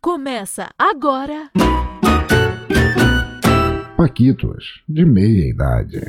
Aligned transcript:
Começa 0.00 0.70
agora. 0.78 1.50
Paquitos, 3.96 4.64
de 4.88 5.04
meia 5.04 5.50
idade. 5.50 6.00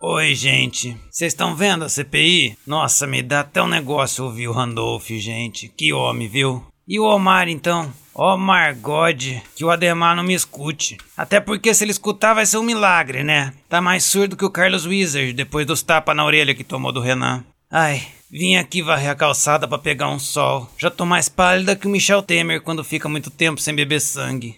Oi, 0.00 0.34
gente. 0.34 0.96
Vocês 1.10 1.32
estão 1.34 1.54
vendo 1.54 1.84
a 1.84 1.90
CPI? 1.90 2.56
Nossa, 2.66 3.06
me 3.06 3.22
dá 3.22 3.40
até 3.40 3.62
um 3.62 3.68
negócio 3.68 4.24
ouvir 4.24 4.48
o 4.48 4.52
Randolph, 4.52 5.08
gente. 5.10 5.68
Que 5.68 5.92
homem, 5.92 6.26
viu? 6.26 6.64
E 6.88 6.98
o 6.98 7.04
Omar, 7.04 7.48
então? 7.48 7.92
Omar 8.14 8.74
God, 8.78 9.22
que 9.54 9.64
o 9.64 9.70
Ademar 9.70 10.16
não 10.16 10.24
me 10.24 10.32
escute. 10.32 10.96
Até 11.14 11.38
porque 11.38 11.74
se 11.74 11.84
ele 11.84 11.92
escutar 11.92 12.32
vai 12.32 12.46
ser 12.46 12.56
um 12.56 12.62
milagre, 12.62 13.22
né? 13.22 13.52
Tá 13.68 13.82
mais 13.82 14.04
surdo 14.04 14.38
que 14.38 14.44
o 14.44 14.50
Carlos 14.50 14.86
Wizard 14.86 15.34
depois 15.34 15.66
dos 15.66 15.82
tapas 15.82 16.16
na 16.16 16.24
orelha 16.24 16.54
que 16.54 16.64
tomou 16.64 16.92
do 16.92 17.00
Renan. 17.00 17.44
Ai, 17.70 18.02
vim 18.32 18.56
aqui 18.56 18.82
varrer 18.82 19.10
a 19.10 19.14
calçada 19.14 19.68
para 19.68 19.78
pegar 19.78 20.08
um 20.08 20.18
sol. 20.18 20.68
Já 20.78 20.90
tô 20.90 21.04
mais 21.04 21.28
pálida 21.28 21.76
que 21.76 21.86
o 21.86 21.90
Michel 21.90 22.22
Temer 22.22 22.62
quando 22.62 22.82
fica 22.82 23.08
muito 23.08 23.30
tempo 23.30 23.60
sem 23.60 23.74
beber 23.74 24.00
sangue. 24.00 24.56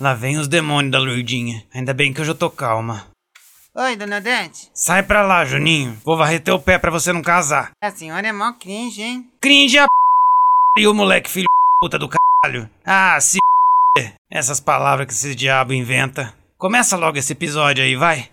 Lá 0.00 0.14
vem 0.14 0.38
os 0.38 0.48
demônios 0.48 0.92
da 0.92 0.98
Lourdinha. 0.98 1.62
Ainda 1.74 1.92
bem 1.92 2.12
que 2.12 2.20
eu 2.20 2.24
já 2.24 2.34
tô 2.34 2.50
calma. 2.50 3.06
Oi, 3.74 3.94
dona 3.94 4.20
Dante. 4.20 4.70
Sai 4.72 5.02
pra 5.02 5.22
lá, 5.22 5.44
Juninho. 5.44 5.98
Vou 6.02 6.16
varrer 6.16 6.42
teu 6.42 6.58
pé 6.58 6.78
pra 6.78 6.90
você 6.90 7.12
não 7.12 7.22
casar. 7.22 7.72
A 7.82 7.90
senhora 7.90 8.26
é 8.26 8.32
mó 8.32 8.52
cringe, 8.52 9.02
hein? 9.02 9.30
Cringe 9.40 9.78
a 9.78 9.84
p... 9.84 10.80
E 10.80 10.86
o 10.86 10.94
moleque 10.94 11.28
filho 11.28 11.46
puta 11.80 11.98
do 11.98 12.08
caralho. 12.08 12.70
Ah, 12.84 13.20
se 13.20 13.38
p... 13.94 14.12
Essas 14.30 14.60
palavras 14.60 15.06
que 15.06 15.12
esse 15.12 15.34
diabo 15.34 15.74
inventa. 15.74 16.34
Começa 16.58 16.96
logo 16.96 17.18
esse 17.18 17.34
episódio 17.34 17.84
aí, 17.84 17.96
vai. 17.96 18.30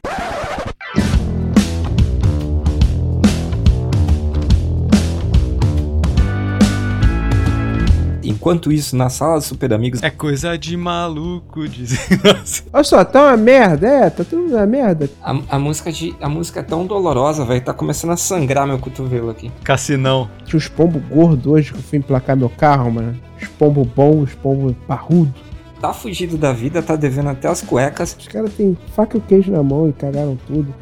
Enquanto 8.33 8.71
isso, 8.71 8.95
na 8.95 9.09
sala 9.09 9.35
dos 9.35 9.45
Super 9.45 9.73
Amigos, 9.73 10.01
É 10.01 10.09
coisa 10.09 10.57
de 10.57 10.75
maluco, 10.75 11.67
diz. 11.67 11.93
Olha 12.73 12.83
só, 12.83 13.05
tá 13.05 13.27
uma 13.27 13.37
merda, 13.37 13.87
é, 13.87 14.09
tá 14.09 14.23
tudo 14.23 14.55
uma 14.55 14.65
merda. 14.65 15.09
a, 15.21 15.37
a 15.49 15.59
música 15.59 15.91
de 15.91 16.15
a 16.19 16.27
música 16.27 16.59
é 16.61 16.63
tão 16.63 16.85
dolorosa, 16.85 17.45
velho, 17.45 17.61
tá 17.63 17.73
começando 17.73 18.11
a 18.11 18.17
sangrar 18.17 18.65
meu 18.67 18.79
cotovelo 18.79 19.29
aqui. 19.29 19.51
Cassinão. 19.63 20.29
Tinha 20.45 20.57
uns 20.57 20.67
pombos 20.67 21.01
gordos 21.09 21.45
hoje 21.45 21.71
que 21.71 21.77
eu 21.77 21.83
fui 21.83 21.99
emplacar 21.99 22.35
meu 22.35 22.49
carro, 22.49 22.91
mano. 22.91 23.15
Os 23.41 23.47
pombos 23.49 23.87
bons, 23.87 24.23
os 24.29 24.35
pombos 24.35 24.73
parrudos. 24.87 25.33
Tá 25.79 25.93
fugido 25.93 26.37
da 26.37 26.53
vida, 26.53 26.81
tá 26.81 26.95
devendo 26.95 27.29
até 27.29 27.47
as 27.47 27.61
cuecas. 27.61 28.15
Os 28.17 28.27
caras 28.27 28.53
têm 28.53 28.77
faca 28.95 29.17
e 29.17 29.21
queijo 29.21 29.51
na 29.51 29.61
mão 29.61 29.89
e 29.89 29.93
cagaram 29.93 30.37
tudo. 30.47 30.73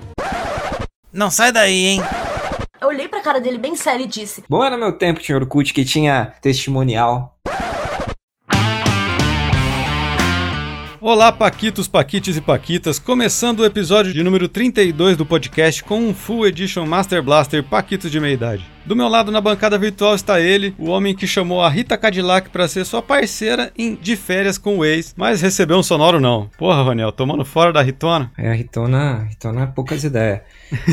Não 1.12 1.30
sai 1.30 1.52
daí, 1.52 1.86
hein? 1.88 2.02
Eu 2.82 2.88
olhei 2.88 3.08
pra 3.08 3.22
cara 3.22 3.40
dele 3.40 3.60
bem 3.60 3.76
sério 3.76 4.06
e 4.06 4.08
disse: 4.08 4.44
Bom 4.50 4.64
era 4.64 4.76
meu 4.76 4.92
tempo, 4.92 5.20
tinha 5.20 5.38
Orkut, 5.38 5.72
que 5.72 5.86
tinha 5.86 6.34
testimonial. 6.42 7.38
Olá, 11.04 11.32
Paquitos, 11.32 11.88
Paquites 11.88 12.38
e 12.38 12.42
Paquitas. 12.42 13.00
Começando 13.00 13.62
o 13.62 13.66
episódio 13.66 14.14
de 14.14 14.22
número 14.22 14.48
32 14.48 15.18
do 15.18 15.26
podcast 15.26 15.84
com 15.84 15.98
um 15.98 16.14
Full 16.14 16.46
Edition 16.46 16.86
Master 16.86 17.24
Blaster 17.24 17.64
Paquitos 17.64 18.12
de 18.12 18.20
meia 18.20 18.36
idade. 18.36 18.64
Do 18.86 18.96
meu 18.96 19.08
lado 19.08 19.32
na 19.32 19.42
bancada 19.42 19.80
virtual 19.80 20.14
está 20.14 20.40
ele, 20.40 20.76
o 20.78 20.90
homem 20.90 21.16
que 21.16 21.26
chamou 21.26 21.60
a 21.64 21.70
Rita 21.70 21.98
Cadillac 21.98 22.52
para 22.52 22.68
ser 22.68 22.86
sua 22.86 23.02
parceira 23.02 23.72
em 23.76 23.96
De 23.96 24.16
Férias 24.16 24.60
com 24.60 24.78
o 24.78 24.86
Ex, 24.86 25.16
mas 25.18 25.42
recebeu 25.42 25.80
um 25.80 25.84
sonoro 25.84 26.20
não. 26.20 26.48
Porra, 26.56 26.84
Roniel, 26.84 27.12
tomando 27.12 27.44
fora 27.44 27.74
da 27.74 27.82
Ritona? 27.82 28.32
É, 28.38 28.52
a 28.52 28.54
Ritona, 28.54 29.24
Ritona 29.28 29.64
é 29.64 29.66
poucas 29.66 30.04
ideias. 30.04 30.42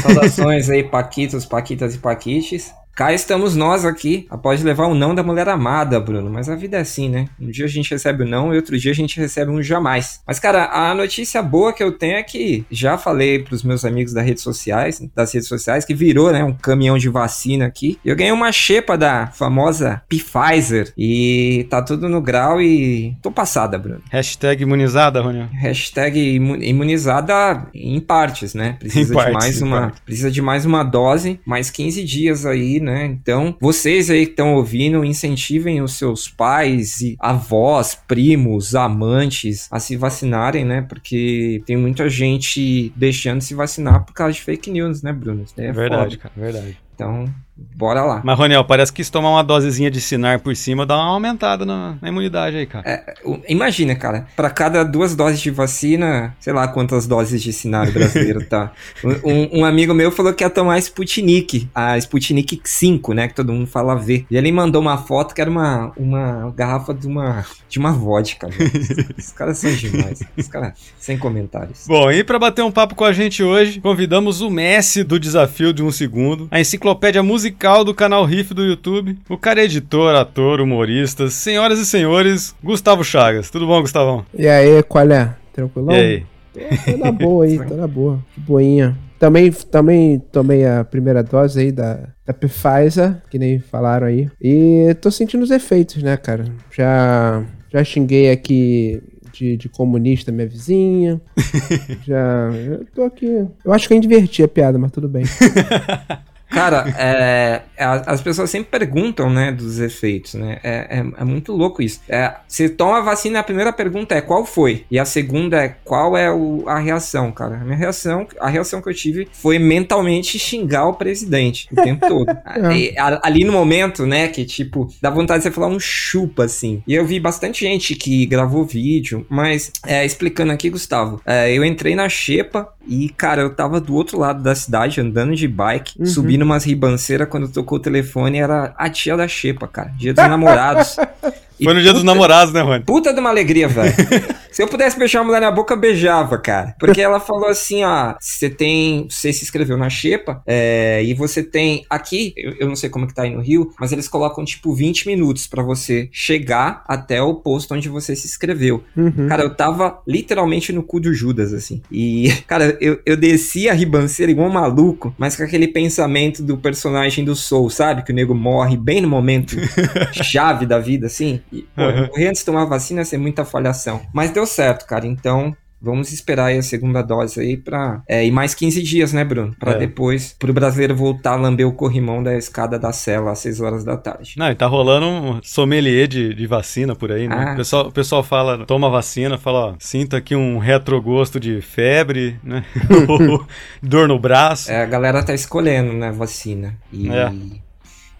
Saudações 0.01 0.71
aí, 0.71 0.85
Paquitos, 0.85 1.45
Paquitas 1.45 1.95
e 1.95 1.99
Paquites. 1.99 2.73
Cá 2.99 3.13
estamos 3.13 3.55
nós 3.55 3.85
aqui, 3.85 4.27
após 4.29 4.61
levar 4.61 4.87
o 4.89 4.95
não 4.95 5.15
da 5.15 5.23
mulher 5.23 5.49
amada, 5.49 6.01
Bruno. 6.01 6.29
Mas 6.29 6.49
a 6.49 6.57
vida 6.57 6.79
é 6.79 6.81
assim, 6.81 7.09
né? 7.09 7.27
Um 7.41 7.49
dia 7.49 7.65
a 7.65 7.69
gente 7.69 7.89
recebe 7.93 8.25
o 8.25 8.27
não 8.27 8.53
e 8.53 8.57
outro 8.57 8.77
dia 8.77 8.91
a 8.91 8.95
gente 8.95 9.21
recebe 9.21 9.53
um 9.53 9.63
jamais. 9.63 10.21
Mas, 10.27 10.41
cara, 10.41 10.65
a 10.65 10.93
notícia 10.97 11.41
boa 11.41 11.73
que 11.73 11.81
eu 11.81 11.93
tenho 11.93 12.17
é 12.17 12.25
que 12.25 12.65
já 12.69 12.99
falei 12.99 13.39
pros 13.39 13.63
meus 13.63 13.85
amigos 13.85 14.13
das 14.13 14.25
redes 14.27 14.43
sociais, 14.43 15.01
das 15.15 15.33
redes 15.33 15.47
sociais, 15.49 15.85
que 15.85 15.95
virou, 15.95 16.33
né, 16.33 16.43
um 16.43 16.53
caminhão 16.53 16.99
de 16.99 17.09
vacina 17.09 17.67
aqui. 17.67 18.01
Eu 18.05 18.17
ganhei 18.17 18.33
uma 18.33 18.51
xepa 18.51 18.99
da 18.99 19.29
famosa 19.29 20.03
Pfizer 20.09 20.93
e 20.99 21.69
tá 21.71 21.81
tudo 21.81 22.09
no 22.09 22.21
grau 22.21 22.61
e 22.61 23.17
tô 23.23 23.31
passada, 23.31 23.79
Bruno. 23.79 24.01
Hashtag 24.11 24.65
imunizada, 24.65 25.21
Roniel. 25.21 25.47
Hashtag 25.53 26.19
imu- 26.35 26.57
imunizada 26.61 27.69
em 27.73 28.01
partes, 28.01 28.55
né? 28.55 28.77
Precisa 28.81 29.13
Em 29.13 29.15
partes, 29.17 29.33
de 29.33 29.39
mais 29.45 29.61
em 29.61 29.65
uma, 29.65 29.81
partes. 29.83 30.01
precisa 30.01 30.31
de 30.33 30.43
mais 30.43 30.65
uma 30.67 30.83
dose, 30.83 31.39
mais 31.47 31.71
15 31.71 32.03
dias 32.03 32.45
aí, 32.45 32.81
né? 32.89 33.05
Então, 33.05 33.55
vocês 33.61 34.09
aí 34.09 34.25
que 34.25 34.33
estão 34.33 34.55
ouvindo, 34.55 35.05
incentivem 35.05 35.83
os 35.83 35.99
seus 35.99 36.27
pais 36.27 37.03
e 37.03 37.17
avós, 37.21 37.95
primos, 37.95 38.75
amantes 38.75 39.69
a 39.71 39.79
se 39.79 39.95
vacinarem, 39.97 40.65
né? 40.65 40.81
Porque 40.81 41.63
tem 41.67 41.77
muita 41.77 42.09
gente 42.09 42.91
deixando 42.97 43.39
de 43.39 43.45
se 43.45 43.55
vacinar 43.55 44.05
por 44.05 44.15
causa 44.15 44.33
de 44.33 44.41
fake 44.41 44.71
news, 44.71 45.03
né, 45.03 45.13
Bruno? 45.13 45.45
É 45.57 45.71
verdade, 45.71 46.17
foda. 46.17 46.31
cara, 46.31 46.35
verdade. 46.37 46.79
Então, 46.95 47.27
bora 47.75 48.03
lá. 48.05 48.21
Mas, 48.25 48.39
Roniel, 48.39 48.65
parece 48.65 48.93
que 48.93 49.03
se 49.03 49.11
tomar 49.11 49.31
uma 49.31 49.43
dosezinha 49.43 49.91
de 49.91 50.01
Sinar 50.01 50.41
por 50.41 50.55
cima 50.55 50.87
dá 50.87 50.97
uma 50.97 51.11
aumentada 51.13 51.65
na, 51.67 51.97
na 52.01 52.09
imunidade 52.09 52.57
aí, 52.57 52.67
cara. 52.67 52.89
É, 52.89 53.15
Imagina, 53.49 53.95
cara, 53.97 54.27
para 54.37 54.51
cada 54.51 54.85
duas 54.85 55.15
doses 55.17 55.41
de 55.41 55.51
vacina, 55.51 56.37
sei 56.41 56.53
lá 56.53 56.69
quantas 56.69 57.07
doses 57.07 57.43
de 57.43 57.53
cenário 57.53 57.93
brasileiro 57.93 58.45
tá. 58.45 58.73
Um, 59.25 59.61
um- 59.61 59.65
amigo 59.65 59.93
meu 59.95 60.11
falou 60.11 60.33
que 60.33 60.43
ia 60.45 60.51
tomar 60.51 60.79
Sputnik, 60.79 61.69
a 61.75 61.97
Sputnik 61.99 62.61
5, 62.65 63.13
né, 63.13 63.29
que 63.29 63.35
todo 63.35 63.53
mundo 63.53 63.67
fala 63.67 63.95
V. 63.97 64.25
E 64.31 64.37
ele 64.37 64.51
mandou 64.53 64.81
uma 64.81 64.99
foto 64.99 65.35
que 65.35 65.41
era 65.41 65.51
uma, 65.51 65.93
uma 65.97 66.53
garrafa 66.57 66.93
de 66.95 67.07
uma, 67.07 67.45
de 67.69 67.79
uma 67.79 67.93
vodka. 67.93 68.49
Os 69.17 69.33
caras 69.33 69.59
são 69.59 69.73
demais. 69.73 70.21
Os 70.37 70.49
caras, 70.49 70.73
sem 70.99 71.19
comentários. 71.19 71.85
Bom, 71.87 72.11
e 72.11 72.23
para 72.25 72.39
bater 72.39 72.63
um 72.63 72.71
papo 72.71 72.95
com 72.95 73.05
a 73.05 73.13
gente 73.13 73.43
hoje, 73.43 73.81
convidamos 73.81 74.41
o 74.41 74.51
Messi 74.51 75.03
do 75.05 75.19
Desafio 75.19 75.73
de 75.73 75.83
um 75.83 75.91
Segundo, 75.91 76.49
a 76.51 76.61
enciclopédia 76.61 77.23
musical 77.23 77.48
do 77.85 77.95
canal 77.95 78.25
Riff 78.25 78.53
do 78.55 78.65
YouTube, 78.65 79.19
o 79.29 79.37
cara 79.37 79.61
é 79.61 79.65
editor, 79.65 80.15
ator, 80.15 80.61
humorista, 80.61 81.29
senhoras 81.29 81.79
e 81.79 81.87
senhores, 81.87 82.55
Gustavo 82.63 83.05
Chagas. 83.05 83.51
Tudo 83.51 83.67
bom, 83.67 83.81
Gustavão? 83.81 84.25
E 84.37 84.47
aí, 84.47 84.83
qual 84.83 85.11
é? 85.11 85.35
Tranquilão? 85.53 85.95
E 85.95 85.99
aí? 85.99 86.27
Tô, 86.53 86.93
tô 86.93 86.99
na 86.99 87.13
boa 87.13 87.45
aí, 87.45 87.59
tô 87.59 87.75
na 87.75 87.87
boa. 87.87 88.19
De 88.37 88.41
boinha. 88.41 88.97
Também, 89.19 89.51
também 89.51 90.19
tomei 90.31 90.65
a 90.65 90.85
primeira 90.85 91.23
dose 91.23 91.61
aí 91.61 91.73
da, 91.73 92.09
da 92.25 92.33
Pfizer, 92.33 93.21
que 93.29 93.39
nem 93.39 93.59
falaram 93.59 94.07
aí. 94.07 94.29
E 94.41 94.95
tô 95.01 95.11
sentindo 95.11 95.43
os 95.43 95.51
efeitos, 95.51 96.03
né, 96.03 96.17
cara? 96.17 96.45
Já, 96.71 97.45
já 97.73 97.83
xinguei 97.83 98.31
aqui 98.31 99.03
de, 99.33 99.57
de 99.57 99.69
comunista 99.69 100.31
minha 100.31 100.47
vizinha. 100.47 101.21
já. 102.07 102.51
Eu 102.55 102.85
tô 102.95 103.03
aqui. 103.03 103.27
Eu 103.65 103.73
acho 103.73 103.89
que 103.89 103.95
eu 103.95 103.99
inverti 103.99 104.43
a 104.43 104.49
piada, 104.49 104.79
mas 104.79 104.93
tudo 104.93 105.09
bem. 105.09 105.25
Cara, 106.51 106.85
é, 106.99 107.63
a- 107.79 108.13
as 108.13 108.21
pessoas 108.21 108.51
sempre 108.51 108.71
perguntam, 108.79 109.29
né, 109.31 109.53
dos 109.53 109.79
efeitos, 109.79 110.35
né? 110.35 110.59
É, 110.63 110.99
é- 110.99 111.21
é 111.21 111.25
muito 111.25 111.53
louco 111.53 111.83
isso. 111.83 112.01
É, 112.09 112.35
você 112.47 112.69
toma 112.69 112.99
a 112.99 113.03
vacina, 113.03 113.39
a 113.41 113.43
primeira 113.43 113.73
pergunta 113.73 114.15
é 114.15 114.21
qual 114.21 114.45
foi? 114.45 114.85
E 114.91 114.99
a 114.99 115.05
segunda 115.05 115.63
é 115.63 115.69
qual 115.85 116.17
é 116.17 116.31
o- 116.33 116.65
a 116.67 116.79
reação, 116.79 117.31
cara? 117.31 117.57
A 117.57 117.65
minha 117.65 117.77
reação, 117.77 118.27
a 118.41 118.49
reação 118.49 118.81
que 118.81 118.89
eu 118.89 118.95
tive 118.95 119.29
foi 119.33 119.59
mentalmente 119.59 120.39
xingar 120.39 120.87
o 120.89 120.95
presidente 120.95 121.69
o 121.73 121.77
tempo 121.83 122.07
todo. 122.09 122.27
E, 122.79 122.95
a- 122.99 123.21
ali 123.23 123.45
no 123.45 123.53
momento, 123.53 124.07
né, 124.07 124.29
que 124.29 124.45
tipo, 124.45 124.89
dá 125.03 125.11
vontade 125.11 125.41
de 125.41 125.45
você 125.45 125.51
falar 125.55 125.69
um 125.69 125.79
chupa, 125.81 126.45
assim. 126.45 126.83
E 126.87 126.95
eu 126.95 127.05
vi 127.07 127.21
bastante 127.21 127.61
gente 127.61 127.95
que 127.95 128.25
gravou 128.27 128.65
vídeo, 128.65 129.27
mas 129.29 129.71
é, 129.87 130.05
explicando 130.05 130.53
aqui, 130.53 130.71
Gustavo, 130.71 131.21
é, 131.27 131.53
eu 131.53 131.65
entrei 131.65 131.95
na 131.95 132.09
Xepa 132.09 132.69
e, 132.87 133.09
cara, 133.11 133.43
eu 133.43 133.55
tava 133.55 133.81
do 133.81 133.95
outro 133.95 134.19
lado 134.19 134.43
da 134.43 134.55
cidade, 134.55 135.01
andando 135.01 135.35
de 135.35 135.47
bike, 135.47 135.95
Uhum. 135.99 136.07
subindo 136.07 136.38
umas 136.45 136.65
ribanceiras, 136.65 137.29
quando 137.29 137.49
tocou 137.49 137.79
o 137.79 137.81
telefone, 137.81 138.39
era 138.39 138.75
a 138.77 138.91
tia 138.91 139.17
da 139.17 139.27
Xepa, 139.27 139.67
cara. 139.67 139.93
Dia 139.97 140.15
dos 140.15 140.29
namorados. 140.29 140.97
E 141.59 141.65
Foi 141.65 141.75
no 141.75 141.83
dia 141.83 141.93
dos 141.93 142.05
namorados, 142.05 142.53
né, 142.53 142.61
Rony? 142.61 142.85
Puta 142.85 143.13
de 143.13 143.21
uma 143.21 143.31
alegria, 143.31 143.69
velho. 143.69 143.95
Se 144.51 144.63
eu 144.63 144.67
pudesse 144.67 144.99
beijar 144.99 145.21
uma 145.21 145.27
mulher 145.27 145.41
na 145.41 145.51
boca, 145.51 145.75
eu 145.75 145.79
beijava, 145.79 146.39
cara. 146.39 146.75
Porque 146.81 147.01
ela 147.01 147.21
falou 147.21 147.49
assim, 147.49 147.85
ó, 147.85 148.15
você 148.19 148.51
tem, 148.51 149.07
você 149.09 149.33
se 149.33 149.45
inscreveu 149.45 149.77
na 149.77 149.89
Xepa, 149.89 150.43
é, 150.47 151.01
e 151.05 151.15
você 151.15 151.43
tem 151.43 151.85
aqui, 151.89 152.33
eu, 152.37 152.55
eu 152.61 152.69
não 152.69 152.75
sei 152.75 152.91
como 152.91 153.07
que 153.07 153.15
tá 153.15 153.23
aí 153.23 153.31
no 153.31 153.41
Rio, 153.41 153.71
mas 153.79 153.93
eles 153.93 154.09
colocam 154.09 154.45
tipo 154.45 154.75
20 154.75 155.07
minutos 155.07 155.47
pra 155.47 155.63
você 155.63 156.09
chegar 156.11 156.83
até 156.89 157.23
o 157.23 157.35
posto 157.35 157.75
onde 157.75 157.89
você 157.89 158.17
se 158.17 158.27
inscreveu. 158.27 158.83
Uhum. 158.97 159.29
Cara, 159.29 159.43
eu 159.43 159.55
tava 159.55 160.01
literalmente 160.07 160.73
no 160.73 160.83
cu 160.83 160.99
do 160.99 161.15
Judas, 161.15 161.53
assim. 161.53 161.83
E, 161.91 162.33
cara, 162.47 162.77
eu, 162.81 163.01
eu 163.05 163.17
desci 163.17 163.69
a 163.69 163.75
ribanceira 163.75 164.33
igual 164.33 164.49
um 164.49 164.53
maluco, 164.53 165.15
mas 165.19 165.37
com 165.37 165.43
aquele 165.43 165.69
pensamento 165.69 166.43
do 166.43 166.57
personagem 166.57 167.25
do 167.25 167.37
Soul, 167.37 167.71
sabe? 167.71 168.03
Que 168.03 168.13
o 168.13 168.15
nego 168.15 168.35
morre 168.35 168.77
bem 168.77 169.01
no 169.01 169.09
momento 169.09 169.57
chave 170.13 170.67
da 170.67 170.79
vida, 170.79 171.07
assim. 171.07 171.41
E, 171.53 171.63
pô, 171.63 171.83
Uhum. 171.83 172.07
morrer 172.09 172.27
antes 172.29 172.41
de 172.41 172.47
tomar 172.47 172.65
vacina 172.67 173.01
ia 173.01 173.05
ser 173.05 173.19
muita 173.19 173.45
falhação. 173.45 174.01
Mas 174.13 174.31
deu 174.31 174.47
certo, 174.47 174.87
cara. 174.87 175.07
Então, 175.07 175.57
Vamos 175.81 176.13
esperar 176.13 176.47
aí 176.47 176.59
a 176.59 176.63
segunda 176.65 177.03
dose 177.03 177.39
aí 177.39 177.57
pra. 177.57 178.03
É, 178.09 178.27
e 178.27 178.33
mais 178.33 178.53
15 178.53 178.83
dias, 178.83 179.13
né, 179.13 179.23
Bruno? 179.25 179.55
Pra 179.61 179.75
É. 179.75 179.79
depois, 179.79 180.35
pro 180.37 180.53
brasileiro 180.53 180.93
voltar 180.97 181.35
a 181.35 181.37
lamber 181.37 181.69
o 181.69 181.73
corrimão 181.73 182.21
da 182.21 182.37
escada 182.37 182.81
da 182.81 182.93
cela 182.93 183.31
às 183.31 183.39
6 183.39 183.61
horas 183.61 183.85
da 183.85 183.97
tarde. 183.97 184.35
Não, 184.37 184.51
e 184.51 184.57
tá 184.57 184.67
rolando 184.67 185.07
um 185.07 185.41
sommelier 185.41 186.09
de, 186.09 186.35
de 186.35 186.47
vacina 186.49 186.97
por 186.97 187.13
aí, 187.13 187.29
né? 187.29 187.45
Ah. 187.51 187.53
O, 187.53 187.57
pessoal, 187.59 187.87
o 187.87 187.93
pessoal 187.93 188.25
fala, 188.25 188.67
toma 188.67 188.91
vacina, 188.91 189.39
fala, 189.39 189.67
ó, 189.67 189.75
sinto 189.79 190.17
aqui 190.17 190.35
um 190.35 190.59
retrogosto 190.59 191.39
de 191.39 191.61
febre, 191.61 192.37
né? 192.43 192.65
Dor 193.81 194.09
no 194.09 194.19
braço. 194.19 194.73
É, 194.73 194.83
a 194.83 194.87
galera 194.87 195.23
tá 195.23 195.33
escolhendo, 195.33 195.93
né, 195.93 196.11
vacina. 196.11 196.75
E, 196.93 197.09
É. 197.09 197.33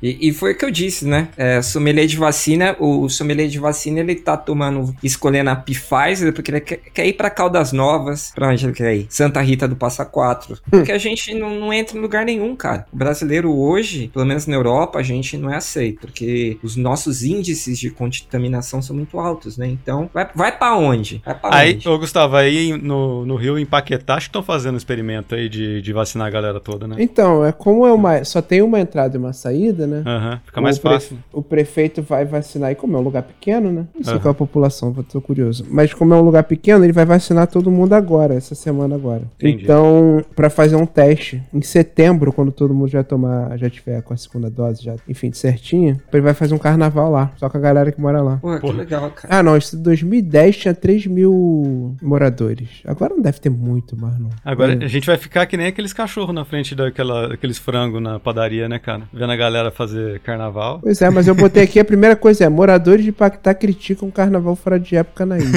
e, 0.03 0.29
e 0.29 0.33
foi 0.33 0.53
o 0.53 0.57
que 0.57 0.65
eu 0.65 0.71
disse, 0.71 1.07
né? 1.07 1.29
É, 1.37 1.61
sommelier 1.63 2.07
de 2.07 2.17
vacina, 2.17 2.77
o 2.79 3.09
sommelier 3.09 3.49
de 3.49 3.59
vacina, 3.59 4.01
ele 4.01 4.15
tá 4.15 4.37
tomando, 4.37 4.95
escolhendo 5.03 5.51
a 5.51 5.57
Pfizer, 5.57 6.33
porque 6.33 6.51
ele 6.51 6.61
quer, 6.61 6.77
quer 6.77 7.07
ir 7.07 7.13
pra 7.15 7.31
Caldas 7.31 7.73
Novas. 7.73 8.33
Pra 8.35 8.49
onde 8.49 8.65
ele 8.65 8.73
quer 8.73 8.95
ir? 8.95 9.07
Santa 9.09 9.41
Rita 9.41 9.67
do 9.67 9.77
Passa 9.77 10.05
Quatro. 10.05 10.59
Porque 10.71 10.93
a 10.93 10.99
gente 10.99 11.35
não, 11.35 11.59
não 11.59 11.73
entra 11.73 11.97
em 11.99 12.01
lugar 12.01 12.25
nenhum, 12.25 12.55
cara. 12.55 12.87
O 12.93 12.97
brasileiro 12.97 13.53
hoje, 13.55 14.09
pelo 14.13 14.25
menos 14.25 14.47
na 14.47 14.55
Europa, 14.55 14.99
a 14.99 15.03
gente 15.03 15.37
não 15.37 15.51
é 15.53 15.57
aceito, 15.57 16.01
porque 16.01 16.59
os 16.63 16.77
nossos 16.77 17.23
índices 17.23 17.79
de 17.79 17.91
contaminação 17.91 18.81
são 18.81 18.95
muito 18.95 19.19
altos, 19.19 19.57
né? 19.57 19.67
Então, 19.67 20.09
vai, 20.13 20.29
vai 20.35 20.57
pra 20.57 20.77
onde? 20.77 21.21
Vai 21.25 21.35
pra 21.35 21.55
Aí, 21.55 21.75
onde? 21.75 21.89
ô 21.89 21.99
Gustavo, 21.99 22.37
aí 22.37 22.77
no, 22.81 23.27
no 23.27 23.37
Rio, 23.37 23.59
em 23.59 23.67
Paquetá, 23.67 24.15
acho 24.15 24.27
que 24.27 24.31
estão 24.31 24.43
fazendo 24.43 24.75
um 24.75 24.79
experimento 24.79 25.35
aí 25.35 25.49
de, 25.49 25.83
de 25.83 25.93
vacinar 25.93 26.27
a 26.27 26.31
galera 26.31 26.61
toda, 26.61 26.87
né? 26.87 26.97
Então, 26.99 27.45
é 27.45 27.53
como 27.53 27.87
é 27.87 27.93
uma, 27.93 28.25
só 28.25 28.41
tem 28.41 28.63
uma 28.63 28.79
entrada 28.81 29.17
e 29.17 29.19
uma 29.19 29.33
saída, 29.33 29.87
né? 29.89 30.03
Aham, 30.07 30.41
fica 30.45 30.61
mais 30.61 30.77
o 30.77 30.81
pre- 30.81 30.91
fácil. 30.91 31.19
O 31.33 31.43
prefeito 31.43 32.03
vai 32.03 32.25
vacinar, 32.25 32.71
e 32.71 32.75
como 32.75 32.97
é 32.97 33.01
um 33.01 33.03
lugar 33.03 33.23
pequeno, 33.25 33.73
né? 33.73 33.87
Não 33.95 34.05
sei 34.05 34.13
Aham. 34.15 34.21
qual 34.23 34.33
é 34.33 34.35
a 34.35 34.39
população, 34.39 34.93
tô 35.11 35.21
curioso. 35.21 35.67
Mas 35.71 35.93
como 35.93 36.15
é 36.15 36.17
um 36.17 36.21
lugar 36.23 36.45
pequeno, 36.45 36.85
ele 36.85 36.93
vai 36.93 37.05
vacinar 37.05 37.47
todo 37.47 37.71
mundo 37.71 37.93
agora, 37.95 38.35
essa 38.35 38.55
semana 38.55 38.95
agora. 38.95 39.23
Entendi. 39.37 39.65
Então, 39.65 40.25
pra 40.37 40.51
fazer 40.51 40.77
um 40.77 40.87
teste, 40.87 41.43
em 41.53 41.63
setembro, 41.63 42.33
quando 42.33 42.53
todo 42.53 42.75
mundo 42.75 42.89
já 42.89 43.03
tomar, 43.03 43.57
já 43.59 43.69
tiver 43.71 44.03
com 44.03 44.13
a 44.15 44.17
segunda 44.17 44.51
dose, 44.51 44.83
já, 44.85 44.95
enfim, 45.09 45.33
certinho, 45.33 45.99
ele 46.13 46.23
vai 46.23 46.35
fazer 46.35 46.55
um 46.55 46.59
carnaval 46.59 47.11
lá, 47.11 47.33
só 47.37 47.49
com 47.49 47.57
a 47.57 47.61
galera 47.61 47.91
que 47.91 48.01
mora 48.01 48.21
lá. 48.21 48.37
Pô, 48.37 48.59
que 48.59 48.73
legal, 48.73 49.11
cara. 49.11 49.39
Ah, 49.39 49.43
não, 49.43 49.57
isso 49.57 49.77
em 49.77 49.83
2010 49.83 50.57
tinha 50.57 50.75
3 50.75 51.07
mil 51.07 51.97
moradores. 52.03 52.69
Agora 52.85 53.15
não 53.15 53.23
deve 53.23 53.39
ter 53.41 53.51
muito 53.51 53.97
mais, 53.97 54.19
não. 54.19 54.31
Agora 54.45 54.73
É. 54.75 54.85
a 54.85 54.89
gente 54.89 55.07
vai 55.07 55.17
ficar 55.17 55.47
que 55.47 55.57
nem 55.57 55.67
aqueles 55.67 55.93
cachorros 55.93 56.35
na 56.35 56.45
frente 56.45 56.75
daquela, 56.75 57.29
daqueles 57.29 57.59
frangos 57.59 58.03
na 58.03 58.19
padaria, 58.19 58.69
né, 58.69 58.79
cara? 58.79 59.03
Vendo 59.13 59.33
a 59.33 59.37
galera 59.37 59.71
fazer 59.79 60.19
carnaval. 60.21 60.81
Pois 60.83 61.01
é, 61.01 61.09
mas 61.09 61.29
eu 61.29 61.35
botei 61.37 61.63
aqui 61.63 61.79
a 61.79 61.85
primeira 61.85 62.17
coisa 62.17 62.45
é: 62.45 62.49
moradores 62.49 63.05
de 63.05 63.13
Pactá 63.13 63.55
criticam 63.55 64.11
carnaval 64.11 64.57
fora 64.57 64.79
de 64.79 64.97
época 64.97 65.25
na 65.25 65.39
ilha. 65.39 65.49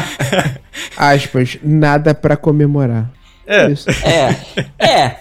Aspas, 0.96 1.58
nada 1.62 2.14
pra 2.14 2.36
comemorar. 2.38 3.10
É, 3.46 3.70
Isso. 3.70 3.88
É, 3.90 4.36
é. 4.78 5.16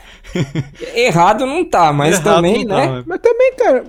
Errado 0.95 1.45
não 1.45 1.63
tá, 1.65 1.91
mas 1.91 2.15
errado 2.19 2.35
também, 2.35 2.65
não 2.65 2.75
né? 2.75 2.87
tá, 2.87 3.03
Mas 3.05 3.19
também, 3.19 3.53
cara, 3.55 3.83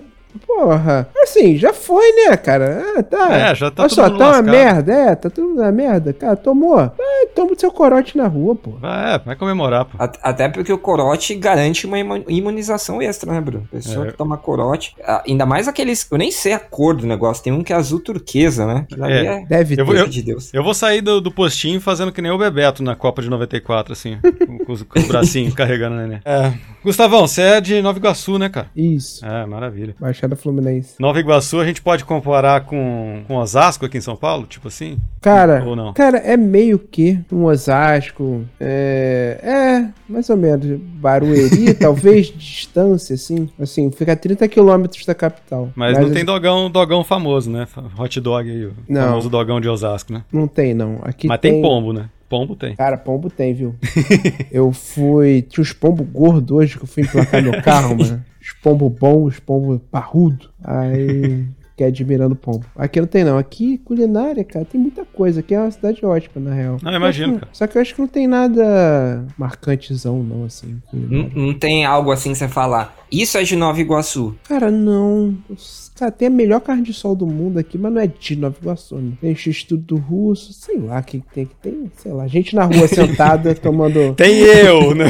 porra, 0.47 1.09
assim, 1.23 1.57
já 1.57 1.73
foi, 1.73 2.11
né, 2.13 2.37
cara? 2.37 2.83
Ah, 2.97 3.03
tá. 3.03 3.33
É, 3.37 3.55
já 3.55 3.71
tá 3.71 3.83
Olha 3.85 3.89
só, 3.91 4.09
tá 4.11 4.29
uma 4.33 4.43
merda, 4.43 4.93
é, 4.93 5.15
tá 5.15 5.29
tudo 5.31 5.55
na 5.55 5.71
merda. 5.73 6.13
Cara, 6.13 6.37
tomou? 6.37 6.77
Vai, 6.77 7.27
toma 7.35 7.53
o 7.53 7.59
seu 7.59 7.71
corote 7.71 8.17
na 8.17 8.27
rua, 8.27 8.55
pô. 8.55 8.71
Vai, 8.73 9.15
é, 9.15 9.19
vai 9.19 9.37
comemorar, 9.37 9.85
pô. 9.85 9.97
At- 10.03 10.19
Até 10.23 10.49
porque 10.49 10.73
o 10.73 10.79
corote 10.79 11.35
garante 11.35 11.87
uma 11.87 11.99
imu- 11.99 12.25
imunização 12.29 13.01
extra, 13.03 13.33
né, 13.33 13.41
Bruno? 13.41 13.69
Pessoa 13.71 14.07
É. 14.07 14.11
que 14.11 14.17
toma 14.17 14.37
corote. 14.37 14.95
Ainda 15.27 15.45
mais 15.47 15.69
aqueles. 15.69 16.07
Eu 16.11 16.19
nem 16.19 16.31
sei 16.31 16.53
a 16.53 16.59
cor 16.59 16.95
do 16.95 17.07
negócio. 17.07 17.43
Tem 17.43 17.53
um 17.53 17.63
que 17.63 17.73
é 17.73 17.77
azul 17.77 18.01
turquesa, 18.01 18.67
né? 18.67 18.87
É. 19.03 19.27
é. 19.27 19.45
Deve 19.47 19.75
ter. 19.77 19.83
Eu 19.83 19.87
vou- 19.87 19.95
coisa 19.95 20.09
de 20.11 20.23
Deus. 20.23 20.53
Eu 20.53 20.63
vou 20.65 20.75
sair 20.75 21.01
do, 21.01 21.21
do 21.21 21.31
postinho 21.31 21.81
fazendo 21.81 22.13
que 22.13 22.23
nem 22.23 22.31
o 22.31 22.39
Bebeto 22.39 22.83
na 22.83 22.95
Copa 22.95 23.21
de 23.23 23.29
94, 23.31 23.93
assim, 23.93 24.19
com, 24.47 24.59
com 24.59 24.73
os, 24.73 24.83
com 24.83 24.99
os 24.99 25.07
bracinhos 25.07 25.55
carregando 25.55 25.97
neném. 25.97 26.21
É. 26.25 26.53
Gustavão, 26.83 27.27
você 27.27 27.43
é 27.43 27.61
de 27.61 27.83
Nova 27.83 27.99
Iguaçu, 27.99 28.39
né, 28.39 28.49
cara? 28.49 28.71
Isso. 28.75 29.25
É, 29.25 29.45
maravilha. 29.47 29.95
Baixada 30.29 30.37
Fluminense. 30.37 30.95
Nova 31.01 31.19
Iguaçu 31.19 31.59
a 31.61 31.67
gente 31.67 31.81
pode 31.81 32.05
comparar 32.05 32.63
com, 32.63 33.23
com 33.27 33.37
Osasco 33.37 33.87
aqui 33.87 33.99
em 33.99 34.01
São 34.01 34.17
Paulo, 34.17 34.47
tipo 34.47 34.69
assim? 34.69 34.99
Cara, 35.21 35.65
Ou 35.65 35.75
não? 35.75 35.93
cara, 35.93 36.19
é 36.19 36.37
meio 36.37 36.79
que 36.79 37.19
um 37.33 37.45
Osasco. 37.45 38.45
É. 38.61 39.39
É, 39.43 39.89
mais 40.09 40.29
ou 40.29 40.37
menos. 40.37 40.79
Barueri, 40.81 41.75
talvez, 41.79 42.27
distância, 42.27 43.15
assim. 43.15 43.49
Assim, 43.59 43.91
fica 43.91 44.13
a 44.13 44.17
30 44.17 44.47
quilômetros 44.49 45.05
da 45.07 45.15
capital. 45.15 45.71
Mas, 45.75 45.99
não 45.99 46.11
tem 46.11 46.25
dogão, 46.25 46.71
dogão 46.71 47.03
famoso, 47.03 47.51
né? 47.51 47.67
Hot 47.99 48.21
dog 48.21 48.51
aí, 48.51 48.67
o 48.67 48.75
Não. 48.89 49.07
famoso 49.09 49.31
dogão 49.31 49.61
de 49.61 49.69
Osasco, 49.69 50.13
né? 50.13 50.23
Não 50.33 50.47
tem, 50.47 50.75
não. 50.75 50.99
Aqui 51.03 51.27
Mas 51.27 51.41
tem 51.41 51.63
pombo, 51.63 51.93
né? 51.93 52.09
Pombo 52.29 52.55
tem. 52.55 52.77
Cara, 52.77 52.99
pombo 52.99 53.31
tem, 53.31 53.55
viu? 53.55 53.75
eu 54.53 54.71
fui. 54.71 55.41
Tinha 55.43 55.63
uns 55.63 55.73
pombos 55.73 56.07
gordos 56.07 56.55
hoje 56.55 56.77
que 56.77 56.85
eu 56.85 56.89
fui 56.89 57.03
emplacar 57.03 57.43
meu 57.43 57.61
carro, 57.63 57.97
mano. 57.97 58.23
Os 58.49 58.55
pombos 58.55 58.93
bons, 58.99 59.35
os 59.35 59.41
pombos 59.41 59.81
parrudo. 59.91 60.51
Aí. 60.65 61.47
Fiquei 61.79 61.87
admirando 61.87 62.35
pombo. 62.35 62.65
Aqui 62.77 63.01
não 63.01 63.07
tem, 63.07 63.23
não. 63.23 63.39
Aqui, 63.39 63.79
culinária, 63.85 64.43
cara, 64.43 64.65
tem 64.65 64.81
muita 64.81 65.05
coisa. 65.05 65.39
Aqui 65.39 65.55
é 65.55 65.61
uma 65.61 65.71
cidade 65.71 66.05
ótima, 66.05 66.51
na 66.51 66.53
real. 66.53 66.77
Não, 66.83 66.93
imagino, 66.93 67.27
Só 67.29 67.35
que- 67.35 67.41
cara. 67.41 67.51
Só 67.53 67.67
que 67.69 67.79
eu 67.79 67.83
acho 67.83 67.95
que 67.95 68.01
não 68.01 68.09
tem 68.09 68.27
nada 68.27 69.25
marcantezão, 69.39 70.21
não, 70.25 70.45
assim. 70.45 70.81
Não, 70.93 71.31
não 71.35 71.55
tem 71.55 71.85
algo 71.85 72.11
assim 72.11 72.33
que 72.33 72.39
você 72.39 72.49
falar. 72.49 72.97
Isso 73.13 73.39
é 73.39 73.43
de 73.45 73.55
Nova 73.57 73.81
Iguaçu. 73.81 74.35
Cara, 74.49 74.71
não. 74.71 75.35
Cara, 75.99 76.11
tem 76.13 76.29
a 76.29 76.31
melhor 76.31 76.61
carne 76.61 76.83
de 76.83 76.93
sol 76.93 77.17
do 77.17 77.27
mundo 77.27 77.59
aqui, 77.59 77.79
mas 77.79 77.93
não 77.93 78.01
é 78.01 78.07
de 78.07 78.37
Nova 78.37 78.57
Iguaçu, 78.61 78.97
né? 78.97 79.13
Tem 79.21 79.31
Instituto 79.33 79.97
Russo, 79.97 80.53
sei 80.53 80.79
lá 80.79 80.99
o 81.01 81.03
que 81.03 81.21
que 81.21 81.27
tem 81.35 81.47
que 81.47 81.55
tem, 81.63 81.91
sei 81.97 82.13
lá, 82.13 82.27
gente 82.29 82.55
na 82.55 82.65
rua 82.65 82.87
sentada 82.87 83.55
tomando. 83.57 84.15
Tem 84.15 84.39
eu, 84.41 84.95
né? 84.95 85.07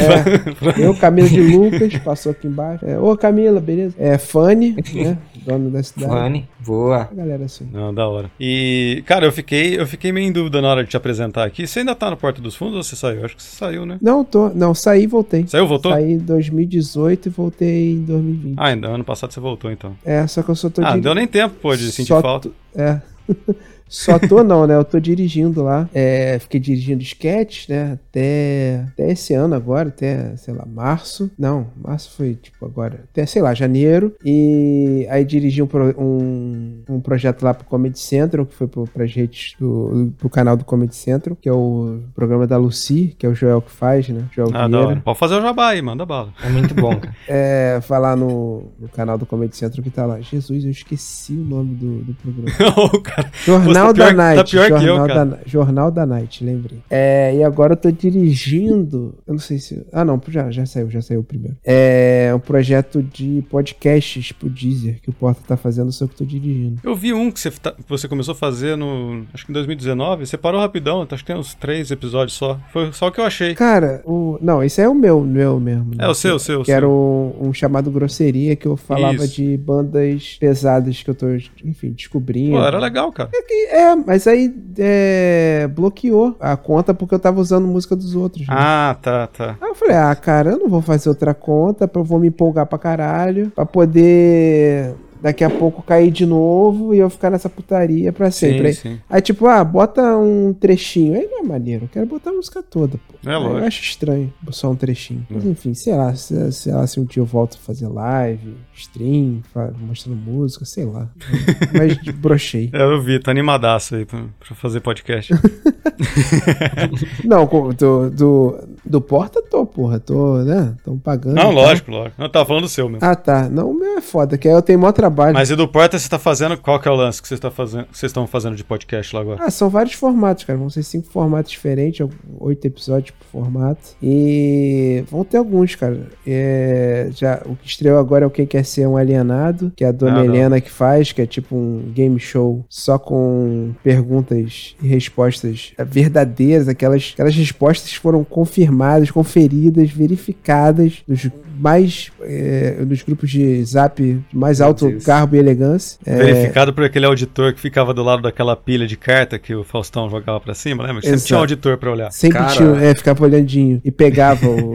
É, 0.76 0.84
eu, 0.86 0.94
Camila 0.94 1.28
de 1.28 1.40
Lucas, 1.40 1.96
passou 1.98 2.32
aqui 2.32 2.46
embaixo. 2.46 2.86
É, 2.86 2.98
Ô, 2.98 3.16
Camila, 3.16 3.60
beleza? 3.60 3.96
É, 3.98 4.16
Fanny, 4.16 4.76
né? 4.94 5.18
Dona 5.44 5.68
da 5.70 5.82
cidade. 5.82 6.10
Fanny, 6.12 6.48
boa. 6.68 7.08
A 7.10 7.14
galera 7.14 7.44
assim. 7.46 7.66
Não, 7.72 7.92
da 7.92 8.06
hora. 8.06 8.30
E, 8.38 9.02
cara, 9.06 9.24
eu 9.26 9.32
fiquei, 9.32 9.80
eu 9.80 9.86
fiquei 9.86 10.12
meio 10.12 10.28
em 10.28 10.32
dúvida 10.32 10.60
na 10.60 10.68
hora 10.68 10.84
de 10.84 10.90
te 10.90 10.96
apresentar 10.96 11.44
aqui. 11.44 11.66
Você 11.66 11.80
ainda 11.80 11.94
tá 11.94 12.10
na 12.10 12.16
Porta 12.16 12.40
dos 12.42 12.54
Fundos 12.54 12.76
ou 12.76 12.82
você 12.82 12.94
saiu? 12.94 13.24
Acho 13.24 13.34
que 13.36 13.42
você 13.42 13.56
saiu, 13.56 13.86
né? 13.86 13.98
Não, 14.02 14.22
tô. 14.24 14.50
Não, 14.50 14.74
saí 14.74 15.04
e 15.04 15.06
voltei. 15.06 15.46
Saiu, 15.46 15.66
voltou? 15.66 15.90
Saí 15.92 16.12
em 16.12 16.18
2018 16.18 17.26
e 17.26 17.30
voltei 17.30 17.92
em 17.92 18.02
2020. 18.04 18.54
Ah, 18.58 18.66
ainda 18.66 18.88
ano 18.88 19.04
passado 19.04 19.32
você 19.32 19.40
voltou, 19.40 19.70
então. 19.72 19.96
É, 20.04 20.26
só 20.26 20.42
que 20.42 20.50
eu 20.50 20.54
só 20.54 20.68
tô 20.68 20.82
Ah, 20.84 20.90
diri- 20.90 21.00
deu 21.02 21.14
nem 21.14 21.26
tempo, 21.26 21.54
pô, 21.60 21.74
de 21.74 21.90
sentir 21.90 22.08
Só 22.08 22.20
falta. 22.20 22.48
tô- 22.50 22.80
É. 22.80 23.00
Só 23.88 24.19
tô 24.19 24.44
não, 24.44 24.67
né? 24.67 24.75
Eu 24.75 24.85
tô 24.85 25.00
dirigindo 25.00 25.62
lá. 25.62 25.88
É, 25.94 26.38
fiquei 26.38 26.61
dirigindo 26.61 27.02
sketch, 27.02 27.69
né? 27.69 27.93
Até, 27.94 28.85
até 28.93 29.11
esse 29.11 29.35
ano 29.35 29.55
agora, 29.55 29.88
até, 29.88 30.37
sei 30.37 30.55
lá, 30.55 30.64
março. 30.67 31.31
Não, 31.38 31.69
março 31.82 32.11
foi 32.17 32.35
tipo 32.35 32.64
agora. 32.67 33.05
Até, 33.11 33.25
sei 33.26 33.43
lá, 33.43 33.55
janeiro. 33.55 34.14
E 34.25 35.06
aí 35.11 35.25
dirigi 35.25 35.62
um, 35.62 35.69
um, 35.96 36.82
um 36.88 37.00
projeto 37.00 37.43
lá 37.43 37.55
pro 37.55 37.67
Comedy 37.67 37.99
Central, 37.99 38.46
que 38.46 38.55
foi 38.55 38.67
pro, 38.67 38.87
pras 38.87 39.12
redes 39.12 39.55
do, 39.58 40.12
pro 40.19 40.29
canal 40.29 40.56
do 40.56 40.64
Comedy 40.64 40.95
Central, 40.95 41.37
que 41.40 41.49
é 41.49 41.52
o 41.52 42.00
programa 42.14 42.47
da 42.47 42.57
Lucy, 42.57 43.14
que 43.18 43.25
é 43.25 43.28
o 43.28 43.35
Joel 43.35 43.62
que 43.62 43.71
faz, 43.71 44.09
né? 44.09 44.25
Joel 44.35 44.50
Ah, 44.52 44.68
da 44.68 44.80
hora. 44.80 45.02
Pode 45.04 45.18
fazer 45.18 45.37
o 45.37 45.42
jabá 45.42 45.68
aí, 45.68 45.83
manda 45.83 46.04
bala. 46.04 46.33
É 46.42 46.49
muito 46.49 46.75
bom, 46.75 46.95
cara. 46.97 47.09
É, 47.30 47.80
falar 47.83 48.16
no, 48.16 48.71
no 48.78 48.88
canal 48.88 49.18
do 49.18 49.26
Comedy 49.26 49.57
Central 49.57 49.83
que 49.83 49.90
tá 49.90 50.07
lá. 50.07 50.21
Jesus, 50.21 50.64
eu 50.64 50.71
esqueci 50.71 51.33
o 51.33 51.45
nome 51.45 51.75
do, 51.75 51.99
do 52.02 52.14
programa. 52.14 52.88
o 52.95 53.00
cara. 53.00 53.30
Jornal 53.78 53.94
tá 53.94 53.99
da 53.99 54.04
pior- 54.06 54.14
Night. 54.16 54.37
tá 54.37 54.44
pior 54.44 54.66
que 54.66 54.73
eu, 54.73 54.78
Jornal, 54.80 55.06
cara. 55.08 55.25
da, 55.25 55.38
Jornal 55.47 55.90
da 55.90 56.06
Night, 56.06 56.44
lembrei. 56.44 56.78
É, 56.90 57.35
e 57.37 57.44
agora 57.44 57.73
eu 57.73 57.76
tô 57.76 57.90
dirigindo. 57.90 59.14
Eu 59.26 59.35
não 59.35 59.38
sei 59.40 59.58
se. 59.58 59.85
Ah, 59.92 60.04
não, 60.04 60.20
já, 60.28 60.50
já 60.50 60.66
saiu, 60.66 60.90
já 60.90 61.00
saiu 61.02 61.20
o 61.20 61.25
primeiro. 61.25 61.56
É 61.64 62.32
um 62.35 62.38
projeto 62.38 63.02
de 63.02 63.44
podcasts 63.50 64.32
pro 64.32 64.49
Deezer 64.49 65.00
que 65.02 65.11
o 65.11 65.12
Porta 65.12 65.40
tá 65.47 65.56
fazendo, 65.56 65.90
só 65.92 66.06
que 66.06 66.12
eu 66.14 66.18
tô 66.18 66.25
dirigindo. 66.25 66.80
Eu 66.82 66.94
vi 66.94 67.12
um 67.12 67.30
que 67.30 67.40
você, 67.40 67.50
tá- 67.50 67.73
que 67.73 67.88
você 67.88 68.06
começou 68.08 68.32
a 68.32 68.37
fazer 68.37 68.76
no. 68.76 69.25
Acho 69.32 69.44
que 69.44 69.52
em 69.52 69.54
2019. 69.54 70.26
Você 70.26 70.37
parou 70.37 70.61
rapidão, 70.61 71.06
acho 71.11 71.25
que 71.25 71.32
tem 71.32 71.37
uns 71.40 71.54
três 71.54 71.90
episódios 71.90 72.37
só. 72.37 72.58
Foi 72.73 72.92
só 72.92 73.08
o 73.08 73.12
que 73.12 73.20
eu 73.20 73.25
achei. 73.25 73.54
Cara, 73.54 74.02
o. 74.04 74.38
Não, 74.40 74.62
esse 74.62 74.80
é 74.80 74.88
o 74.88 74.94
meu, 74.94 75.20
meu 75.23 75.58
mesmo. 75.61 75.94
né? 75.94 76.04
É 76.04 76.08
o 76.08 76.14
seu, 76.14 76.37
o 76.37 76.38
seu. 76.38 76.61
Que 76.61 76.66
seu. 76.66 76.75
era 76.76 76.88
um, 76.88 77.35
um 77.40 77.52
chamado 77.52 77.90
Grosseria, 77.90 78.56
que 78.56 78.66
eu 78.66 78.76
falava 78.76 79.25
Isso. 79.25 79.35
de 79.37 79.56
bandas 79.56 80.37
pesadas 80.40 81.02
que 81.02 81.11
eu 81.11 81.14
tô, 81.14 81.26
enfim, 81.64 81.90
descobrindo. 81.92 82.56
Pô, 82.56 82.64
era 82.64 82.78
legal, 82.78 83.11
cara. 83.12 83.30
É, 83.35 83.67
mas 84.06 84.26
aí 84.26 84.54
é, 84.78 85.68
bloqueou 85.75 86.37
a 86.40 86.56
conta 86.56 86.94
porque 86.94 87.14
eu 87.14 87.18
tava 87.18 87.40
usando 87.40 87.66
música 87.66 87.94
dos 87.94 88.14
outros. 88.14 88.46
né? 88.46 88.54
Ah, 88.56 88.96
tá, 89.00 89.26
tá. 89.26 89.56
Aí 89.60 89.68
eu 89.68 89.75
falei, 89.75 89.96
ah, 89.96 90.14
cara, 90.14 90.50
eu 90.52 90.58
não 90.58 90.68
vou 90.68 90.80
fazer 90.80 91.08
outra 91.08 91.34
conta, 91.34 91.90
eu 91.92 92.04
vou 92.04 92.18
me 92.18 92.28
empolgar 92.28 92.66
pra 92.66 92.78
caralho, 92.78 93.50
pra 93.54 93.66
poder 93.66 94.94
daqui 95.20 95.44
a 95.44 95.50
pouco 95.50 95.82
cair 95.82 96.10
de 96.10 96.25
novo 96.26 96.94
e 96.94 96.98
eu 96.98 97.08
ficar 97.10 97.30
nessa 97.30 97.48
putaria 97.48 98.12
pra 98.12 98.30
sempre. 98.30 98.72
Sim, 98.72 98.88
Aí- 98.88 98.94
sim. 98.96 99.00
Aí, 99.10 99.20
tipo, 99.20 99.46
ah, 99.46 99.62
bota 99.64 100.16
um 100.16 100.52
trechinho. 100.52 101.14
Aí 101.14 101.26
não 101.30 101.40
é 101.40 101.42
maneiro. 101.42 101.84
Eu 101.84 101.88
quero 101.88 102.06
botar 102.06 102.30
a 102.30 102.32
música 102.34 102.62
toda, 102.62 102.98
pô. 102.98 103.28
É. 103.28 103.34
Eu 103.34 103.56
acho 103.58 103.82
estranho 103.82 104.32
só 104.50 104.70
um 104.70 104.76
trechinho. 104.76 105.26
Mas 105.30 105.44
enfim, 105.44 105.75
sei 105.75 105.94
lá, 105.94 106.14
se, 106.14 106.52
sei 106.52 106.72
lá, 106.72 106.87
se 106.87 107.00
um 107.00 107.04
dia 107.04 107.20
eu 107.20 107.26
volto 107.26 107.54
a 107.54 107.64
fazer 107.64 107.88
live, 107.88 108.54
stream, 108.75 109.42
mostrando 109.80 110.16
música, 110.16 110.64
sei 110.64 110.84
lá. 110.84 111.08
Mas 111.76 111.96
brochei. 112.16 112.70
É, 112.72 112.82
eu 112.82 113.00
vi, 113.02 113.18
tá 113.18 113.30
animadaço 113.30 113.94
aí 113.96 114.04
pra, 114.04 114.25
pra 114.38 114.54
fazer 114.54 114.80
podcast. 114.80 115.32
Não, 117.25 117.46
do, 117.46 118.10
do, 118.10 118.58
do 118.85 119.00
Porta 119.00 119.42
tô, 119.42 119.66
porra. 119.66 119.99
Tô, 119.99 120.38
né? 120.38 120.75
Tão 120.85 120.99
pagando. 120.99 121.35
Não, 121.35 121.44
tal. 121.44 121.52
lógico, 121.52 121.90
lógico. 121.90 122.14
Não, 122.18 122.28
tava 122.28 122.47
falando 122.47 122.62
do 122.64 122.68
seu 122.68 122.88
mesmo. 122.88 123.04
Ah, 123.04 123.14
tá. 123.14 123.49
Não, 123.49 123.70
o 123.70 123.75
meu 123.78 123.99
é 123.99 124.00
foda, 124.00 124.37
que 124.38 124.49
aí 124.49 124.54
eu 124.54 124.62
tenho 124.62 124.78
maior 124.78 124.92
trabalho. 124.92 125.35
Mas 125.35 125.50
e 125.50 125.56
do 125.56 125.68
Porta 125.68 125.99
você 125.99 126.08
tá 126.08 126.18
fazendo? 126.18 126.56
Qual 126.56 126.78
que 126.80 126.88
é 126.88 126.90
o 126.90 126.94
lance 126.94 127.20
que 127.20 127.28
você 127.28 127.38
tá 127.38 127.50
fazendo, 127.50 127.87
vocês 127.92 128.11
estão 128.11 128.26
fazendo 128.26 128.56
de 128.56 128.64
podcast 128.64 129.14
lá 129.14 129.23
agora? 129.23 129.42
Ah, 129.42 129.50
são 129.50 129.68
vários 129.68 129.94
formatos, 129.94 130.44
cara. 130.44 130.58
Vão 130.58 130.70
ser 130.70 130.82
cinco 130.82 131.08
formatos 131.08 131.50
diferentes, 131.50 132.06
oito 132.38 132.64
episódios 132.66 133.11
por 133.11 133.26
formato. 133.42 133.80
E 134.02 135.04
vão 135.11 135.25
ter 135.25 135.38
alguns, 135.38 135.75
cara. 135.75 136.00
É, 136.26 137.08
já, 137.12 137.42
o 137.47 137.56
que 137.56 137.66
estreou 137.66 137.99
agora 137.99 138.25
é 138.25 138.26
o 138.26 138.30
Quem 138.30 138.47
Quer 138.47 138.64
Ser 138.64 138.87
um 138.87 138.97
Alienado, 138.97 139.73
que 139.76 139.85
é 139.85 139.88
a 139.88 139.92
Dona 139.92 140.20
Ah, 140.20 140.25
não. 140.25 140.35
Helena 140.35 140.61
que 140.61 140.70
faz, 140.70 141.12
que 141.12 141.23
é 141.23 141.26
tipo 141.26 141.54
um 141.56 141.92
game 141.94 142.18
show 142.18 142.64
só 142.68 142.99
com 142.99 143.73
perguntas 143.82 144.75
e 144.82 144.87
respostas 144.87 145.73
verdadeiras. 145.87 146.68
Aquelas, 146.68 147.11
aquelas 147.14 147.35
respostas 147.35 147.92
foram 147.94 148.25
confirmadas, 148.25 148.68
conferidas, 149.11 149.90
verificadas 149.90 151.02
nos 151.06 151.28
mais 151.61 152.12
é, 152.23 152.85
nos 152.87 153.02
grupos 153.02 153.28
de 153.30 153.64
zap 153.64 154.20
mais 154.32 154.61
alto 154.61 154.88
Deus. 154.88 155.04
garbo 155.04 155.35
e 155.35 155.40
elegância. 155.40 155.99
É, 156.06 156.14
Verificado 156.16 156.73
por 156.73 156.85
aquele 156.85 157.04
auditor 157.04 157.52
que 157.52 157.58
ficava 157.61 157.92
do 157.92 158.02
lado 158.04 158.23
daquela 158.23 158.54
pilha 158.54 158.87
de 158.87 158.97
carta 158.97 159.40
que 159.40 159.52
o 159.54 159.64
Faustão 159.64 160.08
jogava 160.08 160.38
pra 160.38 160.54
cima, 160.54 160.85
lembra? 160.85 161.02
Sempre 161.02 161.16
Exato. 161.16 161.26
tinha 161.26 161.37
um 161.37 161.40
auditor 161.40 161.76
pra 161.76 161.90
olhar. 161.90 162.12
Sempre 162.12 162.38
Cara. 162.38 162.50
tinha, 162.52 162.68
é, 162.76 162.94
ficava 162.94 163.25
olhandinho 163.25 163.80
e 163.85 163.90
pegava 163.90 164.47
o. 164.49 164.73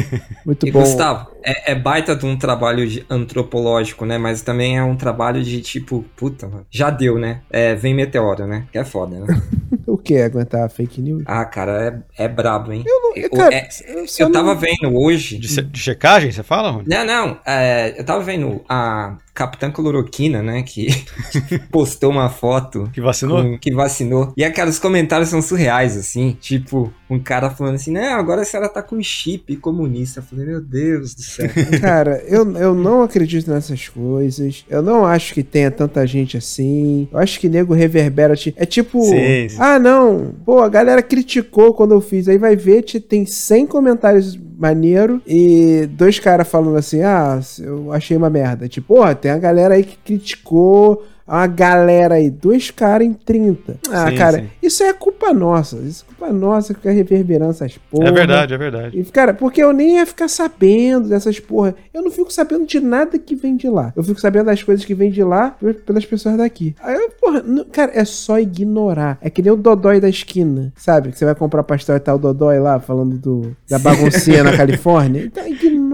Muito 0.46 0.66
E 0.66 0.70
bom. 0.72 0.80
Gustavo, 0.80 1.28
é, 1.44 1.72
é 1.72 1.74
baita 1.74 2.16
de 2.16 2.24
um 2.24 2.34
trabalho 2.36 2.88
de- 2.88 3.04
antropológico, 3.10 4.06
né? 4.06 4.16
Mas 4.16 4.40
também 4.40 4.78
é 4.78 4.82
um 4.82 4.96
trabalho 4.96 5.42
de 5.42 5.60
tipo, 5.60 6.02
puta, 6.16 6.48
mano, 6.48 6.64
já 6.70 6.88
deu, 6.88 7.18
né? 7.18 7.40
É, 7.50 7.74
vem 7.74 7.92
meteoro, 7.94 8.46
né? 8.46 8.64
Que 8.72 8.78
é 8.78 8.84
foda, 8.84 9.18
né? 9.20 9.26
O 10.02 10.04
que? 10.04 10.20
Aguentar 10.20 10.68
fake 10.68 11.00
news? 11.00 11.22
ah, 11.26 11.44
cara, 11.44 12.02
é, 12.18 12.24
é 12.24 12.28
brabo, 12.28 12.72
hein? 12.72 12.82
Eu, 13.14 13.28
O- 13.32 13.36
cara, 13.36 13.54
é- 13.54 13.68
eu, 13.86 14.04
eu 14.18 14.32
tava 14.32 14.52
não- 14.52 14.58
vendo 14.58 14.96
hoje. 14.98 15.38
De, 15.38 15.62
de 15.62 15.78
checagem, 15.78 16.32
você 16.32 16.42
fala, 16.42 16.70
Rony? 16.72 16.86
Não, 16.88 17.04
não. 17.04 17.38
é, 17.46 17.94
eu 17.96 18.02
tava 18.04 18.20
vendo 18.20 18.64
a 18.68 19.16
Capitã 19.34 19.70
Cloroquina, 19.70 20.42
né? 20.42 20.62
Que 20.62 20.88
postou 21.72 22.10
uma 22.10 22.28
foto 22.28 22.88
Que 22.92 23.00
vacinou? 23.00 23.42
com- 23.42 23.58
que 23.58 23.72
vacinou. 23.74 24.32
E 24.36 24.44
aqueles 24.44 24.78
comentários 24.78 25.28
são 25.30 25.40
surreais, 25.40 25.96
assim. 25.96 26.36
Tipo, 26.40 26.92
um 27.08 27.18
cara 27.18 27.48
falando 27.50 27.76
assim, 27.76 27.90
não, 27.92 28.14
agora 28.18 28.42
a 28.42 28.44
senhora 28.44 28.68
tá 28.68 28.82
com 28.82 29.02
chip 29.02 29.56
comunista. 29.56 30.20
Eu 30.20 30.24
falei, 30.24 30.46
meu 30.46 30.60
Deus 30.60 31.14
do 31.14 31.22
céu. 31.22 31.48
Cara, 31.80 32.22
eu, 32.26 32.50
eu 32.56 32.74
não 32.74 33.02
acredito 33.02 33.50
nessas 33.50 33.88
coisas. 33.88 34.64
Eu 34.68 34.82
não 34.82 35.06
acho 35.06 35.32
que 35.34 35.42
tenha 35.42 35.70
tanta 35.70 36.06
gente 36.06 36.36
assim. 36.36 37.08
Eu 37.10 37.18
acho 37.18 37.40
que 37.40 37.48
nego 37.48 37.72
reverbera. 37.74 38.34
É 38.56 38.66
tipo. 38.66 39.02
Sim, 39.04 39.48
sim. 39.48 39.56
Ah, 39.58 39.78
não. 39.78 40.34
Pô, 40.44 40.60
a 40.60 40.68
galera 40.68 41.02
criticou 41.02 41.72
quando 41.74 41.92
eu 41.94 42.00
fiz. 42.00 42.28
Aí 42.28 42.36
vai 42.38 42.54
ver, 42.56 42.82
te- 42.82 43.00
tem 43.00 43.24
100 43.26 43.66
comentários 43.66 44.38
maneiro 44.62 45.20
e 45.26 45.88
dois 45.90 46.20
caras 46.20 46.48
falando 46.48 46.76
assim: 46.76 47.02
ah, 47.02 47.40
eu 47.58 47.92
achei 47.92 48.16
uma 48.16 48.30
merda. 48.30 48.68
Tipo, 48.68 48.94
porra, 48.94 49.14
tem 49.14 49.32
a 49.32 49.38
galera 49.38 49.74
aí 49.74 49.82
que 49.82 49.96
criticou. 49.98 51.04
Uma 51.26 51.46
galera 51.46 52.16
aí, 52.16 52.28
dois 52.30 52.70
caras 52.70 53.06
em 53.06 53.12
30. 53.12 53.76
Ah, 53.90 54.10
Sim, 54.10 54.16
cara, 54.16 54.38
sim. 54.40 54.48
isso 54.62 54.82
é 54.82 54.92
culpa 54.92 55.32
nossa. 55.32 55.76
Isso 55.76 56.04
é 56.08 56.14
culpa 56.14 56.32
nossa 56.32 56.74
ficar 56.74 56.90
reverberando 56.90 57.50
essas 57.52 57.78
porra. 57.90 58.08
É 58.08 58.12
verdade, 58.12 58.52
é 58.54 58.58
verdade. 58.58 58.98
E, 58.98 59.04
cara, 59.04 59.32
porque 59.32 59.62
eu 59.62 59.72
nem 59.72 59.96
ia 59.96 60.06
ficar 60.06 60.28
sabendo 60.28 61.08
dessas 61.08 61.38
porra. 61.40 61.74
Eu 61.94 62.02
não 62.02 62.10
fico 62.10 62.32
sabendo 62.32 62.66
de 62.66 62.80
nada 62.80 63.18
que 63.18 63.34
vem 63.34 63.56
de 63.56 63.68
lá. 63.68 63.92
Eu 63.96 64.02
fico 64.02 64.20
sabendo 64.20 64.46
das 64.46 64.62
coisas 64.62 64.84
que 64.84 64.94
vem 64.94 65.10
de 65.10 65.22
lá 65.22 65.50
pe- 65.52 65.74
pelas 65.74 66.04
pessoas 66.04 66.36
daqui. 66.36 66.74
Aí 66.82 66.94
eu, 66.94 67.10
porra, 67.20 67.42
não- 67.42 67.64
cara, 67.64 67.92
é 67.94 68.04
só 68.04 68.38
ignorar. 68.38 69.18
É 69.20 69.30
que 69.30 69.42
nem 69.42 69.52
o 69.52 69.56
Dodói 69.56 70.00
da 70.00 70.08
esquina, 70.08 70.72
sabe? 70.76 71.10
Que 71.12 71.18
você 71.18 71.24
vai 71.24 71.34
comprar 71.34 71.62
pastel 71.62 71.96
e 71.96 72.00
tá 72.00 72.14
o 72.14 72.18
Dodói 72.18 72.58
lá 72.58 72.80
falando 72.80 73.16
do, 73.16 73.56
da 73.68 73.78
baguncinha 73.78 74.42
na 74.42 74.54
Califórnia. 74.56 75.24
Então 75.24 75.46
ignora. 75.46 75.91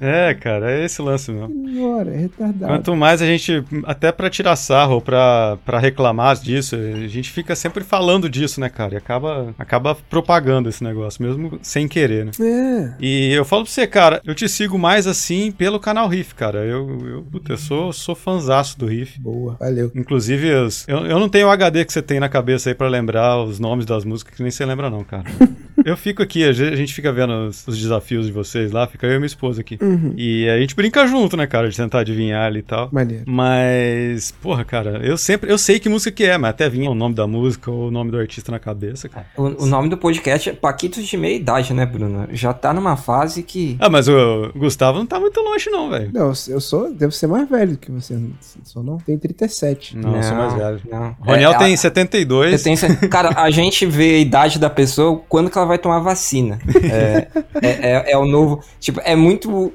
É, 0.00 0.34
cara, 0.34 0.70
é 0.70 0.84
esse 0.84 1.02
lance 1.02 1.30
mesmo. 1.30 1.68
É 2.12 2.16
retardado. 2.16 2.72
Quanto 2.72 2.96
mais 2.96 3.20
a 3.20 3.26
gente, 3.26 3.64
até 3.84 4.10
pra 4.12 4.30
tirar 4.30 4.56
sarro, 4.56 4.94
ou 4.94 5.00
pra, 5.00 5.58
pra 5.64 5.78
reclamar 5.78 6.36
disso, 6.36 6.76
a 6.76 7.08
gente 7.08 7.30
fica 7.30 7.54
sempre 7.54 7.84
falando 7.84 8.28
disso, 8.28 8.60
né, 8.60 8.68
cara? 8.68 8.94
E 8.94 8.96
acaba, 8.96 9.54
acaba 9.58 9.94
propagando 9.94 10.68
esse 10.68 10.82
negócio, 10.82 11.22
mesmo 11.22 11.58
sem 11.62 11.88
querer, 11.88 12.26
né? 12.26 12.32
É. 12.40 12.94
E 13.00 13.32
eu 13.32 13.44
falo 13.44 13.64
pra 13.64 13.72
você, 13.72 13.86
cara, 13.86 14.20
eu 14.24 14.34
te 14.34 14.48
sigo 14.48 14.78
mais 14.78 15.06
assim 15.06 15.50
pelo 15.50 15.80
canal 15.80 16.08
Riff, 16.08 16.34
cara. 16.34 16.64
Eu, 16.64 17.06
eu, 17.06 17.22
puta, 17.22 17.52
eu 17.52 17.58
sou, 17.58 17.92
sou 17.92 18.14
fanzaço 18.14 18.78
do 18.78 18.86
Riff. 18.86 19.20
Boa, 19.20 19.56
valeu. 19.58 19.90
Inclusive, 19.94 20.46
eu, 20.46 20.68
eu 21.06 21.18
não 21.18 21.28
tenho 21.28 21.48
o 21.48 21.50
HD 21.50 21.84
que 21.84 21.92
você 21.92 22.02
tem 22.02 22.20
na 22.20 22.28
cabeça 22.28 22.70
aí 22.70 22.74
pra 22.74 22.88
lembrar 22.88 23.42
os 23.42 23.58
nomes 23.58 23.84
das 23.84 24.04
músicas, 24.04 24.34
que 24.36 24.42
nem 24.42 24.50
você 24.50 24.64
lembra, 24.64 24.88
não, 24.88 25.02
cara. 25.04 25.24
eu 25.84 25.96
fico 25.96 26.22
aqui, 26.22 26.44
a 26.44 26.52
gente 26.52 26.68
a 26.68 26.76
gente 26.76 26.94
fica 26.94 27.12
vendo 27.12 27.48
os, 27.48 27.66
os 27.66 27.78
desafios 27.78 28.26
de 28.26 28.32
vocês 28.32 28.70
lá, 28.70 28.86
fica 28.86 29.06
eu 29.06 29.14
e 29.14 29.18
minha 29.18 29.26
esposa 29.38 29.60
aqui. 29.60 29.78
Uhum. 29.80 30.12
E 30.16 30.48
a 30.48 30.58
gente 30.58 30.74
brinca 30.74 31.06
junto, 31.06 31.36
né, 31.36 31.46
cara, 31.46 31.68
de 31.70 31.76
tentar 31.76 32.00
adivinhar 32.00 32.44
ali 32.46 32.58
e 32.58 32.62
tal. 32.62 32.88
Maneiro. 32.92 33.22
Mas, 33.26 34.32
porra, 34.42 34.64
cara, 34.64 35.00
eu 35.04 35.16
sempre, 35.16 35.50
eu 35.50 35.56
sei 35.56 35.78
que 35.78 35.88
música 35.88 36.10
que 36.10 36.24
é, 36.24 36.36
mas 36.36 36.50
até 36.50 36.68
vinha 36.68 36.90
o 36.90 36.94
nome 36.94 37.14
da 37.14 37.26
música 37.26 37.70
ou 37.70 37.88
o 37.88 37.90
nome 37.90 38.10
do 38.10 38.18
artista 38.18 38.50
na 38.50 38.58
cabeça, 38.58 39.08
cara. 39.08 39.26
O, 39.36 39.64
o 39.64 39.66
nome 39.66 39.88
do 39.88 39.96
podcast 39.96 40.50
é 40.50 40.52
Paquitos 40.52 41.06
de 41.06 41.16
Meia 41.16 41.36
Idade, 41.36 41.72
né, 41.72 41.86
Bruno? 41.86 42.26
Já 42.32 42.52
tá 42.52 42.74
numa 42.74 42.96
fase 42.96 43.42
que. 43.42 43.76
Ah, 43.78 43.88
mas 43.88 44.08
o 44.08 44.50
Gustavo 44.56 44.98
não 44.98 45.06
tá 45.06 45.20
muito 45.20 45.40
longe 45.40 45.70
não, 45.70 45.88
velho. 45.90 46.10
Não, 46.12 46.32
eu 46.48 46.60
sou, 46.60 46.92
devo 46.92 47.12
ser 47.12 47.26
mais 47.28 47.48
velho 47.48 47.76
que 47.76 47.90
você. 47.92 48.18
Só 48.64 48.82
não 48.82 48.98
tem 48.98 49.16
37. 49.16 49.96
Não, 49.96 50.16
eu 50.16 50.22
sou 50.22 50.36
mais 50.36 50.52
velho. 50.54 50.80
Não. 50.90 51.16
Roniel 51.20 51.52
É, 51.52 51.58
tem 51.58 51.74
a- 51.74 51.76
72. 51.76 52.52
eu 52.52 52.62
tenho 52.62 52.76
cer- 52.76 53.08
Cara, 53.08 53.30
a 53.40 53.50
gente 53.50 53.86
vê 53.86 54.14
a 54.16 54.18
idade 54.18 54.58
da 54.58 54.68
pessoa 54.70 55.20
quando 55.28 55.48
que 55.50 55.56
ela 55.56 55.66
vai 55.66 55.78
tomar 55.78 56.00
vacina. 56.00 56.58
É, 56.82 57.28
é, 57.62 57.68
é- 57.92 58.12
é 58.12 58.18
o 58.18 58.26
novo. 58.26 58.60
Tipo, 58.80 59.00
é 59.04 59.14
muito 59.14 59.27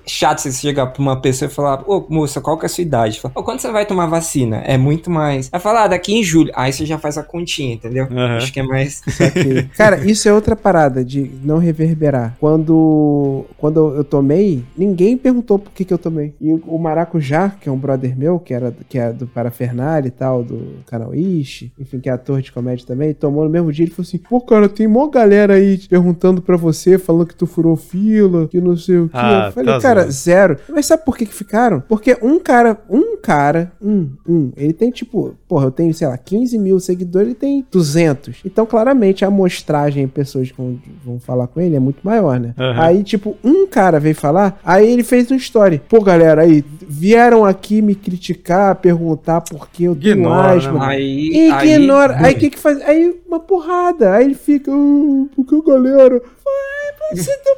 chato 0.06 0.40
você 0.40 0.52
chegar 0.52 0.88
pra 0.88 1.02
uma 1.02 1.20
pessoa 1.20 1.50
e 1.50 1.54
falar: 1.54 1.84
Ô, 1.88 2.06
moça, 2.10 2.42
qual 2.42 2.58
que 2.58 2.66
é 2.66 2.68
a 2.68 2.70
sua 2.70 2.82
idade? 2.82 3.20
Fala, 3.20 3.34
Ô, 3.36 3.44
quando 3.44 3.60
você 3.60 3.72
vai 3.72 3.86
tomar 3.86 4.08
vacina? 4.08 4.58
É 4.66 4.78
muito 4.78 5.10
mais. 5.10 5.50
Vai 5.50 5.60
falar, 5.60 5.84
ah, 5.84 5.88
daqui 5.88 6.14
em 6.14 6.24
julho. 6.24 6.52
Aí 6.56 6.72
você 6.72 6.86
já 6.86 6.98
faz 6.98 7.18
a 7.18 7.24
continha, 7.24 7.76
entendeu? 7.76 8.06
Aham. 8.06 8.38
Acho 8.38 8.54
que 8.54 8.60
é 8.60 8.64
mais. 8.64 9.02
Cara, 9.76 9.98
isso 10.06 10.28
é 10.28 10.34
outra 10.34 10.56
parada 10.56 11.04
de 11.04 11.32
não 11.44 11.58
reverberar. 11.58 12.36
Quando, 12.40 13.46
quando 13.58 13.96
eu 13.96 14.04
tomei, 14.04 14.64
ninguém 14.78 15.18
perguntou 15.18 15.60
por 15.60 15.72
que, 15.72 15.86
que 15.86 15.94
eu 15.94 15.98
tomei. 15.98 16.34
E 16.40 16.52
o 16.52 16.78
Maracujá, 16.78 17.50
que 17.50 17.70
é 17.70 17.72
um 17.72 17.78
brother 17.78 18.18
meu, 18.18 18.40
que 18.40 18.54
era 18.54 18.76
que 18.90 18.98
é 18.98 19.12
do 19.12 19.28
Parafernália 19.28 20.08
e 20.08 20.12
tal, 20.12 20.44
do 20.44 20.84
canal 20.86 21.14
Ishi, 21.14 21.72
enfim, 21.80 22.00
que 22.00 22.10
é 22.10 22.14
ator 22.14 22.42
de 22.42 22.52
comédia 22.52 22.86
também, 22.86 23.14
tomou 23.14 23.44
no 23.44 23.50
mesmo 23.50 23.72
dia 23.72 23.86
e 23.86 23.90
falou 23.90 24.08
assim: 24.08 24.18
pô, 24.18 24.42
cara, 24.42 24.70
tem 24.70 24.88
mó 24.88 25.08
galera 25.08 25.56
aí 25.56 25.78
perguntando 25.78 26.42
pra 26.42 26.58
você, 26.58 26.98
falando 26.98 27.28
que 27.28 27.36
tu 27.36 27.46
furou 27.46 27.76
fila, 27.76 28.48
que 28.48 28.60
não 28.60 28.76
sei 28.76 28.98
o 29.00 29.10
que. 29.10 29.18
Ah, 29.18 29.43
eu 29.48 29.52
falei, 29.54 29.74
tá 29.74 29.80
cara, 29.82 30.00
zoando. 30.02 30.12
zero. 30.14 30.58
Mas 30.70 30.86
sabe 30.86 31.04
por 31.06 31.18
que 31.18 31.26
que 31.26 31.34
ficaram? 31.34 31.82
Porque 31.88 32.18
um 32.22 32.40
cara, 32.40 32.78
um 32.90 33.18
cara, 33.18 33.72
um, 33.82 34.10
um, 34.28 34.52
ele 34.58 34.74
tem 34.74 34.92
tipo, 34.92 35.36
porra, 35.48 35.66
eu 35.68 35.72
tenho, 35.72 35.94
sei 35.94 36.08
lá, 36.08 36.18
15 36.18 36.58
mil 36.58 36.80
seguidores, 36.80 37.28
ele 37.30 37.36
tem 37.36 37.66
200. 37.72 38.42
Então, 38.46 38.66
claramente, 38.66 39.24
a 39.24 39.28
amostragem 39.30 40.04
em 40.04 40.08
pessoas 40.08 40.52
que 40.52 40.58
vão, 40.58 40.78
vão 41.06 41.20
falar 41.20 41.48
com 41.48 41.62
ele 41.62 41.76
é 41.76 41.80
muito 41.80 42.00
maior, 42.04 42.40
né? 42.40 42.54
Aham. 42.60 42.82
Aí, 42.82 43.04
tipo, 43.04 43.38
um 43.44 43.66
cara 43.68 44.00
veio 44.00 44.16
falar, 44.16 44.60
aí 44.64 44.92
ele 44.92 45.04
fez 45.04 45.32
um 45.32 45.36
story. 45.36 45.82
Pô, 45.88 46.02
galera, 46.02 46.42
aí, 46.42 46.64
vieram 46.88 47.46
aqui 47.46 47.82
me 47.82 47.96
criticar, 47.96 48.76
perguntar 48.76 49.42
por 49.42 49.70
que 49.70 49.86
eu 49.86 49.96
tenho 49.96 50.14
Ignora, 50.16 50.48
né, 50.50 50.54
asma. 50.58 50.88
Aí. 50.88 51.50
Ignora. 51.50 52.18
Aí 52.18 52.26
Aí, 52.26 52.34
o 52.34 52.38
que 52.40 52.50
que 52.50 52.60
faz? 52.60 52.82
Aí 52.82 53.16
uma 53.28 53.40
porrada. 53.40 54.14
Aí 54.14 54.26
ele 54.26 54.34
fica, 54.36 54.72
"Ah, 54.72 55.26
porque 55.36 55.56
a 55.56 55.62
galera. 55.74 56.22
Vai, 56.44 56.73
você 57.12 57.38
tá. 57.38 57.54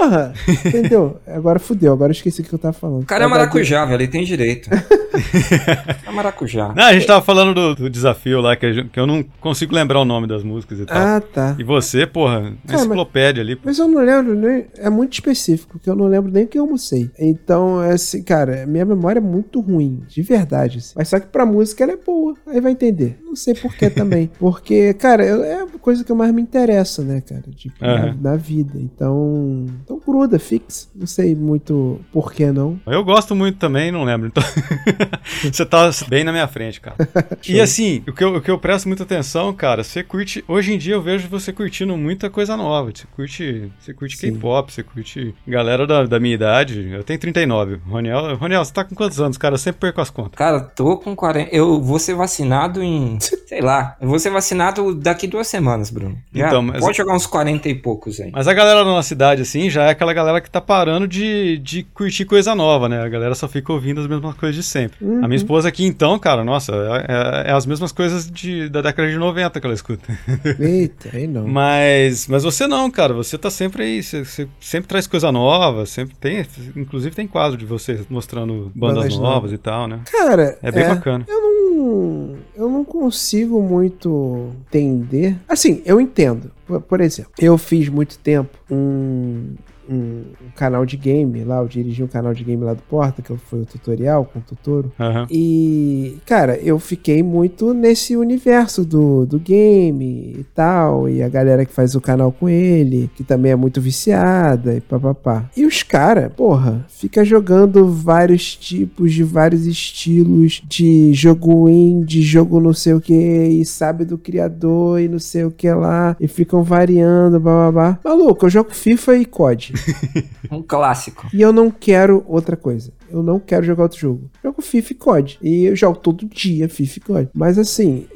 Porra! 0.00 0.32
Entendeu? 0.66 1.18
Agora 1.26 1.58
fudeu, 1.58 1.92
agora 1.92 2.10
eu 2.10 2.14
esqueci 2.14 2.40
o 2.42 2.44
que 2.44 2.52
eu 2.54 2.58
tava 2.58 2.72
falando. 2.74 3.02
o 3.02 3.06
cara 3.06 3.24
é 3.24 3.26
maracujá, 3.26 3.84
velho. 3.84 4.02
Ele 4.02 4.08
tem 4.08 4.22
direito. 4.24 4.68
é 6.06 6.10
maracujá. 6.10 6.72
Não, 6.74 6.84
a 6.84 6.92
gente 6.92 7.06
tava 7.06 7.24
falando 7.24 7.54
do, 7.54 7.74
do 7.74 7.90
desafio 7.90 8.40
lá, 8.40 8.54
que, 8.56 8.72
gente- 8.72 8.88
que 8.90 9.00
eu 9.00 9.06
não 9.06 9.22
consigo 9.40 9.74
lembrar 9.74 10.00
o 10.00 10.04
nome 10.04 10.26
das 10.26 10.42
músicas 10.42 10.80
e 10.80 10.84
tal. 10.86 10.96
Ah, 10.96 11.20
tá. 11.20 11.56
E 11.58 11.64
você, 11.64 12.06
porra, 12.06 12.52
mas- 12.66 12.80
enciclopédia 12.82 13.42
ali. 13.42 13.56
pô. 13.56 13.62
Mas 13.64 13.78
eu 13.78 13.88
não 13.88 14.02
lembro, 14.02 14.34
nem, 14.34 14.66
é 14.76 14.90
muito 14.90 15.14
específico, 15.14 15.78
que 15.78 15.88
eu 15.88 15.96
não 15.96 16.06
lembro 16.06 16.30
nem 16.30 16.44
o 16.44 16.48
que 16.48 16.58
eu 16.58 16.62
almocei. 16.62 17.10
Então, 17.18 17.82
é 17.82 17.92
assim, 17.92 18.22
cara, 18.22 18.66
minha 18.66 18.84
memória 18.84 19.18
é 19.18 19.22
muito 19.22 19.60
ruim, 19.60 20.02
de 20.08 20.22
verdade. 20.22 20.78
assim. 20.78 20.92
Mas 20.96 21.08
só 21.08 21.18
que 21.18 21.26
pra 21.26 21.44
música 21.46 21.82
ela 21.82 21.92
é 21.92 21.96
boa, 21.96 22.34
aí 22.46 22.60
vai 22.60 22.72
entender. 22.72 23.18
Não 23.24 23.34
sei 23.34 23.54
por 23.54 23.74
que 23.74 23.90
também. 23.90 24.30
Porque, 24.38 24.92
cara, 24.94 25.24
eu- 25.24 25.42
é 25.42 25.62
a 25.62 25.66
coisa 25.80 26.04
que 26.04 26.12
eu 26.12 26.16
mais 26.16 26.32
me 26.32 26.42
interessa, 26.42 27.02
né, 27.02 27.20
cara? 27.20 27.42
Tipo, 27.56 27.76
na, 27.84 27.92
Aham. 27.94 28.16
na 28.20 28.36
vida. 28.36 28.77
Então, 28.80 29.66
Então 29.84 30.00
gruda, 30.04 30.38
fix. 30.38 30.88
Não 30.94 31.06
sei 31.06 31.34
muito 31.34 32.00
por 32.12 32.32
que 32.32 32.46
não. 32.50 32.80
Eu 32.86 33.04
gosto 33.04 33.34
muito 33.34 33.58
também, 33.58 33.90
não 33.92 34.04
lembro. 34.04 34.28
Então, 34.28 34.42
você 35.52 35.64
tá 35.66 35.90
bem 36.08 36.24
na 36.24 36.32
minha 36.32 36.48
frente, 36.48 36.80
cara. 36.80 36.96
e 37.48 37.60
assim, 37.60 38.02
o 38.08 38.12
que, 38.12 38.24
eu, 38.24 38.36
o 38.36 38.40
que 38.40 38.50
eu 38.50 38.58
presto 38.58 38.86
muita 38.88 39.02
atenção, 39.02 39.52
cara, 39.52 39.84
você 39.84 40.02
curte. 40.02 40.44
Hoje 40.48 40.72
em 40.72 40.78
dia 40.78 40.94
eu 40.94 41.02
vejo 41.02 41.28
você 41.28 41.52
curtindo 41.52 41.96
muita 41.96 42.30
coisa 42.30 42.56
nova. 42.56 42.90
Você 42.94 43.06
curte, 43.14 43.70
você 43.78 43.94
curte. 43.94 44.16
K-pop, 44.16 44.72
você 44.72 44.82
curte 44.82 45.34
galera 45.46 45.86
da, 45.86 46.04
da 46.04 46.20
minha 46.20 46.34
idade. 46.34 46.88
Eu 46.90 47.04
tenho 47.04 47.18
39. 47.18 47.80
Roniel, 47.86 48.36
Roniel, 48.36 48.64
você 48.64 48.72
tá 48.72 48.84
com 48.84 48.94
quantos 48.94 49.20
anos, 49.20 49.36
cara? 49.36 49.54
Eu 49.54 49.58
sempre 49.58 49.80
perco 49.80 50.00
as 50.00 50.10
contas. 50.10 50.34
Cara, 50.36 50.60
tô 50.60 50.96
com 50.96 51.14
40. 51.14 51.54
Eu 51.54 51.80
vou 51.82 51.98
ser 51.98 52.14
vacinado 52.14 52.82
em. 52.82 53.18
Sei 53.46 53.60
lá. 53.60 53.96
Eu 54.00 54.08
vou 54.08 54.18
ser 54.18 54.30
vacinado 54.30 54.94
daqui 54.94 55.26
duas 55.26 55.46
semanas, 55.48 55.90
Bruno. 55.90 56.18
Já 56.32 56.48
Então, 56.48 56.62
mas- 56.62 56.80
Pode 56.80 56.96
jogar 56.96 57.14
uns 57.14 57.26
40 57.26 57.68
e 57.68 57.74
poucos 57.74 58.20
aí. 58.20 58.30
Mas 58.32 58.46
a 58.48 58.54
galera 58.68 58.84
da 58.84 58.90
nossa 58.92 59.08
cidade, 59.08 59.42
assim, 59.42 59.70
já 59.70 59.84
é 59.84 59.90
aquela 59.90 60.12
galera 60.12 60.40
que 60.40 60.50
tá 60.50 60.60
parando 60.60 61.06
de, 61.08 61.58
de 61.58 61.82
curtir 61.94 62.24
coisa 62.24 62.54
nova, 62.54 62.88
né? 62.88 63.00
A 63.02 63.08
galera 63.08 63.34
só 63.34 63.48
fica 63.48 63.72
ouvindo 63.72 64.00
as 64.00 64.06
mesmas 64.06 64.34
coisas 64.36 64.54
de 64.56 64.62
sempre. 64.62 64.96
Uhum. 65.00 65.24
A 65.24 65.28
minha 65.28 65.36
esposa 65.36 65.68
aqui, 65.68 65.84
então, 65.84 66.18
cara, 66.18 66.44
nossa, 66.44 66.72
é, 66.72 67.46
é- 67.46 67.50
é 67.50 67.52
as 67.52 67.64
mesmas 67.66 67.92
coisas 67.92 68.30
de, 68.30 68.68
da 68.68 68.82
década 68.82 69.08
de 69.10 69.16
90 69.16 69.58
que 69.60 69.66
ela 69.66 69.74
escuta. 69.74 70.02
Eita, 70.58 71.10
aí 71.14 71.26
não. 71.26 71.46
Mas, 71.48 72.26
mas 72.28 72.42
você 72.44 72.66
não, 72.66 72.90
cara, 72.90 73.14
você 73.14 73.38
tá 73.38 73.50
sempre 73.50 73.82
aí, 73.82 74.02
você, 74.02 74.24
você 74.24 74.48
sempre 74.60 74.88
traz 74.88 75.06
coisa 75.06 75.32
nova, 75.32 75.86
sempre 75.86 76.14
tem, 76.16 76.44
inclusive 76.76 77.14
tem 77.14 77.26
quadro 77.26 77.56
de 77.56 77.64
você 77.66 78.00
mostrando 78.10 78.70
bandas, 78.74 79.04
Bandas 79.04 79.18
novas 79.18 79.52
e 79.52 79.58
tal, 79.58 79.88
né? 79.88 80.00
Cara, 80.10 80.58
É 80.62 80.70
bem 80.70 80.86
bacana. 80.86 81.24
Eu 81.28 81.40
não, 81.40 82.36
eu 82.56 82.68
não 82.68 82.84
consigo 82.84 83.62
muito 83.62 84.50
entender. 84.68 85.36
Assim, 85.48 85.82
eu 85.84 86.00
entendo. 86.00 86.50
Por, 86.68 87.00
exemplo, 87.00 87.32
eu 87.38 87.56
fiz 87.56 87.88
muito 87.88 88.18
tempo 88.18 88.58
um, 88.70 89.54
um, 89.88 90.24
um 90.44 90.50
canal 90.54 90.84
de 90.84 90.96
game 90.96 91.44
lá, 91.44 91.58
eu 91.58 91.68
dirigi 91.68 92.02
um 92.02 92.06
canal 92.06 92.34
de 92.34 92.44
game 92.44 92.62
lá 92.62 92.74
do 92.74 92.82
Porta, 92.82 93.22
que 93.22 93.34
foi 93.36 93.60
o 93.60 93.66
tutorial 93.66 94.24
com 94.24 94.38
o 94.38 94.42
Totoro. 94.42 94.92
Aham. 94.98 95.26
E, 95.30 96.18
cara, 96.26 96.56
eu 96.58 96.78
fiquei 96.78 97.22
muito 97.22 97.72
nesse 97.72 98.16
universo 98.16 98.84
do, 98.84 99.26
do 99.26 99.38
game 99.38 100.34
e 100.38 100.44
tal. 100.54 101.08
E 101.08 101.22
a 101.22 101.28
galera 101.28 101.64
que 101.64 101.72
faz 101.72 101.94
o 101.94 102.00
canal 102.00 102.32
com 102.32 102.48
ele, 102.48 103.10
que 103.14 103.24
também 103.24 103.52
é 103.52 103.56
muito 103.56 103.80
viciada 103.80 104.74
e 104.74 104.80
papapá. 104.80 105.50
E 105.56 105.64
os 105.64 105.82
caras, 105.82 106.32
porra, 106.32 106.84
fica 106.88 107.24
jogando 107.24 107.86
vários 107.86 108.56
tipos 108.56 109.12
de 109.12 109.22
vários 109.22 109.66
estilos 109.66 110.62
de 110.66 111.12
jogo 111.12 111.68
indie, 111.68 112.22
jogo 112.22 112.60
não 112.60 112.72
sei 112.72 112.94
o 112.94 113.00
que, 113.00 113.14
e 113.14 113.64
sabe 113.64 114.04
do 114.04 114.18
criador 114.18 115.00
e 115.00 115.08
não 115.08 115.18
sei 115.18 115.44
o 115.44 115.50
que 115.50 115.70
lá. 115.70 116.16
E 116.20 116.28
ficam 116.28 116.62
variando, 116.62 117.40
bababá. 117.40 117.98
Maluco, 118.04 118.46
eu 118.46 118.50
jogo 118.50 118.74
FIFA 118.74 119.16
e 119.16 119.24
COD. 119.24 119.72
Um 120.50 120.62
clássico. 120.62 121.26
E 121.32 121.40
eu 121.40 121.52
não 121.52 121.70
quero 121.70 122.24
outra 122.26 122.56
coisa. 122.56 122.92
Eu 123.10 123.22
não 123.22 123.38
quero 123.38 123.64
jogar 123.64 123.84
outro 123.84 123.98
jogo. 123.98 124.30
Jogo 124.42 124.62
FIFA 124.62 124.92
e 124.92 124.94
COD. 124.94 125.38
E 125.42 125.64
eu 125.64 125.76
jogo 125.76 125.98
todo 125.98 126.26
dia 126.26 126.68
FIFA 126.68 126.98
e 126.98 127.00
COD. 127.00 127.28
Mas 127.34 127.58
assim, 127.58 128.06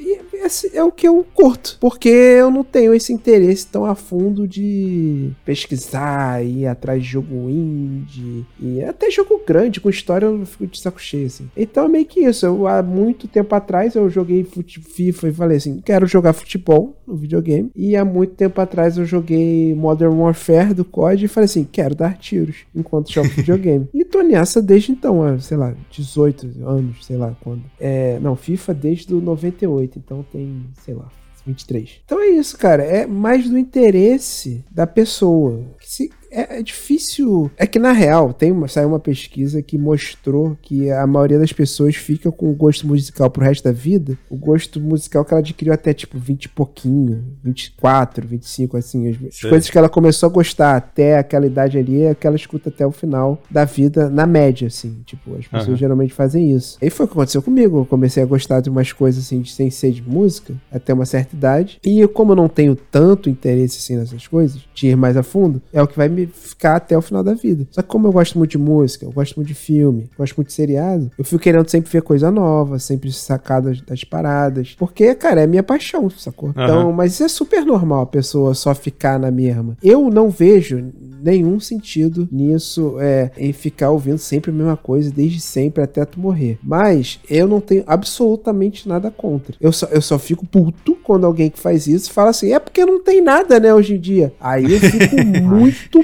esse 0.45 0.75
é 0.75 0.83
o 0.83 0.91
que 0.91 1.07
eu 1.07 1.25
curto. 1.33 1.77
Porque 1.79 2.09
eu 2.09 2.51
não 2.51 2.63
tenho 2.63 2.93
esse 2.93 3.11
interesse 3.13 3.67
tão 3.67 3.85
a 3.85 3.95
fundo 3.95 4.47
de 4.47 5.31
pesquisar, 5.45 6.43
ir 6.43 6.67
atrás 6.67 7.03
de 7.03 7.09
jogo 7.09 7.49
indie. 7.49 8.45
E 8.59 8.83
até 8.83 9.09
jogo 9.09 9.41
grande, 9.45 9.79
com 9.79 9.89
história, 9.89 10.25
eu 10.25 10.45
fico 10.45 10.67
de 10.67 10.79
saco 10.79 11.01
cheio, 11.01 11.27
assim. 11.27 11.49
Então 11.55 11.85
é 11.85 11.87
meio 11.87 12.05
que 12.05 12.21
isso. 12.21 12.45
Eu, 12.45 12.67
há 12.67 12.81
muito 12.81 13.27
tempo 13.27 13.53
atrás 13.55 13.95
eu 13.95 14.09
joguei 14.09 14.43
FIFA 14.43 15.29
e 15.29 15.33
falei 15.33 15.57
assim: 15.57 15.81
quero 15.83 16.05
jogar 16.05 16.33
futebol 16.33 16.95
no 17.05 17.15
videogame. 17.15 17.69
E 17.75 17.95
há 17.95 18.05
muito 18.05 18.33
tempo 18.35 18.59
atrás 18.59 18.97
eu 18.97 19.05
joguei 19.05 19.73
Modern 19.75 20.13
Warfare 20.13 20.73
do 20.73 20.85
COD 20.85 21.25
e 21.25 21.27
falei 21.27 21.45
assim: 21.45 21.67
quero 21.69 21.95
dar 21.95 22.17
tiros 22.17 22.57
enquanto 22.75 23.11
jogo 23.11 23.29
videogame. 23.35 23.87
e 23.93 24.03
tô 24.05 24.21
nessa 24.21 24.61
desde 24.61 24.91
então, 24.91 25.23
há, 25.23 25.39
sei 25.39 25.57
lá, 25.57 25.73
18 25.89 26.47
anos, 26.65 27.05
sei 27.05 27.17
lá 27.17 27.35
quando. 27.41 27.63
É, 27.79 28.19
não, 28.19 28.35
FIFA 28.35 28.73
desde 28.73 29.13
o 29.13 29.21
98, 29.21 29.99
então 29.99 30.25
tem, 30.33 30.65
sei 30.83 30.93
lá. 30.93 31.09
23. 31.45 32.01
Então 32.05 32.21
é 32.21 32.27
isso, 32.27 32.57
cara. 32.57 32.83
É 32.83 33.05
mais 33.05 33.49
do 33.49 33.57
interesse 33.57 34.63
da 34.71 34.87
pessoa. 34.87 35.61
Que 35.79 35.89
se- 35.89 36.09
é, 36.33 36.59
é 36.59 36.63
difícil. 36.63 37.51
É 37.57 37.67
que 37.67 37.77
na 37.77 37.91
real, 37.91 38.33
tem 38.33 38.51
uma, 38.51 38.67
saiu 38.67 38.89
uma 38.89 38.99
pesquisa 38.99 39.61
que 39.61 39.77
mostrou 39.77 40.57
que 40.61 40.89
a 40.89 41.05
maioria 41.05 41.37
das 41.37 41.53
pessoas 41.53 41.95
fica 41.95 42.31
com 42.31 42.49
o 42.49 42.53
gosto 42.53 42.87
musical 42.87 43.29
pro 43.29 43.43
resto 43.43 43.63
da 43.63 43.71
vida. 43.71 44.17
O 44.29 44.35
gosto 44.35 44.79
musical 44.81 45.23
que 45.23 45.33
ela 45.33 45.41
adquiriu 45.41 45.73
até 45.73 45.93
tipo 45.93 46.17
20 46.17 46.45
e 46.45 46.49
pouquinho, 46.49 47.23
24, 47.43 48.27
25, 48.27 48.77
assim. 48.77 49.09
As, 49.09 49.35
Sei. 49.35 49.49
coisas 49.49 49.69
que 49.69 49.77
ela 49.77 49.89
começou 49.89 50.27
a 50.27 50.31
gostar 50.31 50.75
até 50.75 51.17
aquela 51.17 51.45
idade 51.45 51.77
ali 51.77 52.01
é 52.01 52.15
que 52.15 52.25
ela 52.25 52.35
escuta 52.35 52.69
até 52.69 52.85
o 52.85 52.91
final 52.91 53.41
da 53.49 53.65
vida, 53.65 54.09
na 54.09 54.25
média, 54.25 54.67
assim. 54.67 55.01
Tipo, 55.05 55.35
as 55.35 55.45
pessoas 55.45 55.69
Aham. 55.69 55.77
geralmente 55.77 56.13
fazem 56.13 56.51
isso. 56.51 56.77
E 56.81 56.89
foi 56.89 57.05
o 57.05 57.09
que 57.09 57.13
aconteceu 57.13 57.41
comigo. 57.41 57.79
Eu 57.79 57.85
comecei 57.85 58.23
a 58.23 58.25
gostar 58.25 58.59
de 58.61 58.69
umas 58.69 58.91
coisas 58.91 59.25
assim, 59.25 59.41
de, 59.41 59.51
sem 59.51 59.69
ser 59.69 59.91
de 59.91 60.01
música, 60.01 60.55
até 60.71 60.93
uma 60.93 61.05
certa 61.05 61.35
idade. 61.35 61.79
E 61.83 62.07
como 62.07 62.31
eu 62.31 62.35
não 62.35 62.47
tenho 62.47 62.75
tanto 62.75 63.29
interesse 63.29 63.77
assim 63.77 63.97
nessas 63.97 64.27
coisas, 64.27 64.61
de 64.73 64.87
ir 64.87 64.95
mais 64.95 65.15
a 65.15 65.23
fundo, 65.23 65.61
é 65.71 65.81
o 65.81 65.87
que 65.87 65.97
vai 65.97 66.09
me 66.09 66.22
ficar 66.27 66.75
até 66.75 66.97
o 66.97 67.01
final 67.01 67.23
da 67.23 67.33
vida. 67.33 67.67
Só 67.71 67.81
que 67.81 67.87
como 67.87 68.07
eu 68.07 68.11
gosto 68.11 68.37
muito 68.37 68.51
de 68.51 68.57
música, 68.57 69.05
eu 69.05 69.11
gosto 69.11 69.35
muito 69.35 69.47
de 69.47 69.53
filme, 69.53 70.09
gosto 70.17 70.35
muito 70.35 70.47
de 70.47 70.53
seriado, 70.53 71.11
eu 71.17 71.23
fico 71.23 71.41
querendo 71.41 71.69
sempre 71.69 71.91
ver 71.91 72.01
coisa 72.01 72.31
nova, 72.31 72.79
sempre 72.79 73.11
sacar 73.11 73.61
das, 73.61 73.81
das 73.81 74.03
paradas. 74.03 74.75
Porque, 74.77 75.13
cara, 75.15 75.41
é 75.41 75.47
minha 75.47 75.63
paixão, 75.63 76.09
sacou? 76.09 76.49
Então, 76.49 76.91
mas 76.91 77.13
isso 77.13 77.23
é 77.23 77.27
super 77.27 77.65
normal 77.65 78.01
a 78.01 78.07
pessoa 78.07 78.53
só 78.53 78.73
ficar 78.73 79.19
na 79.19 79.31
mesma. 79.31 79.77
Eu 79.81 80.09
não 80.09 80.29
vejo 80.29 80.91
nenhum 81.23 81.59
sentido 81.59 82.27
nisso, 82.31 82.97
é, 82.99 83.31
em 83.37 83.53
ficar 83.53 83.91
ouvindo 83.91 84.17
sempre 84.17 84.51
a 84.51 84.53
mesma 84.53 84.75
coisa, 84.75 85.11
desde 85.11 85.39
sempre 85.39 85.81
até 85.81 86.03
tu 86.03 86.19
morrer. 86.19 86.59
Mas 86.61 87.19
eu 87.29 87.47
não 87.47 87.61
tenho 87.61 87.83
absolutamente 87.87 88.87
nada 88.87 89.09
contra. 89.09 89.55
Eu 89.59 89.71
só, 89.71 89.87
eu 89.87 90.01
só 90.01 90.19
fico 90.19 90.45
puto 90.45 90.95
quando 91.03 91.25
alguém 91.25 91.49
que 91.49 91.59
faz 91.59 91.87
isso 91.87 92.11
fala 92.11 92.29
assim, 92.29 92.51
é 92.51 92.59
porque 92.59 92.85
não 92.85 93.01
tem 93.01 93.21
nada, 93.21 93.59
né, 93.59 93.73
hoje 93.73 93.95
em 93.95 93.99
dia. 93.99 94.33
Aí 94.39 94.73
eu 94.73 94.79
fico 94.79 95.15
muito 95.41 96.03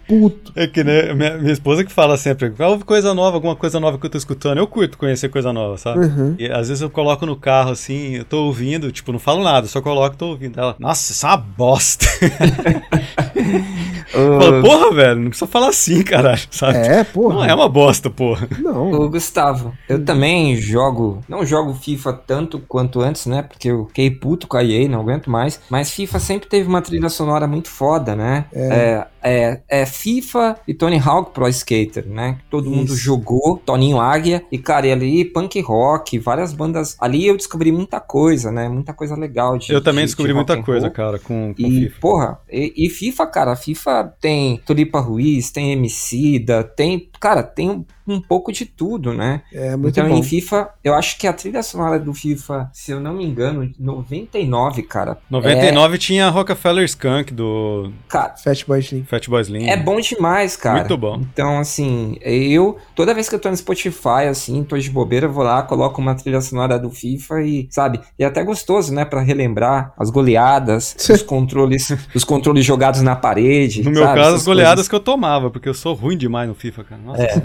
puto. 0.11 0.51
É 0.55 0.67
que, 0.67 0.83
né, 0.83 1.13
minha, 1.13 1.37
minha 1.37 1.53
esposa 1.53 1.85
que 1.85 1.91
fala 1.91 2.17
sempre, 2.17 2.49
qual 2.51 2.77
coisa 2.79 3.13
nova, 3.13 3.37
alguma 3.37 3.55
coisa 3.55 3.79
nova 3.79 3.97
que 3.97 4.05
eu 4.05 4.09
tô 4.09 4.17
escutando. 4.17 4.57
Eu 4.57 4.67
curto 4.67 4.97
conhecer 4.97 5.29
coisa 5.29 5.53
nova, 5.53 5.77
sabe? 5.77 6.05
Uhum. 6.05 6.35
E 6.37 6.51
às 6.51 6.67
vezes 6.67 6.81
eu 6.81 6.89
coloco 6.89 7.25
no 7.25 7.37
carro 7.37 7.71
assim, 7.71 8.15
eu 8.15 8.25
tô 8.25 8.43
ouvindo, 8.45 8.91
tipo, 8.91 9.11
não 9.13 9.19
falo 9.19 9.41
nada, 9.43 9.67
só 9.67 9.81
coloco 9.81 10.15
e 10.15 10.17
tô 10.17 10.27
ouvindo. 10.27 10.59
Ela, 10.59 10.75
nossa, 10.77 11.13
isso 11.13 11.25
é 11.25 11.29
uma 11.29 11.37
bosta. 11.37 12.05
Eu 14.13 14.39
falo, 14.39 14.61
porra, 14.61 14.93
velho, 14.93 15.19
não 15.21 15.29
precisa 15.29 15.47
falar 15.47 15.69
assim, 15.69 16.03
caralho, 16.03 16.41
sabe? 16.51 16.77
É, 16.79 17.03
porra. 17.03 17.35
Não 17.35 17.45
é 17.45 17.53
uma 17.53 17.69
bosta, 17.69 18.09
porra. 18.09 18.47
Não. 18.59 18.91
Ô, 18.91 19.09
Gustavo, 19.09 19.73
eu 19.87 20.03
também 20.03 20.55
jogo, 20.57 21.23
não 21.27 21.45
jogo 21.45 21.73
FIFA 21.73 22.13
tanto 22.13 22.59
quanto 22.59 22.99
antes, 22.99 23.25
né? 23.25 23.41
Porque 23.41 23.69
eu 23.69 23.85
fiquei 23.87 24.11
puto 24.11 24.47
com 24.47 24.57
a 24.57 24.63
EA, 24.63 24.87
não 24.89 24.99
aguento 24.99 25.29
mais. 25.29 25.61
Mas 25.69 25.91
FIFA 25.91 26.19
sempre 26.19 26.49
teve 26.49 26.67
uma 26.67 26.81
trilha 26.81 27.09
sonora 27.09 27.47
muito 27.47 27.69
foda, 27.69 28.15
né? 28.15 28.45
É, 28.53 29.07
é, 29.23 29.59
é 29.69 29.85
FIFA 30.01 30.57
e 30.67 30.73
Tony 30.73 30.97
Hawk 30.97 31.31
Pro 31.31 31.47
Skater, 31.47 32.07
né? 32.07 32.39
Todo 32.49 32.69
mundo 32.69 32.87
Isso. 32.93 32.97
jogou, 32.97 33.61
Toninho 33.63 33.99
Águia, 33.99 34.43
e 34.51 34.57
cara, 34.57 34.87
e 34.87 34.91
ali 34.91 35.25
punk 35.25 35.59
rock, 35.61 36.17
várias 36.17 36.53
bandas. 36.53 36.97
Ali 36.99 37.27
eu 37.27 37.37
descobri 37.37 37.71
muita 37.71 37.99
coisa, 37.99 38.51
né? 38.51 38.67
Muita 38.67 38.93
coisa 38.93 39.15
legal 39.15 39.57
de 39.57 39.71
Eu 39.71 39.81
também 39.81 40.03
de- 40.03 40.07
descobri 40.09 40.31
de 40.31 40.35
muita 40.35 40.61
coisa, 40.61 40.87
roll. 40.87 40.95
cara, 40.95 41.19
com, 41.19 41.53
com 41.53 41.61
E, 41.61 41.69
FIFA. 41.89 41.99
porra, 41.99 42.39
e, 42.51 42.73
e 42.87 42.89
FIFA, 42.89 43.27
cara, 43.27 43.55
FIFA 43.55 44.13
tem 44.19 44.57
Tulipa 44.65 44.99
Ruiz, 44.99 45.51
tem 45.51 45.71
Emicida, 45.71 46.63
tem, 46.63 47.09
cara, 47.19 47.43
tem 47.43 47.69
um, 47.69 47.85
um 48.07 48.19
pouco 48.19 48.51
de 48.51 48.65
tudo, 48.65 49.13
né? 49.13 49.43
É 49.53 49.75
muito 49.75 49.99
então 49.99 50.09
bom. 50.09 50.17
em 50.17 50.23
FIFA, 50.23 50.69
eu 50.83 50.93
acho 50.95 51.17
que 51.17 51.27
a 51.27 51.33
trilha 51.33 51.61
sonora 51.61 51.99
do 51.99 52.13
FIFA, 52.13 52.69
se 52.73 52.91
eu 52.91 52.99
não 52.99 53.13
me 53.13 53.25
engano, 53.25 53.69
99, 53.77 54.83
cara. 54.83 55.17
99 55.29 55.97
tinha 55.97 56.29
Rockefeller 56.29 56.85
Skunk 56.85 57.33
do 57.33 57.87
É, 57.87 57.91
cara, 58.07 58.35
Fatboy 58.37 58.79
Slim. 58.79 59.03
Fatboy 59.03 59.41
Slim. 59.41 59.67
é 59.67 59.77
bom 59.77 59.90
demais, 59.99 60.55
cara. 60.55 60.79
Muito 60.79 60.97
bom. 60.97 61.21
Então, 61.33 61.59
assim, 61.59 62.17
eu, 62.21 62.77
toda 62.95 63.13
vez 63.13 63.27
que 63.27 63.35
eu 63.35 63.39
tô 63.39 63.49
no 63.49 63.57
Spotify, 63.57 64.27
assim, 64.29 64.63
tô 64.63 64.77
de 64.77 64.89
bobeira, 64.89 65.27
vou 65.27 65.43
lá, 65.43 65.61
coloco 65.63 65.99
uma 65.99 66.15
trilha 66.15 66.39
sonora 66.41 66.77
do 66.79 66.89
FIFA 66.89 67.41
e, 67.41 67.67
sabe, 67.69 67.99
e 68.17 68.23
é 68.23 68.27
até 68.27 68.43
gostoso, 68.43 68.93
né, 68.93 69.03
pra 69.03 69.21
relembrar 69.21 69.93
as 69.97 70.09
goleadas, 70.09 70.95
os 71.09 71.21
controles, 71.21 71.95
os 72.15 72.23
controles 72.23 72.65
jogados 72.65 73.01
na 73.01 73.15
parede. 73.15 73.83
No 73.83 73.91
meu 73.91 74.03
sabe, 74.03 74.19
caso, 74.19 74.35
as 74.35 74.45
goleadas 74.45 74.73
coisas. 74.75 74.87
que 74.87 74.95
eu 74.95 74.99
tomava, 74.99 75.49
porque 75.49 75.67
eu 75.67 75.73
sou 75.73 75.93
ruim 75.93 76.17
demais 76.17 76.47
no 76.47 76.55
FIFA, 76.55 76.83
cara. 76.83 77.01
Nossa 77.01 77.21
É. 77.21 77.43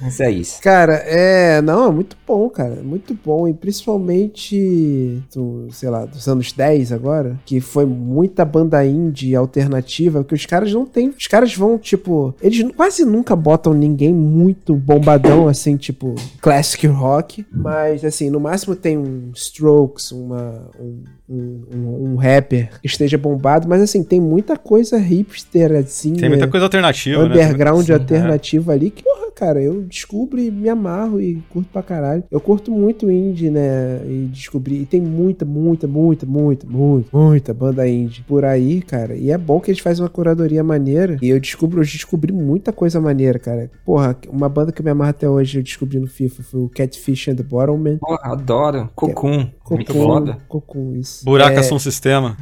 Mas 0.00 0.20
é 0.20 0.30
isso. 0.30 0.60
Cara, 0.60 0.94
é. 1.06 1.60
Não, 1.62 1.88
é 1.88 1.92
muito 1.92 2.16
bom, 2.26 2.48
cara. 2.48 2.82
Muito 2.82 3.16
bom. 3.24 3.46
E 3.46 3.54
principalmente, 3.54 5.22
do, 5.34 5.68
sei 5.70 5.90
lá, 5.90 6.04
dos 6.04 6.26
anos 6.28 6.52
10 6.52 6.92
agora, 6.92 7.38
que 7.44 7.60
foi 7.60 7.84
muita 7.84 8.44
banda 8.44 8.84
indie 8.84 9.34
alternativa, 9.36 10.24
que 10.24 10.34
os 10.34 10.46
caras 10.46 10.72
não 10.72 10.84
têm. 10.84 11.10
Os 11.10 11.26
caras 11.26 11.54
vão, 11.54 11.78
tipo. 11.78 12.34
Eles 12.42 12.70
quase 12.76 13.04
nunca 13.04 13.36
botam 13.36 13.72
ninguém 13.72 14.12
muito 14.12 14.74
bombadão, 14.74 15.48
assim, 15.48 15.76
tipo, 15.76 16.14
classic 16.40 16.86
rock. 16.86 17.46
Mas, 17.50 18.04
assim, 18.04 18.30
no 18.30 18.40
máximo 18.40 18.74
tem 18.74 18.98
um 18.98 19.30
Strokes, 19.34 20.12
uma. 20.12 20.68
Um, 20.80 21.04
um, 21.32 21.62
um, 21.74 22.12
um 22.12 22.16
rapper 22.16 22.70
que 22.80 22.86
esteja 22.86 23.16
bombado, 23.16 23.68
mas 23.68 23.80
assim, 23.80 24.02
tem 24.04 24.20
muita 24.20 24.56
coisa 24.56 24.98
hipster, 24.98 25.72
assim. 25.72 26.14
Tem 26.14 26.28
muita 26.28 26.46
coisa 26.46 26.66
alternativa, 26.66 27.28
né? 27.28 27.34
underground 27.34 27.86
Sim, 27.86 27.92
alternativo 27.92 28.70
ali 28.70 28.90
que, 28.90 29.02
porra, 29.02 29.30
cara, 29.32 29.62
eu 29.62 29.82
descubro 29.82 30.38
e 30.38 30.50
me 30.50 30.68
amarro 30.68 31.20
e 31.20 31.42
curto 31.48 31.68
pra 31.72 31.82
caralho. 31.82 32.22
Eu 32.30 32.40
curto 32.40 32.70
muito 32.70 33.10
indie, 33.10 33.50
né? 33.50 34.00
E 34.06 34.28
descobri. 34.30 34.82
E 34.82 34.86
tem 34.86 35.00
muita, 35.00 35.44
muita, 35.44 35.86
muita, 35.86 36.26
muita, 36.26 36.66
muita, 36.66 37.16
muita 37.16 37.54
banda 37.54 37.88
indie 37.88 38.22
por 38.22 38.44
aí, 38.44 38.82
cara. 38.82 39.14
E 39.14 39.30
é 39.30 39.38
bom 39.38 39.60
que 39.60 39.70
eles 39.70 39.80
fazem 39.80 40.02
uma 40.02 40.10
curadoria 40.10 40.62
maneira. 40.62 41.16
E 41.22 41.28
eu 41.28 41.40
descubro, 41.40 41.80
eu 41.80 41.84
descobri 41.84 42.32
muita 42.32 42.72
coisa 42.72 43.00
maneira, 43.00 43.38
cara. 43.38 43.70
Porra, 43.84 44.16
uma 44.28 44.48
banda 44.48 44.72
que 44.72 44.80
eu 44.80 44.84
me 44.84 44.90
amarro 44.90 45.10
até 45.10 45.28
hoje, 45.28 45.58
eu 45.58 45.62
descobri 45.62 45.98
no 45.98 46.06
FIFA, 46.06 46.42
foi 46.42 46.60
o 46.60 46.68
Catfish 46.68 47.28
and 47.28 47.36
the 47.36 47.42
Bottleman. 47.42 47.98
Porra, 47.98 48.32
adoro. 48.32 48.90
Cocum. 48.94 49.48
Cocum, 49.64 49.84
foda. 49.84 50.38
Cocum, 50.48 50.96
isso. 50.96 51.24
Buraca 51.24 51.60
É, 51.60 51.62
Sistema. 51.78 52.36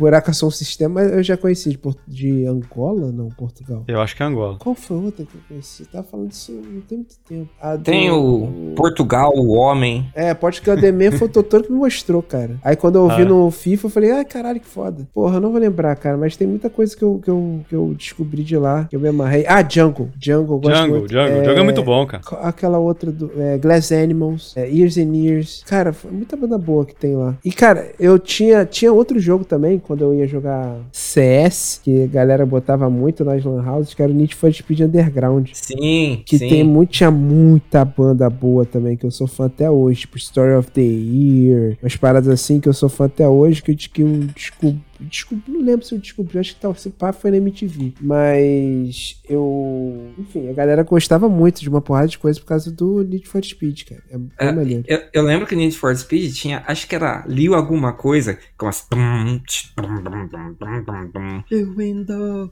Sistema, 0.50 1.02
eu 1.02 1.22
já 1.22 1.36
conheci 1.36 1.70
de, 1.70 1.78
Port- 1.78 1.98
de 2.06 2.46
Angola, 2.46 3.12
não, 3.12 3.28
Portugal. 3.28 3.84
Eu 3.86 4.00
acho 4.00 4.16
que 4.16 4.22
é 4.22 4.26
Angola. 4.26 4.56
Qual 4.58 4.74
foi 4.74 4.96
outra 4.96 5.24
que 5.24 5.34
eu 5.34 5.40
conheci? 5.48 5.84
Tava 5.86 6.04
falando 6.04 6.28
disso 6.28 6.52
não 6.52 6.80
tem 6.82 6.98
muito 6.98 7.16
tempo. 7.28 7.48
A 7.60 7.76
do- 7.76 7.82
Tem 7.84 8.10
o 8.10 8.72
Portugal, 8.76 9.32
o 9.36 9.50
Homem. 9.52 10.08
É, 10.14 10.32
pode 10.34 10.60
que 10.60 10.70
o 10.70 10.72
Ademir 10.72 11.16
foi 11.16 11.28
o 11.28 11.30
Totoro 11.30 11.64
que 11.64 11.72
me 11.72 11.78
mostrou, 11.78 12.22
cara. 12.22 12.58
Aí 12.62 12.76
quando 12.76 12.96
eu 12.96 13.02
ouvi 13.02 13.22
Ah. 13.22 13.24
no 13.24 13.50
FIFA, 13.50 13.86
eu 13.86 13.90
falei, 13.90 14.10
ah, 14.12 14.24
caralho, 14.24 14.60
que 14.60 14.66
foda. 14.66 15.06
Porra, 15.12 15.36
eu 15.36 15.40
não 15.40 15.50
vou 15.50 15.60
lembrar, 15.60 15.94
cara, 15.96 16.16
mas 16.16 16.36
tem 16.36 16.46
muita 16.48 16.68
coisa 16.70 16.96
que 16.96 17.02
eu, 17.02 17.20
que 17.22 17.30
eu, 17.30 17.60
que 17.68 17.74
eu 17.74 17.94
descobri 17.96 18.42
de 18.42 18.56
lá, 18.56 18.84
que 18.84 18.96
eu 18.96 19.00
me 19.00 19.08
amarrei. 19.08 19.44
Ah, 19.46 19.66
Jungle. 19.68 20.08
Jungle, 20.20 20.56
eu 20.56 20.60
gosto 20.60 20.74
Django, 20.74 20.94
muito. 20.94 21.08
Django. 21.08 21.42
Django 21.42 21.60
é 21.60 21.64
muito 21.64 21.82
bom, 21.82 22.06
cara. 22.06 22.22
Aquela 22.42 22.78
outra 22.78 23.10
do 23.12 23.30
é, 23.40 23.58
Glass 23.58 23.92
Animals, 23.92 24.54
é, 24.56 24.68
Years 24.68 24.96
and 24.98 25.14
Years. 25.14 25.62
Cara, 25.66 25.92
foi 25.92 26.10
muita 26.10 26.36
banda 26.36 26.56
boa 26.58 26.84
que 26.84 26.94
tem 26.94 27.09
lá. 27.14 27.36
E, 27.44 27.52
cara, 27.52 27.92
eu 27.98 28.18
tinha, 28.18 28.64
tinha 28.64 28.92
outro 28.92 29.18
jogo 29.18 29.44
também, 29.44 29.78
quando 29.78 30.02
eu 30.02 30.14
ia 30.14 30.26
jogar 30.26 30.76
CS, 30.92 31.80
que 31.82 32.04
a 32.04 32.06
galera 32.06 32.44
botava 32.46 32.88
muito 32.90 33.24
nas 33.24 33.44
Lan 33.44 33.64
Houses, 33.66 33.94
que 33.94 34.02
era 34.02 34.10
o 34.10 34.14
Need 34.14 34.34
for 34.34 34.52
Speed 34.52 34.80
Underground. 34.80 35.48
Sim, 35.52 36.22
Que 36.24 36.38
sim. 36.38 36.48
tem 36.48 36.64
muito, 36.64 36.90
tinha 36.90 37.10
muita 37.10 37.84
banda 37.84 38.28
boa 38.28 38.64
também, 38.64 38.96
que 38.96 39.04
eu 39.04 39.10
sou 39.10 39.26
fã 39.26 39.46
até 39.46 39.70
hoje. 39.70 40.00
Tipo, 40.00 40.18
Story 40.18 40.54
of 40.54 40.70
the 40.70 40.80
Year. 40.80 41.76
Umas 41.82 41.96
paradas 41.96 42.28
assim 42.28 42.60
que 42.60 42.68
eu 42.68 42.72
sou 42.72 42.88
fã 42.88 43.06
até 43.06 43.28
hoje, 43.28 43.62
que 43.62 43.72
eu, 43.72 43.76
que 43.76 44.02
eu 44.02 44.08
descobri. 44.34 44.80
Descobri 45.00 45.44
não 45.52 45.60
lembro 45.62 45.84
se 45.84 45.94
eu 45.94 45.98
descobri, 45.98 46.38
acho 46.38 46.54
que 46.54 46.60
tal, 46.60 46.74
se 46.74 46.90
pá 46.90 47.12
foi 47.12 47.30
na 47.30 47.36
MTV. 47.38 47.94
Mas 48.00 49.20
eu. 49.28 50.10
Enfim, 50.18 50.48
a 50.48 50.52
galera 50.52 50.82
gostava 50.82 51.28
muito 51.28 51.60
de 51.60 51.68
uma 51.68 51.80
porrada 51.80 52.08
de 52.08 52.18
coisa 52.18 52.38
por 52.40 52.46
causa 52.46 52.70
do 52.70 53.02
Need 53.02 53.26
for 53.28 53.44
Speed, 53.44 53.82
cara. 53.84 54.02
É 54.38 54.48
É, 54.48 54.52
maneiro. 54.52 54.84
Eu, 54.86 55.00
eu 55.12 55.22
lembro 55.22 55.46
que 55.46 55.54
Need 55.56 55.76
for 55.76 55.94
Speed 55.96 56.32
tinha, 56.34 56.62
acho 56.66 56.86
que 56.86 56.94
era 56.94 57.24
Liu 57.26 57.54
alguma 57.54 57.92
coisa, 57.92 58.38
com 58.58 58.66
as. 58.66 58.86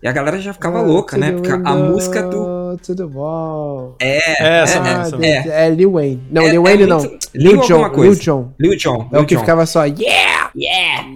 E 0.02 0.08
a 0.08 0.12
galera 0.12 0.38
já 0.40 0.52
ficava 0.52 0.78
Ah, 0.78 0.82
louca, 0.82 1.16
né? 1.16 1.32
Porque 1.32 1.50
a 1.50 1.56
window, 1.56 1.90
música 1.92 2.22
do. 2.22 2.76
To 2.82 2.94
the 2.94 3.04
wall. 3.04 3.96
É, 4.00 4.18
É, 4.42 4.62
essa 4.62 4.78
é, 4.78 4.82
de- 5.10 5.16
mesmo. 5.18 5.50
é 5.50 5.70
Lil 5.70 5.92
Wayne. 5.92 6.22
Não, 6.30 6.42
É- 6.42 6.50
Lil 6.50 6.60
é 6.60 6.64
Wayne 6.70 6.86
muito- 6.86 7.08
não. 7.08 7.18
Lil 7.34 7.52
Lil 7.52 7.90
coisa. 7.90 8.12
Lil 8.12 8.20
Jon. 8.20 8.52
Lil 8.60 8.76
Jon. 8.76 9.08
É 9.12 9.18
o 9.18 9.26
que 9.26 9.36
ficava 9.36 9.66
só, 9.66 9.84
yeah! 9.84 10.50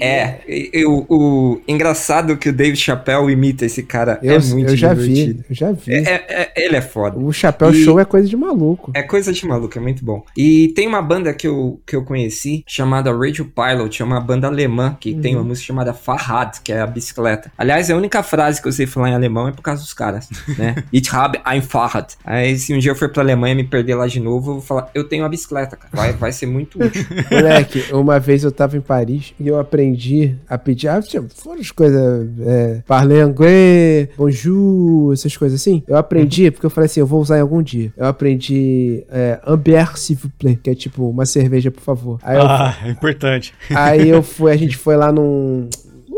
É, 0.00 0.40
e- 0.48 0.70
e 0.74 0.86
o, 0.86 1.04
o 1.22 1.62
engraçado 1.68 2.36
que 2.36 2.48
o 2.48 2.52
Dave 2.52 2.76
Chappelle 2.76 3.32
imita 3.32 3.64
esse 3.66 3.82
cara 3.82 4.18
Eu, 4.22 4.34
é 4.36 4.38
muito 4.40 4.70
eu 4.70 4.76
já 4.76 4.94
divertido. 4.94 5.38
vi, 5.40 5.44
eu 5.50 5.54
já 5.54 5.72
vi. 5.72 5.92
É, 5.92 5.98
é- 6.02 6.24
é- 6.28 6.52
ele 6.56 6.76
é 6.76 6.80
foda. 6.80 7.18
O 7.18 7.32
Chapéu 7.32 7.70
E- 7.72 7.84
Show 7.84 7.98
é 8.00 8.04
coisa 8.04 8.28
de 8.28 8.36
maluco. 8.36 8.90
É 8.94 9.02
coisa 9.02 9.32
de 9.32 9.46
maluco, 9.46 9.76
é 9.78 9.80
muito 9.80 10.04
bom. 10.04 10.24
E 10.36 10.68
tem 10.74 10.86
uma 10.86 11.02
banda 11.02 11.32
que 11.32 11.46
eu, 11.46 11.80
que 11.86 11.94
eu 11.96 12.04
conheci 12.04 12.64
chamada 12.66 13.12
Radio 13.16 13.44
Pilot, 13.46 14.02
é 14.02 14.04
uma 14.04 14.20
banda 14.20 14.46
alemã 14.46 14.96
que 15.00 15.14
tem 15.14 15.34
uma 15.36 15.44
música 15.44 15.66
chamada 15.66 15.92
Fahrrad, 15.94 16.56
que 16.62 16.72
é 16.72 16.80
a 16.80 16.86
bicicleta. 16.86 17.52
Aliás, 17.56 17.90
a 17.90 17.96
única 17.96 18.22
frase 18.22 18.60
que 18.60 18.68
eu 18.68 18.72
sei 18.72 18.86
falar 18.86 19.10
em 19.10 19.14
alemão 19.14 19.48
é 19.48 19.52
por 19.52 19.62
causa 19.62 19.82
dos 19.82 19.92
caras, 19.94 20.28
né? 20.58 20.76
Ich 20.92 21.08
habe 21.14 21.40
ein 21.44 21.62
Fahrrad. 21.62 22.08
Aí 22.24 22.56
se 22.58 22.74
um 22.74 22.78
dia 22.78 22.90
eu 22.90 22.96
for 22.96 23.08
pra 23.10 23.22
Alemanha 23.22 23.52
e 23.54 23.56
me 23.56 23.64
perder 23.64 23.94
lá 23.94 24.06
de 24.06 24.20
novo, 24.20 24.50
eu 24.50 24.54
vou 24.54 24.62
falar, 24.62 24.90
eu 24.94 25.04
tenho 25.08 25.22
uma 25.22 25.28
bicicleta, 25.28 25.76
cara. 25.76 25.90
Vai, 25.92 26.12
vai 26.12 26.32
ser 26.32 26.46
muito 26.46 26.78
útil. 26.82 27.04
Moleque, 27.30 27.84
uma 27.92 28.18
vez 28.18 28.44
eu 28.44 28.52
tava 28.52 28.76
em 28.76 28.80
Paris 28.80 29.34
e 29.38 29.48
eu 29.48 29.58
aprendi 29.58 30.34
a 30.48 30.56
pedir. 30.58 30.88
Ah, 30.88 31.00
tinha- 31.20 31.28
foram 31.34 31.60
as 31.60 31.70
coisas. 31.70 32.28
É, 32.40 32.82
parler 32.86 33.24
anglais, 33.24 34.08
bonjour, 34.16 35.12
essas 35.12 35.36
coisas 35.36 35.60
assim. 35.60 35.82
Eu 35.86 35.96
aprendi 35.96 36.50
porque 36.50 36.66
eu 36.66 36.70
falei 36.70 36.86
assim: 36.86 37.00
eu 37.00 37.06
vou 37.06 37.20
usar 37.20 37.38
em 37.38 37.40
algum 37.40 37.62
dia. 37.62 37.92
Eu 37.96 38.06
aprendi 38.06 39.04
é, 39.10 39.40
un 39.46 39.56
bière, 39.56 39.96
s'il 39.98 40.16
vous 40.16 40.30
plaît, 40.38 40.56
que 40.62 40.70
é 40.70 40.74
tipo 40.74 41.08
uma 41.08 41.26
cerveja, 41.26 41.70
por 41.70 41.82
favor. 41.82 42.18
Aí 42.22 42.36
eu, 42.36 42.42
Ah, 42.46 42.76
é 42.84 42.90
importante. 42.90 43.54
aí 43.74 44.08
eu 44.08 44.22
fui, 44.24 44.50
a 44.52 44.56
gente 44.56 44.76
foi 44.76 44.96
lá 44.96 45.12
num. 45.12 45.68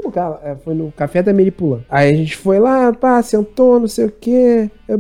Lugar, 0.05 0.41
é, 0.45 0.55
foi 0.65 0.75
no 0.75 0.93
Café 0.93 1.23
da 1.23 1.33
Meripulã. 1.33 1.81
Aí 1.89 2.11
a 2.13 2.17
gente 2.17 2.37
foi 2.37 2.59
lá, 2.59 2.93
pá, 2.93 3.23
sentou, 3.23 3.81
não 3.81 3.89
sei 3.89 4.07
o 4.07 4.11
quê. 4.13 4.71
Eu, 4.89 4.99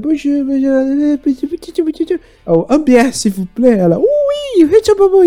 bière, 2.79 3.13
s'il 3.13 3.33
vous 3.33 3.47
plaît. 3.55 3.79
Ela, 3.79 3.99
ui, 3.99 4.65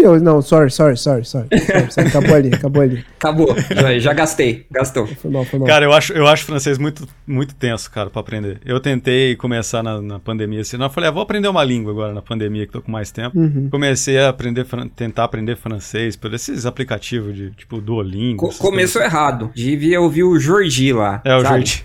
eu, 0.03 0.19
não, 0.19 0.41
sorry, 0.41 0.71
sorry, 0.71 0.97
sorry, 0.97 1.25
sorry. 1.25 1.47
Acabou 2.07 2.35
ali, 2.35 2.53
acabou 2.53 2.81
ali. 2.81 3.05
Acabou, 3.17 3.55
já, 3.75 3.99
já 3.99 4.13
gastei, 4.13 4.65
gastou. 4.71 5.05
Foi 5.07 5.29
mal, 5.29 5.45
foi 5.45 5.59
mal. 5.59 5.67
Cara, 5.67 5.85
eu 5.85 5.93
acho, 5.93 6.13
eu 6.13 6.25
acho 6.27 6.43
francês 6.45 6.77
muito, 6.77 7.07
muito 7.25 7.53
tenso, 7.55 7.91
cara, 7.91 8.09
pra 8.09 8.19
aprender. 8.21 8.59
Eu 8.65 8.79
tentei 8.79 9.35
começar 9.35 9.83
na, 9.83 10.01
na 10.01 10.19
pandemia, 10.19 10.61
assim, 10.61 10.81
eu 10.81 10.89
falei, 10.89 11.09
ah, 11.09 11.11
vou 11.11 11.21
aprender 11.21 11.47
uma 11.47 11.63
língua 11.63 11.91
agora 11.91 12.13
na 12.13 12.21
pandemia, 12.21 12.65
que 12.65 12.71
tô 12.73 12.81
com 12.81 12.91
mais 12.91 13.11
tempo. 13.11 13.37
Uhum. 13.37 13.67
Comecei 13.69 14.17
a 14.17 14.29
aprender, 14.29 14.65
tentar 14.95 15.23
aprender 15.25 15.55
francês 15.55 16.15
por 16.15 16.33
esses 16.33 16.65
aplicativos 16.65 17.35
de, 17.35 17.51
tipo, 17.51 17.79
Duolingo. 17.81 18.47
Co- 18.49 18.57
começou 18.57 19.01
coisas. 19.01 19.13
errado. 19.17 19.51
Devia 19.69 19.99
ouvir 19.99 20.23
o 20.23 20.39
Jordi 20.39 20.93
lá. 20.93 21.21
É, 21.25 21.35
o? 21.35 21.41
Jordi. 21.43 21.83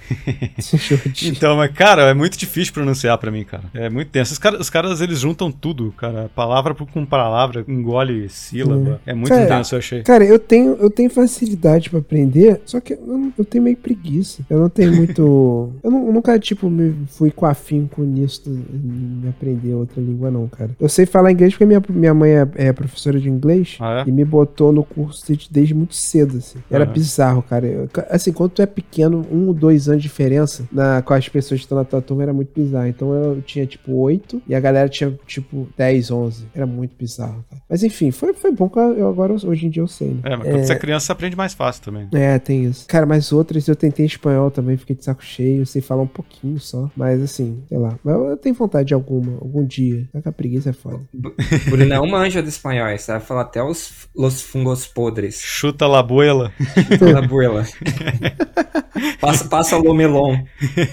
Então, 1.25 1.57
mas, 1.57 1.73
cara, 1.73 2.03
é 2.03 2.15
muito 2.15 2.39
difícil 2.39 2.73
pronunciar 2.73 3.19
pra 3.19 3.31
mim, 3.31 3.45
cara. 3.45 3.65
É 3.75 3.91
muito 3.91 4.09
tenso. 4.11 4.33
Os 4.33 4.39
caras, 4.39 4.61
os 4.61 4.71
caras 4.71 5.01
eles 5.01 5.19
juntam 5.21 5.51
tudo, 5.51 5.93
cara. 5.97 6.31
Palavra 6.35 6.75
com 6.75 7.05
palavra, 7.05 7.65
engole 7.67 8.29
sílaba. 8.29 9.01
É 9.07 9.13
muito 9.15 9.31
Cara, 9.31 9.45
intenso, 9.45 9.75
eu 9.75 9.79
achei. 9.79 10.03
Cara, 10.03 10.25
eu 10.25 10.39
tenho, 10.39 10.77
eu 10.79 10.91
tenho 10.91 11.11
facilidade 11.11 11.91
pra 11.91 11.99
aprender, 11.99 12.61
só 12.65 12.81
que 12.81 12.93
eu, 12.95 13.01
não- 13.07 13.33
eu 13.37 13.45
tenho 13.45 13.65
meio 13.65 13.77
preguiça. 13.77 14.43
Eu 14.49 14.61
não 14.61 14.69
tenho 14.69 14.93
muito. 14.95 15.73
eu, 15.83 15.91
não- 15.91 16.07
eu 16.07 16.13
nunca, 16.13 16.39
tipo, 16.39 16.71
me 16.71 16.95
fui 17.09 17.31
com 17.31 17.47
afinco 17.47 18.03
nisso, 18.03 18.43
em 18.47 19.29
aprender 19.29 19.75
outra 19.75 20.01
língua, 20.01 20.31
não, 20.31 20.47
cara. 20.49 20.71
Eu 20.79 20.89
sei 20.89 21.07
falar 21.07 21.33
inglês 21.33 21.53
porque 21.53 21.67
minha, 21.67 21.83
minha 21.89 22.15
mãe 22.15 22.31
é, 22.33 22.49
é 22.57 22.73
professora 22.73 23.19
de 23.19 23.29
inglês 23.29 23.77
Ah, 23.81 24.05
é? 24.07 24.09
e 24.09 24.13
me 24.13 24.25
botou 24.25 24.73
no 24.73 24.85
curso 24.85 25.25
desde, 25.51 25.75
muito 25.75 25.95
cedo, 25.95 26.39
assim. 26.39 26.59
Era 26.71 26.85
Aham. 26.85 26.93
bizarro, 26.93 27.43
cara. 27.43 27.67
Assim, 28.09 28.33
quando 28.33 28.51
tu 28.51 28.63
é 28.63 28.67
pequeno, 28.67 29.27
um 29.31 29.49
ou 29.49 29.55
dois 29.55 29.89
anos 29.89 30.03
de 30.03 30.09
diferença 30.09 30.67
na, 30.71 31.03
com 31.03 31.15
as 31.15 31.29
pessoas 31.29 31.61
que 31.61 31.65
estão 31.65 31.79
na 31.79 31.85
tua 31.85 32.03
turma 32.03 32.23
era 32.23 32.33
muito 32.33 32.53
bizarro. 32.55 32.87
Então 32.87 33.13
eu 33.13 33.43
tinha, 33.43 33.67
tipo, 33.67 33.93
oito 33.93 34.43
e 34.47 34.55
a 34.55 34.61
galera 34.61 34.89
tinha, 34.89 35.17
tipo, 35.27 35.69
10, 35.77 36.11
11. 36.11 36.47
Era 36.55 36.67
muito 36.67 36.95
bizarro, 36.97 37.45
cara. 37.49 37.63
Mas 37.69 37.83
enfim, 37.83 38.11
foi, 38.11 38.35
foi 38.35 38.53
bom 38.53 38.69
que 38.69 38.79
eu, 38.79 39.09
agora, 39.09 39.33
hoje 39.33 39.67
em 39.67 39.71
dia, 39.71 39.83
eu 39.83 39.89
sei, 39.89 40.09
né? 40.09 40.21
É, 40.25 40.37
mas 40.37 40.49
quando 40.49 40.65
você 40.65 40.73
é 40.73 40.79
criança, 40.79 41.07
você 41.07 41.13
aprende 41.13 41.37
mais 41.37 41.55
fácil 41.55 41.83
também. 41.83 42.09
É, 42.13 42.39
tem 42.39 42.65
isso. 42.65 42.87
Cara, 42.87 43.07
mas 43.07 43.33
outras 43.33 43.67
eu 43.67 43.77
tentei 43.77 44.07
espanhol 44.07 44.51
também, 44.51 44.77
fiquei 44.77 44.97
de 44.97 45.05
saco 45.05 45.25
cheio, 45.25 45.63
eu 45.63 45.67
sei 45.67 45.81
falar 45.81 46.03
um 46.03 46.07
pouquinho 46.07 46.59
só. 46.59 46.91
Mas 46.97 47.23
assim, 47.23 47.63
sei 47.69 47.79
lá. 47.79 47.99
Mas 48.05 48.15
eu 48.15 48.37
tenho 48.37 48.55
vontade 48.55 48.89
de 48.89 48.95
alguma, 48.95 49.33
algum 49.41 49.65
dia. 49.65 50.09
Que 50.23 50.29
a 50.29 50.33
preguiça 50.33 50.71
é 50.71 50.73
foda. 50.73 51.01
Bruna 51.69 51.95
é 51.95 52.01
uma 52.01 52.19
anja 52.19 52.43
do 52.43 52.49
espanhol, 52.49 52.97
você 52.97 53.11
vai 53.13 53.21
falar 53.21 53.43
até 53.43 53.63
os 53.63 54.09
los 54.15 54.43
fungos 54.43 54.87
podres. 54.87 55.41
Chuta 55.41 55.87
la 55.87 56.03
buela. 56.03 56.53
Pela 56.99 57.23
buela. 57.23 57.62
passa, 59.21 59.49
passa 59.49 59.77
o 59.77 59.83
lomelon. 59.83 60.39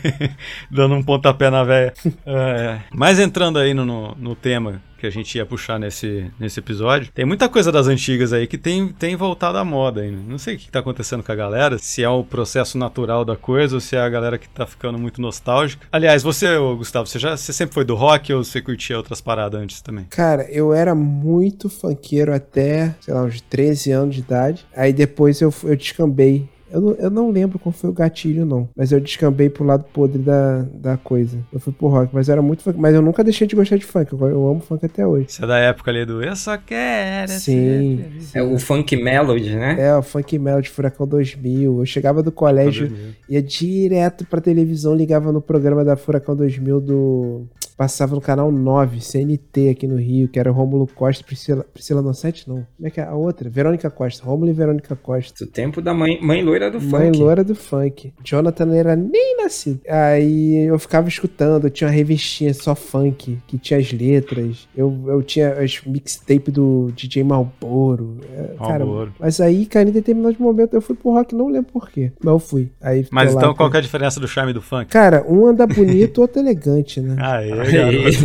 Dando 0.70 0.96
um 0.96 1.04
pontapé 1.04 1.50
na 1.50 1.64
véia. 1.64 1.94
É. 2.26 2.80
Mas 2.92 3.20
entrando 3.20 3.60
aí 3.60 3.74
no, 3.74 3.86
no, 3.86 4.16
no 4.16 4.36
tema 4.36 4.82
que 5.00 5.08
a 5.08 5.10
gente 5.10 5.36
ia 5.38 5.46
puxar 5.46 5.80
nesse, 5.80 6.30
nesse 6.38 6.60
episódio, 6.60 7.12
tem 7.14 7.26
muita 7.26 7.48
coisa 7.48 7.72
das 7.72 7.88
antigas 7.88 8.34
aí 8.34 8.46
que 8.46 8.58
tem, 8.58 8.90
tem 8.90 9.16
voltado 9.16 9.58
à 9.58 9.64
moda 9.64 10.02
ainda. 10.02 10.20
Não 10.28 10.38
sei 10.38 10.56
o 10.56 10.58
que 10.58 10.70
tá 10.70 10.80
acontecendo 10.80 11.24
com 11.24 11.32
a 11.32 11.36
galera, 11.36 11.78
se 11.80 12.04
é 12.04 12.10
o 12.10 12.24
processo 12.24 12.78
natural 12.78 13.24
da 13.24 13.36
coisa 13.36 13.76
ou 13.76 13.82
se 13.82 13.96
é 13.96 14.02
a 14.02 14.10
galera 14.10 14.38
que 14.38 14.50
tá 14.50 14.68
ficando 14.68 15.00
muito 15.00 15.22
nostálgica. 15.22 15.88
Aliás, 15.92 16.22
você, 16.22 16.58
Gustavo, 16.78 17.08
você, 17.08 17.18
já, 17.18 17.36
você 17.36 17.54
sempre 17.54 17.74
foi 17.74 17.86
do 17.86 17.96
rock 17.96 18.34
ou 18.34 18.44
você 18.44 18.62
curtia 18.62 18.98
outras 18.98 19.22
paradas 19.22 19.60
antes 19.60 19.82
também? 19.82 20.06
Cara, 20.10 20.44
eu 20.52 20.74
era 20.74 20.94
muito 20.94 21.70
funkeiro 21.70 22.34
até, 22.34 22.94
sei 23.00 23.14
lá, 23.14 23.24
uns 23.24 23.40
13 23.42 23.92
anos 23.92 24.16
de 24.16 24.22
idade. 24.22 24.66
Aí 24.76 24.92
depois 24.92 25.40
eu, 25.40 25.54
eu 25.64 25.76
descambei. 25.76 26.48
Eu 26.72 26.82
não, 26.82 26.92
eu 26.94 27.10
não 27.10 27.32
lembro 27.32 27.58
qual 27.58 27.74
foi 27.74 27.90
o 27.90 27.94
gatilho, 27.94 28.46
não. 28.46 28.70
Mas 28.76 28.92
eu 28.92 29.00
descambei 29.00 29.50
pro 29.50 29.64
lado 29.64 29.86
podre 29.92 30.20
da, 30.20 30.66
da 30.74 30.98
coisa. 30.98 31.38
Eu 31.52 31.60
fui 31.60 31.74
pro 31.74 31.88
rock, 31.88 32.14
mas 32.14 32.28
eu 32.28 32.34
era 32.34 32.42
muito 32.42 32.64
funk. 32.64 32.80
Mas 32.80 32.94
eu 32.94 33.02
nunca 33.02 33.24
deixei 33.24 33.48
de 33.48 33.56
gostar 33.56 33.78
de 33.78 33.86
funk. 33.86 34.14
Eu, 34.14 34.28
eu 34.28 34.48
amo 34.48 34.60
funk 34.60 34.86
até 34.86 35.06
hoje. 35.06 35.28
Isso 35.30 35.44
é 35.44 35.48
da 35.48 35.58
época 35.58 35.92
ali 35.92 36.06
do 36.06 36.22
Eu 36.24 36.36
Só 36.36 36.58
Quero 36.58 37.32
Sim. 37.32 37.98
Ser 37.98 38.04
feliz. 38.04 38.36
É 38.36 38.44
o 38.44 38.58
Funk 38.60 38.96
Melody, 38.96 39.56
né? 39.56 39.76
É, 39.80 39.96
o 39.96 40.02
Funk 40.02 40.38
Melody 40.38 40.70
Furacão 40.70 41.08
2000. 41.08 41.80
Eu 41.80 41.86
chegava 41.86 42.22
do 42.22 42.32
colégio, 42.32 42.92
ia 43.28 43.42
direto 43.42 44.26
pra 44.26 44.42
televisão, 44.42 44.94
ligava 44.94 45.32
no 45.32 45.42
programa 45.42 45.84
da 45.84 45.96
Furacão 45.96 46.36
2000 46.36 46.82
do. 46.82 47.48
Passava 47.80 48.14
no 48.14 48.20
canal 48.20 48.52
9, 48.52 49.00
CNT 49.00 49.70
aqui 49.70 49.88
no 49.88 49.96
Rio, 49.96 50.28
que 50.28 50.38
era 50.38 50.52
Rômulo 50.52 50.86
Costa, 50.86 51.24
Priscila, 51.24 51.64
Priscila 51.74 52.02
Nocete, 52.02 52.46
não. 52.46 52.68
Como 52.76 52.86
é 52.86 52.90
que 52.90 53.00
é 53.00 53.06
a 53.06 53.14
outra? 53.16 53.50
Verônica 53.50 53.90
Costa, 53.90 54.22
Rômulo 54.26 54.52
e 54.52 54.54
Verônica 54.54 54.98
Costa. 54.98 55.46
Do 55.46 55.50
tempo 55.50 55.82
da 55.82 55.94
mãe, 55.94 56.20
mãe 56.22 56.44
loira 56.44 56.70
do 56.70 56.82
Mãe 56.82 57.06
funk. 57.06 57.18
loura 57.18 57.42
do 57.42 57.56
funk. 57.56 58.12
Jonathan 58.22 58.66
não 58.66 58.74
era 58.74 58.98
nem 58.98 59.38
nascido. 59.38 59.80
Aí 59.88 60.56
eu 60.68 60.78
ficava 60.78 61.08
escutando, 61.08 61.68
eu 61.68 61.70
tinha 61.70 61.88
uma 61.88 61.94
revistinha 61.94 62.54
só 62.54 62.76
funk, 62.76 63.40
que 63.48 63.58
tinha 63.58 63.80
as 63.80 63.94
letras. 63.94 64.68
Eu, 64.76 65.02
eu 65.08 65.24
tinha 65.24 65.54
as 65.54 65.80
mixtape 65.86 66.52
do 66.52 66.92
DJ 66.94 67.24
Malboro. 67.24 68.18
É, 68.30 68.56
cara, 68.58 68.84
mas 69.18 69.40
aí, 69.40 69.66
cara, 69.66 69.88
em 69.88 69.94
determinado 69.94 70.36
momento 70.38 70.74
eu 70.74 70.82
fui 70.82 70.98
pro 70.98 71.14
rock, 71.14 71.34
não 71.34 71.48
lembro 71.48 71.72
porquê. 71.72 72.12
Mas 72.22 72.34
eu 72.34 72.40
fui. 72.40 72.70
Aí 72.82 73.08
Mas 73.10 73.34
lá, 73.34 73.40
então 73.40 73.54
qual 73.54 73.70
cara. 73.70 73.72
que 73.72 73.78
é 73.78 73.80
a 73.80 73.84
diferença 73.84 74.20
do 74.20 74.28
charme 74.28 74.52
do 74.52 74.62
funk? 74.62 74.88
Cara, 74.88 75.26
um 75.26 75.46
anda 75.48 75.66
bonito, 75.66 76.18
o 76.18 76.22
outro 76.28 76.42
elegante, 76.42 77.00
né? 77.00 77.16
Aê, 77.18 77.54
Aí. 77.54 77.69
Hey. 77.70 78.16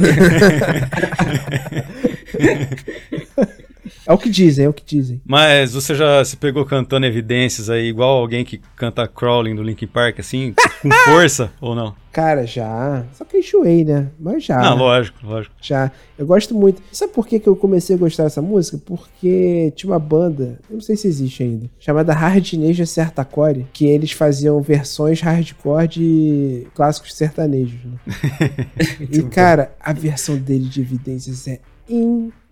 É 4.07 4.13
o 4.13 4.19
que 4.19 4.29
dizem, 4.29 4.67
é 4.67 4.69
o 4.69 4.73
que 4.73 4.85
dizem. 4.85 5.21
Mas 5.25 5.75
você 5.75 5.95
já 5.95 6.25
se 6.25 6.37
pegou 6.37 6.65
cantando 6.65 7.07
evidências 7.07 7.71
aí, 7.71 7.87
igual 7.87 8.19
alguém 8.19 8.45
que 8.45 8.61
canta 8.77 9.07
Crawling 9.09 9.55
do 9.55 9.63
Linkin 9.63 9.87
Park, 9.87 10.21
assim, 10.21 10.55
com 10.83 10.91
força 11.05 11.53
ou 11.61 11.75
não? 11.75 11.95
Cara, 12.15 12.47
já. 12.47 13.05
Só 13.13 13.25
que 13.25 13.37
eu 13.37 13.41
enjoei, 13.41 13.85
né? 13.85 14.09
Mas 14.21 14.45
já. 14.45 14.61
Não, 14.61 14.77
lógico, 14.77 15.19
lógico. 15.27 15.53
Já. 15.61 15.91
Eu 16.17 16.25
gosto 16.25 16.55
muito. 16.55 16.81
Sabe 16.93 17.13
por 17.13 17.27
que, 17.27 17.41
que 17.41 17.49
eu 17.49 17.57
comecei 17.57 17.97
a 17.97 17.99
gostar 17.99 18.23
dessa 18.23 18.41
música? 18.41 18.79
Porque 18.87 19.73
tinha 19.75 19.91
uma 19.91 19.99
banda, 19.99 20.61
eu 20.71 20.75
não 20.75 20.81
sei 20.81 20.97
se 20.97 21.09
existe 21.09 21.43
ainda, 21.43 21.69
chamada 21.81 22.15
Hardneja 22.15 22.87
Sertacore, 22.87 23.67
que 23.73 23.87
eles 23.87 24.13
faziam 24.13 24.63
versões 24.63 25.21
hardcore 25.21 25.89
de 25.89 26.67
clássicos 26.73 27.15
sertanejos. 27.15 27.81
Né? 27.85 27.99
e, 29.11 29.23
cara, 29.25 29.75
a 29.81 29.93
versão 29.93 30.37
dele 30.37 30.69
de 30.69 30.83
Evidências 30.83 31.49
é 31.49 31.59
incrível. 31.89 32.44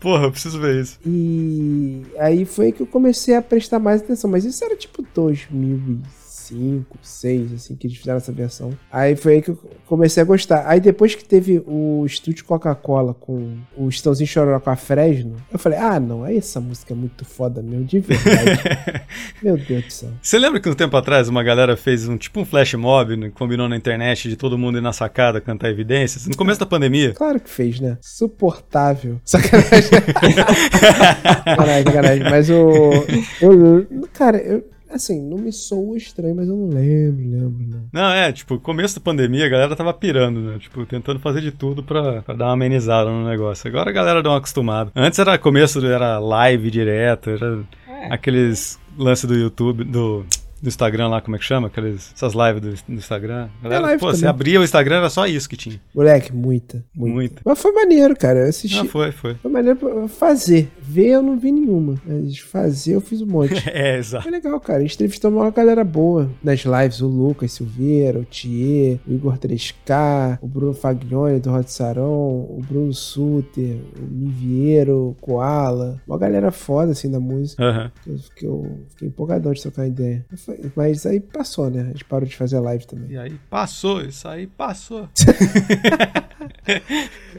Porra, 0.00 0.24
eu 0.24 0.30
preciso 0.30 0.58
ver 0.58 0.82
isso. 0.82 0.98
E 1.06 2.02
aí 2.18 2.44
foi 2.44 2.72
que 2.72 2.82
eu 2.82 2.86
comecei 2.86 3.34
a 3.34 3.42
prestar 3.42 3.78
mais 3.78 4.02
atenção. 4.02 4.30
Mas 4.30 4.44
isso 4.44 4.64
era 4.64 4.76
tipo 4.76 5.02
2005, 6.50 6.98
2006, 7.02 7.52
assim, 7.54 7.76
que 7.76 7.86
eles 7.86 7.96
fizeram 7.96 8.18
essa 8.18 8.32
versão. 8.32 8.72
Aí 8.90 9.16
foi 9.16 9.34
aí 9.34 9.42
que 9.42 9.50
eu 9.50 9.58
comecei 9.86 10.22
a 10.22 10.26
gostar. 10.26 10.64
Aí 10.66 10.80
depois 10.80 11.14
que 11.14 11.24
teve 11.24 11.62
o 11.66 12.04
estúdio 12.06 12.44
Coca-Cola 12.44 13.14
com 13.14 13.56
o 13.76 13.88
Estãozinho 13.88 14.28
Chororó 14.28 14.60
com 14.60 14.70
a 14.70 14.76
Fresno, 14.76 15.36
eu 15.52 15.58
falei, 15.58 15.78
ah, 15.78 15.98
não, 15.98 16.24
aí 16.24 16.36
essa 16.36 16.60
música 16.60 16.92
é 16.94 16.96
muito 16.96 17.24
foda 17.24 17.62
mesmo, 17.62 17.84
de 17.84 18.00
verdade. 18.00 18.60
Meu 19.42 19.56
Deus 19.56 19.84
do 19.84 19.90
céu. 19.90 20.10
Você 20.22 20.38
lembra 20.38 20.60
que 20.60 20.68
um 20.68 20.74
tempo 20.74 20.96
atrás 20.96 21.28
uma 21.28 21.42
galera 21.42 21.76
fez 21.76 22.08
um 22.08 22.16
tipo 22.16 22.40
um 22.40 22.44
flash 22.44 22.74
mob, 22.74 23.16
né, 23.16 23.30
combinou 23.34 23.68
na 23.68 23.76
internet 23.76 24.28
de 24.28 24.36
todo 24.36 24.58
mundo 24.58 24.78
ir 24.78 24.82
na 24.82 24.92
sacada 24.92 25.40
cantar 25.40 25.70
evidências? 25.70 26.26
No 26.26 26.36
começo 26.36 26.60
da 26.60 26.66
pandemia. 26.66 27.12
Claro 27.14 27.40
que 27.40 27.50
fez, 27.50 27.80
né? 27.80 27.98
Suportável. 28.00 29.20
Sacanagem. 29.24 29.68
Sacanagem, 31.44 31.84
sacanagem. 31.84 32.30
Mas 32.30 32.50
o. 32.50 32.90
Eu, 33.40 34.08
cara, 34.12 34.38
eu. 34.38 34.64
Assim, 34.90 35.20
não 35.22 35.36
me 35.38 35.52
soa 35.52 35.96
estranho, 35.96 36.34
mas 36.34 36.48
eu 36.48 36.56
não 36.56 36.68
lembro, 36.68 37.22
lembro, 37.22 37.66
não. 37.66 37.88
Não, 37.92 38.10
é, 38.10 38.32
tipo, 38.32 38.58
começo 38.58 38.94
da 38.98 39.00
pandemia 39.04 39.44
a 39.46 39.48
galera 39.48 39.76
tava 39.76 39.92
pirando, 39.92 40.40
né? 40.40 40.58
Tipo, 40.58 40.86
tentando 40.86 41.20
fazer 41.20 41.40
de 41.42 41.52
tudo 41.52 41.82
pra, 41.82 42.22
pra 42.22 42.34
dar 42.34 42.46
uma 42.46 42.52
amenizada 42.54 43.10
no 43.10 43.28
negócio. 43.28 43.68
Agora 43.68 43.90
a 43.90 43.92
galera 43.92 44.22
deu 44.22 44.32
uma 44.32 44.38
acostumada. 44.38 44.90
Antes 44.96 45.18
era 45.18 45.36
começo, 45.36 45.84
era 45.84 46.18
live 46.18 46.70
direto, 46.70 47.30
era 47.30 47.60
É. 47.86 48.12
aqueles 48.14 48.78
lance 48.96 49.26
do 49.26 49.34
YouTube, 49.34 49.84
do, 49.84 50.24
do 50.60 50.68
Instagram 50.68 51.08
lá, 51.08 51.20
como 51.20 51.36
é 51.36 51.38
que 51.38 51.44
chama? 51.44 51.68
Aqueles, 51.68 52.12
essas 52.14 52.32
lives 52.34 52.60
do, 52.82 52.92
do 52.92 52.98
Instagram. 52.98 53.48
Galera, 53.62 53.82
live 53.82 54.00
pô, 54.00 54.06
também. 54.06 54.20
você 54.20 54.26
abria 54.26 54.60
o 54.60 54.64
Instagram, 54.64 54.96
era 54.96 55.10
só 55.10 55.26
isso 55.26 55.48
que 55.48 55.56
tinha. 55.56 55.80
Moleque, 55.94 56.32
muita, 56.34 56.84
muita. 56.94 57.14
Muita. 57.14 57.42
Mas 57.44 57.58
foi 57.60 57.72
maneiro, 57.72 58.16
cara. 58.16 58.40
Eu 58.40 58.48
assisti. 58.48 58.78
Ah, 58.78 58.84
foi, 58.84 59.12
foi. 59.12 59.34
Foi 59.36 59.50
maneiro 59.50 59.78
pra 59.78 60.08
fazer. 60.08 60.70
Ver 60.80 61.08
eu 61.08 61.22
não 61.22 61.38
vi 61.38 61.52
nenhuma. 61.52 61.94
Mas 62.06 62.38
fazer 62.38 62.94
eu 62.94 63.00
fiz 63.00 63.20
um 63.22 63.26
monte. 63.26 63.48
É, 63.68 63.98
exato. 63.98 64.22
Foi 64.24 64.32
legal, 64.32 64.58
cara. 64.60 64.78
A 64.78 64.82
gente 64.82 64.94
entrevistou 64.94 65.30
uma 65.30 65.50
galera 65.50 65.84
boa 65.84 66.30
nas 66.42 66.60
lives. 66.60 67.00
O 67.00 67.06
Lucas 67.06 67.52
Silveira, 67.52 68.18
o 68.18 68.24
Thier, 68.24 68.98
o 69.06 69.12
Igor 69.12 69.38
3K, 69.38 70.38
o 70.40 70.46
Bruno 70.48 70.72
Faglione 70.72 71.38
do 71.40 71.50
Rod 71.50 71.66
Saron, 71.66 72.46
o 72.48 72.60
Bruno 72.66 72.92
Suter, 72.94 73.76
o 73.98 74.02
Miviero, 74.10 75.10
o 75.10 75.14
Koala. 75.20 76.00
Uma 76.06 76.18
galera 76.18 76.50
foda, 76.50 76.92
assim, 76.92 77.10
da 77.10 77.20
música. 77.20 77.92
Que 78.02 78.10
eu, 78.10 78.16
que 78.36 78.46
eu 78.46 78.78
fiquei 78.90 79.08
empolgadão 79.08 79.52
de 79.52 79.62
trocar 79.62 79.86
ideia. 79.86 80.24
Foi- 80.36 80.47
Mas 80.74 81.06
aí 81.06 81.20
passou, 81.20 81.70
né? 81.70 81.82
A 81.82 81.92
gente 81.92 82.04
parou 82.04 82.28
de 82.28 82.36
fazer 82.36 82.58
live 82.58 82.86
também. 82.86 83.10
E 83.10 83.18
aí 83.18 83.38
passou, 83.50 84.00
isso 84.02 84.26
aí 84.28 84.46
passou. 84.46 85.08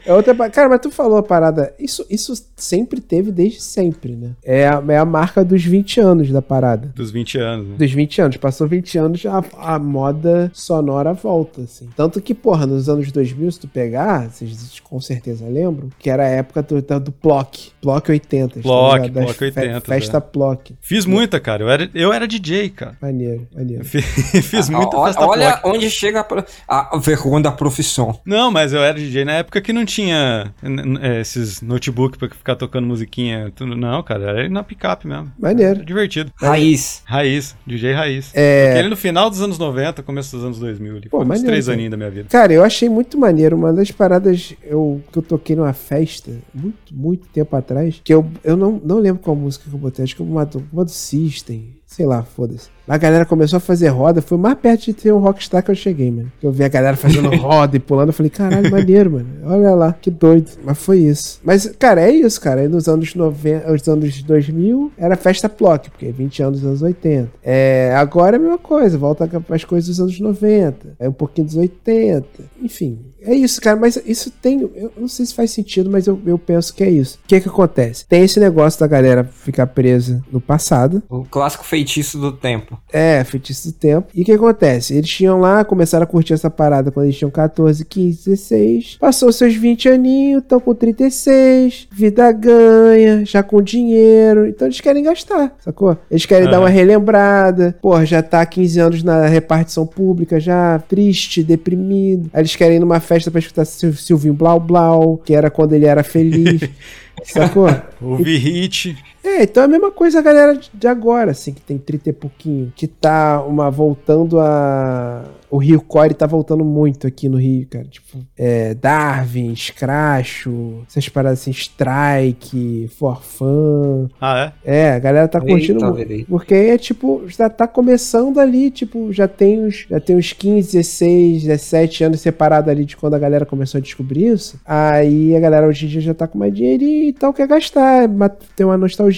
É 0.04 0.12
outra. 0.12 0.34
Cara, 0.50 0.68
mas 0.68 0.80
tu 0.80 0.90
falou 0.90 1.18
a 1.18 1.22
parada. 1.22 1.74
Isso, 1.78 2.04
isso 2.08 2.34
sempre 2.56 3.00
teve 3.00 3.30
desde 3.30 3.60
sempre, 3.60 4.16
né? 4.16 4.32
É 4.42 4.66
a, 4.66 4.82
é 4.88 4.98
a 4.98 5.04
marca 5.04 5.44
dos 5.44 5.64
20 5.64 6.00
anos 6.00 6.30
da 6.30 6.42
parada. 6.42 6.92
Dos 6.94 7.10
20 7.10 7.38
anos, 7.38 7.68
né? 7.68 7.76
Dos 7.76 7.92
20 7.92 8.22
anos. 8.22 8.36
Passou 8.36 8.66
20 8.66 8.98
anos, 8.98 9.26
a, 9.26 9.44
a 9.58 9.78
moda 9.78 10.50
sonora 10.54 11.12
volta, 11.12 11.62
assim. 11.62 11.88
Tanto 11.96 12.20
que, 12.20 12.34
porra, 12.34 12.66
nos 12.66 12.88
anos 12.88 13.10
2000, 13.12 13.52
se 13.52 13.60
tu 13.60 13.68
pegar, 13.68 14.30
vocês 14.30 14.80
com 14.80 15.00
certeza 15.00 15.46
lembram, 15.46 15.88
que 15.98 16.10
era 16.10 16.24
a 16.24 16.28
época 16.28 16.62
do, 16.62 16.80
do 17.00 17.12
Plock. 17.12 17.70
Plock 17.80 18.10
80. 18.10 18.54
tá 18.54 18.60
Plock, 18.60 19.10
Plock 19.10 19.44
80, 19.44 19.80
Festa 19.80 20.16
é. 20.16 20.20
Plock. 20.20 20.74
Fiz 20.80 21.04
muita, 21.04 21.38
cara. 21.40 21.62
Eu 21.62 21.70
era, 21.70 21.90
eu 21.94 22.12
era 22.12 22.26
DJ, 22.26 22.70
cara. 22.70 22.96
Maneiro, 23.00 23.46
maneiro. 23.54 23.84
Fiz 23.86 24.68
muita 24.68 24.96
Olha- 24.96 25.06
festa 25.12 25.26
Olha 25.26 25.60
onde 25.64 25.88
chega 25.90 26.20
a, 26.20 26.24
pro- 26.24 26.44
a 26.68 26.98
vergonha 26.98 27.42
da 27.44 27.52
profissão. 27.52 28.18
Não, 28.26 28.50
mas 28.50 28.72
eu 28.72 28.82
era 28.82 28.98
DJ 28.98 29.24
na 29.24 29.32
época 29.32 29.60
que 29.60 29.72
não 29.72 29.84
tinha 29.84 30.52
é, 31.00 31.20
esses 31.20 31.62
notebook 31.62 32.18
pra 32.18 32.28
ficar 32.28 32.56
tocando 32.56 32.86
musiquinha. 32.86 33.50
tudo. 33.54 33.74
Não, 33.74 34.02
cara, 34.02 34.24
era 34.40 34.48
na 34.48 34.62
picape 34.62 35.06
mesmo. 35.06 35.32
Maneiro. 35.38 35.76
Era 35.76 35.84
divertido. 35.84 36.30
Raiz. 36.36 37.02
Raiz, 37.06 37.56
DJ 37.66 37.92
raiz. 37.92 38.30
É. 38.34 38.72
Aquele 38.72 38.88
no 38.88 38.96
final 38.96 39.30
dos 39.30 39.40
anos 39.40 39.58
90, 39.58 40.02
começo 40.02 40.36
dos 40.36 40.44
anos 40.44 40.58
2000. 40.58 40.96
Ali. 40.96 41.08
Pô, 41.08 41.18
Foi 41.18 41.24
uns 41.24 41.28
maneiro, 41.28 41.48
três 41.48 41.66
cara. 41.66 41.74
aninhos 41.76 41.90
da 41.90 41.96
minha 41.96 42.10
vida. 42.10 42.26
Cara, 42.30 42.52
eu 42.52 42.62
achei 42.64 42.88
muito 42.88 43.18
maneiro. 43.18 43.56
Uma 43.56 43.72
das 43.72 43.90
paradas 43.90 44.54
eu, 44.62 45.00
que 45.10 45.18
eu 45.18 45.22
toquei 45.22 45.56
numa 45.56 45.72
festa, 45.72 46.30
muito, 46.54 46.76
muito 46.92 47.26
tempo 47.28 47.54
atrás, 47.56 48.00
que 48.04 48.12
eu, 48.12 48.26
eu 48.44 48.56
não, 48.56 48.80
não 48.84 48.98
lembro 48.98 49.22
qual 49.22 49.34
música 49.34 49.64
que 49.68 49.74
eu 49.74 49.78
botei, 49.78 50.04
acho 50.04 50.14
que 50.16 50.22
uma 50.22 50.44
do, 50.44 50.62
uma 50.72 50.84
do 50.84 50.90
System, 50.90 51.76
sei 51.86 52.06
lá, 52.06 52.22
foda-se. 52.22 52.68
A 52.90 52.98
galera 52.98 53.24
começou 53.24 53.58
a 53.58 53.60
fazer 53.60 53.86
roda, 53.86 54.20
foi 54.20 54.36
mais 54.36 54.58
perto 54.58 54.86
de 54.86 54.94
ter 54.94 55.12
um 55.12 55.20
rockstar 55.20 55.62
que 55.62 55.70
eu 55.70 55.76
cheguei, 55.76 56.10
mano. 56.10 56.32
Eu 56.42 56.50
vi 56.50 56.64
a 56.64 56.68
galera 56.68 56.96
fazendo 56.96 57.30
roda 57.38 57.76
e 57.76 57.78
pulando, 57.78 58.08
eu 58.08 58.12
falei, 58.12 58.30
caralho, 58.30 58.68
maneiro, 58.68 59.12
mano. 59.12 59.28
Olha 59.44 59.76
lá, 59.76 59.92
que 59.92 60.10
doido. 60.10 60.50
Mas 60.64 60.76
foi 60.76 60.98
isso. 60.98 61.38
Mas, 61.44 61.72
cara, 61.78 62.00
é 62.00 62.10
isso, 62.10 62.40
cara. 62.40 62.62
Aí 62.62 62.66
nos 62.68 62.88
anos 62.88 63.14
90, 63.14 63.72
os 63.72 63.86
anos 63.86 64.20
2000, 64.20 64.90
era 64.98 65.14
festa 65.14 65.48
Plock, 65.48 65.88
porque 65.88 66.10
20 66.10 66.42
anos 66.42 66.60
dos 66.62 66.68
anos 66.68 66.82
80. 66.82 67.30
É, 67.44 67.94
agora 67.94 68.34
é 68.34 68.38
a 68.38 68.42
mesma 68.42 68.58
coisa, 68.58 68.98
volta 68.98 69.28
para 69.28 69.54
as 69.54 69.62
coisas 69.62 69.86
dos 69.86 70.00
anos 70.00 70.18
90, 70.18 70.96
é 70.98 71.08
um 71.08 71.12
pouquinho 71.12 71.46
dos 71.46 71.56
80. 71.56 72.26
Enfim, 72.60 72.98
é 73.22 73.34
isso, 73.34 73.60
cara. 73.60 73.78
Mas 73.78 74.02
isso 74.04 74.30
tem. 74.30 74.68
Eu 74.74 74.92
não 74.96 75.08
sei 75.08 75.26
se 75.26 75.34
faz 75.34 75.52
sentido, 75.52 75.90
mas 75.90 76.06
eu, 76.06 76.20
eu 76.26 76.38
penso 76.38 76.74
que 76.74 76.82
é 76.82 76.90
isso. 76.90 77.18
O 77.24 77.28
que 77.28 77.40
que 77.40 77.48
acontece? 77.48 78.04
Tem 78.06 78.24
esse 78.24 78.40
negócio 78.40 78.80
da 78.80 78.86
galera 78.86 79.22
ficar 79.24 79.66
presa 79.68 80.22
no 80.32 80.40
passado. 80.40 81.02
O 81.08 81.24
clássico 81.24 81.64
feitiço 81.64 82.18
do 82.18 82.32
tempo. 82.32 82.79
É, 82.92 83.22
feitiço 83.22 83.68
do 83.68 83.74
tempo. 83.74 84.08
E 84.12 84.22
o 84.22 84.24
que 84.24 84.32
acontece? 84.32 84.94
Eles 84.94 85.08
tinham 85.08 85.38
lá, 85.38 85.64
começaram 85.64 86.02
a 86.02 86.06
curtir 86.06 86.32
essa 86.32 86.50
parada 86.50 86.90
quando 86.90 87.06
eles 87.06 87.16
tinham 87.16 87.30
14, 87.30 87.84
15, 87.84 88.24
16. 88.30 88.96
Passou 89.00 89.30
seus 89.32 89.54
20 89.54 89.88
aninhos, 89.88 90.42
estão 90.42 90.58
com 90.58 90.74
36. 90.74 91.86
Vida 91.92 92.32
ganha, 92.32 93.24
já 93.24 93.42
com 93.44 93.62
dinheiro. 93.62 94.46
Então 94.48 94.66
eles 94.66 94.80
querem 94.80 95.04
gastar, 95.04 95.54
sacou? 95.64 95.96
Eles 96.10 96.26
querem 96.26 96.46
dar 96.46 96.54
Aham. 96.56 96.62
uma 96.64 96.68
relembrada. 96.68 97.76
Porra, 97.80 98.04
já 98.04 98.22
tá 98.22 98.40
há 98.40 98.46
15 98.46 98.80
anos 98.80 99.02
na 99.04 99.26
repartição 99.26 99.86
pública, 99.86 100.40
já 100.40 100.78
triste, 100.88 101.44
deprimido. 101.44 102.28
Aí 102.32 102.40
eles 102.40 102.56
querem 102.56 102.78
ir 102.78 102.80
numa 102.80 102.98
festa 102.98 103.30
pra 103.30 103.38
escutar 103.38 103.64
Sil- 103.70 103.94
Silvinho 103.94 104.34
Blau 104.34 104.58
Blau, 104.58 105.16
que 105.16 105.32
era 105.32 105.48
quando 105.48 105.74
ele 105.74 105.86
era 105.86 106.02
feliz. 106.02 106.60
Sacou? 107.22 107.68
Ouvi 108.00 108.36
hit. 108.36 108.96
É, 109.22 109.42
então 109.42 109.62
é 109.62 109.66
a 109.66 109.68
mesma 109.68 109.90
coisa 109.90 110.18
a 110.18 110.22
galera 110.22 110.58
de 110.72 110.88
agora, 110.88 111.30
assim, 111.32 111.52
que 111.52 111.60
tem 111.60 111.76
30 111.78 112.10
e 112.10 112.12
pouquinho. 112.12 112.72
Que 112.74 112.86
tá 112.86 113.42
uma 113.42 113.70
voltando 113.70 114.40
a. 114.40 115.24
O 115.50 115.58
Rio 115.58 115.80
Core 115.80 116.14
tá 116.14 116.26
voltando 116.26 116.64
muito 116.64 117.06
aqui 117.08 117.28
no 117.28 117.36
Rio, 117.36 117.66
cara. 117.68 117.84
Tipo, 117.84 118.18
é, 118.38 118.72
Darwin, 118.72 119.54
Scratcho, 119.56 120.82
essas 120.88 121.08
paradas 121.08 121.40
assim, 121.40 121.50
Strike, 121.50 122.88
Forfan. 122.96 124.08
Ah, 124.20 124.52
é? 124.64 124.76
É, 124.76 124.92
a 124.92 124.98
galera 124.98 125.26
tá 125.28 125.40
curtindo 125.40 125.84
Eita, 125.84 125.90
muito. 126.14 126.26
Porque 126.28 126.54
aí 126.54 126.68
é 126.70 126.78
tipo, 126.78 127.22
já 127.26 127.48
tá 127.50 127.66
começando 127.66 128.38
ali, 128.38 128.70
tipo, 128.70 129.12
já 129.12 129.26
tem 129.26 129.60
uns, 129.66 129.86
já 129.90 129.98
tem 129.98 130.16
uns 130.16 130.32
15, 130.32 130.72
16, 130.76 131.42
17 131.42 132.04
anos 132.04 132.20
separado 132.20 132.70
ali 132.70 132.84
de 132.84 132.96
quando 132.96 133.14
a 133.14 133.18
galera 133.18 133.44
começou 133.44 133.78
a 133.78 133.82
descobrir 133.82 134.28
isso. 134.28 134.60
Aí 134.64 135.34
a 135.34 135.40
galera 135.40 135.66
hoje 135.66 135.86
em 135.86 135.88
dia 135.88 136.00
já 136.00 136.14
tá 136.14 136.26
com 136.28 136.38
mais 136.38 136.54
dinheiro 136.54 136.84
e 136.84 137.12
tal, 137.12 137.32
quer 137.32 137.48
gastar, 137.48 138.08
ma- 138.08 138.28
ter 138.28 138.64
uma 138.64 138.76
nostalgia, 138.78 139.09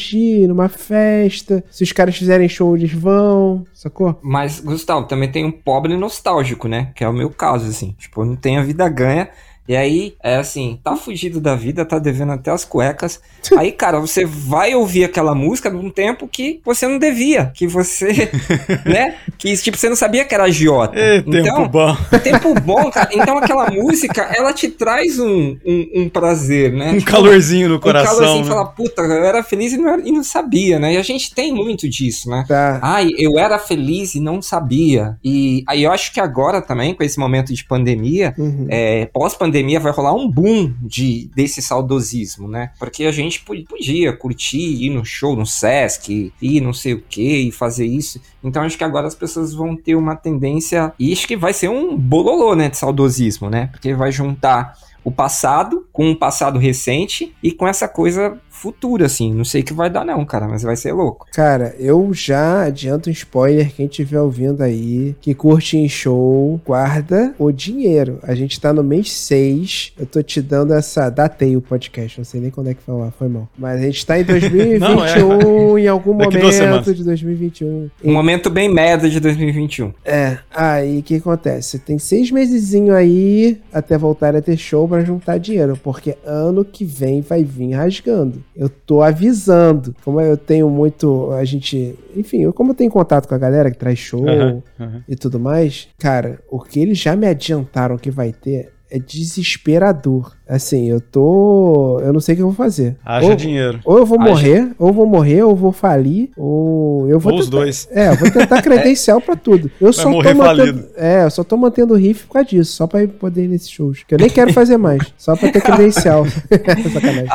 numa 0.46 0.68
festa. 0.68 1.64
Se 1.70 1.82
os 1.82 1.92
caras 1.92 2.16
fizerem 2.16 2.48
show, 2.48 2.76
eles 2.76 2.92
vão, 2.92 3.64
sacou? 3.72 4.18
Mas, 4.22 4.60
Gustavo, 4.60 5.06
também 5.06 5.30
tem 5.30 5.44
um 5.44 5.52
pobre 5.52 5.96
nostálgico, 5.96 6.68
né? 6.68 6.90
Que 6.94 7.04
é 7.04 7.08
o 7.08 7.12
meu 7.12 7.30
caso, 7.30 7.68
assim. 7.68 7.94
Tipo, 7.98 8.22
eu 8.22 8.26
não 8.26 8.36
tenho 8.36 8.60
a 8.60 8.64
vida 8.64 8.88
ganha. 8.88 9.28
E 9.68 9.76
aí, 9.76 10.14
é 10.22 10.36
assim, 10.36 10.78
tá 10.82 10.96
fugido 10.96 11.40
da 11.40 11.54
vida, 11.54 11.84
tá 11.84 11.98
devendo 11.98 12.32
até 12.32 12.50
as 12.50 12.64
cuecas. 12.64 13.20
Aí, 13.56 13.72
cara, 13.72 13.98
você 14.00 14.24
vai 14.24 14.74
ouvir 14.74 15.04
aquela 15.04 15.34
música 15.34 15.68
num 15.70 15.90
tempo 15.90 16.28
que 16.28 16.60
você 16.64 16.86
não 16.86 16.98
devia. 16.98 17.46
Que 17.54 17.66
você, 17.66 18.28
né? 18.86 19.16
Que, 19.38 19.56
tipo, 19.56 19.76
você 19.76 19.88
não 19.88 19.96
sabia 19.96 20.24
que 20.24 20.34
era 20.34 20.44
agiota. 20.44 20.98
Ê, 20.98 21.22
tempo 21.22 21.36
então, 21.36 21.68
bom. 21.68 21.96
tempo 22.22 22.54
bom, 22.60 22.90
cara. 22.90 23.08
Então, 23.12 23.38
aquela 23.38 23.70
música, 23.70 24.22
ela 24.36 24.52
te 24.52 24.68
traz 24.68 25.18
um, 25.18 25.56
um, 25.64 25.90
um 26.02 26.08
prazer, 26.08 26.72
né? 26.72 26.90
Um 26.92 26.98
Tipo, 26.98 27.10
calorzinho 27.10 27.68
no 27.68 27.76
um 27.76 27.80
coração. 27.80 28.16
calorzinho, 28.18 28.44
né? 28.44 28.50
fala, 28.50 28.66
puta, 28.66 29.02
eu 29.02 29.24
era 29.24 29.42
feliz 29.42 29.72
e 29.72 29.76
não, 29.76 29.88
era- 29.88 30.02
e 30.08 30.12
não 30.12 30.22
sabia, 30.24 30.78
né? 30.78 30.94
E 30.94 30.96
a 30.96 31.02
gente 31.02 31.34
tem 31.34 31.52
muito 31.52 31.88
disso, 31.88 32.28
né? 32.30 32.44
Tá. 32.48 32.78
Ai, 32.82 33.08
eu 33.18 33.38
era 33.38 33.58
feliz 33.58 34.14
e 34.14 34.20
não 34.20 34.40
sabia. 34.42 35.16
E 35.24 35.62
aí 35.68 35.82
eu 35.82 35.92
acho 35.92 36.12
que 36.12 36.20
agora 36.20 36.60
também, 36.62 36.94
com 36.94 37.02
esse 37.02 37.18
momento 37.18 37.52
de 37.54 37.64
pandemia, 37.64 38.34
Uhum. 38.38 38.66
é, 38.68 39.06
pós-pandemia 39.06 39.51
vai 39.80 39.92
rolar 39.92 40.14
um 40.14 40.30
boom 40.30 40.72
de, 40.80 41.30
desse 41.34 41.60
saudosismo, 41.60 42.48
né? 42.48 42.70
Porque 42.78 43.04
a 43.04 43.12
gente 43.12 43.40
po- 43.40 43.54
podia 43.64 44.12
curtir, 44.12 44.84
ir 44.84 44.90
no 44.90 45.04
show, 45.04 45.36
no 45.36 45.46
Sesc, 45.46 46.32
ir 46.40 46.60
não 46.60 46.72
sei 46.72 46.94
o 46.94 47.02
que, 47.08 47.48
e 47.48 47.52
fazer 47.52 47.86
isso. 47.86 48.20
Então 48.42 48.62
acho 48.62 48.78
que 48.78 48.84
agora 48.84 49.06
as 49.06 49.14
pessoas 49.14 49.52
vão 49.52 49.76
ter 49.76 49.94
uma 49.94 50.16
tendência, 50.16 50.92
e 50.98 51.12
acho 51.12 51.26
que 51.26 51.36
vai 51.36 51.52
ser 51.52 51.68
um 51.68 51.96
bololô, 51.96 52.54
né, 52.54 52.68
de 52.68 52.78
saudosismo, 52.78 53.50
né? 53.50 53.66
Porque 53.72 53.94
vai 53.94 54.10
juntar 54.10 54.74
o 55.04 55.10
passado 55.10 55.86
com 55.92 56.10
um 56.10 56.14
passado 56.14 56.58
recente 56.58 57.34
e 57.42 57.50
com 57.50 57.66
essa 57.66 57.88
coisa 57.88 58.38
futura, 58.62 59.06
assim. 59.06 59.34
Não 59.34 59.44
sei 59.44 59.62
o 59.62 59.64
que 59.64 59.72
vai 59.72 59.90
dar 59.90 60.04
não, 60.04 60.24
cara, 60.24 60.46
mas 60.46 60.62
vai 60.62 60.76
ser 60.76 60.92
louco. 60.92 61.26
Cara, 61.32 61.74
eu 61.80 62.14
já 62.14 62.62
adianto 62.62 63.10
um 63.10 63.12
spoiler. 63.12 63.72
Quem 63.74 63.86
estiver 63.86 64.20
ouvindo 64.20 64.62
aí, 64.62 65.16
que 65.20 65.34
curte 65.34 65.76
em 65.76 65.88
show, 65.88 66.60
guarda 66.64 67.34
o 67.40 67.50
dinheiro. 67.50 68.20
A 68.22 68.36
gente 68.36 68.60
tá 68.60 68.72
no 68.72 68.84
mês 68.84 69.10
6. 69.10 69.94
Eu 69.98 70.06
tô 70.06 70.22
te 70.22 70.40
dando 70.40 70.72
essa. 70.74 71.10
Datei 71.10 71.56
o 71.56 71.60
podcast, 71.60 72.18
não 72.18 72.24
sei 72.24 72.40
nem 72.40 72.50
quando 72.50 72.70
é 72.70 72.74
que 72.74 72.82
foi 72.82 72.94
lá, 72.94 73.10
foi 73.10 73.26
mal. 73.26 73.48
Mas 73.58 73.80
a 73.80 73.84
gente 73.84 74.06
tá 74.06 74.20
em 74.20 74.24
2021, 74.24 75.78
em 75.78 75.88
algum 75.88 76.16
Daqui 76.16 76.38
momento 76.38 76.94
de 76.94 77.02
2021. 77.02 77.90
Um 78.04 78.12
momento 78.12 78.48
bem 78.48 78.72
merda 78.72 79.10
de 79.10 79.18
2021. 79.18 79.92
É, 80.04 80.38
aí 80.54 81.00
o 81.00 81.02
que 81.02 81.16
acontece? 81.16 81.80
Tem 81.80 81.98
seis 81.98 82.30
mesezinho 82.30 82.94
aí 82.94 83.60
até 83.72 83.98
voltar 83.98 84.36
a 84.36 84.42
ter 84.42 84.56
show 84.56 84.86
pra 84.86 85.02
juntar 85.02 85.38
dinheiro, 85.38 85.76
porque 85.82 86.16
ano 86.24 86.64
que 86.64 86.84
vem 86.84 87.20
vai 87.20 87.42
vir 87.42 87.72
rasgando. 87.72 88.42
Eu 88.54 88.68
tô 88.68 89.02
avisando. 89.02 89.94
Como 90.04 90.20
eu 90.20 90.36
tenho 90.36 90.68
muito. 90.68 91.30
A 91.32 91.44
gente. 91.44 91.98
Enfim, 92.14 92.42
eu, 92.42 92.52
como 92.52 92.72
eu 92.72 92.74
tenho 92.74 92.90
contato 92.90 93.26
com 93.26 93.34
a 93.34 93.38
galera 93.38 93.70
que 93.70 93.78
traz 93.78 93.98
show 93.98 94.28
Aham, 94.28 94.62
aham. 94.78 95.04
e 95.08 95.16
tudo 95.16 95.40
mais, 95.40 95.88
cara, 95.98 96.40
o 96.50 96.60
que 96.60 96.80
eles 96.80 96.98
já 96.98 97.16
me 97.16 97.26
adiantaram 97.26 97.96
que 97.96 98.10
vai 98.10 98.32
ter 98.32 98.72
é 98.90 98.98
desesperador. 98.98 100.36
Assim, 100.54 100.88
eu 100.90 101.00
tô. 101.00 101.98
Eu 102.04 102.12
não 102.12 102.20
sei 102.20 102.34
o 102.34 102.36
que 102.36 102.42
eu 102.42 102.46
vou 102.48 102.54
fazer. 102.54 102.96
Haja 103.04 103.28
Ou- 103.28 103.34
dinheiro. 103.36 103.80
ou 103.84 103.98
eu 103.98 104.04
vou 104.06 104.20
Haja- 104.20 104.28
morrer, 104.30 104.68
ou 104.78 104.88
eu 104.88 104.92
vou 104.94 105.06
morrer, 105.06 105.42
ou 105.42 105.50
eu 105.52 105.56
vou 105.56 105.72
falir, 105.72 106.30
ou 106.36 107.08
eu 107.08 107.18
vou 107.18 107.32
Ou 107.32 107.38
os 107.38 107.46
tentar- 107.46 107.56
dois. 107.58 107.88
É, 107.90 108.08
eu 108.08 108.16
vou 108.16 108.30
tentar 108.30 108.60
credencial 108.62 109.20
pra 109.20 109.34
tudo. 109.34 109.70
Eu 109.80 109.92
só 109.92 110.10
morrer 110.10 110.32
tô 110.32 110.38
mantendo, 110.38 110.56
falido. 110.58 110.84
É, 110.96 111.24
eu 111.24 111.30
só 111.30 111.42
tô 111.42 111.56
mantendo 111.56 111.94
o 111.94 111.96
riff 111.96 112.26
por 112.26 112.34
causa 112.34 112.48
disso, 112.48 112.72
só 112.72 112.86
pra 112.86 113.06
poder 113.08 113.44
ir 113.44 113.48
nesses 113.48 113.70
shows. 113.70 114.04
Que 114.06 114.14
eu 114.14 114.18
nem 114.18 114.28
quero 114.28 114.52
fazer 114.52 114.76
mais, 114.76 115.02
só 115.16 115.34
pra 115.36 115.50
ter 115.50 115.62
credencial. 115.62 116.24
Sacanagem. 116.92 117.28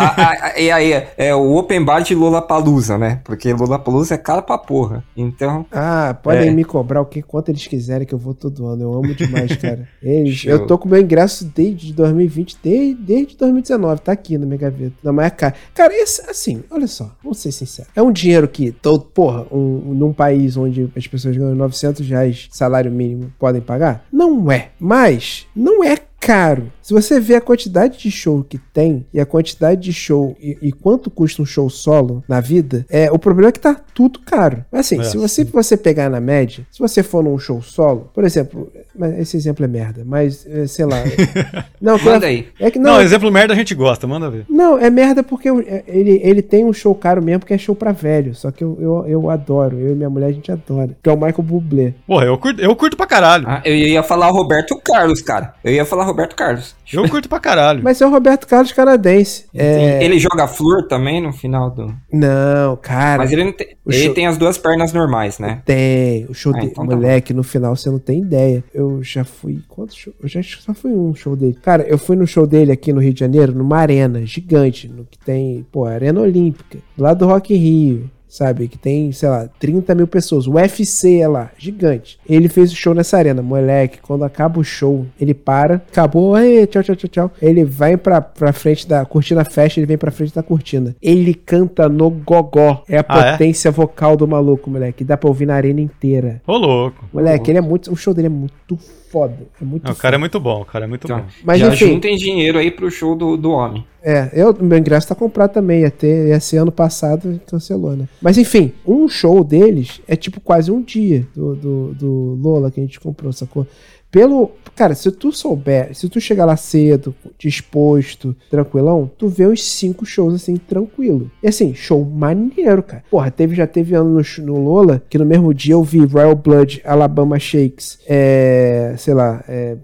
E 0.58 0.72
aí, 0.72 1.04
é 1.18 1.34
o 1.34 1.56
open 1.56 1.84
bar 1.84 2.02
de 2.02 2.14
Lollapalooza, 2.14 2.98
né? 2.98 3.20
Porque 3.24 3.52
Lollapalooza 3.54 4.16
é 4.16 4.18
caro 4.18 4.42
pra 4.44 4.58
porra. 4.58 5.04
Então, 5.16 5.66
Ah, 5.72 6.16
podem 6.22 6.50
É. 6.50 6.52
me 6.52 6.64
cobrar 6.64 7.02
o 7.02 7.06
que 7.06 7.22
quanto 7.22 7.50
eles 7.50 7.66
quiserem 7.68 8.06
que 8.06 8.14
eu 8.14 8.20
vou 8.20 8.34
todo 8.34 8.66
ano. 8.68 8.84
Eu 8.84 8.94
amo 8.94 9.14
demais, 9.16 9.56
cara. 9.56 9.88
Eles, 10.02 10.44
eu 10.46 10.66
tô 10.68 10.78
com 10.78 10.88
meu 10.88 11.00
ingresso 11.02 11.46
desde 11.56 11.94
2020, 11.94 12.58
desde, 12.64 13.07
desde 13.08 13.38
2019, 13.38 14.02
tá 14.02 14.12
aqui 14.12 14.38
na 14.38 14.46
minha 14.46 14.58
gaveta. 14.58 15.14
Mas 15.14 15.28
é 15.28 15.30
caro. 15.30 15.56
Cara, 15.74 15.94
esse, 15.94 16.30
assim, 16.30 16.62
olha 16.70 16.88
só, 16.88 17.10
vamos 17.24 17.40
ser 17.40 17.54
sinceros. 17.54 17.90
É 17.96 18.02
um 18.02 18.12
dinheiro 18.12 18.48
que, 18.50 18.72
todo, 18.72 19.06
porra, 19.06 19.48
um, 19.50 19.94
num 19.94 20.12
país 20.12 20.58
onde 20.58 20.92
as 20.96 21.08
pessoas 21.08 21.38
ganham 21.38 21.56
900 21.56 22.06
reais 22.06 22.50
salário 22.52 22.92
mínimo 22.92 23.32
podem 23.40 23.62
pagar? 23.62 24.06
Não 24.12 24.52
é. 24.52 24.72
Mas, 24.78 25.48
não 25.56 25.82
é 25.84 25.98
caro. 26.28 26.72
Se 26.82 26.94
você 26.94 27.20
vê 27.20 27.36
a 27.36 27.42
quantidade 27.42 27.98
de 27.98 28.10
show 28.12 28.44
que 28.48 28.58
tem 28.58 29.06
e 29.14 29.20
a 29.20 29.26
quantidade 29.26 29.82
de 29.82 29.92
show 29.94 30.36
e, 30.40 30.58
e 30.62 30.72
quanto 30.72 31.10
custa 31.10 31.42
um 31.42 31.46
show 31.46 31.70
solo 31.70 32.24
na 32.28 32.40
vida, 32.40 32.86
é 32.90 33.12
o 33.12 33.20
problema 33.20 33.50
é 33.50 33.52
que 33.52 33.60
tá 33.60 33.76
tudo 33.94 34.20
caro. 34.20 34.64
Mas 34.72 34.82
assim, 34.88 35.00
É, 35.00 35.04
se 35.04 35.18
você, 35.18 35.44
você 35.44 35.76
pegar 35.76 36.10
na 36.10 36.20
média, 36.22 36.66
se 36.72 36.80
você 36.80 37.02
for 37.04 37.24
num 37.24 37.38
show 37.38 37.62
solo, 37.62 38.10
por 38.14 38.24
exemplo, 38.24 38.72
mas 38.98 39.20
esse 39.20 39.36
exemplo 39.38 39.66
é 39.66 39.68
merda, 39.68 40.04
mas 40.06 40.46
é, 40.50 40.66
sei 40.68 40.86
lá. 40.86 40.98
não, 41.82 41.98
manda 41.98 42.26
é, 42.26 42.30
aí. 42.30 42.48
é 42.60 42.72
que 42.72 42.80
Não, 42.80 42.94
não, 42.94 43.02
exemplo 43.02 43.32
merda 43.32 43.54
a 43.54 43.58
gente 43.58 43.74
gosta, 43.76 44.08
manda 44.08 44.30
ver. 44.30 44.46
não, 44.50 44.78
é 44.78 44.90
merda 44.90 45.24
porque 45.24 45.50
é, 45.50 45.84
ele, 45.88 46.20
ele 46.24 46.42
tem 46.42 46.64
um 46.66 46.74
show 46.74 46.94
caro 46.96 47.22
mesmo, 47.22 47.46
que 47.46 47.54
é 47.54 47.58
show 47.58 47.76
pra 47.76 47.92
velho. 47.92 48.34
Só 48.36 48.52
que 48.52 48.64
eu, 48.64 48.78
eu, 48.80 49.06
eu 49.08 49.30
adoro. 49.30 49.78
Eu 49.80 49.92
e 49.92 49.96
minha 49.96 50.10
mulher, 50.10 50.28
a 50.28 50.32
gente 50.32 50.52
adora. 50.52 50.96
Que 51.02 51.10
é 51.10 51.14
o 51.14 51.16
Michael 51.16 51.44
Bublé. 51.44 51.94
Porra, 52.06 52.26
eu 52.26 52.38
curto, 52.38 52.62
eu 52.62 52.76
curto 52.76 52.96
pra 52.98 53.06
caralho. 53.06 53.46
ah, 53.48 53.62
eu 53.66 53.76
ia 53.76 54.04
falar 54.04 54.28
Roberto 54.30 54.80
Carlos, 54.84 55.22
cara. 55.22 55.54
Eu 55.64 55.74
ia 55.74 55.86
falar 55.86 56.06
Roberto 56.18 56.36
Carlos. 56.36 56.76
Eu 56.92 57.08
curto 57.08 57.30
pra 57.30 57.40
caralho. 57.40 57.84
Mas 57.84 58.02
é 58.02 58.06
o 58.08 58.10
Roberto 58.10 58.48
Carlos 58.48 58.72
canadense. 58.72 59.46
É, 59.54 60.04
Ele 60.04 60.18
joga 60.18 60.48
flor 60.48 60.88
também 60.88 61.22
no 61.22 61.32
final 61.32 61.70
do. 61.70 61.94
Não, 62.12 62.76
cara. 62.78 63.20
Mas 63.20 63.32
ele 63.32 63.44
não 63.44 63.52
tem. 63.52 63.68
o 63.86 63.92
Ele 63.92 64.06
show- 64.06 64.14
tem 64.16 64.26
as 64.26 64.36
duas 64.36 64.58
pernas 64.58 64.92
normais, 64.92 65.38
né? 65.38 65.62
Tem, 65.64 66.26
o 66.28 66.34
show 66.34 66.52
Ah, 66.56 66.60
dele. 66.60 66.72
então 66.72 66.88
tá 66.88 66.96
moleque, 66.96 67.34
no 67.36 67.44
final 67.44 67.76
você 67.76 67.90
não 67.92 68.00
tem 68.00 68.22
ideia. 68.22 68.64
Eu 68.74 69.04
já 69.04 69.24
fui. 69.24 69.60
Quantos 69.68 69.96
shows? 69.96 70.16
Eu 70.22 70.28
já 70.28 70.40
acho 70.40 70.58
que 70.58 70.64
só 70.64 70.74
fui 70.74 70.92
um 70.92 71.14
show 71.14 71.36
dele. 71.36 71.56
Cara, 71.62 71.84
eu 71.84 72.00
fui 72.00 72.16
no 72.16 72.26
show 72.26 72.48
dele 72.48 72.72
aqui 72.72 72.92
no 72.92 73.00
Rio 73.00 73.14
de 73.14 73.20
Janeiro, 73.20 73.54
numa 73.54 73.78
arena 73.78 74.26
gigante, 74.26 74.88
no 74.88 75.06
que 75.06 75.20
tem, 75.20 75.66
pô, 75.72 75.86
Arena 75.86 76.20
Olímpica, 76.20 76.80
lá 76.98 77.14
do 77.14 77.28
Rock 77.28 77.54
in 77.54 77.58
Rio. 77.58 78.10
Sabe, 78.38 78.68
que 78.68 78.78
tem, 78.78 79.12
sei 79.12 79.28
lá, 79.30 79.50
30 79.60 79.96
mil 79.96 80.06
pessoas. 80.06 80.46
O 80.46 80.54
UFC 80.54 81.18
é 81.20 81.28
lá, 81.28 81.50
gigante. 81.58 82.20
Ele 82.30 82.48
fez 82.48 82.72
o 82.72 82.76
show 82.76 82.94
nessa 82.94 83.18
arena. 83.18 83.42
Moleque, 83.42 83.98
quando 84.00 84.24
acaba 84.24 84.60
o 84.60 84.64
show, 84.64 85.08
ele 85.20 85.34
para, 85.34 85.76
acabou, 85.92 86.36
aí, 86.36 86.68
tchau, 86.68 86.84
tchau, 86.84 86.96
tchau, 86.96 87.10
tchau. 87.10 87.32
Ele 87.42 87.66
vai 87.66 87.98
pra, 87.98 88.22
pra 88.22 88.54
frente 88.54 88.88
da 88.88 89.04
cortina 89.06 89.44
fecha, 89.44 89.80
ele 89.80 89.88
vem 89.88 89.98
pra 89.98 90.12
frente 90.12 90.36
da 90.36 90.44
cortina. 90.44 90.96
Ele 91.02 91.34
canta 91.34 91.90
no 91.90 92.12
gogó. 92.12 92.84
É 92.88 93.00
a 93.00 93.06
Ah, 93.10 93.20
é? 93.28 93.32
potência 93.32 93.72
vocal 93.72 94.16
do 94.16 94.28
maluco, 94.28 94.70
moleque. 94.70 95.04
Dá 95.04 95.18
pra 95.18 95.28
ouvir 95.30 95.48
na 95.48 95.56
arena 95.56 95.82
inteira. 95.82 96.40
Ô, 96.46 96.58
louco. 96.58 97.06
Moleque, 97.12 97.50
ele 97.50 97.58
é 97.58 97.62
muito. 97.62 97.92
O 97.92 97.96
show 97.96 98.14
dele 98.14 98.28
é 98.28 98.30
muito 98.30 98.78
foda. 99.18 99.38
É 99.60 99.66
muito 99.66 99.84
Não, 99.84 99.92
o 99.92 99.96
cara 99.96 100.16
é 100.16 100.20
muito 100.20 100.40
bom, 100.40 100.62
o 100.62 100.66
cara 100.66 100.86
é 100.86 100.88
muito 100.88 101.06
Então, 101.06 101.20
bom. 101.20 101.26
Mas 101.44 101.60
já 101.60 101.68
enfim. 101.68 101.88
juntem 101.94 102.16
dinheiro 102.16 102.58
aí 102.60 102.70
pro 102.70 102.90
show 102.92 103.16
do, 103.16 103.36
do 103.36 103.52
homem. 103.52 103.84
É, 104.04 104.30
eu, 104.34 104.56
meu 104.60 104.78
ingresso 104.78 105.08
tá 105.08 105.16
comprado 105.16 105.52
também. 105.54 105.82
Ia, 105.82 105.92
ter, 105.92 106.28
ia 106.30 106.40
ser 106.40 106.58
ano 106.58 106.72
passado 106.72 107.42
cancelou, 107.48 107.96
né? 107.96 108.08
Mas 108.22 108.38
enfim, 108.38 108.72
um 108.86 109.08
show 109.10 109.44
deles 109.44 110.02
é 110.08 110.16
tipo 110.16 110.40
quase 110.40 110.72
um 110.72 110.82
dia 110.82 111.28
do, 111.36 111.56
do, 111.56 111.94
do 111.94 112.40
Lola 112.42 112.72
que 112.72 112.80
a 112.80 112.84
gente 112.84 113.00
comprou, 113.00 113.34
sacou? 113.34 113.66
Pelo. 114.12 114.52
Cara, 114.76 114.94
se 114.94 115.12
tu 115.12 115.32
souber, 115.32 115.96
se 115.96 116.08
tu 116.08 116.22
chegar 116.22 116.46
lá 116.46 116.56
cedo, 116.56 117.14
disposto, 117.38 118.36
tranquilão, 118.48 119.10
tu 119.18 119.28
vê 119.28 119.48
uns 119.48 119.64
cinco 119.64 120.06
shows 120.06 120.36
assim, 120.36 120.56
tranquilo. 120.56 121.32
E 121.42 121.48
assim, 121.48 121.74
show 121.74 122.06
maneiro, 122.06 122.84
cara. 122.84 123.04
Porra, 123.10 123.32
teve, 123.32 123.56
já 123.56 123.66
teve 123.66 123.96
ano 123.96 124.22
no, 124.22 124.46
no 124.46 124.64
Lola 124.64 125.02
que 125.10 125.18
no 125.18 125.26
mesmo 125.26 125.52
dia 125.52 125.74
eu 125.74 125.84
vi 125.84 126.06
Royal 126.06 126.36
Blood, 126.36 126.82
Alabama 126.86 127.40
Shakes, 127.40 128.00
é. 128.08 128.94
sei 128.98 129.14
lá, 129.16 129.44
é. 129.48 129.78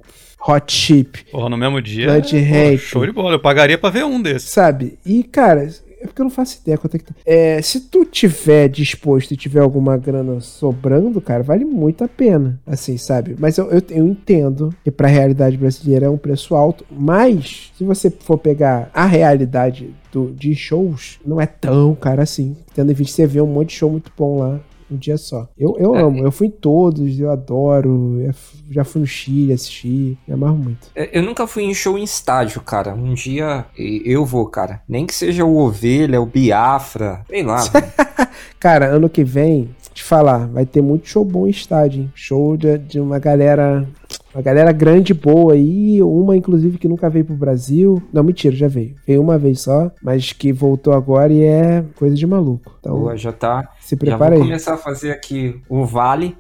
Hot 0.46 0.72
Chip, 0.74 1.26
Porra, 1.32 1.50
no 1.50 1.58
mesmo 1.58 1.82
dia. 1.82 2.06
Blood 2.08 2.38
Rape. 2.38 2.78
show 2.78 3.06
de 3.06 3.14
bola. 3.14 3.36
Eu 3.36 3.40
pagaria 3.40 3.78
pra 3.78 3.90
ver 3.90 4.04
um 4.04 4.22
desses. 4.22 4.50
sabe? 4.50 5.00
E, 5.06 5.24
cara, 5.24 5.70
É 6.04 6.06
porque 6.06 6.22
eu 6.22 6.26
não 6.26 6.32
faço 6.32 6.60
ideia 6.62 6.78
quanto 6.78 6.96
é 6.96 7.00
que 7.00 7.06
tá. 7.06 7.14
É, 7.26 7.62
se 7.62 7.80
tu 7.80 8.04
tiver 8.04 8.68
disposto 8.68 9.32
e 9.32 9.38
tiver 9.38 9.62
alguma 9.62 9.96
grana 9.96 10.42
sobrando, 10.42 11.22
cara, 11.22 11.42
vale 11.42 11.64
muito 11.64 12.04
a 12.04 12.10
pena. 12.10 12.60
Assim, 12.68 12.98
sabe? 12.98 13.38
Mas 13.40 13.58
eu, 13.58 13.72
eu, 13.72 13.82
eu 13.90 14.06
entendo 14.06 14.76
que 14.84 14.92
pra 14.92 15.08
realidade 15.08 15.56
brasileira 15.56 16.08
é 16.08 16.10
um 16.10 16.18
preço 16.18 16.56
alto. 16.56 16.86
Mas, 16.92 17.72
se 17.78 17.86
você 17.86 18.10
for 18.10 18.38
pegar 18.38 18.92
a 18.94 19.06
realidade 19.06 19.96
do, 20.12 20.32
de 20.32 20.54
shows, 20.54 21.20
não 21.26 21.40
é 21.40 21.46
tão 21.46 21.96
caro 21.96 22.22
assim. 22.22 22.58
Tendo 22.76 22.92
em 22.92 22.96
vista 22.96 23.16
você 23.16 23.28
vê 23.28 23.40
um 23.40 23.48
monte 23.48 23.70
de 23.70 23.76
show 23.76 23.90
muito 23.90 24.12
bom 24.18 24.40
lá 24.40 24.60
um 24.96 24.98
dia 24.98 25.18
só. 25.18 25.48
Eu, 25.58 25.76
eu 25.80 25.96
É. 25.96 26.02
amo, 26.02 26.24
eu 26.24 26.32
fui 26.32 26.48
em 26.48 26.52
todos, 26.52 27.20
eu 27.20 27.30
adoro. 27.32 28.20
eu 28.22 28.34
já 28.70 28.84
fui 28.84 29.02
no 29.02 29.08
Chile 29.08 29.54
assistir, 29.54 30.18
me 30.28 30.34
amarro 30.34 30.58
muito. 30.58 30.88
É, 30.96 31.18
Eu 31.18 31.24
nunca 31.24 31.46
fui 31.48 31.64
em 31.64 31.74
show 31.74 31.98
em 31.98 32.04
estádio, 32.04 32.62
cara. 32.62 32.94
Um 32.94 33.14
dia 33.14 33.66
eu 33.78 34.26
vou, 34.26 34.46
cara. 34.48 34.82
Nem 34.88 35.06
que 35.06 35.14
seja 35.14 35.44
o 35.46 35.56
Ovelha, 35.58 36.22
o 36.22 36.26
Biafra, 36.26 37.24
sei 37.30 37.44
lá. 37.44 37.64
Cara, 38.60 38.88
ano 38.88 39.10
que 39.10 39.24
vem, 39.24 39.70
te 39.94 40.04
falar, 40.04 40.48
vai 40.48 40.66
ter 40.66 40.82
muito 40.82 41.08
show 41.08 41.24
bom 41.24 41.48
em 41.48 41.50
estádio, 41.52 42.02
hein? 42.02 42.12
Show 42.16 42.58
de, 42.58 42.78
de 42.78 43.00
uma 43.00 43.20
galera. 43.20 43.88
Uma 44.34 44.42
galera 44.42 44.72
grande, 44.72 45.14
boa 45.14 45.54
aí. 45.54 46.02
Uma, 46.02 46.36
inclusive, 46.36 46.80
que 46.80 46.88
nunca 46.88 47.08
veio 47.08 47.24
pro 47.24 47.36
Brasil. 47.36 48.02
Não, 48.12 48.24
mentira, 48.24 48.56
já 48.56 48.68
veio. 48.68 48.96
Veio 49.06 49.22
uma 49.22 49.38
vez 49.38 49.62
só, 49.62 49.92
mas 50.02 50.34
que 50.34 50.52
voltou 50.52 50.92
agora 50.94 51.32
e 51.32 51.44
é 51.44 51.84
coisa 51.96 52.16
de 52.16 52.26
maluco. 52.26 52.76
Então, 52.80 52.98
Boa, 52.98 53.16
já 53.16 53.32
tá. 53.32 53.70
se 53.80 53.96
Já 53.96 54.00
prepara 54.00 54.34
vou 54.34 54.44
aí. 54.44 54.50
começar 54.50 54.74
a 54.74 54.78
fazer 54.78 55.12
aqui 55.12 55.62
o 55.70 55.86
vale 55.86 56.36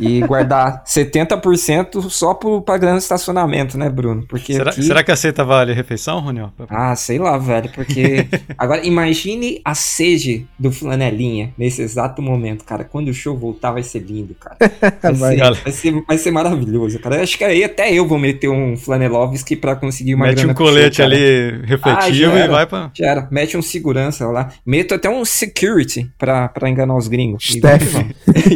e 0.00 0.20
guardar 0.20 0.82
70% 0.84 2.08
só 2.10 2.34
pro, 2.34 2.60
pra 2.62 2.76
grana 2.78 2.96
de 2.98 3.02
estacionamento, 3.02 3.76
né, 3.78 3.88
Bruno? 3.88 4.24
Porque 4.28 4.54
Será, 4.54 4.70
aqui... 4.70 4.82
será 4.82 5.02
que 5.04 5.10
aceita 5.10 5.44
vale 5.44 5.72
refeição, 5.72 6.20
Roniel? 6.20 6.52
Ah, 6.68 6.94
sei 6.96 7.18
lá, 7.18 7.36
velho, 7.38 7.70
porque... 7.74 8.26
Agora, 8.58 8.86
imagine 8.86 9.60
a 9.64 9.74
sede 9.74 10.46
do 10.58 10.70
Flanelinha 10.72 11.52
nesse 11.56 11.82
exato 11.82 12.20
momento, 12.20 12.64
cara. 12.64 12.84
Quando 12.84 13.08
o 13.08 13.14
show 13.14 13.36
voltar, 13.36 13.72
vai 13.72 13.82
ser 13.82 14.00
lindo, 14.00 14.34
cara. 14.34 14.56
Vai, 15.02 15.14
Vai. 15.14 15.30
ser, 15.32 15.36
Galera. 15.36 15.62
vai, 15.62 15.72
ser, 15.72 16.02
vai 16.06 16.18
ser 16.18 16.30
maravilhoso, 16.30 16.98
cara. 16.98 17.16
Eu 17.16 17.22
Acho 17.22 17.36
que 17.38 17.44
aí 17.44 17.62
até 17.62 17.92
eu 17.92 18.06
vou 18.06 18.18
meter 18.18 18.48
um 18.48 18.76
Flanelovski 18.76 19.54
pra 19.56 19.76
conseguir 19.76 20.14
uma 20.14 20.26
Mete 20.26 20.36
grana 20.38 20.52
um 20.52 20.56
show, 20.56 20.66
colete 20.66 20.98
cara. 20.98 21.14
ali 21.14 21.60
refletivo 21.66 22.32
Ah, 22.32 22.44
e 22.44 22.48
vai 22.48 22.66
pra. 22.66 22.90
Já 22.94 23.06
era. 23.06 23.28
Mete 23.30 23.56
um 23.56 23.62
segurança 23.62 24.26
lá. 24.28 24.48
Meto 24.64 24.94
até 24.94 25.08
um 25.10 25.24
security 25.24 26.10
pra, 26.18 26.48
pra 26.48 26.68
enganar 26.68 26.96
os 26.96 27.08
gringos. 27.08 27.50
E 27.54 27.58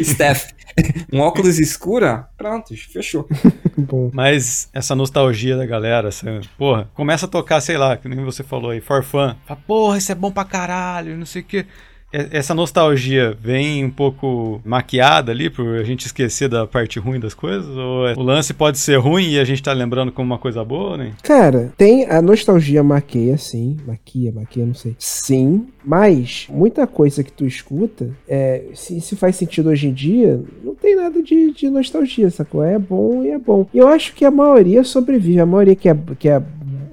Staff. 0.01 0.55
Um 1.13 1.21
óculos 1.21 1.59
escura, 1.59 2.29
pronto, 2.37 2.75
fechou. 2.75 3.29
Bom. 3.77 4.11
Mas 4.15 4.69
essa 4.73 4.95
nostalgia 4.95 5.57
da 5.57 5.67
galera, 5.67 6.09
essa, 6.09 6.41
porra, 6.57 6.89
começa 6.95 7.27
a 7.27 7.29
tocar, 7.29 7.61
sei 7.61 7.77
lá, 7.77 7.97
que 7.97 8.09
nem 8.09 8.25
você 8.25 8.43
falou 8.43 8.71
aí, 8.71 8.81
for 8.81 9.03
fun. 9.03 9.35
Fala, 9.45 9.61
porra, 9.67 9.99
isso 9.99 10.11
é 10.11 10.15
bom 10.15 10.31
pra 10.31 10.45
caralho, 10.45 11.17
não 11.17 11.27
sei 11.27 11.43
o 11.43 11.45
quê. 11.45 11.67
Essa 12.13 12.55
nostalgia 12.55 13.37
vem 13.41 13.85
um 13.85 13.91
pouco 13.91 14.61
maquiada 14.65 15.33
ali 15.33 15.49
por 15.49 15.67
a 15.77 15.83
gente 15.85 16.07
esquecer 16.07 16.49
da 16.49 16.67
parte 16.67 16.99
ruim 16.99 17.19
das 17.19 17.33
coisas? 17.35 17.75
Ou 17.77 18.07
é- 18.09 18.15
o 18.15 18.23
lance 18.23 18.53
pode 18.53 18.79
ser 18.79 18.97
ruim 18.99 19.31
e 19.31 19.39
a 19.39 19.45
gente 19.45 19.63
tá 19.63 19.73
lembrando 19.73 20.13
como 20.13 20.27
uma 20.27 20.39
coisa 20.39 20.65
boa, 20.65 20.97
né? 20.97 21.13
Cara, 21.23 21.73
tem 21.77 22.05
a 22.07 22.21
nostalgia 22.21 22.83
maqueia, 22.83 23.39
sim. 23.39 23.77
Maquia, 23.87 24.31
maquia, 24.33 24.67
não 24.67 24.75
sei. 24.75 24.95
Sim, 24.99 25.67
mas 25.85 26.47
muita 26.51 26.87
coisa 26.87 27.25
que 27.25 27.33
tu 27.33 27.47
escuta, 27.47 28.11
é, 28.29 28.65
se, 28.75 29.01
se 29.01 29.17
faz 29.17 29.37
sentido 29.37 29.71
hoje 29.71 29.89
em 29.89 29.93
dia, 29.93 30.41
não 30.63 30.75
tem 30.75 30.95
nada 30.97 31.23
de, 31.23 31.53
de 31.53 31.71
nostalgia, 31.71 32.31
sacou? 32.31 32.63
É 32.63 32.79
bom 32.79 33.23
e 33.25 33.31
é 33.31 33.39
bom. 33.39 33.67
E 33.73 33.79
eu 33.79 33.89
acho 33.89 34.15
que 34.15 34.25
a 34.25 34.31
maioria 34.31 34.85
sobrevive, 34.85 35.41
a 35.41 35.47
maioria 35.47 35.75
que 35.75 35.89
é, 35.89 35.97
que 36.19 36.29
é 36.29 36.43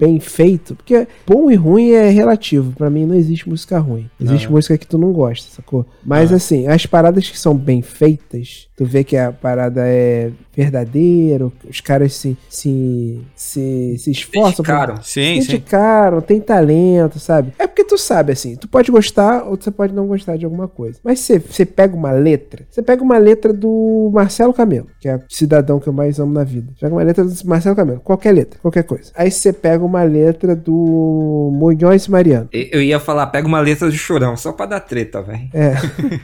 bem 0.00 0.18
feito, 0.18 0.74
porque 0.74 1.06
bom 1.26 1.50
e 1.50 1.54
ruim 1.54 1.90
é 1.90 2.08
relativo. 2.08 2.72
Pra 2.72 2.88
mim 2.88 3.04
não 3.04 3.14
existe 3.14 3.48
música 3.48 3.78
ruim. 3.78 4.08
Existe 4.18 4.46
Ah. 4.46 4.50
música 4.50 4.78
que 4.78 4.86
tu 4.86 4.96
não 4.96 5.12
gosta, 5.12 5.50
sacou? 5.54 5.84
Mas 6.04 6.32
Ah. 6.32 6.36
assim, 6.36 6.66
as 6.66 6.86
paradas 6.86 7.28
que 7.28 7.38
são 7.38 7.54
bem 7.54 7.82
feitas, 7.82 8.66
tu 8.80 8.86
vê 8.86 9.04
que 9.04 9.14
a 9.14 9.30
parada 9.30 9.82
é 9.86 10.30
verdadeira, 10.56 11.50
os 11.68 11.80
caras 11.82 12.14
se, 12.14 12.34
se, 12.48 13.20
se, 13.34 13.94
se 13.98 14.10
esforçam 14.10 14.64
pra- 14.64 14.74
Cara, 14.74 14.94
Sim, 15.02 15.36
se 15.40 15.42
sim. 15.42 15.52
dedicaram, 15.52 16.22
tem 16.22 16.40
talento, 16.40 17.18
sabe? 17.18 17.52
É 17.58 17.66
porque 17.66 17.84
tu 17.84 17.98
sabe, 17.98 18.32
assim, 18.32 18.56
tu 18.56 18.66
pode 18.66 18.90
gostar 18.90 19.44
ou 19.44 19.56
você 19.60 19.70
pode 19.70 19.92
não 19.92 20.06
gostar 20.06 20.38
de 20.38 20.46
alguma 20.46 20.66
coisa. 20.66 20.98
Mas 21.04 21.20
você, 21.20 21.38
você 21.38 21.66
pega 21.66 21.94
uma 21.94 22.12
letra, 22.12 22.64
você 22.70 22.80
pega 22.80 23.02
uma 23.02 23.18
letra 23.18 23.52
do 23.52 24.10
Marcelo 24.14 24.54
Camelo, 24.54 24.86
que 24.98 25.08
é 25.08 25.16
o 25.16 25.20
cidadão 25.28 25.78
que 25.78 25.86
eu 25.88 25.92
mais 25.92 26.18
amo 26.18 26.32
na 26.32 26.44
vida. 26.44 26.72
Pega 26.80 26.94
uma 26.94 27.02
letra 27.02 27.22
do 27.22 27.34
Marcelo 27.44 27.76
Camelo, 27.76 28.00
qualquer 28.00 28.32
letra, 28.32 28.58
qualquer 28.62 28.84
coisa. 28.84 29.12
Aí 29.14 29.30
você 29.30 29.52
pega 29.52 29.84
uma 29.84 30.02
letra 30.04 30.56
do 30.56 31.50
Munhoz 31.52 32.08
Mariano. 32.08 32.48
eu 32.52 32.80
ia 32.82 32.98
falar, 32.98 33.26
pega 33.26 33.46
uma 33.46 33.60
letra 33.60 33.90
de 33.90 33.98
chorão, 33.98 34.36
só 34.38 34.52
pra 34.52 34.64
dar 34.64 34.80
treta, 34.80 35.20
velho. 35.20 35.48
É. 35.52 35.74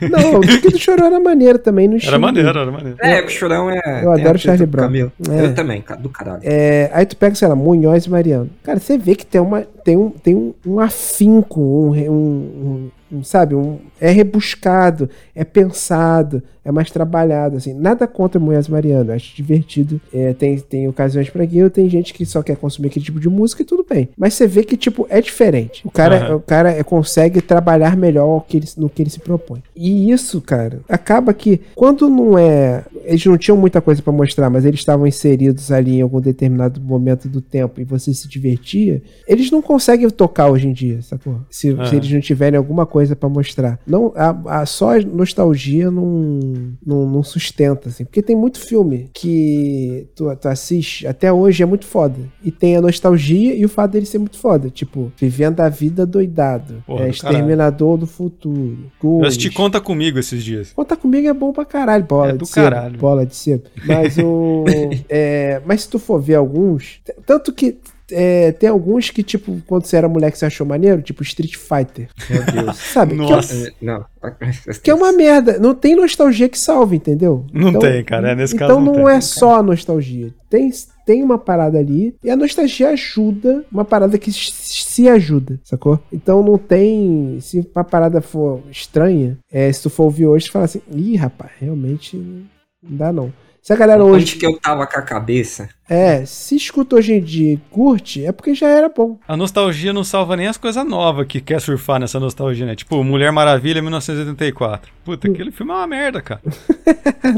Não, 0.09 0.39
o 0.39 0.41
que 0.41 0.69
do 0.71 0.77
Chorão 0.79 1.05
era 1.05 1.19
maneiro 1.19 1.59
também, 1.59 1.87
no 1.87 1.93
Era 1.95 2.03
estilo 2.03 2.19
maneiro, 2.47 2.59
era 2.59 2.71
maneiro. 2.71 2.97
É, 3.01 3.25
o 3.25 3.29
chorão 3.29 3.69
é. 3.69 4.03
Eu 4.03 4.11
adoro 4.11 4.37
Charlie 4.37 4.65
do 4.65 4.71
Brown. 4.71 4.93
É. 4.95 5.45
Eu 5.45 5.55
também, 5.55 5.83
do 5.99 6.09
caralho. 6.09 6.41
É, 6.43 6.89
aí 6.93 7.05
tu 7.05 7.15
pega, 7.17 7.35
sei 7.35 7.47
lá, 7.47 7.55
Munhoz 7.55 8.05
e 8.05 8.09
Mariano. 8.09 8.49
Cara, 8.63 8.79
você 8.79 8.97
vê 8.97 9.15
que 9.15 9.25
tem, 9.25 9.41
uma, 9.41 9.65
tem, 9.87 9.95
um, 9.95 10.09
tem 10.09 10.35
um, 10.35 10.53
um 10.65 10.79
afinco, 10.81 11.61
um, 11.61 11.91
um- 12.11 12.89
um- 13.09 13.23
sabe, 13.23 13.55
um, 13.55 13.77
é 14.01 14.11
rebuscado, 14.11 15.09
é 15.33 15.45
pensado, 15.45 16.43
é 16.65 16.69
mais 16.73 16.91
trabalhado, 16.91 17.55
assim. 17.55 17.73
Nada 17.73 18.05
contra 18.05 18.37
Munhoz 18.37 18.65
e 18.65 18.71
Mariano, 18.71 19.13
acho 19.13 19.33
divertido. 19.33 20.01
É, 20.13 20.33
tem, 20.33 20.59
tem 20.59 20.87
ocasiões 20.89 21.29
pra 21.29 21.43
aquilo, 21.45 21.69
tem 21.69 21.87
gente 21.89 22.13
que 22.13 22.25
só 22.25 22.43
quer 22.43 22.57
consumir 22.57 22.89
aquele 22.89 23.05
tipo 23.05 23.17
de 23.21 23.29
música 23.29 23.61
e 23.61 23.65
tudo 23.65 23.85
bem. 23.89 24.09
Mas 24.17 24.33
você 24.33 24.45
vê 24.45 24.61
que, 24.65 24.75
tipo, 24.75 25.07
é 25.09 25.21
diferente. 25.21 25.87
O 25.87 25.89
cara, 25.91 26.17
Aham. 26.17 26.35
o 26.35 26.39
cara 26.41 26.71
é, 26.71 26.83
consegue 26.83 27.39
trabalhar 27.41 27.95
melhor 27.95 28.43
que 28.45 28.57
ele- 28.57 28.67
no 28.75 28.89
que 28.89 29.01
ele 29.01 29.09
se 29.09 29.19
propõe. 29.21 29.63
E 29.73 30.11
isso, 30.11 30.41
cara, 30.41 30.81
acaba 30.89 31.33
que 31.33 31.61
quando 31.73 32.09
não 32.09 32.37
é. 32.37 32.83
Eles 33.05 33.25
não 33.25 33.37
tinham 33.37 33.55
muita 33.55 33.79
coisa 33.79 34.01
pra 34.01 34.11
mostrar, 34.11 34.49
mas 34.49 34.65
eles 34.65 34.81
estavam 34.81 35.07
inseridos 35.07 35.71
ali 35.71 35.99
em 35.99 36.01
algum 36.01 36.19
determinado 36.19 36.81
momento 36.81 37.29
do 37.29 37.39
tempo 37.39 37.79
e 37.79 37.85
você 37.85 38.13
se 38.13 38.27
divertia, 38.27 39.01
eles 39.25 39.49
não 39.49 39.61
conseguem 39.61 39.76
tocar 40.11 40.49
hoje 40.49 40.67
em 40.67 40.73
dia, 40.73 41.01
sacou? 41.01 41.39
Se, 41.49 41.69
Aham. 41.71 41.85
se 41.85 41.95
eles 41.95 42.11
não 42.11 42.19
tiverem 42.21 42.57
alguma 42.57 42.85
coisa 42.85 43.15
pra 43.15 43.27
mostrar. 43.29 43.79
Não, 43.85 44.11
a, 44.15 44.61
a- 44.61 44.65
só 44.65 44.97
a 44.97 45.01
nostalgia 45.01 45.89
não, 45.91 46.75
não, 46.85 47.09
não 47.09 47.23
sustenta, 47.23 47.89
assim. 47.89 48.05
Porque 48.05 48.21
tem 48.21 48.35
muito 48.35 48.59
filme 48.59 49.09
que 49.13 50.07
tu, 50.15 50.33
tu 50.35 50.47
assiste, 50.47 51.05
até 51.07 51.31
hoje 51.31 51.63
é 51.63 51.65
muito 51.65 51.85
foda. 51.85 52.17
E 52.43 52.51
tem 52.51 52.75
a 52.75 52.81
nostalgia 52.81 53.55
e 53.55 53.63
o 53.65 53.69
fato 53.69 53.91
dele 53.91 54.05
ser 54.05 54.17
muito 54.19 54.37
foda. 54.37 54.69
Tipo, 54.69 55.11
Vivendo 55.17 55.59
a 55.61 55.69
Vida 55.69 56.05
Doidado. 56.05 56.83
Porra, 56.85 57.05
é, 57.05 57.11
do 57.11 57.17
caralho. 57.17 57.35
Exterminador 57.37 57.97
do 57.97 58.07
Futuro. 58.07 58.77
Eu 58.77 58.91
Ghost. 59.09 59.27
assisti 59.27 59.49
Conta 59.51 59.79
Comigo 59.81 60.19
esses 60.19 60.43
dias. 60.43 60.71
Conta 60.73 60.95
comigo 60.95 61.27
é 61.27 61.33
bom 61.33 61.51
pra 61.53 61.65
caralho, 61.65 62.03
bola 62.05 62.29
É 62.29 62.31
de 62.33 62.37
do 62.39 62.45
sebo, 62.45 62.69
caralho. 62.69 62.97
bola 62.97 63.25
de 63.25 63.35
sebo. 63.35 63.63
Mas 63.85 64.17
o 64.17 64.65
é, 65.09 65.61
mas 65.65 65.83
se 65.83 65.89
tu 65.89 65.99
for 65.99 66.19
ver 66.21 66.35
alguns, 66.35 66.99
tanto 67.25 67.51
que 67.53 67.77
é, 68.11 68.51
tem 68.51 68.69
alguns 68.69 69.09
que 69.09 69.23
tipo 69.23 69.61
quando 69.67 69.85
você 69.85 69.97
era 69.97 70.07
moleque 70.07 70.37
você 70.37 70.45
achou 70.45 70.65
maneiro, 70.65 71.01
tipo 71.01 71.23
Street 71.23 71.55
Fighter, 71.55 72.09
Meu 72.29 72.43
Deus. 72.43 72.77
sabe? 72.93 73.15
Que 73.15 73.21
é- 73.21 73.25
Nossa. 73.29 73.67
É, 73.67 73.73
Não. 73.81 74.05
Que, 74.83 74.91
é 74.91 74.93
uma 74.93 75.13
merda, 75.13 75.57
não 75.57 75.73
tem 75.73 75.95
nostalgia 75.95 76.49
que 76.49 76.59
salve, 76.59 76.97
entendeu? 76.97 77.45
Não 77.53 77.79
tem, 77.79 78.03
cara, 78.03 78.31
é, 78.31 78.35
nesse 78.35 78.55
então 78.55 78.67
caso 78.67 78.79
não, 78.81 78.93
não 78.93 79.05
tem. 79.05 79.15
é 79.15 79.21
só 79.21 79.63
nostalgia. 79.63 80.33
Tem 80.49 80.69
tem 81.05 81.23
uma 81.23 81.37
parada 81.37 81.79
ali 81.79 82.13
e 82.21 82.29
a 82.29 82.35
nostalgia 82.35 82.89
ajuda 82.89 83.63
uma 83.71 83.85
parada 83.85 84.17
que 84.17 84.29
se 84.33 85.07
ajuda, 85.07 85.57
sacou? 85.63 85.97
Então 86.11 86.43
não 86.43 86.57
tem. 86.57 87.39
Se 87.39 87.65
uma 87.73 87.83
parada 87.85 88.19
for 88.19 88.61
estranha, 88.69 89.37
é, 89.49 89.71
se 89.71 89.83
tu 89.83 89.89
for 89.89 90.03
ouvir 90.03 90.25
hoje, 90.27 90.47
tu 90.47 90.51
fala 90.51 90.65
assim: 90.65 90.81
ih, 90.93 91.15
rapaz, 91.15 91.51
realmente 91.61 92.17
não 92.17 92.97
dá 92.97 93.13
não. 93.13 93.31
Se 93.67 93.73
a 93.73 93.75
galera 93.75 94.01
hoje. 94.01 94.23
Onde 94.23 94.35
que 94.37 94.45
eu 94.45 94.57
tava 94.57 94.87
com 94.87 94.97
a 94.97 95.01
cabeça? 95.01 95.67
É, 95.89 96.25
se 96.25 96.55
escuta 96.55 96.95
hoje 96.95 97.15
em 97.15 97.21
dia 97.21 97.55
e 97.55 97.57
curte, 97.69 98.25
é 98.25 98.31
porque 98.31 98.55
já 98.55 98.69
era 98.69 98.87
bom. 98.87 99.19
A 99.27 99.35
nostalgia 99.35 99.91
não 99.91 100.05
salva 100.05 100.37
nem 100.37 100.47
as 100.47 100.55
coisas 100.55 100.87
novas 100.87 101.27
que 101.27 101.41
quer 101.41 101.59
surfar 101.59 101.99
nessa 101.99 102.17
nostalgia, 102.17 102.65
né? 102.65 102.77
Tipo, 102.77 103.03
Mulher 103.03 103.29
Maravilha 103.29 103.81
1984. 103.81 104.89
Puta, 105.03 105.27
aquele 105.27 105.51
filme 105.51 105.73
é 105.73 105.75
uma 105.75 105.85
merda, 105.85 106.21
cara. 106.21 106.39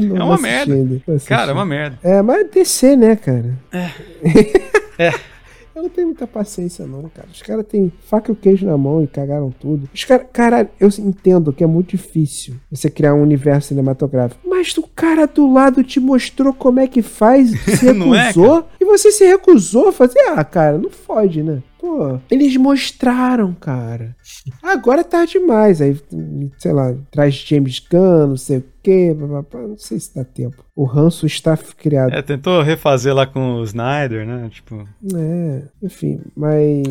Não 0.00 0.14
É 0.18 0.22
uma 0.22 0.38
merda. 0.38 0.74
Cara, 1.26 1.50
é 1.50 1.52
uma 1.52 1.66
merda. 1.66 1.98
É, 2.00 2.22
mas 2.22 2.48
DC, 2.48 2.94
né, 2.94 3.16
cara? 3.16 3.58
É. 3.72 5.12
Eu 5.80 5.84
não 5.84 5.88
tenho 5.90 6.08
muita 6.08 6.26
paciência, 6.26 6.86
não, 6.86 7.08
cara. 7.08 7.28
Os 7.32 7.40
caras 7.40 7.64
têm 7.66 7.90
faca 8.02 8.30
e 8.30 8.34
o 8.34 8.36
queijo 8.36 8.66
na 8.66 8.76
mão 8.76 9.02
e 9.02 9.06
cagaram 9.06 9.50
tudo. 9.50 9.88
Os 9.94 10.04
caras, 10.04 10.26
caralho, 10.30 10.68
eu 10.78 10.90
entendo 10.98 11.54
que 11.54 11.64
é 11.64 11.66
muito 11.66 11.96
difícil 11.96 12.56
você 12.70 12.90
criar 12.90 13.14
um 13.14 13.22
universo 13.22 13.68
cinematográfico. 13.68 14.46
Mas 14.46 14.76
o 14.76 14.82
cara 14.82 15.26
do 15.26 15.50
lado 15.50 15.82
te 15.82 15.98
mostrou 15.98 16.52
como 16.52 16.80
é 16.80 16.86
que 16.86 17.00
faz, 17.00 17.52
se 17.78 17.88
é, 17.88 17.92
recusou, 17.92 18.66
e 18.78 18.84
você 18.84 19.10
se 19.10 19.24
recusou 19.24 19.88
a 19.88 19.92
fazer. 19.92 20.18
Ah, 20.28 20.44
cara, 20.44 20.76
não 20.76 20.90
fode, 20.90 21.42
né? 21.42 21.62
Pô, 21.80 22.18
eles 22.30 22.56
mostraram, 22.56 23.54
cara. 23.54 24.14
Agora 24.62 25.02
tá 25.02 25.24
demais. 25.24 25.80
Aí, 25.80 25.98
sei 26.58 26.72
lá, 26.72 26.94
traz 27.10 27.34
James 27.34 27.78
Gunn, 27.90 28.28
não 28.28 28.36
sei 28.36 28.58
o 28.58 28.64
quê, 28.82 29.16
papapá, 29.18 29.58
não 29.58 29.78
sei 29.78 29.98
se 29.98 30.14
dá 30.14 30.24
tempo. 30.24 30.62
O 30.76 30.84
ranço 30.84 31.26
está 31.26 31.56
criado. 31.56 32.12
É, 32.14 32.22
tentou 32.22 32.62
refazer 32.62 33.14
lá 33.14 33.26
com 33.26 33.56
o 33.56 33.64
Snyder, 33.64 34.26
né? 34.26 34.48
Tipo, 34.50 34.86
É, 35.14 35.62
enfim, 35.82 36.20
mas. 36.36 36.86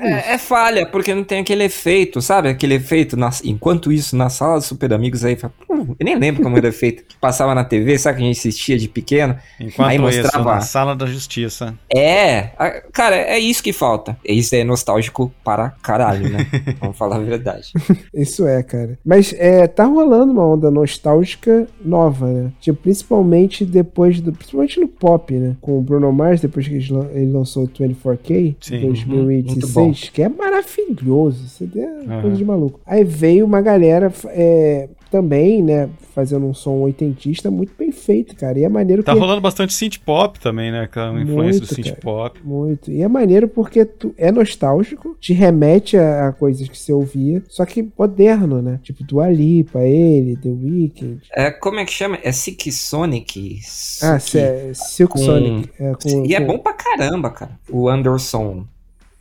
É, 0.00 0.34
é 0.34 0.38
falha, 0.38 0.86
porque 0.86 1.14
não 1.14 1.22
tem 1.24 1.40
aquele 1.40 1.64
efeito, 1.64 2.20
sabe? 2.20 2.48
Aquele 2.48 2.74
efeito, 2.74 3.16
nas- 3.16 3.44
enquanto 3.44 3.92
isso, 3.92 4.16
na 4.16 4.28
sala 4.28 4.56
dos 4.58 4.66
super 4.66 4.92
amigos 4.92 5.24
aí, 5.24 5.36
fala, 5.36 5.52
"Hum, 5.70 5.94
eu 5.98 6.04
nem 6.04 6.16
lembro 6.16 6.42
como 6.42 6.56
era 6.56 6.66
o 6.66 6.68
efeito, 6.68 7.04
que 7.04 7.16
passava 7.16 7.54
na 7.54 7.64
TV, 7.64 7.96
sabe 7.98 8.18
que 8.18 8.24
a 8.24 8.26
gente 8.26 8.38
assistia 8.38 8.76
de 8.78 8.88
pequeno? 8.88 9.36
enquanto 9.60 9.88
Aí 9.88 9.96
isso, 9.96 10.02
mostrava- 10.22 10.54
na 10.56 10.60
sala 10.60 10.96
da 10.96 11.06
justiça. 11.06 11.74
É, 11.94 12.50
a- 12.58 12.82
cara, 12.92 13.16
é 13.16 13.38
isso 13.38 13.62
que 13.62 13.72
falta. 13.72 14.16
Isso 14.32 14.54
é 14.54 14.62
nostálgico 14.64 15.32
para 15.44 15.70
caralho, 15.82 16.28
né? 16.28 16.46
Vamos 16.80 16.96
falar 16.96 17.16
a 17.16 17.20
verdade. 17.20 17.72
Isso 18.12 18.46
é, 18.46 18.62
cara. 18.62 18.98
Mas 19.04 19.34
é, 19.38 19.66
tá 19.66 19.84
rolando 19.84 20.32
uma 20.32 20.44
onda 20.46 20.70
nostálgica 20.70 21.66
nova, 21.84 22.26
né? 22.26 22.52
Tipo, 22.60 22.82
principalmente 22.82 23.64
depois 23.64 24.20
do. 24.20 24.32
Principalmente 24.32 24.80
no 24.80 24.88
pop, 24.88 25.32
né? 25.34 25.56
Com 25.60 25.78
o 25.78 25.82
Bruno 25.82 26.12
Mars, 26.12 26.40
depois 26.40 26.66
que 26.68 26.74
ele 26.74 26.92
lan- 26.92 27.08
ele 27.12 27.32
lançou 27.32 27.64
o 27.64 27.68
24K 27.68 28.56
Sim. 28.60 28.76
em 28.76 28.78
Uhum, 28.88 29.24
muito 29.24 29.54
2016, 29.54 30.10
que 30.10 30.22
é 30.22 30.28
maravilhoso. 30.28 31.44
Isso 31.46 31.64
é 31.76 32.20
coisa 32.20 32.36
de 32.36 32.44
maluco. 32.44 32.80
Aí 32.86 33.04
veio 33.04 33.44
uma 33.46 33.60
galera 33.60 34.12
é, 34.28 34.88
também, 35.10 35.62
né? 35.62 35.88
Fazendo 36.14 36.46
um 36.46 36.52
som 36.54 36.72
oitentista 36.80 37.50
muito 37.50 37.72
bem 37.78 37.92
feito, 37.92 38.34
cara. 38.36 38.58
E 38.58 38.64
é 38.64 38.68
maneiro 38.68 39.02
Tá 39.02 39.12
que. 39.12 39.18
rolando 39.18 39.40
bastante 39.40 39.72
synth 39.72 39.98
pop 40.04 40.38
também, 40.40 40.70
né? 40.72 40.88
Com 40.92 41.00
a 41.00 41.20
influência 41.22 41.60
do 41.60 41.66
Muito, 41.66 41.74
synth 41.74 41.84
cara. 41.86 42.00
pop. 42.00 42.40
Muito. 42.44 42.90
E 42.90 43.02
é 43.02 43.08
maneiro 43.08 43.46
porque 43.48 43.84
tu 43.84 44.14
é 44.18 44.30
nostálgico, 44.32 45.16
te 45.20 45.32
remete 45.32 45.96
a, 45.96 46.28
a 46.28 46.32
coisas 46.32 46.68
que 46.68 46.76
você 46.76 46.92
ouvia, 46.92 47.42
só 47.48 47.64
que 47.64 47.88
moderno, 47.98 48.60
né? 48.60 48.80
Tipo 48.82 49.04
do 49.04 49.20
Alipa, 49.20 49.80
ele, 49.80 50.36
The 50.36 50.48
Weeknd. 50.48 51.20
É, 51.34 51.50
como 51.50 51.78
é 51.78 51.84
que 51.84 51.92
chama? 51.92 52.18
É 52.22 52.32
Sick 52.32 52.70
Sonic? 52.72 53.60
Ah, 54.02 54.18
Sick- 54.18 54.38
é, 54.38 54.70
Silk 54.74 55.12
com- 55.12 55.18
Sonic. 55.18 55.70
É, 55.78 55.92
com, 55.94 56.24
E 56.26 56.34
é 56.34 56.40
com 56.40 56.46
bom 56.46 56.58
pra 56.58 56.72
caramba, 56.72 57.30
cara. 57.30 57.52
O 57.70 57.88
Anderson. 57.88 58.64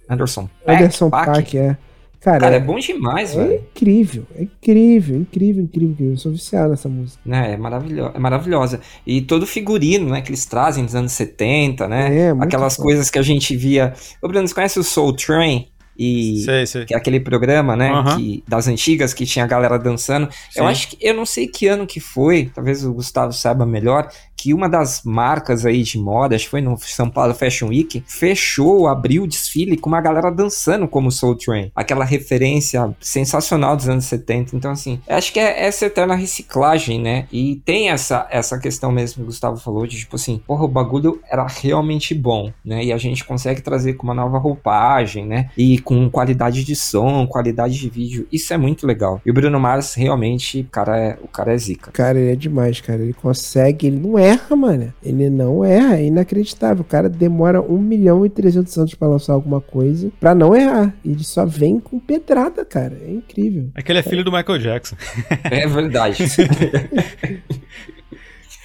Anderson 0.10 0.50
Paak, 0.66 0.84
Anderson 0.84 1.10
Paak. 1.10 1.26
Paak, 1.32 1.58
é. 1.58 1.78
Cara, 2.20 2.40
Cara, 2.40 2.56
é 2.56 2.58
é, 2.58 2.60
bom 2.62 2.80
demais, 2.80 3.36
é 3.36 3.38
velho. 3.38 3.54
incrível, 3.76 4.24
é 4.36 4.44
incrível, 4.44 5.18
incrível, 5.18 5.64
incrível, 5.64 5.92
incrível. 5.94 6.12
Eu 6.14 6.18
sou 6.18 6.32
viciado 6.32 6.70
nessa 6.72 6.90
música. 6.90 7.20
Né, 7.26 7.54
é, 7.54 7.58
maravilho 7.58 8.12
é 8.14 8.20
maravilhosa. 8.20 8.80
E 9.06 9.22
todo 9.22 9.44
o 9.44 9.48
figurino, 9.48 10.10
né, 10.10 10.22
que 10.22 10.30
eles 10.30 10.46
trazem 10.46 10.84
dos 10.84 10.96
anos 10.96 11.12
70, 11.14 11.88
né? 11.88 12.18
É, 12.28 12.34
muito 12.34 12.46
Aquelas 12.48 12.76
foda. 12.76 12.86
coisas 12.88 13.10
que 13.10 13.20
a 13.20 13.22
gente 13.22 13.56
via. 13.56 13.94
Ô, 14.22 14.28
Bruno, 14.28 14.48
você 14.48 14.54
conhece 14.54 14.80
o 14.80 14.84
Soul 14.84 15.14
Train? 15.14 15.68
E 16.00 16.44
Sei, 16.46 16.66
sei. 16.68 16.86
que 16.86 16.94
é 16.94 16.98
aquele 16.98 17.20
programa, 17.20 17.76
né, 17.76 17.90
Aham. 17.90 18.18
que, 18.18 18.44
das 18.48 18.68
antigas 18.68 19.16
que 19.16 19.26
tinha 19.26 19.44
a 19.46 19.48
galera 19.48 19.80
dançando. 19.80 20.30
Sim. 20.52 20.60
Eu 20.60 20.68
acho 20.68 20.90
que 20.90 20.98
eu 21.02 21.12
não 21.12 21.26
sei 21.26 21.48
que 21.48 21.66
ano 21.68 21.88
que 21.88 22.00
foi, 22.00 22.52
talvez 22.54 22.86
o 22.86 22.94
Gustavo 22.94 23.34
saiba 23.34 23.66
melhor, 23.66 24.08
que 24.38 24.54
uma 24.54 24.70
das 24.70 25.02
marcas 25.04 25.66
aí 25.66 25.82
de 25.82 25.98
moda, 25.98 26.36
acho 26.36 26.46
que 26.46 26.52
foi 26.52 26.62
no 26.62 26.78
São 26.78 27.10
Paulo 27.10 27.34
Fashion 27.34 27.70
Week, 27.70 28.04
fechou, 28.08 28.88
abriu 28.88 29.24
o 29.24 29.28
desfile 29.28 29.76
com 29.76 29.90
uma 29.90 30.00
galera 30.00 30.32
dançando 30.32 30.88
como 30.88 31.12
Soul 31.12 31.36
Train. 31.36 31.72
Aquela 31.76 32.06
referência 32.06 32.96
sensacional 33.02 33.76
dos 33.76 33.90
anos 33.90 34.06
70. 34.06 34.56
Então, 34.56 34.72
assim, 34.72 35.02
acho 35.10 35.34
que 35.34 35.40
é 35.40 35.66
essa 35.66 35.88
eterna 35.88 36.16
reciclagem, 36.16 37.02
né? 37.02 37.28
E 37.32 37.62
tem 37.66 37.90
essa, 37.90 38.28
essa 38.30 38.60
questão 38.60 38.92
mesmo 38.92 39.16
que 39.16 39.22
o 39.24 39.26
Gustavo 39.26 39.58
falou, 39.58 39.88
de 39.88 39.98
tipo 39.98 40.16
assim, 40.16 40.40
porra, 40.46 40.66
o 40.66 40.68
bagulho 40.68 41.20
era 41.30 41.46
realmente 41.48 42.14
bom, 42.14 42.52
né? 42.64 42.84
E 42.84 42.94
a 42.94 42.98
gente 42.98 43.26
consegue 43.26 43.62
trazer 43.62 43.94
com 43.94 44.04
uma 44.04 44.14
nova 44.14 44.38
roupagem, 44.38 45.26
né? 45.26 45.50
E 45.58 45.80
com 45.80 46.10
qualidade 46.10 46.64
de 46.64 46.76
som, 46.76 47.26
qualidade 47.26 47.80
de 47.80 47.90
vídeo. 47.90 48.28
Isso 48.32 48.54
é 48.54 48.58
muito 48.58 48.86
legal. 48.86 49.20
E 49.26 49.32
o 49.32 49.34
Bruno 49.34 49.60
Mars, 49.60 49.96
realmente, 49.96 50.68
cara 50.72 50.98
é, 50.98 51.18
o 51.24 51.28
cara 51.28 51.54
é 51.54 51.58
zica. 51.58 51.92
Cara, 51.92 52.20
ele 52.20 52.32
é 52.32 52.36
demais, 52.36 52.80
cara. 52.82 53.02
Ele 53.02 53.14
consegue, 53.14 53.88
ele 53.88 53.98
não 54.00 54.18
erra, 54.28 54.56
mano. 54.56 54.94
Ele 55.04 55.30
não 55.30 55.64
erra, 55.64 55.98
é 55.98 56.06
inacreditável. 56.06 56.82
O 56.82 56.88
cara 56.88 57.10
demora 57.10 57.62
1 57.62 57.78
milhão 57.78 58.26
e 58.26 58.30
300 58.30 58.78
anos 58.78 58.96
pra 58.96 59.08
lançar 59.08 59.34
alguma 59.34 59.62
coisa 59.62 60.12
pra 60.20 60.36
não 60.36 60.56
errar. 60.56 60.94
E 61.04 61.12
ele 61.12 61.24
só 61.24 61.46
vem 61.46 61.80
com 61.80 62.00
pedrada, 62.00 62.64
cara. 62.66 62.98
É 63.06 63.12
incrível. 63.12 63.70
É 63.76 63.82
que 63.82 63.92
ele 63.92 64.00
é 64.00 64.04
filho 64.04 64.24
do 64.24 64.32
Michael 64.32 64.60
Jackson. 64.60 64.96
É 65.44 65.68
verdade. 65.68 66.24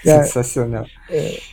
Cara, 0.04 0.22
Sensacional. 0.24 0.86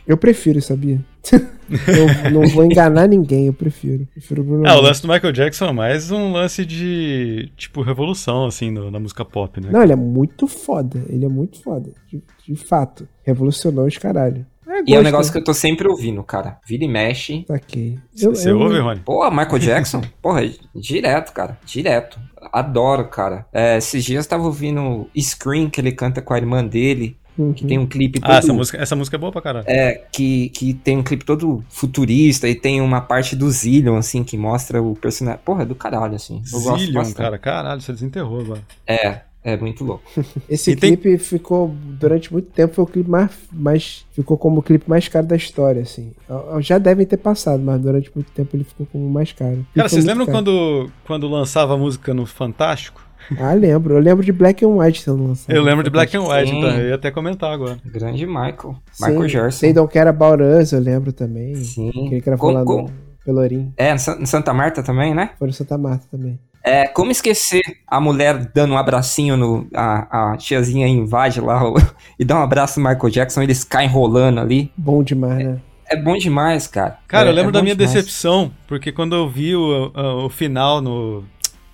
eu 0.08 0.18
prefiro, 0.18 0.62
sabia? 0.62 1.00
eu 1.30 2.32
não 2.32 2.48
vou 2.48 2.64
enganar 2.66 3.08
ninguém, 3.08 3.48
eu 3.48 3.54
prefiro. 3.54 4.08
Prefiro 4.14 4.42
o 4.42 4.46
Bruno 4.46 4.66
É, 4.68 4.74
o 4.74 4.82
lance 4.82 5.02
do 5.02 5.08
Michael 5.08 5.34
Jackson 5.34 5.66
é 5.68 5.72
mais 5.74 6.10
um 6.12 6.32
lance 6.32 6.66
de, 6.66 7.52
tipo, 7.58 7.82
revolução, 7.82 8.46
assim, 8.46 8.72
no- 8.72 8.90
na 8.90 9.00
música 9.00 9.24
pop, 9.24 9.60
né? 9.62 9.70
Não, 9.72 9.84
ele 9.84 9.94
é 9.94 9.96
muito 9.98 10.48
foda. 10.48 11.04
Ele 11.10 11.26
é 11.26 11.30
muito 11.30 11.62
foda. 11.62 11.92
De, 12.08 12.24
de 12.48 12.56
fato. 12.56 13.08
Revolucionou 13.24 13.86
os 13.86 13.98
caralho. 13.98 14.46
É, 14.68 14.82
E 14.88 14.96
é 14.96 15.00
um 15.00 15.04
negócio 15.04 15.32
que 15.32 15.38
eu 15.40 15.44
tô 15.44 15.54
sempre 15.54 15.88
ouvindo, 15.88 16.24
cara. 16.24 16.58
Vira 16.68 16.84
e 16.86 16.88
mexe. 16.88 17.44
Saquei. 17.48 17.98
Eu- 18.20 18.34
Você 18.36 18.52
eu- 18.52 18.60
ouve, 18.60 18.80
Rony? 18.80 19.02
Pô, 19.04 19.30
Michael 19.30 19.58
Jackson? 19.60 20.02
Porra, 20.22 20.42
direto, 20.76 21.34
cara. 21.34 21.58
Direto. 21.66 22.20
Adoro, 22.54 23.08
cara. 23.10 23.46
É, 23.52 23.78
esses 23.78 24.04
dias 24.06 24.26
eu 24.26 24.30
tava 24.30 24.44
ouvindo 24.46 25.08
Scream, 25.20 25.70
que 25.70 25.82
ele 25.82 25.92
canta 25.92 26.22
com 26.22 26.34
a 26.34 26.38
irmã 26.38 26.64
dele. 26.66 27.18
Uhum. 27.40 27.54
Que 27.54 27.66
tem 27.66 27.78
um 27.80 27.88
clipe 27.88 28.20
todo. 28.20 28.30
Ah, 28.32 28.36
essa 28.38 28.52
música, 28.52 28.78
essa 28.78 28.96
música 28.98 29.16
é 29.16 29.20
boa 29.20 29.32
pra 29.32 29.42
caralho. 29.42 29.66
É, 29.68 30.04
que, 30.12 30.50
que 30.50 30.74
tem 30.74 30.98
um 30.98 31.04
clipe 31.04 31.24
todo 31.24 31.64
futurista 31.70 32.50
e 32.50 32.54
tem 32.54 32.82
uma 32.82 33.00
parte 33.00 33.34
do 33.36 33.50
Zillion, 33.50 33.96
assim, 33.96 34.24
que 34.26 34.38
mostra 34.38 34.82
o 34.82 34.94
personagem. 34.96 35.40
Porra, 35.46 35.64
é 35.64 35.66
do 35.66 35.74
caralho, 35.76 36.16
assim. 36.16 36.42
Eu 36.52 36.60
Zillion, 36.60 37.14
cara. 37.14 37.38
Caralho, 37.38 37.80
você 37.82 37.94
desenterrou 37.94 38.42
agora. 38.42 38.62
É, 38.86 39.22
é 39.42 39.56
muito 39.56 39.86
louco. 39.86 40.04
Esse 40.50 40.72
E 40.72 40.76
tem- 40.76 40.98
clipe 40.98 41.18
ficou, 41.18 41.74
durante 41.98 42.32
muito 42.34 42.52
tempo, 42.52 42.74
foi 42.76 42.84
o 42.84 42.88
clipe 42.88 43.10
mais, 43.10 43.32
mais. 43.54 44.06
Ficou 44.12 44.38
como 44.38 44.60
o 44.60 44.62
clipe 44.62 44.90
mais 44.90 45.08
caro 45.08 45.26
da 45.26 45.38
história, 45.38 45.82
assim. 45.82 46.12
Já 46.60 46.78
devem 46.78 47.06
ter 47.06 47.18
passado, 47.18 47.64
mas 47.64 47.80
durante 47.82 48.12
muito 48.14 48.30
tempo 48.32 48.54
ele 48.56 48.66
ficou 48.66 48.86
como 48.92 49.08
o 49.08 49.10
mais 49.10 49.32
caro. 49.32 49.66
Cara, 49.74 49.88
Ficou 49.88 49.90
vocês 49.90 50.04
lembram 50.06 50.26
caro. 50.26 50.38
quando, 50.40 50.92
quando 51.06 51.28
lançava 51.30 51.74
a 51.76 51.78
música 51.78 52.14
no 52.14 52.26
Fantástico? 52.26 53.02
Ah, 53.40 53.54
lembro. 53.54 53.94
Eu 53.96 54.00
lembro 54.00 54.24
de 54.26 54.32
Black 54.32 54.64
and 54.66 54.70
White 54.70 55.02
sendo 55.02 55.28
lançado. 55.28 55.56
Eu 55.56 55.62
lembro 55.64 55.84
de 55.84 55.90
Black 55.90 56.16
and 56.18 56.24
White, 56.24 56.50
Sim. 56.50 56.58
então 56.58 56.70
eu 56.72 56.90
ia 56.90 56.96
até 56.96 57.12
comentar 57.12 57.52
agora. 57.52 57.78
Grande 57.86 58.26
Michael. 58.26 58.76
Sim, 58.92 59.06
Michael 59.06 59.28
Gerson. 59.30 59.60
They 59.62 59.74
Don't 59.74 59.94
Care 59.94 60.10
About 60.10 60.42
Us, 60.44 60.72
eu 60.72 60.80
lembro 60.80 61.12
também. 61.14 61.56
Sim. 61.56 61.90
Aquele 61.90 62.22
que 62.22 62.38
falando 62.38 62.66
com- 62.66 62.90
Pelourinho. 63.26 63.72
É, 63.78 63.94
em 63.94 63.98
Sa- 63.98 64.18
em 64.20 64.26
Santa 64.26 64.54
Marta 64.54 64.82
também, 64.82 65.14
né? 65.14 65.32
Foi 65.38 65.48
no 65.48 65.54
Santa 65.54 65.78
Marta 65.78 66.06
também. 66.10 66.40
É, 66.64 66.88
como 66.88 67.12
esquecer 67.12 67.62
a 67.88 68.02
mulher 68.02 68.52
dando 68.54 68.74
um 68.74 68.78
abracinho 68.78 69.38
no. 69.38 69.68
A, 69.76 70.32
a 70.34 70.38
tiazinha 70.38 70.88
invade 70.88 71.40
lá 71.40 71.64
o- 71.70 71.76
e 72.20 72.26
dá 72.26 72.38
um 72.40 72.42
abraço 72.44 72.80
no 72.82 72.90
Michael 72.90 73.10
Jackson, 73.12 73.42
eles 73.44 73.64
caem 73.64 73.88
rolando 73.90 74.40
ali. 74.40 74.72
Bom 74.76 75.04
demais, 75.04 75.46
né? 75.46 75.60
É 75.92 75.96
bom 75.96 76.18
demais, 76.18 76.68
cara. 76.68 76.98
Cara, 77.08 77.28
É- 77.28 77.32
eu 77.32 77.36
lembro 77.36 77.50
é 77.50 77.54
da 77.54 77.62
minha 77.62 77.76
demais. 77.76 77.94
decepção, 77.94 78.52
porque 78.68 78.92
quando 78.92 79.16
eu 79.16 79.30
vi 79.30 79.56
o, 79.56 79.92
o, 79.96 80.26
o 80.26 80.30
final 80.30 80.82
no. 80.82 81.24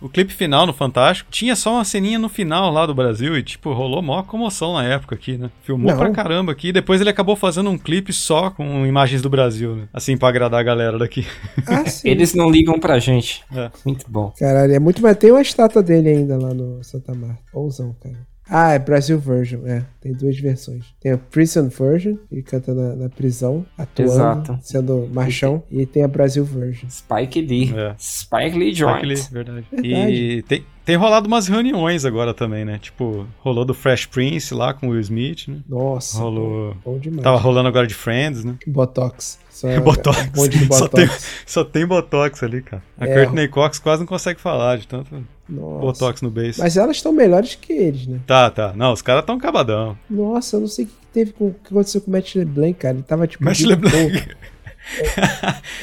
O 0.01 0.09
clipe 0.09 0.33
final 0.33 0.65
no 0.67 0.73
Fantástico, 0.73 1.29
tinha 1.31 1.55
só 1.55 1.73
uma 1.73 1.85
ceninha 1.85 2.19
no 2.19 2.29
final 2.29 2.71
lá 2.71 2.85
do 2.85 2.93
Brasil 2.93 3.37
e, 3.37 3.41
tipo, 3.43 3.73
rolou 3.73 4.01
maior 4.01 4.23
comoção 4.23 4.73
na 4.73 4.83
época 4.83 5.15
aqui, 5.15 5.37
né? 5.37 5.49
Filmou 5.63 5.91
Não. 5.91 5.97
pra 5.97 6.11
caramba 6.11 6.51
aqui. 6.51 6.67
E 6.67 6.73
depois 6.73 7.01
ele 7.01 7.09
acabou 7.09 7.35
fazendo 7.35 7.69
um 7.69 7.77
clipe 7.77 8.11
só 8.13 8.49
com 8.49 8.85
imagens 8.85 9.21
do 9.21 9.29
Brasil, 9.29 9.75
né? 9.75 9.87
Assim, 9.93 10.17
pra 10.17 10.29
agradar 10.29 10.59
a 10.59 10.63
galera 10.63 10.97
daqui. 10.99 11.25
Ah, 11.65 11.85
sim. 11.89 12.09
Eles 12.09 12.33
não 12.33 12.49
ligam 12.49 12.79
pra 12.79 12.99
gente. 12.99 13.43
É. 13.55 13.71
Muito 13.85 14.05
bom. 14.09 14.33
Caralho, 14.37 14.73
é 14.73 14.79
muito 14.79 15.01
mais. 15.01 15.17
Tem 15.17 15.31
uma 15.31 15.41
estátua 15.41 15.81
dele 15.81 16.09
ainda 16.09 16.37
lá 16.37 16.53
no 16.53 16.83
Santa 16.83 17.13
Marta. 17.13 17.41
Bonzão, 17.53 17.95
cara. 18.01 18.17
Ah, 18.49 18.73
é 18.73 18.79
Brasil 18.79 19.17
Version, 19.19 19.65
é. 19.65 19.83
Tem 19.99 20.13
duas 20.13 20.37
versões. 20.37 20.85
Tem 21.01 21.11
a 21.11 21.17
Prison 21.17 21.67
Version, 21.67 22.15
que 22.29 22.35
ele 22.35 22.43
canta 22.43 22.73
na, 22.73 22.95
na 22.95 23.09
prisão, 23.09 23.65
atuando, 23.77 24.11
Exato. 24.11 24.59
sendo 24.61 25.09
machão. 25.11 25.63
E 25.71 25.85
tem 25.85 26.03
a 26.03 26.07
Brasil 26.07 26.45
Version. 26.45 26.87
Spike 26.89 27.41
Lee. 27.41 27.73
É. 27.75 27.95
Spike 27.97 28.57
Lee 28.57 28.67
Spike 28.67 28.75
Joint. 28.75 29.05
Lee, 29.05 29.15
verdade. 29.31 29.65
Verdade. 29.71 30.13
E 30.13 30.43
tem, 30.43 30.63
tem 30.85 30.95
rolado 30.95 31.27
umas 31.27 31.47
reuniões 31.47 32.05
agora 32.05 32.33
também, 32.35 32.63
né? 32.63 32.77
Tipo, 32.77 33.25
rolou 33.39 33.65
do 33.65 33.73
Fresh 33.73 34.05
Prince 34.05 34.53
lá 34.53 34.73
com 34.73 34.87
o 34.87 34.91
Will 34.91 35.01
Smith, 35.01 35.47
né? 35.47 35.57
Nossa. 35.67 36.19
Rolou. 36.19 36.77
Bom 36.85 36.99
demais. 36.99 37.23
Tava 37.23 37.37
rolando 37.37 37.67
agora 37.67 37.87
de 37.87 37.95
Friends, 37.95 38.43
né? 38.43 38.55
Botox. 38.67 39.39
Só 39.55 39.67
Botox. 39.79 40.19
um 40.37 40.47
de 40.49 40.59
Só 40.67 40.79
Botox. 40.81 40.91
tem, 40.91 41.09
só 41.45 41.63
tem 41.63 41.85
Botox 41.85 42.43
ali, 42.43 42.61
cara. 42.61 42.83
A 42.99 43.07
É. 43.07 43.13
Courtney 43.23 43.47
Cox 43.47 43.79
quase 43.79 44.01
não 44.01 44.07
consegue 44.07 44.39
falar 44.41 44.77
de 44.77 44.85
tanto 44.85 45.15
Nossa. 45.47 45.79
Botox 45.79 46.21
no 46.21 46.29
beijo. 46.29 46.59
Mas 46.61 46.75
elas 46.75 46.97
estão 46.97 47.13
melhores 47.13 47.55
que 47.55 47.71
eles, 47.71 48.05
né? 48.05 48.19
Tá, 48.27 48.49
tá. 48.51 48.73
Não, 48.75 48.91
os 48.91 49.01
caras 49.01 49.23
tão 49.23 49.37
cabadão. 49.39 49.97
Nossa, 50.09 50.57
eu 50.57 50.59
não 50.61 50.67
sei 50.67 50.83
o 50.83 50.87
que 50.89 50.93
teve 51.13 51.31
com 51.31 51.47
o 51.47 51.53
que 51.53 51.69
aconteceu 51.73 52.01
com 52.01 52.09
o 52.09 52.13
Matt 52.13 52.35
LeBlanc, 52.35 52.73
cara. 52.73 52.95
Ele 52.95 53.03
tava 53.03 53.25
tipo. 53.27 53.45
Matt 53.45 53.57
de 53.59 53.65
LeBlanc. 53.67 54.11
boa. 54.11 54.35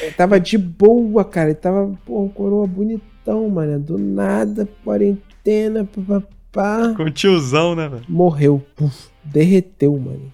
Ele 0.01 0.11
tava 0.11 0.39
de 0.39 0.57
boa, 0.57 1.25
cara. 1.25 1.49
Ele 1.49 1.55
tava, 1.55 1.91
pô, 2.05 2.21
um 2.23 2.29
coroa 2.29 2.67
bonitão, 2.67 3.49
mano. 3.49 3.79
Do 3.79 3.97
nada, 3.97 4.67
quarentena, 4.83 5.83
papapá. 5.85 6.93
Com 6.95 7.09
tiozão, 7.11 7.75
né, 7.75 7.89
velho? 7.89 8.03
Morreu. 8.07 8.63
Puf, 8.75 9.07
derreteu, 9.23 9.97
mano. 9.97 10.31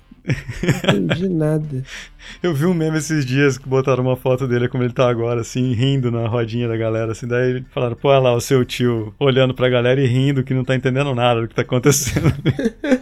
Não 0.88 1.00
entendi 1.00 1.30
nada. 1.30 1.84
Eu 2.44 2.54
vi 2.54 2.66
um 2.66 2.74
meme 2.74 2.98
esses 2.98 3.26
dias 3.26 3.58
que 3.58 3.68
botaram 3.68 4.04
uma 4.04 4.16
foto 4.16 4.48
dele 4.48 4.68
como 4.68 4.84
ele 4.84 4.94
tá 4.94 5.10
agora, 5.10 5.42
assim, 5.42 5.74
rindo 5.74 6.12
na 6.12 6.28
rodinha 6.28 6.68
da 6.68 6.78
galera, 6.78 7.12
assim. 7.12 7.28
Daí 7.28 7.64
falaram, 7.72 7.96
pô, 7.96 8.10
olha 8.10 8.20
lá 8.20 8.36
o 8.36 8.42
seu 8.42 8.64
tio 8.64 9.14
olhando 9.20 9.54
pra 9.54 9.70
galera 9.70 10.02
e 10.02 10.08
rindo, 10.08 10.44
que 10.44 10.54
não 10.54 10.64
tá 10.64 10.76
entendendo 10.76 11.14
nada 11.16 11.42
do 11.42 11.48
que 11.48 11.56
tá 11.56 11.62
acontecendo. 11.62 12.32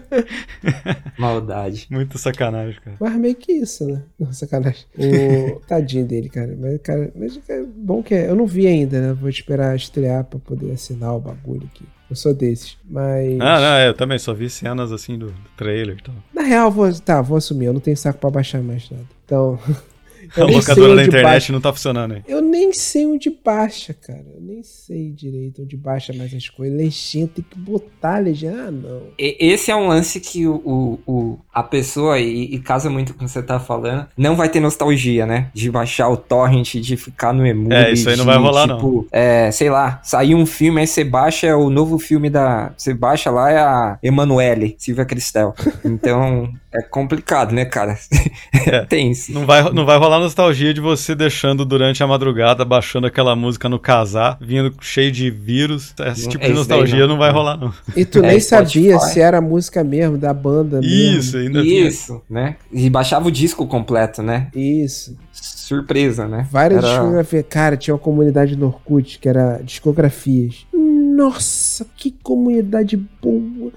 Maldade. 1.17 1.87
Muito 1.89 2.17
sacanagem, 2.17 2.79
cara. 2.83 2.97
Mas 2.99 3.15
meio 3.15 3.35
que 3.35 3.51
isso, 3.51 3.85
né? 3.85 4.03
Não, 4.19 4.31
sacanagem. 4.31 4.85
O 5.57 5.59
tadinho 5.67 6.05
dele, 6.05 6.29
cara. 6.29 6.55
Mas, 6.59 6.79
cara, 6.81 7.11
mas 7.15 7.39
é 7.49 7.63
bom 7.63 8.01
que 8.01 8.13
é. 8.13 8.29
Eu 8.29 8.35
não 8.35 8.45
vi 8.45 8.67
ainda, 8.67 8.99
né? 8.99 9.13
Vou 9.13 9.29
esperar 9.29 9.75
estrear 9.75 10.23
pra 10.23 10.39
poder 10.39 10.71
assinar 10.71 11.15
o 11.15 11.19
bagulho 11.19 11.69
aqui. 11.73 11.85
Eu 12.09 12.15
sou 12.15 12.33
desses. 12.33 12.77
Mas. 12.89 13.39
Ah, 13.39 13.59
não, 13.59 13.73
é, 13.75 13.89
eu 13.89 13.93
também 13.93 14.17
só 14.17 14.33
vi 14.33 14.49
cenas 14.49 14.91
assim 14.91 15.17
do, 15.17 15.33
trailer 15.55 15.97
e 15.97 16.03
tal. 16.03 16.15
Na 16.33 16.43
real, 16.43 16.71
vou, 16.71 16.91
tá, 17.01 17.21
vou 17.21 17.37
assumir. 17.37 17.65
Eu 17.65 17.73
não 17.73 17.81
tenho 17.81 17.97
saco 17.97 18.19
pra 18.19 18.29
baixar 18.29 18.61
mais 18.61 18.89
nada. 18.89 19.05
Então. 19.25 19.59
A 20.35 20.39
eu 20.41 20.47
nem 20.47 20.61
sei 20.61 20.69
locadora 20.73 20.87
da 20.87 20.93
onde 21.01 21.07
internet 21.09 21.23
baixa. 21.31 21.53
não 21.53 21.61
tá 21.61 21.73
funcionando 21.73 22.13
aí. 22.15 22.23
Eu 22.27 22.41
nem 22.41 22.73
sei 22.73 23.05
onde 23.05 23.29
baixa, 23.43 23.93
cara. 23.93 24.25
Eu 24.35 24.41
nem 24.41 24.61
sei 24.63 25.11
direito 25.11 25.61
onde 25.63 25.77
baixa 25.77 26.13
mais 26.13 26.33
as 26.33 26.49
coisas. 26.49 26.77
Legenda, 26.77 27.31
tem 27.35 27.45
que 27.49 27.57
botar 27.59 28.15
a 28.15 28.19
legenda. 28.19 28.67
Ah, 28.67 28.71
não. 28.71 29.01
Esse 29.17 29.71
é 29.71 29.75
um 29.75 29.87
lance 29.87 30.19
que 30.19 30.47
o, 30.47 30.55
o, 30.65 30.99
o- 31.11 31.39
a 31.53 31.63
pessoa, 31.63 32.19
e, 32.19 32.55
e 32.55 32.59
casa 32.59 32.89
muito 32.89 33.13
com 33.13 33.23
o 33.23 33.25
que 33.27 33.31
você 33.31 33.41
tá 33.41 33.59
falando, 33.59 34.07
não 34.17 34.35
vai 34.35 34.47
ter 34.49 34.59
nostalgia, 34.59 35.25
né? 35.25 35.49
De 35.53 35.69
baixar 35.71 36.07
o 36.09 36.17
torrent, 36.17 36.75
de 36.75 36.95
ficar 36.97 37.33
no 37.33 37.45
emule. 37.45 37.73
É, 37.75 37.91
isso 37.91 38.09
aí 38.09 38.15
não 38.15 38.25
de, 38.25 38.31
vai 38.31 38.37
rolar, 38.39 38.67
tipo, 38.67 39.07
É, 39.11 39.49
sei 39.51 39.69
lá, 39.69 39.99
saiu 40.03 40.37
um 40.37 40.45
filme, 40.45 40.81
aí 40.81 40.87
você 40.87 41.03
baixa 41.03 41.55
o 41.57 41.69
novo 41.69 41.97
filme 41.99 42.29
da... 42.29 42.71
Você 42.77 42.93
baixa 42.93 43.29
lá, 43.31 43.51
é 43.51 43.57
a 43.57 43.97
Emanuele, 44.03 44.75
Silvia 44.77 45.05
Cristel. 45.05 45.53
Então, 45.83 46.51
é 46.77 46.81
complicado, 46.83 47.53
né, 47.53 47.65
cara? 47.65 47.97
É. 48.67 48.81
Tem 48.83 49.11
isso. 49.11 49.31
Não 49.31 49.45
vai, 49.45 49.63
não 49.71 49.85
vai 49.85 49.97
rolar 49.97 50.19
nostalgia 50.19 50.73
de 50.73 50.81
você 50.81 51.15
deixando 51.15 51.63
durante 51.63 52.03
a 52.03 52.07
madrugada, 52.07 52.65
baixando 52.65 53.07
aquela 53.07 53.33
música 53.33 53.69
no 53.69 53.79
casar, 53.79 54.37
vindo 54.41 54.73
cheio 54.81 55.09
de 55.09 55.29
vírus. 55.31 55.93
Esse 56.05 56.23
Não, 56.23 56.29
tipo 56.31 56.43
é 56.43 56.47
de 56.49 56.53
nostalgia 56.53 56.99
não. 57.01 57.07
não 57.09 57.17
vai 57.17 57.31
rolar, 57.31 57.55
não. 57.55 57.73
E 57.95 58.03
tu 58.03 58.19
É, 58.19 58.27
nem 58.31 58.39
sabia 58.41 58.99
se 58.99 59.21
era 59.21 59.37
a 59.37 59.41
música 59.41 59.85
mesmo, 59.85 60.17
da 60.17 60.33
banda 60.33 60.81
mesmo. 60.81 61.19
Isso, 61.19 61.37
ainda 61.37 61.61
tinha. 61.61 61.87
Isso, 61.87 62.21
né? 62.29 62.57
E 62.69 62.89
baixava 62.89 63.29
o 63.29 63.31
disco 63.31 63.65
completo, 63.67 64.21
né? 64.21 64.47
Isso. 64.53 65.15
Surpresa, 65.31 66.27
né? 66.27 66.45
Várias 66.51 66.83
Era- 66.83 66.93
discografias. 66.93 67.45
Cara, 67.49 67.77
tinha 67.77 67.93
uma 67.93 67.99
comunidade 67.99 68.57
no 68.57 68.65
Orkut 68.67 69.17
que 69.17 69.29
era 69.29 69.61
discografias. 69.63 70.65
Nossa, 70.73 71.85
que 71.95 72.11
comunidade 72.21 72.97
boa. 73.21 73.71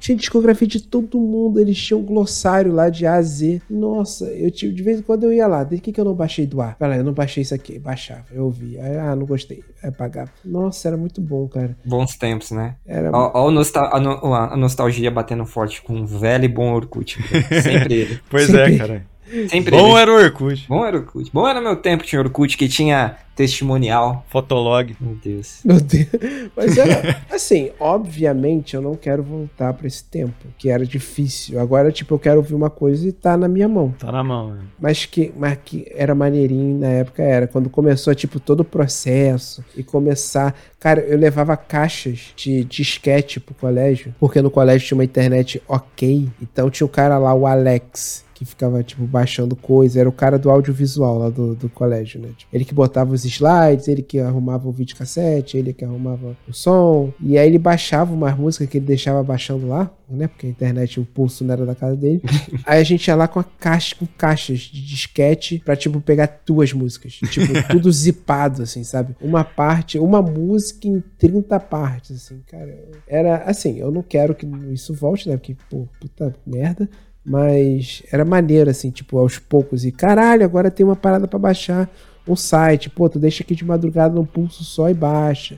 Tinha 0.00 0.16
discografia 0.16 0.66
de 0.66 0.80
todo 0.82 1.20
mundo. 1.20 1.60
Eles 1.60 1.78
tinham 1.78 2.00
um 2.00 2.04
glossário 2.04 2.72
lá 2.72 2.88
de 2.88 3.06
A 3.06 3.14
a 3.14 3.22
Z. 3.22 3.60
Nossa, 3.70 4.24
eu 4.24 4.50
tive, 4.50 4.72
de 4.74 4.82
vez 4.82 4.98
em 4.98 5.02
quando 5.02 5.24
eu 5.24 5.32
ia 5.32 5.46
lá. 5.46 5.62
Desde 5.62 5.82
que, 5.84 5.92
que 5.92 6.00
eu 6.00 6.04
não 6.04 6.14
baixei 6.14 6.46
do 6.46 6.60
ar? 6.60 6.76
Fala, 6.78 6.96
eu 6.96 7.04
não 7.04 7.12
baixei 7.12 7.42
isso 7.42 7.54
aqui. 7.54 7.78
Baixava, 7.78 8.24
eu 8.32 8.44
ouvia. 8.46 8.82
Aí, 8.82 8.96
ah, 8.96 9.14
não 9.14 9.26
gostei. 9.26 9.62
Aí 9.82 9.90
pagava. 9.92 10.30
Nossa, 10.44 10.88
era 10.88 10.96
muito 10.96 11.20
bom, 11.20 11.46
cara. 11.46 11.76
Bons 11.84 12.16
tempos, 12.16 12.50
né? 12.50 12.76
Era 12.86 13.10
Ó, 13.12 13.30
ó 13.34 13.46
o 13.48 13.50
nostal- 13.50 13.94
a, 13.94 14.00
no- 14.00 14.34
a 14.34 14.56
nostalgia 14.56 15.10
batendo 15.10 15.44
forte 15.44 15.82
com 15.82 15.94
um 15.94 16.06
velho 16.06 16.44
e 16.44 16.48
bom 16.48 16.72
Orkut. 16.72 17.18
Sempre 17.62 17.94
ele. 17.94 18.20
Pois 18.30 18.46
Sempre. 18.46 18.74
é, 18.74 18.78
cara. 18.78 19.06
Sempre 19.48 19.70
Bom 19.70 19.92
ele. 19.92 20.02
era 20.02 20.10
o 20.10 20.14
Orkut. 20.14 20.66
Bom 20.68 20.84
era 20.84 20.96
o 20.96 21.00
Orkut. 21.00 21.30
Bom 21.32 21.48
era 21.48 21.60
meu 21.60 21.76
tempo, 21.76 22.04
tinha 22.04 22.20
Orkut 22.20 22.56
que 22.56 22.68
tinha 22.68 23.16
testimonial. 23.40 24.24
Fotolog. 24.28 24.94
Meu 25.00 25.14
Deus. 25.14 25.60
Meu 25.64 25.80
Deus. 25.80 26.08
Mas 26.54 26.76
era, 26.76 27.22
assim, 27.30 27.70
obviamente 27.80 28.74
eu 28.74 28.82
não 28.82 28.94
quero 28.94 29.22
voltar 29.22 29.72
pra 29.72 29.86
esse 29.86 30.04
tempo, 30.04 30.34
que 30.58 30.68
era 30.68 30.84
difícil. 30.84 31.58
Agora, 31.58 31.90
tipo, 31.90 32.14
eu 32.14 32.18
quero 32.18 32.36
ouvir 32.36 32.54
uma 32.54 32.68
coisa 32.68 33.08
e 33.08 33.12
tá 33.12 33.36
na 33.38 33.48
minha 33.48 33.66
mão. 33.66 33.94
Tá 33.98 34.12
na 34.12 34.22
mão, 34.22 34.50
né? 34.54 34.60
Mas 34.78 35.06
que, 35.06 35.32
mas 35.36 35.58
que 35.64 35.90
era 35.94 36.14
maneirinho 36.14 36.78
na 36.78 36.88
época, 36.88 37.22
era. 37.22 37.46
Quando 37.46 37.70
começou, 37.70 38.14
tipo, 38.14 38.38
todo 38.38 38.60
o 38.60 38.64
processo 38.64 39.64
e 39.74 39.82
começar. 39.82 40.54
Cara, 40.78 41.00
eu 41.00 41.16
levava 41.16 41.56
caixas 41.56 42.32
de 42.36 42.64
disquete 42.64 43.40
pro 43.40 43.54
colégio, 43.54 44.14
porque 44.20 44.42
no 44.42 44.50
colégio 44.50 44.86
tinha 44.88 44.98
uma 44.98 45.04
internet 45.04 45.62
ok. 45.66 46.28
Então 46.42 46.68
tinha 46.68 46.86
o 46.86 46.90
cara 46.90 47.16
lá, 47.16 47.32
o 47.32 47.46
Alex. 47.46 48.28
Que 48.40 48.44
ficava, 48.46 48.82
tipo, 48.82 49.04
baixando 49.04 49.54
coisa. 49.54 50.00
Era 50.00 50.08
o 50.08 50.12
cara 50.12 50.38
do 50.38 50.48
audiovisual 50.48 51.18
lá 51.18 51.28
do, 51.28 51.54
do 51.54 51.68
colégio, 51.68 52.18
né? 52.18 52.30
Tipo, 52.34 52.56
ele 52.56 52.64
que 52.64 52.72
botava 52.72 53.12
os 53.12 53.22
slides, 53.22 53.86
ele 53.86 54.00
que 54.00 54.18
arrumava 54.18 54.66
o 54.66 54.72
videocassete, 54.72 55.58
ele 55.58 55.74
que 55.74 55.84
arrumava 55.84 56.34
o 56.48 56.52
som. 56.54 57.12
E 57.20 57.36
aí 57.36 57.46
ele 57.46 57.58
baixava 57.58 58.14
umas 58.14 58.34
músicas 58.34 58.66
que 58.70 58.78
ele 58.78 58.86
deixava 58.86 59.22
baixando 59.22 59.68
lá, 59.68 59.90
né? 60.08 60.26
Porque 60.26 60.46
a 60.46 60.48
internet, 60.48 60.98
o 60.98 61.04
pulso 61.04 61.44
não 61.44 61.52
era 61.52 61.66
da 61.66 61.74
casa 61.74 61.94
dele. 61.94 62.22
Aí 62.64 62.80
a 62.80 62.82
gente 62.82 63.06
ia 63.06 63.14
lá 63.14 63.28
com 63.28 63.38
a 63.38 63.44
caixa, 63.44 63.94
com 63.94 64.06
caixas 64.06 64.60
de 64.60 64.84
disquete 64.86 65.60
pra, 65.62 65.76
tipo, 65.76 66.00
pegar 66.00 66.40
duas 66.46 66.72
músicas. 66.72 67.12
Tipo, 67.12 67.52
tudo 67.70 67.92
zipado, 67.92 68.62
assim, 68.62 68.82
sabe? 68.84 69.14
Uma 69.20 69.44
parte, 69.44 69.98
uma 69.98 70.22
música 70.22 70.88
em 70.88 71.02
30 71.18 71.60
partes, 71.60 72.16
assim, 72.16 72.40
cara. 72.46 72.88
Era 73.06 73.36
assim, 73.44 73.78
eu 73.78 73.90
não 73.90 74.02
quero 74.02 74.34
que 74.34 74.46
isso 74.72 74.94
volte, 74.94 75.28
né? 75.28 75.36
Porque, 75.36 75.56
pô, 75.68 75.86
puta 76.00 76.34
merda. 76.46 76.88
Mas 77.30 78.02
era 78.10 78.24
maneiro, 78.24 78.68
assim, 78.68 78.90
tipo, 78.90 79.16
aos 79.16 79.38
poucos. 79.38 79.84
E 79.84 79.92
caralho, 79.92 80.44
agora 80.44 80.68
tem 80.68 80.84
uma 80.84 80.96
parada 80.96 81.28
pra 81.28 81.38
baixar 81.38 81.88
um 82.26 82.34
site. 82.34 82.90
Pô, 82.90 83.08
tu 83.08 83.20
deixa 83.20 83.44
aqui 83.44 83.54
de 83.54 83.64
madrugada 83.64 84.12
num 84.12 84.24
pulso 84.24 84.64
só 84.64 84.90
e 84.90 84.94
baixa. 84.94 85.56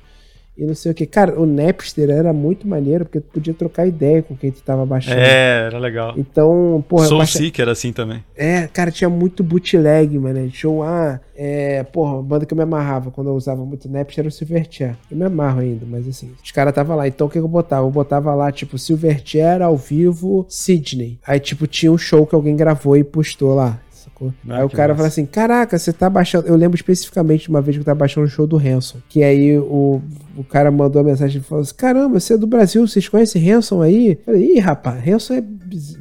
E 0.62 0.66
não 0.66 0.74
sei 0.76 0.92
o 0.92 0.94
que. 0.94 1.06
Cara, 1.06 1.40
o 1.40 1.44
Napster 1.44 2.08
era 2.08 2.32
muito 2.32 2.68
maneiro, 2.68 3.04
porque 3.04 3.18
tu 3.20 3.26
podia 3.32 3.52
trocar 3.52 3.84
ideia 3.86 4.22
com 4.22 4.36
quem 4.36 4.52
tu 4.52 4.62
tava 4.62 4.86
baixando. 4.86 5.18
É, 5.20 5.66
era 5.66 5.78
legal. 5.78 6.14
Então, 6.16 6.84
porra, 6.88 7.06
Soul 7.06 7.18
baixa- 7.18 7.38
Seeker 7.38 7.62
era 7.62 7.72
assim 7.72 7.92
também. 7.92 8.22
é, 8.36 8.68
cara, 8.68 8.90
tinha 8.92 9.10
muito 9.10 9.42
bootleg, 9.42 10.16
mano. 10.18 10.48
Show, 10.52 10.82
ah, 10.84 11.18
é, 11.34 11.82
porra, 11.82 12.12
uma 12.14 12.22
banda 12.22 12.46
que 12.46 12.52
eu 12.52 12.56
me 12.56 12.62
amarrava 12.62 13.10
quando 13.10 13.28
eu 13.30 13.34
usava 13.34 13.64
muito 13.64 13.88
Napster 13.90 14.22
era 14.22 14.28
o 14.28 14.32
Silverchair. 14.32 14.96
Eu 15.10 15.16
me 15.16 15.24
amarro 15.24 15.60
ainda, 15.60 15.84
mas 15.84 16.06
assim, 16.06 16.30
os 16.42 16.50
caras 16.52 16.72
tava 16.74 16.94
lá. 16.94 17.08
Então 17.08 17.26
o 17.26 17.30
que 17.30 17.38
eu 17.38 17.48
botava? 17.48 17.84
Eu 17.86 17.90
botava 17.90 18.32
lá, 18.34 18.52
tipo, 18.52 18.78
Silverchair 18.78 19.60
ao 19.62 19.76
vivo, 19.76 20.46
Sydney. 20.48 21.18
Aí, 21.26 21.40
tipo, 21.40 21.66
tinha 21.66 21.90
um 21.90 21.98
show 21.98 22.24
que 22.26 22.34
alguém 22.34 22.54
gravou 22.54 22.96
e 22.96 23.02
postou 23.02 23.54
lá. 23.54 23.80
sacou? 23.90 24.32
Ah, 24.48 24.58
aí 24.58 24.64
o 24.64 24.70
cara 24.70 24.88
massa. 24.92 24.96
fala 24.96 25.08
assim: 25.08 25.26
Caraca, 25.26 25.78
você 25.78 25.92
tá 25.92 26.08
baixando. 26.08 26.46
Eu 26.46 26.54
lembro 26.56 26.76
especificamente 26.76 27.44
de 27.44 27.48
uma 27.50 27.60
vez 27.62 27.76
que 27.76 27.80
eu 27.80 27.84
tava 27.84 27.98
baixando 27.98 28.26
o 28.26 28.30
show 28.30 28.46
do 28.46 28.56
Hanson. 28.56 28.98
Que 29.08 29.22
aí 29.24 29.58
o, 29.58 30.00
o 30.36 30.44
cara 30.44 30.70
mandou 30.70 31.00
a 31.00 31.04
mensagem 31.04 31.40
e 31.40 31.44
falou 31.44 31.62
assim: 31.62 31.74
Caramba, 31.74 32.18
você 32.18 32.34
é 32.34 32.38
do 32.38 32.46
Brasil, 32.46 32.86
vocês 32.86 33.08
conhecem 33.08 33.50
Hanson 33.50 33.82
aí? 33.82 34.10
Eu 34.10 34.24
falei: 34.24 34.56
Ih, 34.56 34.58
rapaz, 34.58 35.06
Hanson 35.06 35.34
é 35.34 35.44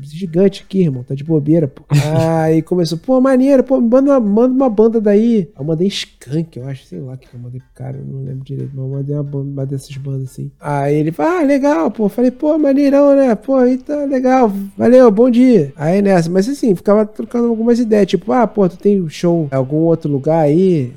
gigante 0.04 0.64
aqui, 0.66 0.82
irmão, 0.82 1.04
tá 1.04 1.16
de 1.16 1.24
bobeira, 1.24 1.68
pô. 1.68 1.84
aí 2.44 2.62
começou: 2.62 2.98
Pô, 2.98 3.20
maneiro, 3.20 3.64
pô, 3.64 3.80
manda 3.80 4.12
uma, 4.12 4.20
manda 4.20 4.54
uma 4.54 4.70
banda 4.70 5.02
daí. 5.02 5.22
Aí 5.22 5.50
eu 5.58 5.66
mandei 5.66 5.88
Skank, 5.88 6.58
eu 6.58 6.68
acho, 6.68 6.86
sei 6.86 7.00
lá 7.00 7.14
o 7.14 7.18
que 7.18 7.28
eu 7.34 7.40
mandei 7.40 7.60
pro 7.60 7.70
cara, 7.74 7.98
eu 7.98 8.06
não 8.06 8.24
lembro 8.24 8.44
direito, 8.44 8.72
mas 8.74 8.86
eu 8.86 8.92
mandei 8.92 9.16
uma, 9.16 9.24
banda, 9.24 9.50
uma 9.50 9.66
dessas 9.66 9.96
bandas 9.98 10.32
assim. 10.32 10.52
Aí 10.60 10.96
ele 10.96 11.12
falou: 11.12 11.40
Ah, 11.40 11.44
legal, 11.44 11.92
pô. 11.92 12.06
Eu 12.06 12.10
falei: 12.10 12.32
Pô, 12.32 12.58
maneirão, 12.58 13.16
né? 13.16 13.34
Pô, 13.36 13.56
aí 13.56 13.78
tá 13.78 14.06
legal, 14.06 14.52
valeu, 14.78 15.10
bom 15.12 15.30
dia. 15.30 15.74
Aí 15.76 16.02
nessa, 16.02 16.30
mas 16.30 16.48
assim, 16.48 16.76
ficava 16.76 17.06
trocando 17.06 17.48
algumas 17.48 17.80
ideias, 17.80 18.08
tipo: 18.08 18.32
Ah, 18.32 18.48
pô, 18.48 18.68
tu 18.68 18.78
tem 18.78 19.08
show 19.10 19.48
em 19.52 19.56
algum 19.56 19.78
outro 19.78 20.12
lugar 20.12 20.42
aí? 20.42 20.94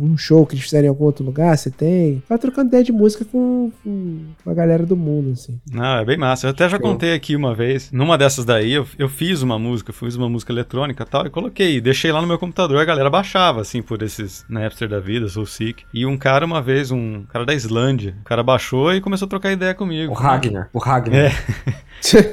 Um 0.00 0.16
show 0.16 0.46
que 0.46 0.54
eles 0.54 0.64
fizeram 0.64 0.86
em 0.86 0.88
algum 0.88 1.04
outro 1.04 1.24
lugar, 1.24 1.56
você 1.56 1.70
tem. 1.70 2.22
Vai 2.28 2.38
trocando 2.38 2.68
ideia 2.68 2.84
de 2.84 2.92
música 2.92 3.24
com, 3.24 3.70
com 3.82 4.50
a 4.50 4.54
galera 4.54 4.84
do 4.84 4.96
mundo, 4.96 5.32
assim. 5.32 5.58
Não, 5.70 5.98
é 5.98 6.04
bem 6.04 6.16
massa. 6.16 6.46
Eu 6.46 6.50
até 6.50 6.68
já 6.68 6.76
Show. 6.76 6.86
contei 6.86 7.14
aqui 7.14 7.36
uma 7.36 7.54
vez. 7.54 7.90
Numa 7.92 8.16
dessas 8.18 8.44
daí, 8.44 8.72
eu, 8.72 8.86
eu 8.98 9.08
fiz 9.08 9.42
uma 9.42 9.58
música, 9.58 9.92
fiz 9.92 10.16
uma 10.16 10.28
música 10.28 10.52
eletrônica 10.52 11.02
e 11.02 11.06
tal, 11.06 11.26
e 11.26 11.30
coloquei, 11.30 11.80
deixei 11.80 12.12
lá 12.12 12.20
no 12.20 12.26
meu 12.26 12.38
computador. 12.38 12.78
A 12.80 12.84
galera 12.84 13.10
baixava, 13.10 13.60
assim, 13.60 13.82
por 13.82 14.02
esses 14.02 14.44
Napster 14.48 14.88
da 14.88 15.00
vida, 15.00 15.28
Soul 15.28 15.46
Seek. 15.46 15.84
E 15.92 16.06
um 16.06 16.16
cara, 16.16 16.44
uma 16.44 16.62
vez, 16.62 16.90
um 16.90 17.24
cara 17.28 17.44
da 17.44 17.54
Islândia, 17.54 18.16
o 18.20 18.24
cara 18.24 18.42
baixou 18.42 18.94
e 18.94 19.00
começou 19.00 19.26
a 19.26 19.28
trocar 19.28 19.52
ideia 19.52 19.74
comigo. 19.74 20.12
O 20.12 20.16
Ragnar. 20.16 20.68
O 20.72 20.78
Ragnar. 20.78 21.16
É. 21.16 21.88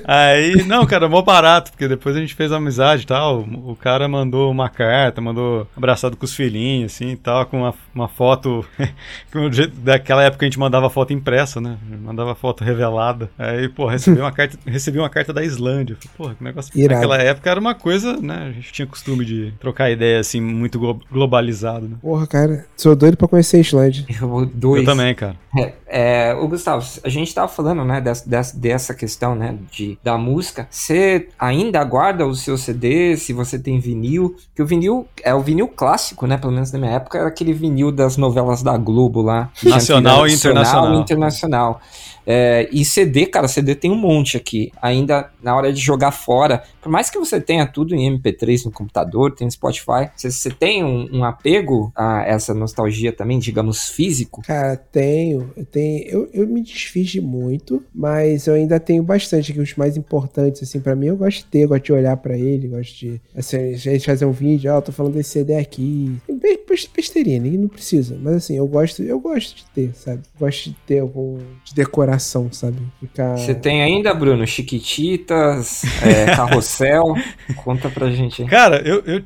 Aí, 0.06 0.64
não, 0.66 0.86
cara, 0.86 1.10
mó 1.10 1.22
barato, 1.22 1.72
porque 1.72 1.88
depois 1.88 2.16
a 2.16 2.20
gente 2.20 2.36
fez 2.36 2.52
amizade 2.52 3.04
e 3.04 3.06
tal. 3.06 3.42
O 3.42 3.76
cara 3.76 4.08
mandou 4.08 4.52
uma 4.52 4.70
carta, 4.70 5.20
mandou 5.22 5.68
abraçado 5.76 6.16
com 6.16 6.26
os 6.26 6.34
filhinhos, 6.34 6.94
assim 6.94 7.12
e 7.12 7.16
tal, 7.16 7.46
com 7.56 7.62
uma, 7.62 7.74
uma 7.94 8.08
foto. 8.08 8.66
com 9.32 9.40
o 9.48 9.52
jeito- 9.54 9.76
daquela 9.78 10.24
época 10.24 10.46
a 10.46 10.48
gente 10.50 10.60
mandava 10.60 10.90
foto 10.90 11.14
impressa, 11.14 11.62
né? 11.62 11.78
Mandava 12.04 12.36
foto 12.36 12.64
revelada. 12.64 13.30
Aí, 13.38 13.70
pô, 13.70 13.88
recebi 13.88 14.20
uma 14.20 14.32
carta, 14.32 14.58
recebi 14.66 15.00
uma 15.00 15.10
carta 15.10 15.32
da 15.32 15.44
Islândia. 15.44 15.98
Porra, 16.18 16.36
que 16.36 16.44
negócio. 16.44 16.72
Irado. 16.78 17.02
Naquela 17.02 17.18
época 17.22 17.50
era 17.50 17.60
uma 17.60 17.74
coisa, 17.74 18.18
né? 18.18 18.48
A 18.50 18.52
gente 18.52 18.74
tinha 18.74 18.86
costume 18.86 19.24
de 19.24 19.54
trocar 19.60 19.90
ideia, 19.90 20.20
assim, 20.20 20.42
muito 20.42 20.78
glo- 20.80 21.00
globalizado, 21.12 21.88
né? 21.88 21.96
Porra, 22.02 22.28
cara, 22.28 22.66
sou 22.76 22.96
doido 22.96 23.16
pra 23.18 23.28
conhecer 23.28 23.58
a 23.58 23.60
Islândia. 23.62 24.06
Eu, 24.22 24.46
dois. 24.46 24.82
Eu 24.82 24.86
também, 24.86 25.14
cara. 25.16 25.36
É, 25.58 25.74
é, 25.88 26.34
ô 26.36 26.48
Gustavo, 26.48 26.86
a 27.04 27.10
gente 27.10 27.34
tava 27.34 27.48
falando, 27.48 27.86
né, 27.86 28.02
dessa, 28.02 28.30
dessa, 28.30 28.58
dessa 28.60 28.94
questão, 28.94 29.36
né, 29.36 29.56
de, 29.72 29.98
da 30.04 30.18
música. 30.18 30.68
Você 30.70 31.30
ainda 31.40 31.82
guarda 31.84 32.26
o 32.26 32.36
seu 32.36 32.58
CD, 32.58 33.16
se 33.16 33.32
você 33.32 33.58
tem 33.58 33.80
vinil? 33.80 34.36
Que 34.54 34.62
o 34.62 34.66
vinil, 34.66 35.08
é 35.24 35.34
o 35.34 35.40
vinil 35.42 35.68
clássico, 35.70 36.28
né, 36.28 36.38
pelo 36.38 36.52
menos 36.52 36.72
na 36.74 36.80
minha 36.80 36.92
época, 36.92 37.18
era 37.18 37.28
aquele 37.28 37.45
aquele 37.46 37.54
vinil 37.54 37.92
das 37.92 38.18
novelas 38.18 38.64
da 38.64 38.76
Globo 38.78 39.22
lá. 39.22 39.50
Nacional 39.64 40.28
e 40.28 40.34
internacional. 40.34 40.96
e 40.96 40.98
internacional. 41.00 41.82
É, 42.26 42.68
e 42.72 42.84
CD, 42.84 43.26
cara, 43.26 43.48
CD 43.48 43.76
tem 43.76 43.92
um 43.92 43.96
monte 43.96 44.38
aqui. 44.38 44.72
Ainda 44.82 45.30
na 45.44 45.56
hora 45.56 45.72
de 45.72 45.80
jogar 45.80 46.12
fora, 46.12 46.64
por 46.82 46.92
mais 46.92 47.10
que 47.10 47.20
você 47.20 47.40
tenha 47.40 47.66
tudo 47.68 47.94
em 47.96 48.18
MP3 48.20 48.66
no 48.66 48.72
computador, 48.72 49.34
tem 49.34 49.50
Spotify, 49.50 50.10
você, 50.16 50.32
você 50.32 50.50
tem 50.50 50.84
um, 50.84 51.08
um 51.20 51.24
apego 51.24 51.92
a 51.96 52.24
essa 52.26 52.54
nostalgia 52.54 53.12
também, 53.12 53.38
digamos, 53.40 53.90
físico? 53.90 54.42
Cara, 54.42 54.76
tenho. 54.76 55.52
Eu, 55.56 55.66
tenho 55.66 56.08
eu, 56.08 56.30
eu 56.34 56.48
me 56.48 56.62
desfiz 56.62 57.10
de 57.10 57.22
muito, 57.22 57.84
mas 57.94 58.48
eu 58.48 58.54
ainda 58.56 58.80
tenho 58.80 59.04
bastante 59.04 59.52
aqui, 59.52 59.60
os 59.62 59.76
mais 59.76 59.96
importantes, 59.98 60.64
assim, 60.64 60.80
pra 60.80 60.96
mim. 60.96 61.08
Eu 61.08 61.18
gosto 61.18 61.40
de 61.40 61.46
ter, 61.46 61.68
gosto 61.68 61.84
de 61.84 61.94
olhar 61.94 62.18
pra 62.18 62.38
ele, 62.38 62.68
gosto 62.68 62.98
de, 62.98 63.22
assim, 63.36 63.58
a 63.58 63.78
gente 63.78 64.06
fazer 64.06 64.26
um 64.26 64.32
vídeo, 64.32 64.74
ó, 64.74 64.82
tô 64.82 64.92
falando 64.92 65.14
desse 65.14 65.30
CD 65.32 65.56
aqui. 65.56 66.16
Be- 66.28 66.60
be- 66.68 66.90
Besteirinha, 66.96 67.40
ninguém 67.40 67.60
não 67.60 67.68
precisa. 67.70 68.18
Mas 68.22 68.36
assim, 68.36 68.56
eu 68.58 68.68
gosto, 68.68 69.02
eu 69.04 69.20
gosto 69.20 69.56
de 69.58 69.66
ter, 69.74 69.94
sabe? 69.96 70.22
Gosto 70.40 70.70
de 70.70 70.76
ter 70.86 71.00
algum 71.00 71.38
de 71.64 71.74
decoração, 72.16 72.52
sabe? 72.52 72.78
Ficar. 73.00 73.38
Você 73.38 73.54
tem 73.54 73.84
ainda, 73.84 74.14
Bruno, 74.14 74.46
Chiquititas, 74.46 75.84
é, 76.04 76.26
Carrossel? 76.36 77.16
Conta 77.64 77.90
pra 77.90 78.10
gente 78.12 78.42
aí. 78.42 78.48
Cara, 78.48 78.82
eu, 78.86 79.04
eu, 79.06 79.22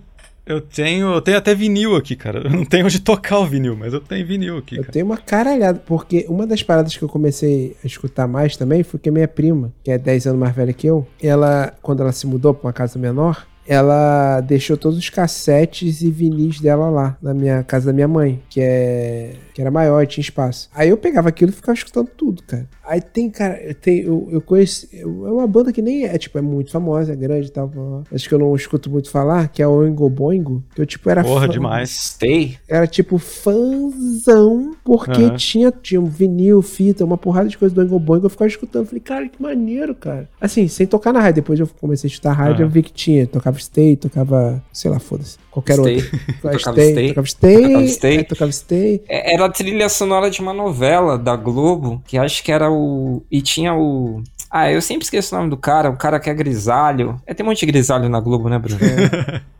eu 0.45 0.61
tenho. 0.61 1.13
Eu 1.13 1.21
tenho 1.21 1.37
até 1.37 1.53
vinil 1.55 1.95
aqui, 1.95 2.15
cara. 2.15 2.41
Eu 2.43 2.49
não 2.49 2.65
tenho 2.65 2.85
onde 2.85 2.99
tocar 2.99 3.39
o 3.39 3.45
vinil, 3.45 3.75
mas 3.75 3.93
eu 3.93 3.99
tenho 3.99 4.25
vinil 4.25 4.57
aqui, 4.57 4.75
Eu 4.75 4.81
cara. 4.81 4.93
tenho 4.93 5.05
uma 5.05 5.17
caralhada, 5.17 5.81
porque 5.85 6.25
uma 6.27 6.45
das 6.45 6.63
paradas 6.63 6.95
que 6.95 7.03
eu 7.03 7.09
comecei 7.09 7.75
a 7.83 7.87
escutar 7.87 8.27
mais 8.27 8.57
também 8.57 8.83
foi 8.83 8.99
que 8.99 9.09
a 9.09 9.11
minha 9.11 9.27
prima, 9.27 9.71
que 9.83 9.91
é 9.91 9.97
10 9.97 10.27
anos 10.27 10.39
mais 10.39 10.55
velha 10.55 10.73
que 10.73 10.87
eu, 10.87 11.07
ela, 11.21 11.73
quando 11.81 12.01
ela 12.01 12.11
se 12.11 12.27
mudou 12.27 12.53
pra 12.53 12.67
uma 12.67 12.73
casa 12.73 12.97
menor, 12.99 13.47
ela 13.67 14.41
deixou 14.41 14.75
todos 14.75 14.97
os 14.97 15.09
cassetes 15.11 16.01
e 16.01 16.09
vinis 16.09 16.59
dela 16.59 16.89
lá, 16.89 17.17
na 17.21 17.35
minha 17.35 17.63
casa 17.63 17.85
da 17.87 17.93
minha 17.93 18.07
mãe, 18.07 18.41
que 18.49 18.59
é 18.59 19.33
que 19.59 19.61
era 19.61 19.69
maior 19.69 20.01
e 20.01 20.07
tinha 20.07 20.21
espaço. 20.21 20.69
Aí 20.73 20.87
eu 20.87 20.95
pegava 20.95 21.27
aquilo 21.27 21.51
e 21.51 21.53
ficava 21.53 21.77
escutando 21.77 22.07
tudo, 22.15 22.41
cara. 22.43 22.65
Aí 22.87 23.01
tem, 23.01 23.29
cara, 23.29 23.61
eu, 23.61 23.75
tenho, 23.75 24.03
eu, 24.07 24.27
eu 24.31 24.41
conheço. 24.41 24.87
eu- 24.93 25.27
é 25.27 25.31
uma 25.33 25.45
banda 25.45 25.73
que 25.73 25.81
nem 25.81 26.05
é, 26.05 26.17
tipo, 26.17 26.37
é 26.37 26.41
muito 26.41 26.71
famosa, 26.71 27.11
é 27.11 27.15
grande 27.15 27.47
e 27.47 27.51
tal. 27.51 27.67
blá, 27.67 27.83
blá. 27.83 28.03
Acho 28.13 28.29
que 28.29 28.33
eu 28.33 28.39
não 28.39 28.55
escuto 28.55 28.89
muito 28.89 29.09
falar, 29.11 29.49
que 29.49 29.61
é 29.61 29.67
o 29.67 29.71
Oingo 29.71 30.09
Boingo, 30.09 30.63
que 30.73 30.81
eu, 30.81 30.85
tipo, 30.85 31.09
era 31.09 31.23
Porra, 31.25 31.45
fã- 31.47 31.51
demais. 31.51 31.89
Stay? 31.89 32.57
era 32.69 32.87
tipo 32.87 33.17
fãzão, 33.17 34.71
porque 34.83 35.23
Aham. 35.23 35.35
tinha, 35.35 35.71
tinha 35.71 35.99
um 35.99 36.05
vinil, 36.05 36.61
fita, 36.61 37.03
uma 37.03 37.17
porrada 37.17 37.49
de 37.49 37.57
coisa 37.57 37.73
do 37.73 37.81
Oingo 37.81 37.99
Boingo, 37.99 38.25
eu 38.27 38.29
ficava 38.29 38.47
escutando. 38.47 38.85
Falei, 38.85 39.01
cara, 39.01 39.27
que 39.27 39.41
maneiro, 39.41 39.93
cara. 39.93 40.29
Assim, 40.39 40.67
sem 40.67 40.87
tocar 40.87 41.11
na 41.13 41.19
rádio. 41.19 41.35
Depois 41.41 41.59
eu 41.59 41.67
comecei 41.79 42.07
a 42.07 42.11
escutar 42.11 42.31
rádio, 42.33 42.55
Aham. 42.55 42.63
eu 42.63 42.69
vi 42.69 42.81
que 42.83 42.93
tinha. 42.93 43.27
Tocava 43.27 43.57
Stay, 43.59 43.95
tocava, 43.95 44.63
sei 44.71 44.89
lá, 44.89 44.99
foda-se. 44.99 45.37
Qualquer 45.51 45.77
Stay. 45.79 45.95
outro. 45.95 46.19
Tocava 46.41 46.59
Stay, 46.59 46.91
Stay. 46.91 47.07
Tocava 47.09 47.27
Stay. 47.27 47.61
Tocava 47.63 47.87
Stay. 47.87 48.17
é, 48.17 48.23
tocava 48.23 48.51
Stay. 48.51 49.01
É, 49.07 49.33
Era 49.33 49.45
a 49.45 49.49
trilha 49.49 49.89
sonora 49.89 50.29
de 50.29 50.41
uma 50.41 50.53
novela 50.53 51.17
da 51.17 51.35
Globo, 51.35 52.01
que 52.07 52.17
acho 52.17 52.43
que 52.43 52.51
era 52.51 52.71
o. 52.71 53.23
E 53.31 53.41
tinha 53.41 53.73
o. 53.73 54.21
Ah, 54.51 54.71
eu 54.71 54.81
sempre 54.81 55.03
esqueço 55.03 55.35
o 55.35 55.37
nome 55.37 55.49
do 55.49 55.57
cara, 55.57 55.89
o 55.89 55.95
cara 55.97 56.19
que 56.19 56.29
é 56.29 56.33
grisalho. 56.33 57.21
É, 57.27 57.33
tem 57.33 57.45
um 57.45 57.49
monte 57.49 57.59
de 57.59 57.65
grisalho 57.67 58.09
na 58.09 58.19
Globo, 58.19 58.49
né, 58.49 58.57
Bruno? 58.57 58.79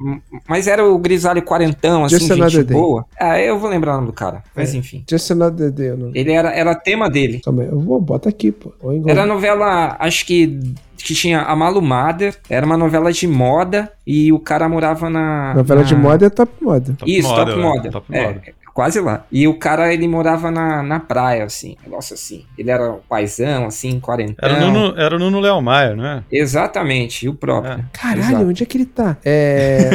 M- 0.02 0.22
Mas 0.48 0.68
era 0.68 0.84
o 0.86 0.98
grisalho 0.98 1.42
quarentão, 1.44 2.04
assim, 2.06 2.18
Just 2.20 2.34
gente 2.34 2.64
Day. 2.64 2.76
boa. 2.78 3.06
Ah, 3.20 3.40
eu 3.40 3.60
vou 3.60 3.70
lembrar 3.70 3.92
o 3.94 3.96
nome 3.96 4.08
do 4.08 4.14
cara. 4.14 4.44
Mas 4.56 4.74
É. 4.74 4.78
enfim. 4.78 5.04
Just 5.10 5.30
Another 5.32 5.72
Day. 5.72 5.92
Não... 5.96 6.12
Ele 6.14 6.32
era, 6.32 6.52
era 6.54 6.74
tema 6.76 7.10
dele. 7.10 7.40
Calma 7.44 7.62
aí, 7.64 7.68
eu 7.70 7.80
vou, 7.80 8.02
bota 8.02 8.30
aqui, 8.30 8.52
pô. 8.52 8.74
Era 9.08 9.24
a 9.24 9.26
novela, 9.26 9.96
acho 10.00 10.26
que. 10.26 10.60
Que 11.02 11.14
tinha 11.16 11.44
a 11.44 11.56
Malu 11.56 11.82
Mader, 11.82 12.36
era 12.50 12.66
uma 12.66 12.76
novela 12.76 13.10
de 13.14 13.26
moda 13.26 13.90
e 14.06 14.34
o 14.34 14.40
cara 14.40 14.68
morava 14.68 15.10
na. 15.10 15.54
Novela 15.56 15.80
na- 15.80 15.88
de 15.88 15.96
moda 15.96 16.26
é 16.26 16.30
top 16.30 16.52
moda. 16.62 16.94
Top 17.00 17.10
Isso, 17.10 17.30
moda, 17.30 17.46
top 17.46 17.58
né? 17.58 17.64
moda. 17.70 17.90
Top 17.90 18.06
É, 18.12 18.24
moda. 18.28 18.42
Quase 18.74 19.00
lá. 19.00 19.26
E 19.32 19.48
o 19.48 19.58
cara, 19.58 19.94
ele 19.94 20.08
morava 20.08 20.50
na, 20.52 20.82
na 20.84 21.00
praia, 21.00 21.44
assim. 21.44 21.76
Negócio 21.84 22.14
assim. 22.14 22.46
Ele 22.58 22.72
era 22.72 22.94
um 22.94 23.00
paizão, 23.08 23.66
assim, 23.66 24.00
quarentão. 24.00 24.48
Era 24.48 24.58
o 24.58 24.72
Nuno, 24.72 25.00
era 25.00 25.16
o 25.16 25.20
Nuno 25.20 25.40
Léo 25.40 25.62
Maia, 25.62 25.96
não 25.96 26.06
é? 26.06 26.24
Exatamente, 26.32 27.28
o 27.28 27.34
próprio. 27.34 27.86
Caralho, 27.94 28.22
Exato. 28.22 28.46
onde 28.46 28.64
é 28.64 28.66
que 28.66 28.78
ele 28.78 28.86
tá? 28.86 29.18
É. 29.24 29.90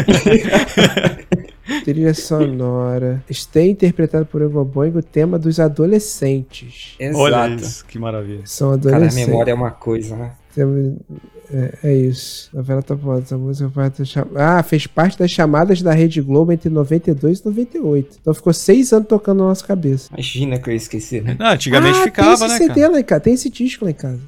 Trilha 1.84 2.12
sonora. 2.12 3.22
Stay 3.32 3.70
interpretado 3.70 4.26
por 4.26 4.42
Oingo 4.42 4.64
Boingo, 4.64 5.02
tema 5.02 5.38
dos 5.38 5.58
adolescentes. 5.58 6.94
Exato. 6.98 7.18
Olha 7.18 7.54
isso, 7.54 7.84
que 7.86 7.98
maravilha. 7.98 8.42
São 8.44 8.78
Cara, 8.78 8.94
a 8.94 8.96
adolescentes. 8.96 9.28
memória 9.28 9.50
é 9.50 9.54
uma 9.54 9.70
coisa, 9.70 10.14
né? 10.14 10.32
É, 11.52 11.78
é 11.84 11.94
isso. 11.96 12.48
Novela 12.52 12.82
Top 12.82 13.04
Moda. 13.04 13.22
Essa 13.22 13.36
música 13.36 13.70
cham- 14.04 14.28
Ah, 14.34 14.62
fez 14.62 14.86
parte 14.86 15.18
das 15.18 15.30
chamadas 15.30 15.82
da 15.82 15.92
Rede 15.92 16.20
Globo 16.20 16.52
entre 16.52 16.68
92 16.70 17.40
e 17.40 17.44
98. 17.46 18.16
Então 18.20 18.34
ficou 18.34 18.52
seis 18.52 18.92
anos 18.92 19.08
tocando 19.08 19.38
na 19.38 19.48
nossa 19.48 19.64
cabeça. 19.66 20.08
Imagina 20.12 20.58
que 20.58 20.68
eu 20.68 20.72
ia 20.72 20.78
esquecer, 20.78 21.22
né? 21.22 21.36
Não, 21.38 21.46
antigamente 21.46 21.98
ah, 21.98 22.02
ficava, 22.02 22.36
tem 22.36 22.46
esse 22.46 22.48
né, 22.48 22.58
CD 22.58 22.80
cara? 22.80 22.92
lá 22.92 23.00
em 23.00 23.04
casa. 23.04 23.20
Tem 23.20 23.34
esse 23.34 23.50
disco 23.50 23.84
lá 23.84 23.90
em 23.90 23.94
casa. 23.94 24.20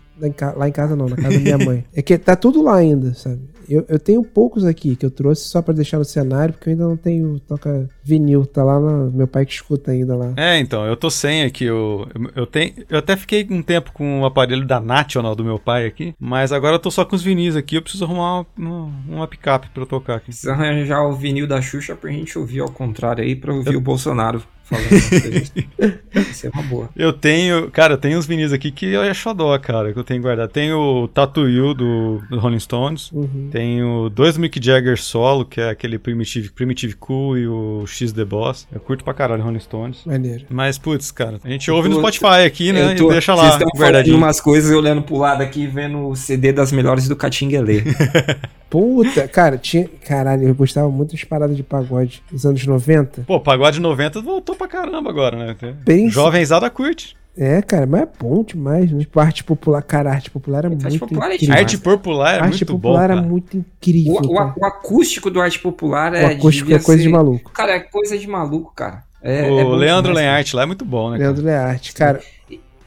Lá 0.57 0.69
em 0.69 0.73
casa 0.73 0.97
não, 0.97 1.09
na 1.09 1.17
casa 1.17 1.31
da 1.35 1.41
minha 1.41 1.59
mãe. 1.59 1.85
É 1.95 2.01
que 2.01 2.17
tá 2.17 2.35
tudo 2.37 2.63
lá 2.63 2.77
ainda, 2.77 3.13
sabe? 3.15 3.41
Eu, 3.69 3.85
eu 3.89 3.99
tenho 3.99 4.23
poucos 4.23 4.65
aqui 4.65 4.97
que 4.97 5.05
eu 5.05 5.11
trouxe 5.11 5.49
só 5.49 5.63
pra 5.63 5.75
deixar 5.75 5.99
no 5.99 6.05
cenário, 6.05 6.55
porque 6.55 6.71
eu 6.71 6.73
ainda 6.73 6.89
não 6.89 6.97
tenho 6.97 7.39
toca 7.41 7.89
vinil. 8.03 8.47
Tá 8.47 8.63
lá 8.65 8.79
no 8.79 9.11
meu 9.11 9.27
pai 9.27 9.45
que 9.45 9.53
escuta 9.53 9.91
ainda 9.91 10.17
lá. 10.17 10.33
É, 10.37 10.59
então, 10.59 10.85
eu 10.87 10.97
tô 10.97 11.11
sem 11.11 11.43
aqui. 11.43 11.65
Eu, 11.65 12.07
eu, 12.15 12.31
eu 12.37 12.47
tenho, 12.47 12.73
eu 12.89 12.99
até 12.99 13.17
fiquei 13.17 13.47
um 13.51 13.63
tempo 13.63 13.93
com 13.93 14.21
o 14.21 14.27
aparelho 14.27 14.67
da 14.67 14.81
National 14.81 15.35
do 15.35 15.45
meu 15.45 15.59
pai 15.59 15.87
aqui, 15.87 16.15
mas 16.19 16.53
agora 16.53 16.77
eu 16.77 16.81
tô 16.81 16.91
só 16.91 17.05
com 17.05 17.17
os 17.17 17.23
vinis 17.23 17.57
aqui. 17.57 17.77
Eu 17.77 17.83
preciso 17.83 18.05
arrumar 18.05 18.47
uma, 18.57 18.93
uma, 19.09 19.29
picape 19.29 19.69
pra 19.71 19.83
eu 19.83 19.87
tocar 19.87 20.17
aqui. 20.17 20.27
Precisa 20.27 20.53
arranjar 20.53 21.03
o 21.03 21.13
vinil 21.13 21.47
da 21.47 21.61
Xuxa 21.61 21.95
pra 21.95 22.11
gente 22.11 22.39
ouvir 22.39 22.61
ao 22.61 22.71
contrário 22.71 23.23
aí, 23.23 23.35
pra 23.35 23.53
ouvir 23.53 23.77
o 23.77 23.81
Bolsonaro 23.81 24.43
falando. 24.69 24.87
Isso 26.31 26.47
é 26.47 26.51
uma 26.51 26.63
boa. 26.63 26.89
Eu 26.97 27.13
tenho, 27.13 27.71
cara, 27.71 27.95
eu 27.95 27.99
tenho 27.99 28.19
uns 28.19 28.27
vinis 28.27 28.53
aqui 28.53 28.71
que 28.71 28.87
eu 28.87 29.03
acho 29.03 29.35
dó, 29.35 29.57
cara, 29.59 29.93
que 29.93 29.99
eu 29.99 30.05
tenho 30.05 30.23
guardado. 30.23 30.51
Tenho 30.51 30.79
o 30.79 31.09
Tattoo 31.09 31.75
do, 31.75 32.21
do 32.31 32.39
Rolling 32.39 32.59
Stones. 32.59 33.11
Uhum. 33.13 33.49
Tenho 33.51 34.09
dois 34.11 34.37
Mick 34.37 34.63
Jagger 34.63 35.01
solo, 35.01 35.45
que 35.45 35.61
é 35.61 35.71
aquele 35.71 35.99
Primitive, 35.99 36.51
Primitive 36.51 36.95
Cool 36.97 37.39
e 37.39 37.47
o 37.49 37.85
X 37.87 38.13
The 38.13 38.25
Boss. 38.25 38.67
Eu 38.73 38.81
curto 38.81 39.05
pra 39.05 39.15
caralho 39.15 39.43
Rolling 39.43 39.61
Stones. 39.61 40.05
Maneiro. 40.05 40.45
Mas, 40.51 40.79
putz, 40.79 41.11
cara, 41.11 41.39
a 41.45 41.49
gente 41.49 41.69
Eu 41.69 41.75
ouve 41.77 41.89
no 41.89 41.97
tô- 41.97 42.01
Spotify 42.01 42.45
aqui, 42.47 42.73
né? 42.73 42.95
Tô- 42.95 43.09
e 43.09 43.13
deixa 43.13 43.35
Vocês 43.35 43.53
lá, 43.53 43.59
falando 43.59 43.79
guardadinho. 43.79 44.17
umas 44.17 44.41
coisas 44.41 44.71
eu 44.71 44.79
olhando 44.79 45.03
pro 45.03 45.17
lado 45.19 45.43
aqui, 45.43 45.67
vendo 45.67 46.09
o 46.09 46.17
CD 46.17 46.53
das 46.53 46.73
melhores 46.73 47.07
do 47.09 47.15
Catinguelê. 47.17 47.83
Puta, 48.69 49.29
cara, 49.29 49.57
tinha. 49.57 49.89
Caralho, 50.07 50.49
eu 50.49 50.55
gostava 50.55 50.89
muito 50.91 51.13
das 51.13 51.23
paradas 51.23 51.57
de 51.57 51.63
pagode 51.63 52.21
dos 52.31 52.45
anos 52.45 52.65
90. 52.67 53.23
Pô, 53.23 53.39
pagode 53.39 53.79
90 53.81 54.21
voltou 54.21 54.56
pra 54.57 54.69
caramba 54.69 55.11
agora, 55.11 55.37
né? 55.37 55.57
Bem- 55.85 56.11
Jovenzada 56.11 56.69
curte. 56.71 57.17
É, 57.39 57.61
cara, 57.61 57.85
mas 57.87 58.01
é 58.03 58.09
bom 58.19 58.43
demais, 58.43 58.91
né? 58.91 59.01
Tipo, 59.01 59.21
arte 59.21 59.45
popular, 59.45 59.83
cara, 59.83 60.11
arte 60.11 60.31
popular 60.31 60.61
era 60.65 60.69
Arte 60.69 60.83
muito 60.85 60.99
popular 61.01 61.31
é 61.31 61.35
incrível. 61.35 61.55
Arte 61.55 61.79
popular 61.79 62.31
é 62.35 62.41
arte 62.41 62.49
muito 62.49 62.65
bom, 62.67 62.73
popular 62.81 63.01
cara. 63.09 63.13
era 63.13 63.23
muito 63.23 63.57
incrível. 63.59 64.13
O, 64.15 64.19
o- 64.27 64.35
cara. 64.35 64.55
o 64.57 64.65
acústico 64.65 65.31
do 65.31 65.39
arte 65.39 65.59
popular 65.59 66.13
O 66.13 66.17
é. 66.17 66.25
acústico 66.33 66.69
devia 66.69 66.77
é 66.81 66.83
coisa 66.83 67.03
ser- 67.03 67.09
de 67.09 67.13
maluco. 67.13 67.51
Cara, 67.53 67.73
é 67.73 67.81
coisa 67.81 68.17
de 68.17 68.27
maluco, 68.27 68.73
cara. 68.75 69.03
É, 69.23 69.43
o 69.51 69.59
é 69.61 69.65
bom 69.65 69.75
Leandro 69.75 70.13
demais, 70.13 70.27
Lenhart 70.27 70.55
lá 70.55 70.63
é 70.63 70.67
muito 70.67 70.85
bom, 70.85 71.11
né? 71.11 71.19
cara? 71.19 71.29
Leandro 71.29 71.45
Learte, 71.45 71.93
cara. 71.93 72.21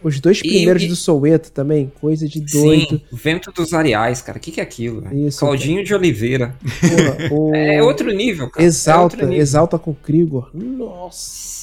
Os 0.02 0.20
dois 0.20 0.40
E- 0.40 0.42
primeiros 0.48 0.82
e- 0.82 0.88
do 0.88 0.96
Soueto 0.96 1.52
também, 1.52 1.92
coisa 2.02 2.26
de 2.28 2.40
Sim, 2.50 2.64
doido. 2.64 3.02
Vento 3.12 3.52
dos 3.52 3.72
Areais, 3.74 4.22
cara. 4.22 4.38
O 4.38 4.42
que, 4.42 4.50
que 4.50 4.60
é 4.62 4.64
aquilo? 4.64 5.06
Isso, 5.14 5.42
Claudinho 5.42 5.84
de 5.84 5.94
Oliveira. 5.94 6.56
Porra, 6.80 7.30
o 7.36 7.54
É 7.56 7.84
outro 7.84 8.10
nível, 8.12 8.50
cara. 8.50 8.64
é 8.64 8.68
Exalta, 8.68 9.04
outro 9.16 9.28
nível. 9.28 9.42
exalta 9.42 9.78
com 9.78 9.94
Krigor. 9.94 10.50
Nossa. 10.56 11.59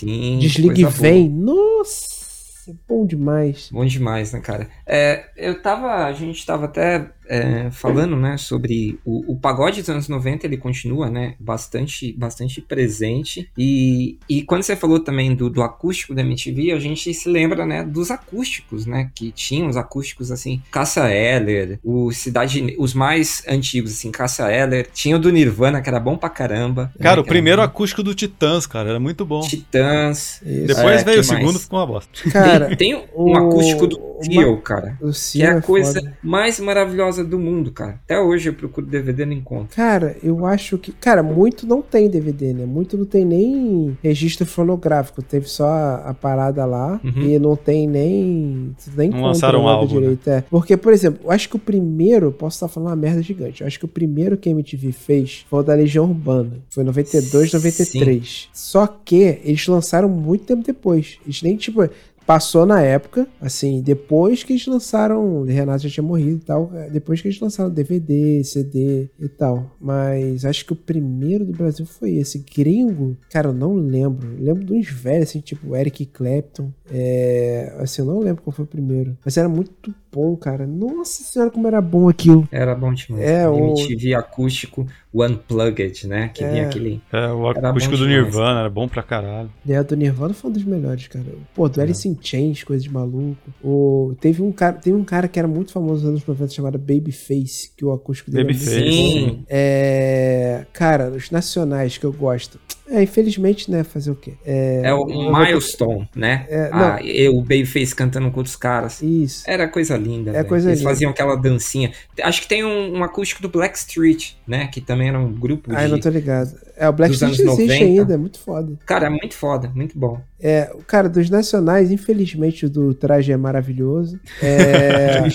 Sim. 0.00 0.38
Desliga 0.38 0.80
e 0.80 0.84
vem. 0.86 1.28
Nossa, 1.28 2.74
bom 2.88 3.06
demais. 3.06 3.68
Bom 3.70 3.84
demais, 3.84 4.32
né, 4.32 4.40
cara? 4.40 4.68
É, 4.86 5.26
eu 5.36 5.60
tava. 5.60 6.06
A 6.06 6.12
gente 6.12 6.44
tava 6.46 6.64
até 6.64 7.10
é, 7.30 7.70
falando, 7.70 8.16
né, 8.16 8.36
sobre 8.36 8.98
o, 9.04 9.32
o 9.32 9.36
pagode 9.38 9.80
dos 9.80 9.88
anos 9.88 10.08
90, 10.08 10.46
ele 10.46 10.56
continua, 10.56 11.08
né, 11.08 11.34
bastante, 11.38 12.12
bastante 12.12 12.60
presente. 12.60 13.48
E, 13.56 14.18
e 14.28 14.42
quando 14.42 14.64
você 14.64 14.74
falou 14.74 14.98
também 14.98 15.34
do, 15.34 15.48
do 15.48 15.62
acústico 15.62 16.12
da 16.14 16.22
MTV, 16.22 16.72
a 16.72 16.78
gente 16.80 17.14
se 17.14 17.28
lembra, 17.28 17.64
né, 17.64 17.84
dos 17.84 18.10
acústicos, 18.10 18.84
né, 18.84 19.10
que 19.14 19.30
tinham 19.30 19.68
os 19.68 19.76
acústicos 19.76 20.32
assim, 20.32 20.60
Cassa 20.72 21.08
Eller, 21.12 21.78
o 21.84 22.10
Cidade, 22.10 22.74
os 22.78 22.92
mais 22.94 23.44
antigos, 23.48 23.92
assim, 23.92 24.10
Cassa 24.10 24.52
Eller, 24.52 24.88
tinha 24.92 25.14
o 25.14 25.18
do 25.20 25.30
Nirvana, 25.30 25.80
que 25.80 25.88
era 25.88 26.00
bom 26.00 26.16
pra 26.16 26.28
caramba. 26.28 26.92
Cara, 27.00 27.16
né, 27.16 27.22
o 27.22 27.24
primeiro 27.24 27.62
acústico 27.62 28.02
do 28.02 28.14
Titãs, 28.14 28.66
cara, 28.66 28.90
era 28.90 28.98
muito 29.00 29.24
bom. 29.24 29.40
Titãs. 29.42 30.40
Isso. 30.44 30.66
Depois 30.66 31.00
É, 31.02 31.04
veio 31.04 31.22
o 31.22 31.26
mais? 31.26 31.26
segundo, 31.26 31.58
ficou 31.60 31.78
uma 31.78 31.86
bosta. 31.86 32.10
Cara, 32.30 32.74
tem 32.76 32.94
um 32.96 33.04
o- 33.14 33.36
acústico 33.36 33.86
do 33.86 34.00
o 34.00 34.24
Seal, 34.24 34.56
cara. 34.58 34.98
O 35.00 35.10
Que 35.12 35.42
é 35.42 35.46
a 35.46 35.62
coisa 35.62 36.00
foda. 36.00 36.18
mais 36.22 36.58
maravilhosa 36.60 37.19
do 37.24 37.38
mundo, 37.38 37.70
cara. 37.72 38.00
Até 38.04 38.20
hoje 38.20 38.48
eu 38.48 38.54
procuro 38.54 38.86
DVD 38.86 39.22
e 39.22 39.26
não 39.26 39.32
encontro. 39.32 39.74
Cara, 39.76 40.16
eu 40.22 40.44
acho 40.46 40.78
que. 40.78 40.92
Cara, 40.92 41.22
muito 41.22 41.66
não 41.66 41.82
tem 41.82 42.08
DVD, 42.08 42.52
né? 42.52 42.64
Muito 42.66 42.96
não 42.96 43.04
tem 43.04 43.24
nem 43.24 43.96
registro 44.02 44.46
fonográfico. 44.46 45.22
Teve 45.22 45.46
só 45.48 45.66
a, 45.66 45.94
a 46.10 46.14
parada 46.14 46.64
lá 46.64 47.00
Uhum. 47.04 47.22
e 47.22 47.38
não 47.38 47.56
tem 47.56 47.86
nem. 47.86 48.74
Nem 48.96 49.10
Não 49.10 49.22
lançaram 49.22 49.60
um 49.60 49.64
nada 49.64 49.76
álbum, 49.78 50.00
direito. 50.00 50.28
É. 50.28 50.42
Porque, 50.50 50.76
por 50.76 50.92
exemplo, 50.92 51.20
eu 51.24 51.30
acho 51.30 51.48
que 51.48 51.56
o 51.56 51.58
primeiro. 51.58 52.30
Posso 52.32 52.56
estar 52.56 52.68
falando 52.68 52.88
uma 52.90 52.96
merda 52.96 53.22
gigante. 53.22 53.60
Eu 53.62 53.66
acho 53.66 53.78
que 53.78 53.84
o 53.84 53.88
primeiro 53.88 54.36
que 54.36 54.48
a 54.48 54.52
MTV 54.52 54.92
fez 54.92 55.44
foi 55.48 55.60
o 55.60 55.62
da 55.62 55.74
Legião 55.74 56.04
Urbana. 56.04 56.58
Foi 56.70 56.84
92, 56.84 57.52
93. 57.52 58.48
Só 58.52 58.86
que 58.86 59.38
eles 59.44 59.66
lançaram 59.66 60.08
muito 60.08 60.44
tempo 60.44 60.62
depois. 60.64 61.18
Eles 61.24 61.42
nem, 61.42 61.56
tipo. 61.56 61.88
Passou 62.30 62.64
na 62.64 62.80
época, 62.80 63.26
assim, 63.40 63.82
depois 63.82 64.44
que 64.44 64.52
eles 64.52 64.64
lançaram. 64.64 65.42
Renato 65.42 65.82
já 65.82 65.90
tinha 65.90 66.04
morrido 66.04 66.36
e 66.36 66.44
tal. 66.44 66.70
é, 66.74 66.88
Depois 66.88 67.20
que 67.20 67.26
eles 67.26 67.40
lançaram 67.40 67.68
DVD, 67.68 68.44
CD 68.44 69.08
e 69.18 69.28
tal. 69.28 69.76
Mas 69.80 70.44
acho 70.44 70.64
que 70.64 70.72
o 70.72 70.76
primeiro 70.76 71.44
do 71.44 71.52
Brasil 71.52 71.84
foi 71.84 72.12
esse. 72.12 72.44
Gringo, 72.56 73.16
cara, 73.32 73.48
eu 73.48 73.52
não 73.52 73.74
lembro. 73.74 74.28
Eu 74.38 74.44
lembro 74.44 74.64
de 74.64 74.72
uns 74.74 74.88
velhos, 74.88 75.28
assim, 75.30 75.40
tipo 75.40 75.74
Eric 75.74 76.06
Clapton. 76.06 76.70
É. 76.88 77.74
Assim, 77.80 78.02
eu 78.02 78.06
não 78.06 78.20
lembro 78.20 78.42
qual 78.42 78.54
foi 78.54 78.64
o 78.64 78.68
primeiro. 78.68 79.18
Mas 79.24 79.36
era 79.36 79.48
muito 79.48 79.92
bom, 80.12 80.36
cara. 80.36 80.68
Nossa 80.68 81.24
senhora, 81.24 81.50
como 81.50 81.66
era 81.66 81.80
bom 81.80 82.08
aquilo. 82.08 82.48
Era 82.52 82.76
bom 82.76 82.94
demais. 82.94 83.24
É, 83.24 83.48
o- 83.48 83.56
MTV 83.76 84.14
acústico 84.14 84.86
Unplugged, 85.12 86.06
né? 86.06 86.28
Que 86.28 86.44
vinha 86.44 86.62
É. 86.62 86.66
aquele. 86.66 87.02
É, 87.12 87.26
o 87.28 87.48
acústico 87.48 87.96
do. 87.96 88.06
Nirvana 88.06 88.60
era 88.60 88.70
bom 88.70 88.86
pra 88.86 89.02
caralho. 89.02 89.50
É, 89.68 89.82
do 89.82 89.96
Nirvana 89.96 90.32
foi 90.34 90.50
um 90.50 90.52
dos 90.52 90.64
melhores, 90.64 91.08
cara. 91.08 91.24
Pô, 91.54 91.68
do 91.68 91.80
Alice 91.80 92.08
in 92.08 92.16
Chains, 92.20 92.62
coisa 92.62 92.82
de 92.82 92.90
maluco. 92.92 93.36
O, 93.62 94.14
teve, 94.20 94.40
um 94.42 94.52
cara, 94.52 94.74
teve 94.74 94.96
um 94.96 95.04
cara 95.04 95.26
que 95.28 95.38
era 95.38 95.48
muito 95.48 95.72
famoso 95.72 96.02
nos 96.02 96.10
anos 96.10 96.26
90 96.26 96.52
chamado 96.52 96.78
Babyface, 96.78 97.72
que 97.76 97.84
o 97.84 97.92
acústico 97.92 98.30
dele 98.30 98.42
é 98.42 98.46
Babyface. 98.52 99.44
É. 99.48 100.66
Cara, 100.72 101.10
os 101.10 101.30
nacionais 101.30 101.98
que 101.98 102.04
eu 102.06 102.12
gosto. 102.12 102.58
É, 102.90 103.02
infelizmente, 103.02 103.70
né? 103.70 103.84
Fazer 103.84 104.10
o 104.10 104.16
quê? 104.16 104.34
É, 104.44 104.82
É 104.84 104.92
o 104.92 105.06
Milestone, 105.06 106.08
né? 106.14 106.44
É, 106.48 106.70
ah, 106.72 106.98
eu, 107.02 107.36
o 107.36 107.40
Babyface 107.40 107.94
cantando 107.94 108.28
com 108.32 108.38
outros 108.38 108.56
caras. 108.56 109.00
Isso. 109.00 109.48
Era 109.48 109.68
coisa 109.68 109.96
linda. 109.96 110.30
É 110.30 110.34
velho. 110.34 110.48
coisa 110.48 110.68
Eles 110.68 110.80
linda. 110.80 110.90
faziam 110.90 111.10
aquela 111.12 111.36
dancinha. 111.36 111.92
Acho 112.20 112.42
que 112.42 112.48
tem 112.48 112.64
um, 112.64 112.98
um 112.98 113.04
acústico 113.04 113.40
do 113.40 113.48
Black 113.48 113.78
Street, 113.78 114.32
né? 114.46 114.66
Que 114.66 114.80
também 114.80 115.08
era 115.08 115.18
um 115.18 115.32
grupo 115.32 115.70
Ai, 115.72 115.86
de. 115.86 115.92
não 115.92 116.00
tô 116.00 116.08
ligado. 116.08 116.52
É, 116.76 116.88
o 116.88 116.92
Black 116.92 117.12
dos 117.12 117.22
Street 117.22 117.38
existe 117.38 117.62
90. 117.62 117.84
ainda, 117.84 118.14
é 118.14 118.16
muito 118.16 118.40
foda. 118.40 118.76
Cara, 118.84 119.06
é 119.06 119.10
muito 119.10 119.34
foda, 119.34 119.70
muito 119.72 119.96
bom. 119.96 120.20
É, 120.40 120.72
o 120.74 120.82
cara, 120.82 121.08
dos 121.08 121.30
nacionais, 121.30 121.92
infelizmente, 121.92 122.66
o 122.66 122.70
do 122.70 122.92
traje 122.92 123.30
é 123.30 123.36
maravilhoso. 123.36 124.18
É. 124.42 125.22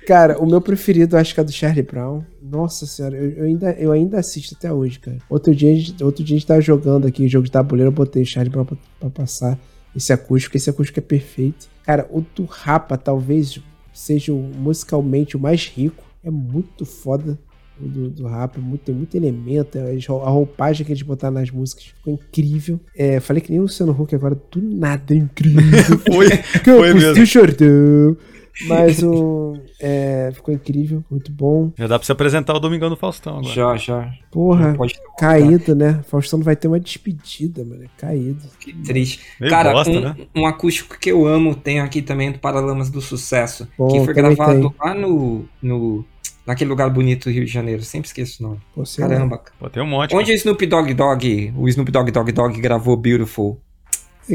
cara, 0.06 0.38
o 0.38 0.46
meu 0.46 0.60
preferido 0.60 1.16
acho 1.16 1.34
que 1.34 1.40
é 1.40 1.44
do 1.44 1.52
Charlie 1.52 1.82
Brown. 1.82 2.24
Nossa 2.50 2.86
senhora, 2.86 3.16
eu, 3.16 3.30
eu 3.30 3.44
ainda, 3.44 3.70
eu 3.72 3.92
ainda 3.92 4.18
assisto 4.18 4.54
até 4.58 4.72
hoje, 4.72 4.98
cara. 4.98 5.18
Outro 5.28 5.54
dia, 5.54 5.72
a 5.72 5.74
gente- 5.76 6.02
outro 6.04 6.24
dia 6.24 6.34
a 6.36 6.38
gente 6.38 6.46
tava 6.46 6.60
jogando 6.60 7.06
aqui 7.06 7.28
jogo 7.28 7.44
de 7.46 7.52
tabuleiro, 7.52 7.88
eu 7.88 7.94
botei 7.94 8.24
Charlie 8.24 8.50
pra, 8.52 8.64
pra 8.64 9.10
passar 9.10 9.58
esse 9.94 10.12
acústico, 10.12 10.56
esse 10.56 10.68
acústico 10.70 10.98
é 10.98 11.02
perfeito. 11.02 11.68
Cara, 11.84 12.08
o 12.10 12.20
do 12.34 12.44
Rapa 12.44 12.96
talvez 12.96 13.58
seja 13.92 14.32
musicalmente 14.32 15.36
o 15.36 15.40
mais 15.40 15.66
rico. 15.66 16.04
É 16.22 16.30
muito 16.30 16.84
foda 16.84 17.38
o 17.82 17.88
do, 17.88 18.10
do 18.10 18.26
rap, 18.26 18.58
muito, 18.60 18.82
tem 18.82 18.94
muito 18.94 19.16
elemento, 19.16 19.78
eles- 19.78 20.06
a 20.08 20.12
roupagem 20.12 20.84
que 20.84 20.92
eles 20.92 21.00
botaram 21.02 21.34
nas 21.34 21.50
músicas 21.50 21.84
ficou 21.86 22.12
incrível. 22.12 22.78
É, 22.94 23.18
falei 23.20 23.40
que 23.40 23.50
nem 23.50 23.58
o 23.58 23.62
Luciano 23.62 23.92
Huck 23.98 24.14
agora, 24.14 24.34
do 24.50 24.60
nada, 24.60 25.14
é 25.14 25.16
incrível. 25.16 25.62
Foi, 26.12 26.28
que 26.62 26.70
eu 26.70 26.76
foi 26.78 26.92
puxei 26.92 27.08
mesmo. 27.10 27.24
Jordão. 27.26 28.16
Mas 28.66 29.02
o. 29.02 29.56
É, 29.80 30.30
ficou 30.34 30.52
incrível, 30.52 31.02
muito 31.10 31.32
bom. 31.32 31.72
Já 31.76 31.86
dá 31.86 31.98
pra 31.98 32.06
se 32.06 32.12
apresentar 32.12 32.54
o 32.54 32.60
Domingão 32.60 32.90
do 32.90 32.96
Faustão 32.96 33.38
agora. 33.38 33.54
Já, 33.54 33.76
já. 33.76 34.12
Porra, 34.30 34.76
caído, 35.18 35.74
né? 35.74 36.02
Faustão 36.08 36.40
vai 36.40 36.56
ter 36.56 36.68
uma 36.68 36.78
despedida, 36.78 37.64
mano. 37.64 37.84
é 37.84 37.88
Caído. 37.96 38.42
Que 38.58 38.72
triste. 38.72 39.20
Meio 39.40 39.50
Cara, 39.50 39.72
bosta, 39.72 39.90
um, 39.90 40.00
né? 40.00 40.16
um 40.34 40.46
acústico 40.46 40.98
que 40.98 41.10
eu 41.10 41.26
amo 41.26 41.54
tem 41.54 41.80
aqui 41.80 42.02
também 42.02 42.32
do 42.32 42.38
Paralamas 42.38 42.90
do 42.90 43.00
Sucesso. 43.00 43.68
Bom, 43.78 43.88
que 43.88 44.04
foi 44.04 44.14
gravado 44.14 44.70
tem. 44.70 44.74
lá 44.80 44.94
no, 44.94 45.44
no. 45.62 46.04
Naquele 46.46 46.70
lugar 46.70 46.90
bonito 46.90 47.24
do 47.24 47.32
Rio 47.32 47.44
de 47.44 47.52
Janeiro. 47.52 47.82
Sempre 47.82 48.08
esqueço 48.08 48.42
o 48.42 48.48
nome. 48.48 48.60
Pô, 48.74 48.80
lá. 48.80 49.08
Caramba. 49.08 49.38
cara. 49.38 49.52
Pô, 49.58 49.70
tem 49.70 49.82
um 49.82 49.86
monte. 49.86 50.14
Onde 50.14 50.32
o 50.32 50.34
Snoop 50.34 50.66
Dogg 50.66 50.94
Dogg, 50.94 51.52
o 51.56 51.68
Snoop 51.68 51.90
Dogg 51.90 52.10
Dogg 52.10 52.32
Dogg 52.32 52.60
gravou 52.60 52.96
Beautiful? 52.96 53.60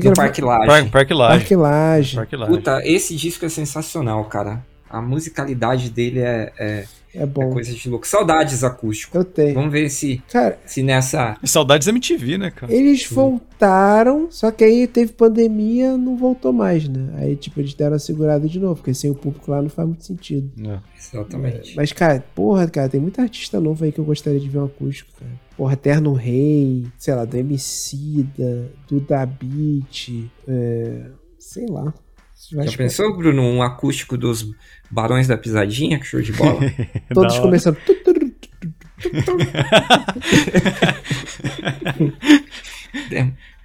No 0.03 0.13
Parque 0.13 0.41
Lage. 0.41 0.67
Parque, 0.67 0.89
Parque 0.89 1.13
Laje. 1.13 1.37
Parque 1.39 1.55
Laje. 1.55 2.15
Parque 2.15 2.35
Laje. 2.35 2.51
Puta, 2.51 2.81
esse 2.85 3.15
disco 3.15 3.45
é 3.45 3.49
sensacional, 3.49 4.23
cara. 4.25 4.63
A 4.89 5.01
musicalidade 5.01 5.89
dele 5.89 6.19
é, 6.19 6.53
é, 6.57 6.85
É 7.13 7.23
é 7.23 7.25
bom. 7.25 7.51
coisa 7.51 7.73
de 7.73 7.89
louco. 7.89 8.07
Saudades 8.07 8.63
acústico. 8.63 9.17
Eu 9.17 9.25
tenho. 9.25 9.53
Vamos 9.55 9.71
ver 9.71 9.89
se, 9.89 10.21
Cara, 10.31 10.59
se 10.65 10.83
nessa. 10.83 11.35
Saudades 11.43 11.87
MTV, 11.87 12.37
né, 12.37 12.51
cara? 12.51 12.71
eles 12.73 13.05
voltaram, 13.09 14.27
só 14.29 14.51
que 14.51 14.63
aí 14.63 14.87
teve 14.87 15.11
pandemia, 15.13 15.97
não 15.97 16.15
voltou 16.15 16.53
mais, 16.53 16.87
né? 16.87 17.09
Aí, 17.17 17.35
tipo, 17.35 17.59
eles 17.59 17.73
deram 17.73 17.95
a 17.95 17.99
segurada 17.99 18.47
de 18.47 18.59
novo, 18.59 18.75
porque 18.75 18.93
sem 18.93 19.09
o 19.09 19.15
público 19.15 19.49
lá 19.51 19.61
não 19.61 19.69
faz 19.69 19.87
muito 19.87 20.05
sentido. 20.05 20.49
É. 20.65 20.79
Exatamente. 20.97 21.75
Mas, 21.75 21.91
cara, 21.91 22.23
porra, 22.35 22.67
cara, 22.67 22.87
tem 22.89 22.99
muita 23.01 23.21
artista 23.21 23.59
novo 23.59 23.83
aí 23.83 23.91
que 23.91 23.99
eu 23.99 24.05
gostaria 24.05 24.39
de 24.39 24.47
ver 24.49 24.59
um 24.59 24.65
acústico, 24.65 25.11
cara. 25.19 25.31
Porra, 25.57 25.73
Eterno 25.73 26.13
Rei, 26.13 26.85
sei 26.97 27.15
lá, 27.15 27.23
do 27.23 27.37
Emicida, 27.37 28.71
do 28.87 28.99
Da 28.99 29.25
Beat, 29.25 30.29
é, 30.47 31.11
sei 31.39 31.65
lá. 31.67 31.93
Já 32.51 32.65
que 32.65 32.77
pensou, 32.77 33.15
Bruno, 33.15 33.41
um 33.41 33.61
acústico 33.63 34.17
dos 34.17 34.51
Barões 34.91 35.27
da 35.27 35.37
Pisadinha? 35.37 35.97
Que 35.97 36.05
show 36.05 36.21
de 36.21 36.33
bola. 36.33 36.59
Todos 37.13 37.39
começando. 37.39 37.77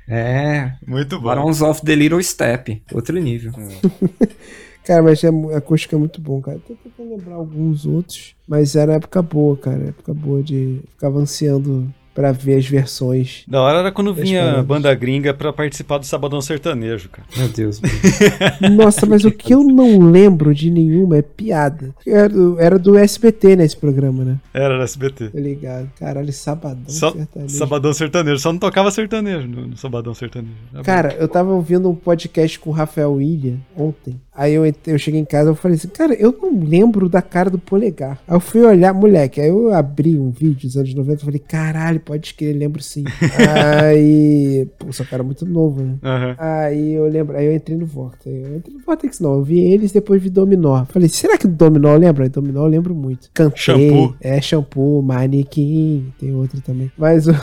é, 0.09 0.73
Muito 0.87 1.19
bom. 1.19 1.27
Barons 1.27 1.61
of 1.61 1.83
the 1.83 1.95
Little 1.95 2.23
Step. 2.23 2.83
Outro 2.93 3.19
nível. 3.19 3.53
Cara, 4.85 5.03
mas 5.03 5.23
é, 5.23 5.29
acústica 5.55 5.97
é 5.97 5.99
muito 5.99 6.21
bom, 6.21 6.41
cara. 6.41 6.59
Tô 6.67 6.75
tentando 6.75 7.11
lembrar 7.11 7.35
alguns 7.35 7.87
outros, 7.87 8.35
mas 8.47 8.75
era 8.75 8.95
época 8.95 9.23
boa, 9.23 9.57
cara. 9.57 9.89
Época 9.89 10.15
boa 10.15 10.43
de. 10.43 10.81
Ficava 10.91 11.19
ansiando 11.19 11.93
pra 12.15 12.33
ver 12.33 12.59
as 12.59 12.67
versões. 12.67 13.45
Da 13.47 13.63
hora 13.63 13.79
era 13.79 13.93
quando 13.93 14.13
vinha 14.13 14.63
banda 14.63 14.93
gringa 14.95 15.33
pra 15.33 15.53
participar 15.53 15.99
do 15.99 16.07
Sabadão 16.07 16.41
Sertanejo, 16.41 17.09
cara. 17.09 17.27
Meu 17.37 17.49
Deus. 17.49 17.81
Nossa, 18.73 19.07
mas 19.07 19.25
o 19.25 19.31
que 19.31 19.55
eu 19.55 19.63
não 19.65 20.01
lembro 20.01 20.55
de 20.55 20.71
nenhuma 20.71 21.19
é 21.19 21.23
piada. 21.23 21.95
Era 22.07 22.29
do, 22.29 22.61
era 22.61 22.79
do 22.79 22.99
SBT, 22.99 23.57
né, 23.57 23.65
esse 23.65 23.77
programa, 23.77 24.25
né? 24.25 24.41
Era 24.53 24.77
da 24.77 24.85
SBT. 24.85 25.31
Tá 25.31 25.41
ligado? 25.41 25.91
Caralho, 25.99 26.33
sabadão 26.33 26.89
Só, 26.89 27.13
sertanejo. 27.13 27.55
Sabadão 27.57 27.93
Sertanejo. 27.93 28.39
Só 28.39 28.53
não 28.53 28.59
tocava 28.59 28.91
sertanejo 28.91 29.49
no, 29.49 29.69
no 29.69 29.77
Sabadão 29.77 30.15
Sertanejo. 30.15 30.55
Era 30.75 30.83
Cara, 30.83 31.17
eu 31.19 31.29
tava 31.29 31.53
ouvindo 31.53 31.89
um 31.89 31.95
podcast 31.95 32.59
com 32.59 32.71
o 32.71 32.73
Rafael 32.73 33.13
William 33.13 33.59
ontem. 33.77 34.21
Aí 34.41 34.55
eu, 34.55 34.65
eu 34.87 34.99
cheguei 34.99 35.21
em 35.21 35.25
casa 35.27 35.53
e 35.53 35.55
falei 35.55 35.77
assim, 35.77 35.89
cara, 35.89 36.15
eu 36.15 36.35
não 36.41 36.65
lembro 36.65 37.11
da 37.11 37.21
cara 37.21 37.51
do 37.51 37.59
polegar. 37.59 38.19
Aí 38.27 38.35
eu 38.35 38.41
fui 38.41 38.63
olhar, 38.63 38.95
moleque, 38.95 39.39
aí 39.39 39.51
eu 39.51 39.71
abri 39.75 40.19
um 40.19 40.31
vídeo 40.31 40.67
dos 40.67 40.79
anos 40.79 40.95
90 40.95 41.21
e 41.21 41.25
falei, 41.27 41.39
caralho, 41.39 42.01
pode 42.01 42.33
crer, 42.33 42.57
lembro 42.57 42.83
sim. 42.83 43.05
aí, 43.85 44.67
pô, 44.79 44.91
só 44.95 45.05
cara 45.05 45.23
muito 45.23 45.45
novo, 45.45 45.83
né? 45.83 45.97
Aham. 46.03 46.37
Aí 46.39 46.93
eu 46.95 47.07
lembro, 47.07 47.37
aí 47.37 47.45
eu 47.45 47.55
entrei 47.55 47.77
no 47.77 47.85
Vortex. 47.85 48.25
Eu 48.25 48.57
entrei 48.57 48.75
no 48.75 48.81
Vortex 48.81 49.21
não, 49.21 49.35
eu 49.35 49.43
vi 49.43 49.61
eles 49.61 49.93
depois 49.93 50.23
vi 50.23 50.31
Dominó. 50.31 50.87
Falei, 50.87 51.11
será 51.11 51.37
que 51.37 51.47
do 51.47 51.55
Dominó? 51.55 51.91
Aí 51.97 52.29
Dominó 52.31 52.65
eu 52.65 52.71
lembro 52.71 52.95
muito. 52.95 53.29
Cantei. 53.35 53.61
Shampoo. 53.61 54.17
É, 54.23 54.41
shampoo, 54.41 55.03
manequim, 55.03 56.15
tem 56.19 56.35
outro 56.35 56.63
também. 56.63 56.91
Mas 56.97 57.29
é, 57.29 57.35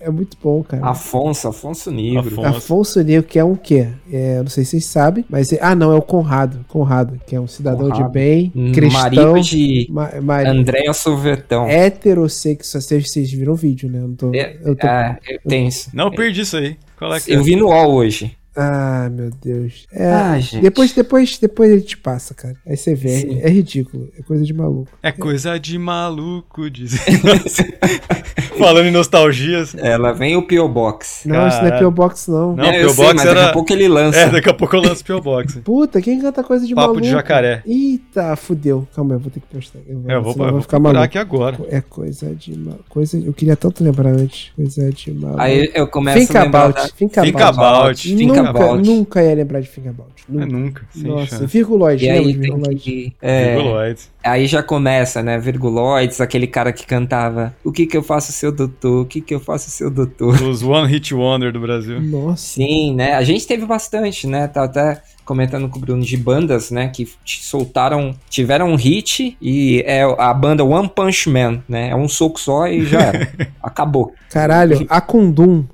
é 0.00 0.10
muito 0.10 0.38
bom, 0.42 0.62
cara. 0.62 0.86
Afonso, 0.86 1.48
Afonso 1.48 1.90
Negro. 1.90 2.40
Afonso. 2.40 2.56
Afonso 2.56 3.04
Negro, 3.04 3.28
que 3.28 3.38
é 3.38 3.44
um 3.44 3.54
quê? 3.54 3.88
É, 4.10 4.38
não 4.38 4.48
sei 4.48 4.64
se 4.64 4.70
vocês 4.70 4.86
sabem, 4.86 5.22
mas. 5.28 5.52
é- 5.52 5.58
ah, 5.60 5.74
não, 5.74 5.92
é 5.92 5.96
o 5.96 6.05
Conrado. 6.06 6.64
Conrado, 6.68 7.20
que 7.26 7.34
é 7.36 7.40
um 7.40 7.46
cidadão 7.46 7.90
Conrado. 7.90 8.06
de 8.06 8.12
bem, 8.12 8.52
Hum, 8.54 8.72
cristão. 8.72 9.00
Marido 9.02 9.40
de 9.40 9.86
ma- 9.90 10.10
mari- 10.22 10.48
Andréa 10.48 10.92
Sorvetão. 10.92 11.66
heterossexual. 11.68 12.80
Vocês, 12.82 13.08
vocês 13.10 13.30
viram 13.30 13.52
o 13.52 13.56
vídeo, 13.56 13.88
né? 13.90 13.98
Eu 13.98 14.08
não 14.08 14.14
tô. 14.14 14.34
É, 14.34 14.56
eu 14.64 14.74
tô- 14.76 14.86
é, 14.86 15.18
eu 15.28 15.38
tenho 15.48 15.68
isso. 15.68 15.90
Não, 15.92 16.04
eu 16.06 16.10
perdi 16.12 16.40
isso 16.42 16.56
aí. 16.56 16.76
Qual 16.98 17.12
é 17.14 17.20
que 17.20 17.32
Eu 17.32 17.40
é? 17.40 17.42
vi 17.42 17.56
no 17.56 17.66
UOL 17.68 17.92
hoje. 17.94 18.35
Ah, 18.56 19.08
meu 19.12 19.30
Deus. 19.42 19.86
É, 19.92 20.10
Ah, 20.10 20.38
gente. 20.40 20.62
depois, 20.62 20.92
depois, 20.92 21.38
depois 21.38 21.70
ele 21.70 21.82
te 21.82 21.96
passa, 21.96 22.32
cara. 22.34 22.56
Aí 22.66 22.76
você 22.76 22.94
vê. 22.94 23.08
Sim. 23.20 23.38
É, 23.40 23.48
é 23.48 23.50
ridículo. 23.50 24.08
É 24.18 24.22
coisa 24.22 24.44
de 24.44 24.54
maluco. 24.54 24.88
É 25.02 25.12
coisa 25.12 25.58
de 25.60 25.78
maluco, 25.78 26.70
diz. 26.70 26.94
Falando 28.58 28.86
em 28.86 28.90
nostalgias. 28.90 29.74
Ela 29.76 30.12
vem 30.12 30.36
o 30.36 30.42
P.O. 30.42 30.68
Box. 30.68 31.26
Não, 31.28 31.46
isso 31.46 31.58
não 31.60 31.66
é. 31.68 31.78
P.O. 31.78 31.90
Box, 31.90 32.28
não. 32.30 32.56
Não, 32.56 32.64
é, 32.64 32.78
eu 32.82 32.86
P.O. 32.86 32.90
sei, 32.94 33.04
Box 33.04 33.14
mas 33.16 33.24
daqui 33.26 33.38
era- 33.38 33.50
a 33.50 33.52
pouco 33.52 33.72
ele 33.72 33.88
lança. 33.88 34.18
É, 34.18 34.28
daqui 34.30 34.48
a 34.48 34.54
pouco 34.54 34.76
eu 34.76 34.80
lanço 34.82 35.04
P.O. 35.04 35.20
Box. 35.20 35.60
Puta, 35.64 36.00
quem 36.00 36.20
canta 36.20 36.42
coisa 36.42 36.66
de 36.66 36.74
Papo 36.74 36.86
maluco? 36.88 37.02
de 37.02 37.10
jacaré. 37.10 37.62
Eita, 37.66 38.34
fudeu. 38.36 38.86
Calma 38.94 39.12
aí, 39.14 39.16
eu 39.16 39.20
vou 39.20 39.30
ter 39.30 39.40
que 39.40 39.46
postar. 39.46 39.78
Eu 39.86 40.00
vou, 40.00 40.10
É, 40.10 40.14
eu 40.16 40.22
vou, 40.22 40.46
eu 40.46 40.52
vou 40.52 40.62
ficar 40.62 40.78
maluco. 40.78 41.04
aqui 41.04 41.18
agora. 41.18 41.58
É 41.68 41.80
coisa 41.80 42.34
de 42.34 42.56
mal... 42.58 42.78
coisa 42.88 43.18
Eu 43.18 43.32
queria 43.32 43.56
tanto 43.56 43.84
lembrar 43.84 44.10
antes. 44.12 44.50
Coisa 44.56 44.90
de 44.90 45.12
maluco. 45.12 45.40
Aí 45.40 45.70
eu 45.74 45.86
começo 45.86 46.18
Think 46.20 46.36
a 46.36 46.42
lembrar 46.44 46.64
about. 46.64 46.80
da- 46.82 46.88
Think 46.88 47.20
Think 47.20 47.42
about. 47.42 47.58
about. 47.60 48.02
Think 48.02 48.26
Não 48.26 48.45
nunca, 48.52 48.74
nunca 48.76 49.22
ia 49.22 49.34
lembrar 49.34 49.60
de 49.60 49.68
Fingerbolt. 49.68 50.10
É, 50.28 50.32
Nunca. 50.32 50.46
nunca, 50.46 50.86
sem 50.90 51.02
Nossa, 51.04 51.26
chance. 51.38 51.46
Virguloid, 51.46 52.04
E 52.04 52.08
lembra 52.36 52.70
aí 52.70 52.76
que. 52.76 53.14
É, 53.22 53.54
Virguloides. 53.54 54.10
aí 54.24 54.46
já 54.46 54.62
começa, 54.62 55.22
né? 55.22 55.38
Virguloides, 55.38 56.20
aquele 56.20 56.46
cara 56.46 56.72
que 56.72 56.86
cantava 56.86 57.54
O 57.64 57.70
que 57.72 57.86
que 57.86 57.96
eu 57.96 58.02
faço, 58.02 58.32
seu 58.32 58.50
doutor? 58.52 59.02
O 59.02 59.06
que 59.06 59.20
que 59.20 59.34
eu 59.34 59.40
faço, 59.40 59.70
seu 59.70 59.90
doutor? 59.90 60.40
Os 60.42 60.62
One 60.62 60.88
Hit 60.90 61.14
Wonder 61.14 61.52
do 61.52 61.60
Brasil. 61.60 62.00
Nossa. 62.00 62.54
Sim, 62.54 62.94
né? 62.94 63.14
A 63.14 63.22
gente 63.22 63.46
teve 63.46 63.64
bastante, 63.66 64.26
né? 64.26 64.46
Tá 64.48 64.64
até 64.64 65.00
comentando 65.26 65.68
com 65.68 65.76
o 65.76 65.80
Bruno 65.80 66.02
de 66.02 66.16
bandas, 66.16 66.70
né? 66.70 66.88
Que 66.88 67.06
soltaram, 67.26 68.14
tiveram 68.30 68.70
um 68.70 68.76
hit 68.76 69.36
e 69.42 69.82
é 69.84 70.02
a 70.18 70.32
banda 70.32 70.64
One 70.64 70.88
Punch 70.88 71.28
Man, 71.28 71.62
né? 71.68 71.90
É 71.90 71.96
um 71.96 72.08
soco 72.08 72.40
só 72.40 72.66
e 72.68 72.86
já 72.86 73.00
era. 73.00 73.28
Acabou. 73.62 74.14
Caralho, 74.30 74.86
Akundum. 74.88 75.66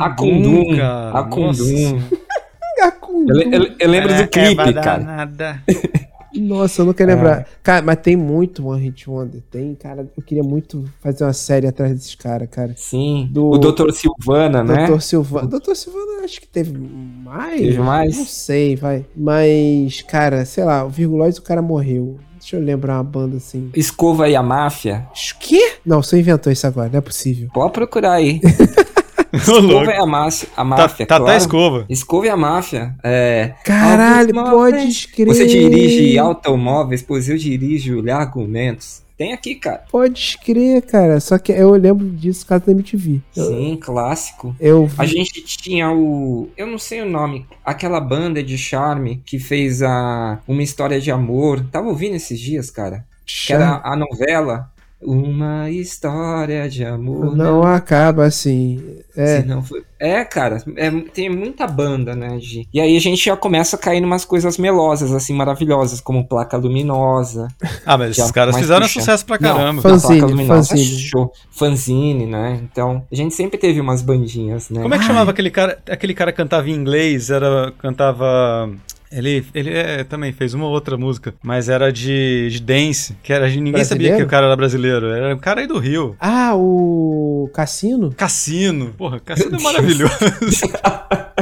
Akundum, 0.00 0.76
cara. 0.76 1.18
Akundum. 1.20 1.46
Nossa. 1.46 2.18
Akundum. 2.82 3.40
Eu, 3.40 3.50
eu- 3.52 3.74
eu 3.78 3.88
lembro 3.88 4.08
do 4.08 4.14
Caraca, 4.28 4.28
clipe, 4.40 4.54
vai 4.56 4.72
dar 4.74 4.82
cara. 4.82 5.62
Nossa, 6.34 6.82
eu 6.82 6.86
não 6.86 6.92
quero 6.92 7.10
lembrar. 7.12 7.46
Cara, 7.62 7.84
mas 7.84 7.96
tem 8.00 8.16
muito 8.16 8.66
One 8.66 8.82
Hit 8.82 9.08
Wonder. 9.08 9.42
Tem, 9.50 9.74
cara, 9.74 10.06
eu 10.16 10.22
queria 10.22 10.42
muito 10.42 10.84
fazer 11.00 11.24
uma 11.24 11.32
série 11.32 11.66
atrás 11.66 11.92
desses 11.94 12.14
caras, 12.14 12.48
cara. 12.50 12.74
Sim. 12.76 13.28
Do- 13.30 13.50
O 13.50 13.58
Dr. 13.58 13.90
Silvana, 13.92 14.62
né? 14.62 14.76
Doutor 14.86 15.02
Silvano. 15.02 15.48
Doutor 15.48 15.74
Silvano, 15.76 16.24
acho 16.24 16.40
que 16.40 16.46
teve 16.48 16.76
mais. 16.78 17.60
Teve 17.60 17.78
mais? 17.80 18.16
Não 18.16 18.24
sei, 18.26 18.76
vai. 18.76 19.04
Mas, 19.16 20.02
cara, 20.02 20.44
sei 20.44 20.64
lá, 20.64 20.84
o 20.84 20.88
Virguloides 20.88 21.38
o 21.38 21.42
cara 21.42 21.62
morreu. 21.62 22.18
Deixa 22.38 22.56
eu 22.56 22.60
lembrar 22.62 22.94
uma 22.98 23.04
banda 23.04 23.36
assim. 23.36 23.70
Escova 23.74 24.28
e 24.28 24.36
a 24.36 24.42
Máfia. 24.42 25.06
Quê? 25.40 25.72
Não, 25.84 26.02
você 26.02 26.18
inventou 26.18 26.52
isso 26.52 26.66
agora, 26.66 26.88
não 26.88 26.98
é 26.98 27.00
possível. 27.02 27.48
Pode 27.52 27.72
procurar 27.72 28.12
aí. 28.12 28.40
Escova 29.32 29.92
e 29.92 29.96
a, 29.96 30.06
máfia, 30.06 30.48
a 30.52 30.56
Tá, 30.56 30.64
Máfia, 30.64 31.06
tá 31.06 31.16
até 31.16 31.24
claro. 31.24 31.38
escova. 31.38 31.86
Escova 31.88 32.26
e 32.26 32.30
a 32.30 32.36
Máfia. 32.36 32.94
É. 33.02 33.54
Caralho, 33.64 34.32
pode 34.32 34.48
móveis. 34.50 34.84
escrever. 34.88 35.34
Você 35.34 35.46
dirige 35.46 36.18
automóveis, 36.18 37.02
pois 37.02 37.28
eu 37.28 37.36
dirijo 37.36 38.02
argumentos. 38.10 39.02
Tem 39.18 39.32
aqui, 39.32 39.56
cara. 39.56 39.82
Pode 39.90 40.16
escrever, 40.16 40.80
cara. 40.82 41.18
Só 41.18 41.38
que 41.38 41.50
eu 41.50 41.72
lembro 41.72 42.08
disso 42.08 42.46
causa 42.46 42.66
da 42.66 42.72
MTV. 42.72 43.20
Sim, 43.32 43.76
clássico. 43.82 44.54
eu 44.60 44.86
vi. 44.86 44.94
A 44.96 45.04
gente 45.06 45.42
tinha 45.44 45.90
o. 45.90 46.48
Eu 46.56 46.68
não 46.68 46.78
sei 46.78 47.02
o 47.02 47.04
nome. 47.10 47.44
Aquela 47.64 48.00
banda 48.00 48.40
de 48.44 48.56
charme 48.56 49.20
que 49.26 49.40
fez 49.40 49.82
a 49.82 50.38
uma 50.46 50.62
história 50.62 51.00
de 51.00 51.10
amor. 51.10 51.66
Tava 51.72 51.88
ouvindo 51.88 52.14
esses 52.14 52.38
dias, 52.38 52.70
cara. 52.70 53.04
Que 53.26 53.52
era 53.52 53.80
a 53.82 53.96
novela. 53.96 54.70
Uma 55.00 55.70
história 55.70 56.68
de 56.68 56.84
amor. 56.84 57.36
Não 57.36 57.62
acaba 57.62 58.24
assim. 58.24 58.82
É. 59.16 59.42
Não 59.44 59.62
for- 59.62 59.82
É, 60.00 60.24
cara, 60.24 60.62
é- 60.76 60.90
tem 61.12 61.28
muita 61.28 61.66
banda, 61.66 62.14
né? 62.14 62.36
de- 62.38 62.68
E 62.72 62.80
aí 62.80 62.96
a 62.96 63.00
gente 63.00 63.24
já 63.24 63.36
começa 63.36 63.74
a 63.74 63.78
cair 63.78 64.00
em 64.00 64.04
umas 64.04 64.24
coisas 64.24 64.56
melosas, 64.58 65.12
assim, 65.12 65.32
maravilhosas, 65.34 66.00
como 66.00 66.26
Placa 66.26 66.56
Luminosa. 66.56 67.48
Ah, 67.84 67.98
mas 67.98 68.16
esses 68.16 68.30
caras 68.30 68.56
fizeram 68.56 68.82
puxa. 68.82 69.00
sucesso 69.00 69.24
pra 69.26 69.38
Não, 69.40 69.56
caramba. 69.56 69.82
Fan- 69.82 69.88
Fanzine, 69.90 70.18
Placa 70.20 70.32
Luminosa, 70.32 70.68
fanzine. 70.70 70.98
show. 71.00 71.32
Fanzine, 71.50 72.26
né? 72.26 72.60
Então, 72.62 73.04
a 73.10 73.14
gente 73.14 73.34
sempre 73.34 73.58
teve 73.58 73.80
umas 73.80 74.02
bandinhas, 74.02 74.70
né? 74.70 74.82
Como 74.82 74.94
é 74.94 74.98
que 74.98 75.04
chamava 75.04 75.30
aquele 75.32 75.50
cara? 75.50 75.78
Aquele 75.90 76.14
cara 76.14 76.32
cantava 76.32 76.68
em 76.68 76.74
inglês, 76.74 77.30
era. 77.30 77.72
cantava. 77.78 78.70
Ele, 79.10 79.44
ele 79.54 79.70
é, 79.70 80.04
também 80.04 80.32
fez 80.32 80.52
uma 80.52 80.66
outra 80.66 80.96
música, 80.98 81.34
mas 81.42 81.68
era 81.68 81.90
de, 81.90 82.48
de 82.50 82.60
dance, 82.60 83.16
que 83.22 83.32
era 83.32 83.48
ninguém 83.48 83.82
sabia 83.84 84.08
Brasileiro? 84.08 84.16
que 84.18 84.22
o 84.22 84.26
cara 84.26 84.46
era 84.46 84.56
brasileiro. 84.56 85.06
Era 85.06 85.34
um 85.34 85.38
cara 85.38 85.60
aí 85.62 85.66
do 85.66 85.78
Rio. 85.78 86.14
Ah, 86.20 86.52
o 86.54 87.50
Cassino? 87.54 88.12
Cassino. 88.14 88.92
Porra, 88.98 89.18
Cassino 89.20 89.56
é 89.56 89.60
maravilhoso. 89.62 90.14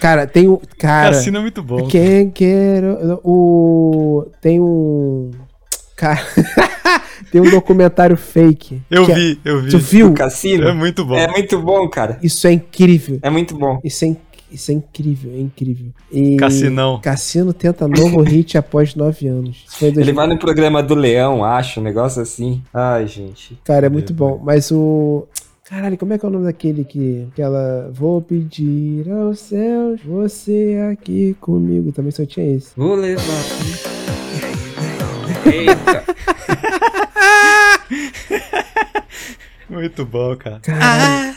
Cara, 0.00 0.26
tem 0.26 0.46
o. 0.46 0.60
Cara. 0.78 1.14
Cassino 1.14 1.38
é 1.38 1.40
muito 1.40 1.62
bom. 1.62 1.86
Quem 1.88 2.30
quero. 2.30 3.18
O. 3.24 4.26
Tem 4.40 4.60
um. 4.60 5.30
Cara. 5.96 6.20
tem 7.32 7.40
um 7.40 7.48
documentário 7.50 8.16
fake. 8.16 8.82
Eu 8.90 9.04
é- 9.04 9.14
vi, 9.14 9.40
eu 9.44 9.62
vi. 9.62 9.70
Tu 9.70 9.78
viu? 9.78 10.08
O 10.08 10.14
Cassino? 10.14 10.68
É 10.68 10.72
muito 10.74 11.02
bom. 11.04 11.16
É 11.16 11.26
muito 11.26 11.58
bom, 11.62 11.88
cara. 11.88 12.18
Isso 12.22 12.46
é 12.46 12.52
incrível. 12.52 13.18
É 13.22 13.30
muito 13.30 13.56
bom. 13.56 13.80
Isso 13.82 14.04
é, 14.04 14.08
inc- 14.08 14.20
isso 14.50 14.70
é 14.70 14.74
incrível, 14.74 15.32
é 15.32 15.40
incrível. 15.40 15.92
E 16.10 16.36
Cassinão. 16.36 17.00
Cassino 17.00 17.52
tenta 17.52 17.86
novo 17.88 18.20
hit 18.22 18.56
após 18.58 18.94
nove 18.94 19.26
anos. 19.26 19.64
Ele 19.80 19.92
2000. 19.92 20.14
vai 20.14 20.26
no 20.26 20.38
programa 20.38 20.82
do 20.82 20.94
Leão, 20.94 21.44
acho, 21.44 21.80
um 21.80 21.82
negócio 21.82 22.22
assim. 22.22 22.62
Ai, 22.72 23.06
gente. 23.06 23.58
Cara, 23.64 23.86
é 23.86 23.88
muito 23.88 24.12
bom. 24.14 24.40
Mas 24.42 24.70
o. 24.70 25.26
Caralho, 25.68 25.98
como 25.98 26.12
é 26.12 26.18
que 26.18 26.24
é 26.24 26.28
o 26.28 26.32
nome 26.32 26.44
daquele 26.44 26.84
que. 26.84 27.26
que 27.34 27.42
ela. 27.42 27.90
Vou 27.92 28.22
pedir 28.22 29.10
aos 29.10 29.40
céus, 29.40 30.00
você 30.04 30.88
aqui 30.92 31.36
comigo. 31.40 31.90
Também 31.92 32.12
só 32.12 32.24
tinha 32.24 32.46
esse. 32.56 32.70
Vou 32.76 32.94
levar. 32.94 33.22
Eita. 35.44 36.04
Muito 39.68 40.06
bom, 40.06 40.36
cara. 40.36 40.60
Caralho. 40.60 41.36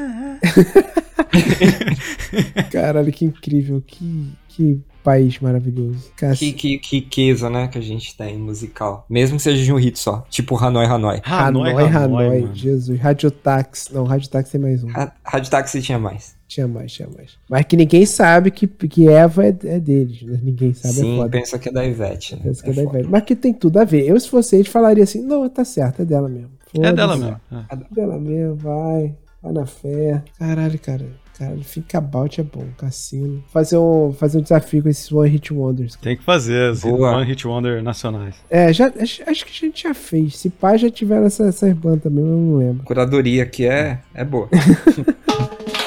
Caralho, 2.70 3.12
que 3.12 3.24
incrível. 3.24 3.82
Que, 3.86 4.32
que 4.48 4.80
país 5.02 5.38
maravilhoso. 5.40 6.10
Que, 6.38 6.52
que, 6.52 6.78
que 6.78 6.96
riqueza, 6.96 7.48
né, 7.48 7.68
que 7.68 7.78
a 7.78 7.80
gente 7.80 8.16
tem 8.16 8.38
musical. 8.38 9.06
Mesmo 9.08 9.36
que 9.36 9.42
seja 9.42 9.62
de 9.62 9.72
um 9.72 9.76
hit 9.76 9.98
só. 9.98 10.24
Tipo 10.28 10.56
Hanoi, 10.56 10.86
Hanoi. 10.86 11.20
Hanoi, 11.24 11.72
Hanoi, 11.72 12.40
mano. 12.42 12.54
Jesus. 12.54 12.98
Radiotax. 12.98 13.88
Não, 13.92 14.04
Radiotax 14.04 14.50
tem 14.50 14.60
mais 14.60 14.84
um. 14.84 14.88
Ra- 14.88 15.12
Rádio 15.24 15.50
Táxi 15.50 15.80
tinha 15.82 15.98
mais. 15.98 16.38
Tinha 16.46 16.66
mais, 16.66 16.92
tinha 16.92 17.08
mais. 17.16 17.38
Mas 17.48 17.64
que 17.64 17.76
ninguém 17.76 18.04
sabe 18.04 18.50
que, 18.50 18.66
que 18.66 19.08
Eva 19.08 19.44
é, 19.46 19.56
é 19.64 19.78
deles. 19.78 20.20
Né? 20.22 20.38
Ninguém 20.42 20.74
sabe, 20.74 20.94
é 20.94 21.00
Sim, 21.00 21.16
foda. 21.16 21.30
pensa 21.30 21.58
que 21.60 21.68
é 21.68 21.72
da 21.72 21.86
Ivete, 21.86 22.34
né? 22.34 22.40
Pensa 22.42 22.62
que 22.62 22.70
é 22.70 22.72
É 22.72 22.76
da. 22.76 22.82
Ivete. 22.82 23.08
Mas 23.08 23.22
que 23.24 23.36
tem 23.36 23.54
tudo 23.54 23.78
a 23.78 23.84
ver. 23.84 24.04
Eu, 24.04 24.18
se 24.18 24.28
fosse 24.28 24.56
eles, 24.56 24.66
falaria 24.66 25.04
assim: 25.04 25.22
não, 25.22 25.48
tá 25.48 25.64
certo, 25.64 26.02
é 26.02 26.04
dela 26.04 26.28
mesmo. 26.28 26.50
É 26.74 26.92
dela 26.92 27.16
mesmo. 27.16 27.40
É. 27.52 27.74
É 27.74 27.94
dela 27.94 28.18
mesmo, 28.18 28.56
vai. 28.56 29.14
Vai 29.42 29.52
na 29.52 29.66
fé. 29.66 30.22
Caralho, 30.38 30.78
cara. 30.78 31.06
Caralho, 31.38 31.64
Fica 31.64 31.96
About 31.96 32.38
é 32.38 32.44
bom. 32.44 32.66
Cassino. 32.76 33.42
Fazer 33.50 33.78
um, 33.78 34.12
fazer 34.12 34.38
um 34.38 34.42
desafio 34.42 34.82
com 34.82 34.88
esses 34.90 35.10
One 35.10 35.30
Hit 35.30 35.52
Wonders. 35.54 35.96
Tem 35.96 36.14
que 36.16 36.22
fazer 36.22 36.70
as 36.72 36.82
Boa. 36.82 37.16
One 37.16 37.24
Hit 37.26 37.46
Wonder 37.46 37.82
nacionais. 37.82 38.34
É, 38.50 38.70
já, 38.72 38.88
acho, 39.00 39.22
acho 39.26 39.46
que 39.46 39.50
a 39.50 39.66
gente 39.68 39.82
já 39.84 39.94
fez. 39.94 40.36
Se 40.36 40.50
pá, 40.50 40.76
já 40.76 40.90
tiveram 40.90 41.24
essa- 41.24 41.46
essas 41.46 41.72
bandas 41.72 42.02
também, 42.02 42.22
eu 42.22 42.30
não 42.30 42.56
lembro. 42.58 42.84
Curadoria 42.84 43.46
que 43.46 43.64
é, 43.66 44.00
é 44.12 44.22
boa. 44.24 44.48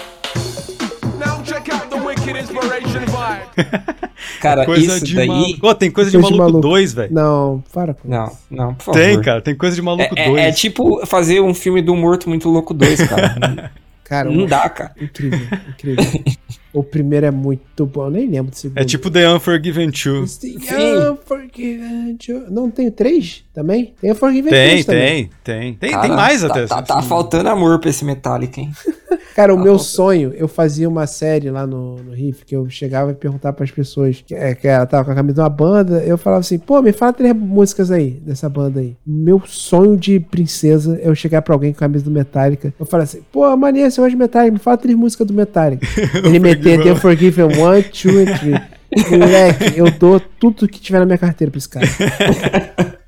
Cara, 4.40 4.66
Coisa 4.66 4.96
isso 4.98 5.06
de 5.06 5.16
daí. 5.16 5.28
maluco. 5.28 5.68
Ô, 5.68 5.76
tem 5.76 5.92
coisa 5.92 6.10
de 6.12 6.18
Coisa 6.18 6.32
de 6.32 6.38
maluco 6.38 6.54
maluco. 6.60 6.62
2, 6.70 6.94
velho. 6.94 7.14
Não, 7.14 7.64
para 7.74 7.94
com 7.94 8.08
Não, 8.08 8.32
não, 8.50 8.74
por 8.74 8.84
favor. 8.86 9.00
Tem, 9.02 9.22
cara. 9.22 9.42
Tem 9.42 9.56
coisa 9.56 9.76
de 9.76 9.82
maluco 9.82 10.14
É, 10.16 10.26
2. 10.30 10.40
é, 10.40 10.48
é 10.50 10.52
tipo 10.52 11.06
fazer 11.06 11.42
um 11.42 11.54
filme 11.54 11.82
do 11.82 11.96
Morto 11.96 12.30
Muito 12.30 12.50
Louco 12.50 12.74
2, 12.74 13.08
cara. 13.08 13.72
Cara, 14.04 14.30
não 14.30 14.46
dá, 14.46 14.70
cara. 14.70 14.92
incrível, 15.02 15.40
incrível. 15.70 16.04
o 16.74 16.84
primeiro 16.84 17.26
é 17.26 17.32
muito 17.32 17.86
bom, 17.86 18.06
eu 18.06 18.10
nem 18.12 18.28
lembro 18.30 18.52
do 18.52 18.58
segundo. 18.58 18.78
É 18.78 18.84
tipo 18.84 19.10
The 19.12 19.32
Unforgiven 19.34 19.90
2. 19.92 20.32
Sim. 20.32 20.60
Sim. 20.60 21.12
Unforgiven 21.12 22.18
Joe. 22.22 22.44
Não, 22.50 22.70
tem 22.70 22.90
três 22.90 23.44
também? 23.54 23.94
Tem 24.02 24.12
Unforgiven 24.12 24.50
Tem, 24.52 24.70
3 24.70 24.86
também. 24.86 25.30
tem, 25.44 25.60
tem. 25.60 25.74
Tem, 25.76 25.92
Cara, 25.92 26.02
tem 26.08 26.12
mais 26.16 26.42
tá, 26.42 26.48
até. 26.48 26.66
Tá, 26.66 26.82
tá 26.82 27.02
faltando 27.02 27.50
amor 27.50 27.80
pra 27.80 27.90
esse 27.90 28.04
Metallica, 28.04 28.60
hein? 28.60 28.72
Cara, 29.36 29.52
o 29.54 29.58
Tá 29.58 29.64
meu 29.64 29.74
bom. 29.74 29.80
sonho, 29.80 30.32
eu 30.36 30.48
fazia 30.48 30.88
uma 30.88 31.08
série 31.08 31.50
lá 31.50 31.66
no, 31.66 31.96
no 31.98 32.12
Riff, 32.12 32.46
que 32.46 32.56
eu 32.56 32.70
chegava 32.70 33.12
e 33.12 33.16
perguntava 33.16 33.56
pras 33.56 33.72
pessoas 33.72 34.24
que, 34.26 34.36
é, 34.36 34.54
que 34.54 34.68
ela 34.68 34.86
tava 34.86 35.06
com 35.06 35.12
a 35.12 35.16
camisa 35.16 35.34
de 35.36 35.40
uma 35.42 35.50
banda, 35.50 36.04
eu 36.04 36.20
falava 36.20 36.42
assim, 36.42 36.60
pô, 36.60 36.80
me 36.84 36.92
fala 36.94 37.14
três 37.14 37.36
músicas 37.36 37.90
aí, 37.90 38.12
dessa 38.12 38.48
banda 38.48 38.80
aí. 38.80 38.96
Meu 39.06 39.42
sonho 39.48 39.98
de 39.98 40.20
princesa 40.20 41.00
é 41.02 41.08
eu 41.10 41.16
chegar 41.16 41.42
pra 41.42 41.54
alguém 41.56 41.72
com 41.74 41.78
a 41.78 41.80
camisa 41.88 42.06
do 42.06 42.12
Metallica, 42.12 42.72
eu 42.80 42.86
falar 42.86 43.04
assim, 43.06 43.22
pô, 43.32 43.56
maneiro, 43.58 43.90
você 43.90 44.00
gosta 44.02 44.12
de 44.12 44.18
Metallica, 44.18 44.54
me 44.54 44.60
fala 44.60 44.78
três 44.78 44.96
músicas 44.98 45.26
do 45.26 45.34
Metallica. 45.34 45.84
Ele 46.24 46.40
meter 46.40 46.63
The 46.64 46.96
Forgiven 46.96 47.46
1, 47.46 47.52
2 47.52 48.28
and 48.28 48.38
3. 48.38 48.62
Moleque, 49.10 49.78
eu 49.80 49.90
dou 49.92 50.20
tudo 50.20 50.68
que 50.68 50.80
tiver 50.80 51.00
na 51.00 51.06
minha 51.06 51.18
carteira 51.18 51.50
pra 51.50 51.58
esse 51.58 51.70
cara. 51.70 51.86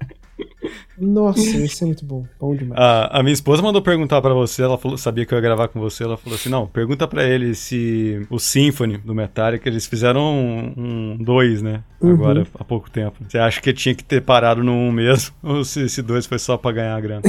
Nossa, 0.98 1.42
isso 1.42 1.84
é 1.84 1.88
muito 1.88 2.06
bom. 2.06 2.26
Bom 2.40 2.56
demais. 2.56 2.80
A, 2.80 3.20
a 3.20 3.24
minha 3.24 3.34
esposa 3.34 3.62
mandou 3.62 3.82
perguntar 3.82 4.22
pra 4.22 4.34
você, 4.34 4.64
ela 4.64 4.78
falou, 4.78 4.98
sabia 4.98 5.26
que 5.26 5.34
eu 5.34 5.38
ia 5.38 5.42
gravar 5.42 5.68
com 5.68 5.80
você, 5.80 6.04
ela 6.04 6.16
falou 6.16 6.38
assim, 6.38 6.48
não, 6.50 6.68
pergunta 6.68 7.06
pra 7.06 7.24
ele 7.24 7.54
se 7.54 8.26
o 8.30 8.40
Symphony 8.40 8.98
do 8.98 9.14
Metallica, 9.14 9.68
eles 9.68 9.86
fizeram 9.86 10.74
um 10.78 11.18
2, 11.20 11.62
né, 11.62 11.82
Uhum. 12.00 12.12
agora 12.12 12.48
há 12.58 12.64
pouco 12.64 12.90
tempo. 12.90 13.18
Você 13.28 13.38
acha 13.38 13.62
que 13.62 13.74
tinha 13.74 13.94
que 13.94 14.04
ter 14.04 14.22
parado 14.22 14.64
no 14.64 14.72
1 14.72 14.88
um 14.88 14.92
mesmo, 14.92 15.36
ou 15.44 15.66
se 15.66 15.82
esse 15.84 16.02
2 16.02 16.26
foi 16.28 16.40
só 16.40 16.56
pra 16.56 16.72
ganhar 16.72 16.96
a 16.96 17.02
grana? 17.02 17.22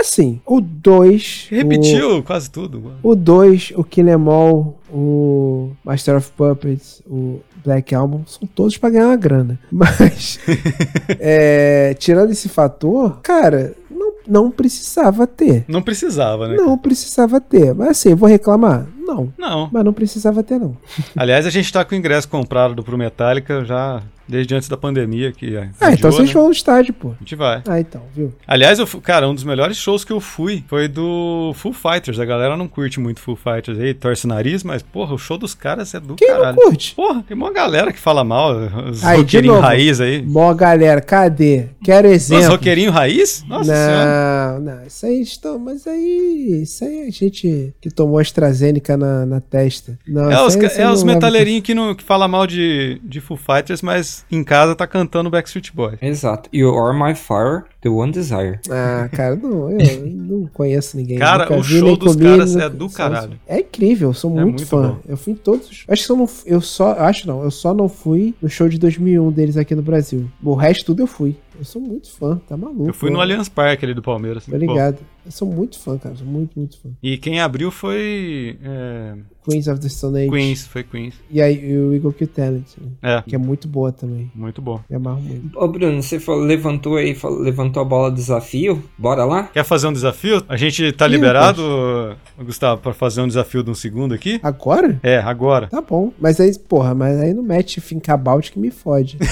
Assim, 0.00 0.40
o 0.46 0.62
2. 0.62 1.48
Repetiu 1.50 2.22
quase 2.22 2.50
tudo. 2.50 2.94
O 3.02 3.14
2, 3.14 3.74
o 3.76 3.84
Kill 3.84 4.08
Em 4.08 4.12
All, 4.12 4.78
o 4.90 5.72
Master 5.84 6.16
of 6.16 6.30
Puppets, 6.32 7.02
o 7.06 7.40
Black 7.62 7.94
Album, 7.94 8.22
são 8.26 8.48
todos 8.48 8.78
pra 8.78 8.88
ganhar 8.88 9.08
uma 9.08 9.16
grana. 9.16 9.58
Mas, 9.70 10.40
é, 11.20 11.94
tirando 11.98 12.30
esse 12.30 12.48
fator, 12.48 13.20
cara, 13.22 13.74
não, 13.90 14.12
não 14.26 14.50
precisava 14.50 15.26
ter. 15.26 15.66
Não 15.68 15.82
precisava, 15.82 16.48
né? 16.48 16.56
Não 16.56 16.78
precisava 16.78 17.38
ter. 17.38 17.74
Mas 17.74 17.90
assim, 17.90 18.14
vou 18.14 18.28
reclamar? 18.28 18.86
Não. 18.98 19.30
Não. 19.36 19.68
Mas 19.70 19.84
não 19.84 19.92
precisava 19.92 20.42
ter, 20.42 20.58
não. 20.58 20.74
Aliás, 21.14 21.44
a 21.44 21.50
gente 21.50 21.70
tá 21.70 21.84
com 21.84 21.94
o 21.94 21.98
ingresso 21.98 22.26
comprado 22.26 22.74
do 22.74 22.82
Pro 22.82 22.96
Metallica 22.96 23.64
já 23.66 24.02
desde 24.30 24.54
antes 24.54 24.68
da 24.68 24.76
pandemia. 24.76 25.32
Que 25.32 25.56
Ah, 25.56 25.60
adiou, 25.80 25.92
então 25.92 26.12
vocês 26.12 26.28
né? 26.28 26.34
vão 26.34 26.46
no 26.46 26.52
estádio, 26.52 26.94
pô. 26.94 27.10
A 27.10 27.14
gente 27.20 27.34
vai. 27.36 27.62
Ah, 27.66 27.80
então, 27.80 28.02
viu? 28.14 28.32
Aliás, 28.46 28.78
eu, 28.78 28.86
cara, 29.00 29.28
um 29.28 29.34
dos 29.34 29.44
melhores 29.44 29.76
shows 29.76 30.04
que 30.04 30.12
eu 30.12 30.20
fui 30.20 30.64
foi 30.68 30.88
do 30.88 31.52
Full 31.56 31.72
Fighters. 31.72 32.18
A 32.18 32.24
galera 32.24 32.56
não 32.56 32.68
curte 32.68 32.98
muito 33.00 33.20
Full 33.20 33.36
Fighters 33.36 33.78
aí, 33.78 33.92
torce 33.94 34.24
o 34.24 34.28
nariz, 34.28 34.62
mas, 34.62 34.82
porra, 34.82 35.14
o 35.14 35.18
show 35.18 35.36
dos 35.36 35.54
caras 35.54 35.92
é 35.94 36.00
do 36.00 36.14
Quem 36.14 36.28
caralho. 36.28 36.56
não 36.56 36.62
curte? 36.64 36.94
Porra, 36.94 37.22
tem 37.26 37.36
uma 37.36 37.52
galera 37.52 37.92
que 37.92 37.98
fala 37.98 38.22
mal, 38.24 38.52
os 38.90 39.04
Aí, 39.04 39.18
roqueirinhos 39.18 39.60
raiz 39.60 40.00
aí. 40.00 40.22
Mó 40.22 40.52
galera, 40.54 41.00
cadê? 41.00 41.66
Quero 41.82 42.06
Os 42.08 42.14
exemplo. 42.14 42.48
roqueirinhos 42.50 42.94
raiz? 42.94 43.44
Nossa 43.48 43.64
senhora. 43.74 44.60
não, 44.60 44.74
não, 44.76 44.86
isso 44.86 45.06
aí 45.06 45.20
estão, 45.22 45.58
mas 45.58 45.86
aí, 45.86 46.60
isso 46.62 46.84
aí 46.84 47.08
é 47.08 47.10
gente 47.10 47.74
que 47.80 47.90
tomou 47.90 48.18
AstraZeneca 48.18 48.96
na, 48.96 49.26
na 49.26 49.40
testa. 49.40 49.98
Não, 50.06 50.30
É 50.30 50.42
os, 50.44 50.54
é 50.56 50.84
não 50.84 50.92
os 50.92 51.02
metaleirinhos 51.02 51.62
que, 51.62 51.74
não, 51.74 51.94
que 51.94 52.02
fala 52.04 52.28
mal 52.28 52.46
de, 52.46 53.00
de 53.04 53.20
Full 53.20 53.36
Fighters, 53.36 53.82
mas 53.82 54.19
em 54.30 54.42
casa 54.44 54.74
tá 54.74 54.86
cantando 54.86 55.30
Backstreet 55.30 55.70
Boys. 55.74 55.98
Exato. 56.02 56.48
You 56.52 56.74
are 56.76 56.96
my 56.96 57.14
fire, 57.14 57.64
the 57.80 57.88
one 57.88 58.12
desire. 58.12 58.58
Ah, 58.70 59.08
cara, 59.12 59.36
não, 59.36 59.70
eu 59.70 59.78
não 60.06 60.46
conheço 60.52 60.96
ninguém. 60.96 61.18
Cara, 61.18 61.52
o 61.56 61.62
vi, 61.62 61.78
show 61.78 61.96
dos 61.96 62.14
comi, 62.14 62.24
caras 62.28 62.52
nunca- 62.54 62.64
é 62.66 62.68
do 62.70 62.88
caralho. 62.90 63.32
É 63.46 63.60
incrível, 63.60 64.10
eu 64.10 64.14
sou 64.14 64.30
É 64.30 64.34
muito, 64.42 64.46
muito 64.46 64.66
fã. 64.66 64.82
bom. 64.88 64.98
Eu 65.08 65.16
fui 65.16 65.32
em 65.32 65.36
todos. 65.36 65.84
Acho 65.88 66.06
que 66.06 66.12
eu, 66.12 66.16
não, 66.16 66.28
eu 66.46 66.60
só. 66.60 66.92
Acho 66.92 67.26
não, 67.26 67.42
eu 67.42 67.50
só 67.50 67.72
não 67.74 67.88
fui 67.88 68.34
no 68.40 68.48
show 68.48 68.68
de 68.68 68.78
2001 68.78 69.30
deles 69.30 69.56
aqui 69.56 69.74
no 69.74 69.82
Brasil. 69.82 70.28
O 70.42 70.54
resto 70.54 70.86
tudo 70.86 71.02
eu 71.02 71.06
fui. 71.06 71.36
Eu 71.60 71.64
sou 71.66 71.82
muito 71.82 72.10
fã, 72.10 72.40
tá 72.48 72.56
maluco. 72.56 72.86
Eu 72.88 72.94
fui 72.94 73.10
no 73.10 73.18
ó. 73.18 73.20
Allianz 73.20 73.46
Parque 73.46 73.84
ali 73.84 73.92
do 73.92 74.00
Palmeiras. 74.00 74.46
Tá 74.46 74.56
ligado? 74.56 74.96
Eu 75.26 75.30
sou 75.30 75.46
muito 75.46 75.78
fã, 75.78 75.98
cara. 75.98 76.16
Sou 76.16 76.26
muito, 76.26 76.58
muito 76.58 76.80
fã. 76.80 76.88
E 77.02 77.18
quem 77.18 77.38
abriu 77.38 77.70
foi. 77.70 78.56
é, 78.64 79.12
Queens 79.46 79.68
of 79.68 79.78
the 79.78 79.88
Stone 79.90 80.20
Age. 80.20 80.30
Queens, 80.30 80.66
foi 80.66 80.82
Queens. 80.82 81.14
E 81.30 81.42
aí 81.42 81.76
o 81.76 81.92
Eagle 81.92 82.14
Kill 82.14 82.28
Talent, 82.28 82.64
né? 82.80 82.88
É, 83.02 83.22
que 83.28 83.34
é 83.34 83.38
muito 83.38 83.68
boa 83.68 83.92
também. 83.92 84.30
muito 84.34 84.62
bom. 84.62 84.80
Me 84.88 84.96
amarro 84.96 85.20
muito. 85.20 85.58
Ô, 85.58 85.68
Bruno, 85.68 86.02
você 86.02 86.18
falou- 86.18 86.40
levantou 86.42 86.96
aí, 86.96 87.14
falou- 87.14 87.40
levantou 87.40 87.82
a 87.82 87.84
bola 87.84 88.10
do 88.10 88.14
desafio. 88.16 88.82
Bora 88.96 89.26
lá? 89.26 89.42
Quer 89.52 89.64
fazer 89.64 89.86
um 89.86 89.92
desafio? 89.92 90.42
A 90.48 90.56
gente 90.56 90.90
tá 90.92 91.06
Ih, 91.06 91.10
liberado, 91.10 92.16
Gustavo, 92.38 92.80
pra 92.80 92.94
fazer 92.94 93.20
um 93.20 93.28
desafio 93.28 93.62
de 93.62 93.70
um 93.70 93.74
segundo 93.74 94.14
aqui? 94.14 94.40
Agora? 94.42 94.98
É, 95.02 95.18
agora. 95.18 95.66
Tá 95.66 95.82
bom. 95.82 96.10
Mas 96.18 96.40
aí, 96.40 96.58
porra, 96.58 96.94
mas 96.94 97.18
aí 97.18 97.34
não 97.34 97.42
mete 97.42 97.82
Finkabout 97.82 98.50
que 98.50 98.58
me 98.58 98.70
fode. 98.70 99.18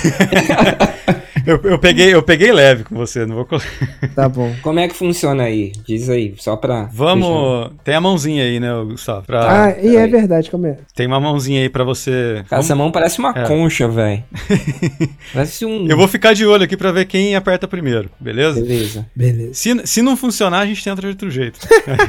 Eu, 1.49 1.59
eu 1.64 1.78
peguei, 1.78 2.12
eu 2.12 2.22
peguei 2.22 2.53
leve 2.53 2.84
com 2.84 2.94
você, 2.94 3.24
não 3.24 3.36
vou 3.36 3.46
colocar. 3.46 3.66
Tá 4.14 4.28
bom. 4.28 4.53
Como 4.62 4.78
é 4.78 4.86
que 4.86 4.94
funciona 4.94 5.44
aí? 5.44 5.72
Diz 5.86 6.09
aí, 6.11 6.34
só 6.36 6.57
pra. 6.57 6.80
deixar- 6.82 6.92
Vamos. 6.94 7.70
Tem 7.82 7.94
a 7.94 8.01
mãozinha 8.03 8.44
aí, 8.44 8.61
né, 8.61 8.68
Gustavo? 8.84 9.22
Pra- 9.26 9.64
Ah, 9.64 9.70
e 9.82 9.96
é 9.96 10.07
verdade, 10.07 10.51
como 10.51 10.66
é? 10.66 10.76
Tem 10.94 11.07
uma 11.07 11.18
mãozinha 11.18 11.62
aí 11.62 11.70
pra 11.70 11.84
você. 11.84 12.44
Cara, 12.51 12.61
essa 12.61 12.74
mão 12.74 12.92
parece 12.92 13.18
uma 13.18 13.30
É. 13.34 13.44
concha, 13.46 13.88
velho. 13.88 14.22
parece 15.32 15.64
um. 15.64 15.86
Eu 15.88 15.96
vou 15.96 16.07
ficar 16.07 16.34
de 16.34 16.44
olho 16.44 16.64
aqui 16.64 16.76
pra 16.76 16.92
ver 16.92 17.07
quem 17.07 17.34
aperta 17.34 17.66
primeiro, 17.66 18.11
beleza? 18.20 18.61
Beleza. 18.61 19.07
Beleza. 19.16 19.55
Se, 19.55 19.86
se 19.86 20.03
não 20.03 20.16
funcionar, 20.16 20.61
a 20.61 20.66
gente 20.66 20.84
tenta 20.84 21.01
de 21.01 21.07
outro 21.09 21.30
jeito. 21.30 21.59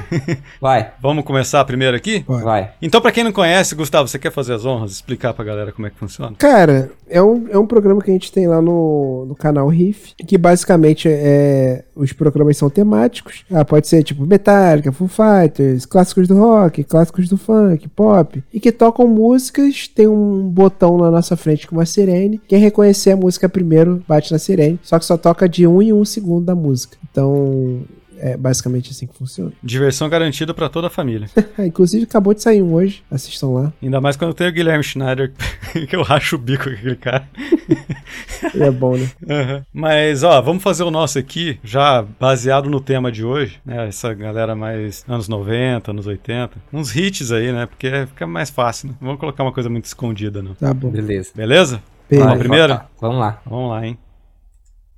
Vai, 0.59 0.91
Vamos 1.01 1.23
começar 1.23 1.63
primeiro 1.65 1.95
aqui? 1.95 2.23
Vai. 2.27 2.71
Então, 2.81 2.99
pra 3.01 3.11
quem 3.11 3.23
não 3.23 3.31
conhece, 3.31 3.75
Gustavo, 3.75 4.07
você 4.07 4.19
quer 4.19 4.31
fazer 4.31 4.53
as 4.53 4.65
honras, 4.65 4.91
explicar 4.91 5.33
pra 5.33 5.45
galera 5.45 5.71
como 5.71 5.87
é 5.87 5.89
que 5.89 5.97
funciona? 5.97 6.35
Cara, 6.37 6.91
é 7.09 7.21
um, 7.21 7.47
é 7.49 7.57
um 7.57 7.65
programa 7.65 8.01
que 8.01 8.09
a 8.09 8.13
gente 8.13 8.31
tem 8.31 8.47
lá 8.47 8.61
no, 8.61 9.25
no 9.29 9.35
canal 9.35 9.67
Riff, 9.67 10.15
que 10.25 10.37
basicamente 10.37 11.07
é. 11.07 11.85
Os 11.95 12.11
programas 12.11 12.57
são 12.57 12.69
temáticos. 12.69 13.45
Ah, 13.51 13.63
pode 13.63 13.87
ser 13.87 14.03
tipo 14.03 14.25
Metallica, 14.25 14.91
Foo 14.91 15.07
Fighters, 15.07 15.85
clássicos 15.85 16.27
do 16.27 16.37
rock, 16.37 16.83
clássicos 16.83 17.29
do 17.29 17.37
funk, 17.37 17.87
pop. 17.89 18.43
E 18.53 18.59
que 18.59 18.71
tocam 18.71 19.07
músicas, 19.07 19.87
tem 19.87 20.07
um 20.07 20.49
botão 20.49 20.97
na 20.97 21.11
nossa 21.11 21.37
frente 21.37 21.67
com 21.67 21.75
uma 21.75 21.85
sirene. 21.85 22.41
Quem 22.47 22.59
reconhecer 22.59 23.11
a 23.11 23.17
música 23.17 23.47
primeiro 23.47 24.03
bate 24.07 24.31
na 24.31 24.39
sirene. 24.39 24.79
Só 24.81 24.97
que 24.97 25.05
só 25.05 25.17
toca 25.17 25.47
de 25.47 25.67
um 25.67 25.81
em 25.81 25.93
um 25.93 26.03
segundo 26.03 26.45
da 26.45 26.55
música. 26.55 26.97
Então. 27.11 27.83
É 28.19 28.37
basicamente 28.37 28.91
assim 28.91 29.07
que 29.07 29.15
funciona. 29.15 29.51
Diversão 29.63 30.09
garantida 30.09 30.53
pra 30.53 30.69
toda 30.69 30.87
a 30.87 30.89
família. 30.89 31.29
Inclusive 31.59 32.03
acabou 32.03 32.33
de 32.33 32.41
sair 32.41 32.61
um 32.61 32.73
hoje. 32.73 33.03
Assistam 33.09 33.49
lá. 33.49 33.73
Ainda 33.81 34.01
mais 34.01 34.15
quando 34.17 34.33
tem 34.33 34.47
o 34.47 34.51
Guilherme 34.51 34.83
Schneider, 34.83 35.31
que 35.87 35.95
eu 35.95 36.01
racho 36.01 36.35
o 36.35 36.39
bico 36.39 36.65
com 36.65 36.69
aquele 36.69 36.95
cara. 36.95 37.27
Ele 38.53 38.63
é 38.63 38.71
bom, 38.71 38.95
né? 38.95 39.09
Aham. 39.29 39.65
Mas, 39.73 40.23
ó, 40.23 40.41
vamos 40.41 40.63
fazer 40.63 40.83
o 40.83 40.91
nosso 40.91 41.19
aqui, 41.19 41.59
já 41.63 42.05
baseado 42.19 42.69
no 42.69 42.79
tema 42.79 43.11
de 43.11 43.23
hoje, 43.23 43.59
né? 43.65 43.87
Essa 43.87 44.13
galera 44.13 44.55
mais 44.55 45.03
anos 45.07 45.27
90, 45.27 45.91
anos 45.91 46.07
80. 46.07 46.51
Uns 46.71 46.95
hits 46.95 47.31
aí, 47.31 47.51
né? 47.51 47.65
Porque 47.65 48.05
fica 48.07 48.27
mais 48.27 48.49
fácil, 48.49 48.89
né? 48.89 48.95
Não 48.99 49.09
Vamos 49.09 49.19
colocar 49.19 49.43
uma 49.43 49.51
coisa 49.51 49.69
muito 49.69 49.85
escondida, 49.85 50.41
não. 50.41 50.53
Tá 50.53 50.73
bom. 50.73 50.89
Beleza. 50.89 51.31
Beleza? 51.35 51.81
Beleza. 52.09 52.27
Vamos 52.27 52.39
primeiro? 52.39 52.79
Vamos 53.01 53.19
lá. 53.19 53.41
Vamos 53.45 53.69
lá, 53.69 53.85
hein? 53.85 53.97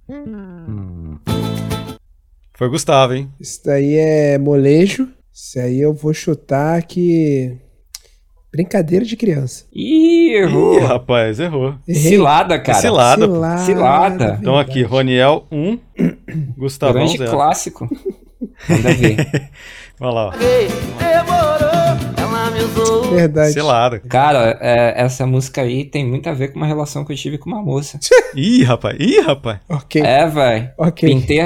Hum. 0.09 1.17
Foi 2.62 2.68
o 2.68 2.72
Gustavo, 2.72 3.16
hein? 3.16 3.28
Isso 3.39 3.59
daí 3.66 3.95
é 3.95 4.38
molejo. 4.38 5.07
Isso 5.34 5.57
aí 5.59 5.82
eu 5.82 5.95
vou 5.95 6.14
chutar 6.14 6.84
que. 6.84 7.57
Brincadeira 8.51 9.03
de 9.03 9.18
criança. 9.18 9.66
Ih, 9.74 10.28
Ih, 10.30 10.36
errou. 10.36 10.80
rapaz, 10.86 11.39
errou. 11.39 11.74
Errei. 11.88 12.03
Cilada, 12.03 12.59
cara. 12.59 12.78
Cilada. 12.78 13.26
Cilada. 13.26 13.57
Cilada. 13.66 14.38
Então 14.39 14.59
aqui, 14.59 14.84
Roniel 14.84 15.47
1, 15.51 15.80
Gustavão 16.55 17.01
Grande 17.03 17.18
0. 17.18 17.32
clássico. 17.32 17.89
Manda 18.70 18.93
ver. 18.93 19.49
Olha 19.99 20.12
lá, 20.12 20.28
ó. 20.28 20.34
Verdade. 23.12 23.53
Cilada. 23.53 23.99
Cara, 24.01 24.59
é, 24.62 25.01
essa 25.01 25.26
música 25.26 25.62
aí 25.62 25.84
tem 25.84 26.07
muito 26.07 26.30
a 26.30 26.34
ver 26.34 26.49
com 26.49 26.57
uma 26.57 26.68
relação 26.68 27.03
que 27.03 27.12
eu 27.12 27.18
tive 27.18 27.39
com 27.39 27.49
uma 27.49 27.64
moça. 27.64 27.99
Ih, 28.36 28.64
rapaz, 28.64 28.95
ih, 28.99 29.20
rapaz. 29.20 29.59
Ok. 29.68 29.99
É, 30.01 30.28
velho. 30.28 30.70
Ok. 30.78 31.09
Pintei, 31.09 31.39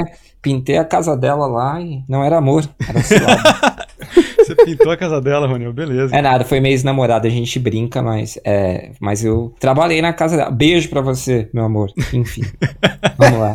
pintei 0.46 0.76
a 0.78 0.84
casa 0.84 1.16
dela 1.16 1.48
lá 1.48 1.80
e 1.80 2.04
não 2.08 2.22
era 2.22 2.38
amor, 2.38 2.62
era 2.88 3.02
cilada. 3.02 3.42
Você 4.38 4.54
pintou 4.54 4.92
a 4.92 4.96
casa 4.96 5.20
dela, 5.20 5.48
Roniel, 5.48 5.72
beleza. 5.72 6.14
é 6.14 6.22
nada, 6.22 6.44
foi 6.44 6.60
meio 6.60 6.72
ex-namorada, 6.74 7.26
a 7.26 7.30
gente 7.30 7.58
brinca, 7.58 8.00
mas 8.00 8.38
é, 8.44 8.92
mas 9.00 9.24
eu 9.24 9.52
trabalhei 9.58 10.00
na 10.00 10.12
casa 10.12 10.36
dela. 10.36 10.50
Beijo 10.52 10.88
pra 10.88 11.00
você, 11.00 11.50
meu 11.52 11.64
amor. 11.64 11.90
Enfim. 12.12 12.42
Vamos 13.18 13.40
lá. 13.40 13.52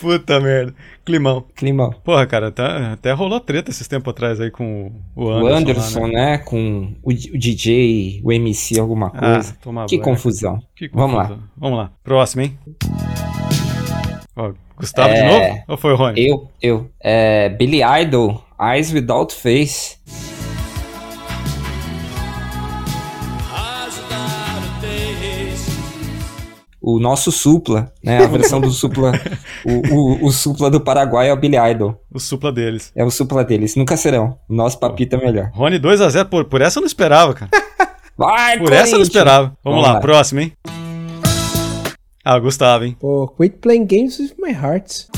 Puta 0.00 0.40
merda. 0.40 0.74
Climão. 1.04 1.44
Climão. 1.54 1.94
Porra, 2.04 2.26
cara, 2.26 2.48
até, 2.48 2.62
até 2.92 3.12
rolou 3.12 3.38
treta 3.38 3.70
esses 3.70 3.86
tempos 3.86 4.10
atrás 4.10 4.40
aí 4.40 4.50
com 4.50 4.90
o 5.14 5.24
O 5.26 5.46
Anderson. 5.46 5.56
Anderson, 5.56 6.00
lá, 6.00 6.08
né? 6.08 6.12
né? 6.32 6.38
Com 6.38 6.92
o, 7.02 7.10
o 7.12 7.38
DJ, 7.38 8.20
o 8.24 8.32
MC, 8.32 8.80
alguma 8.80 9.12
Ah, 9.14 9.34
coisa. 9.34 9.56
toma 9.62 9.86
que 9.86 9.96
banho. 9.96 10.04
confusão. 10.04 10.58
Que 10.74 10.88
Vamos 10.92 11.16
lá. 11.16 11.22
confusão. 11.28 11.44
Vamos 11.56 11.78
lá. 11.78 11.90
Próximo, 12.02 12.42
hein? 12.42 12.58
Ó, 14.36 14.52
Gustavo 14.78 15.08
de 15.12 15.20
É. 15.20 15.26
novo? 15.50 15.62
Ou 15.68 15.76
foi 15.76 15.92
o 15.92 15.96
Rony? 15.96 16.28
Eu, 16.28 16.48
eu. 16.62 16.90
É, 17.00 17.48
Billy 17.48 17.80
Idol, 18.02 18.44
Eyes 18.60 18.92
Without 18.92 19.34
Face. 19.34 19.98
O 26.80 26.98
nosso 27.00 27.32
Supla, 27.32 27.92
né? 28.02 28.24
A 28.24 28.28
versão 28.28 28.60
do 28.60 28.70
Supla. 28.70 29.12
o, 29.66 29.94
o, 29.94 30.26
o 30.26 30.32
Supla 30.32 30.70
do 30.70 30.80
Paraguai 30.80 31.28
é 31.28 31.32
o 31.32 31.36
Billy 31.36 31.56
Idol. 31.56 32.00
O 32.12 32.20
supla 32.20 32.52
deles. 32.52 32.92
É 32.94 33.04
o 33.04 33.10
Supla 33.10 33.44
deles. 33.44 33.74
Nunca 33.74 33.96
serão. 33.96 34.38
O 34.48 34.54
nosso 34.54 34.78
papito 34.78 35.16
é 35.16 35.18
melhor. 35.18 35.50
Rony 35.52 35.78
2x0. 35.80 36.26
Por, 36.26 36.44
por 36.44 36.62
essa 36.62 36.78
eu 36.78 36.82
não 36.82 36.86
esperava, 36.86 37.34
cara. 37.34 37.50
Vai, 38.16 38.58
Por 38.58 38.72
essa 38.72 38.92
eu 38.94 38.98
não 38.98 39.02
esperava. 39.04 39.52
Vamos, 39.62 39.80
Vamos 39.80 39.82
lá, 39.82 39.92
lá. 39.94 40.00
próximo, 40.00 40.40
hein? 40.40 40.52
Ah, 42.30 42.38
Gustavo, 42.38 42.84
hein? 42.84 42.94
Pô, 43.00 43.26
quit 43.26 43.56
playing 43.56 43.86
games 43.86 44.20
with 44.20 44.34
my 44.38 44.52
heart. 44.52 45.08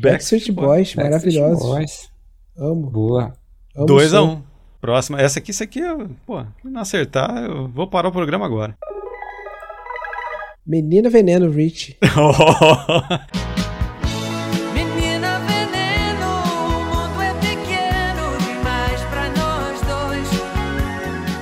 Backstreet 0.00 0.50
Boys, 0.50 0.94
Backstreet 0.94 1.04
maravilhosos. 1.04 1.62
Boys. 1.62 2.10
Amo. 2.56 2.90
Boa. 2.90 3.34
amo 3.76 3.86
2x1. 3.86 4.08
som. 4.08 4.24
Um. 4.24 4.42
Próxima. 4.80 5.20
Essa 5.20 5.38
aqui, 5.38 5.50
isso 5.50 5.62
aqui, 5.62 5.80
eu, 5.80 6.08
pô, 6.24 6.40
se 6.40 6.48
não 6.64 6.80
acertar, 6.80 7.44
eu 7.44 7.68
vou 7.68 7.86
parar 7.86 8.08
o 8.08 8.12
programa 8.12 8.46
agora. 8.46 8.74
Menina 10.66 11.10
Veneno, 11.10 11.50
Rich. 11.50 11.98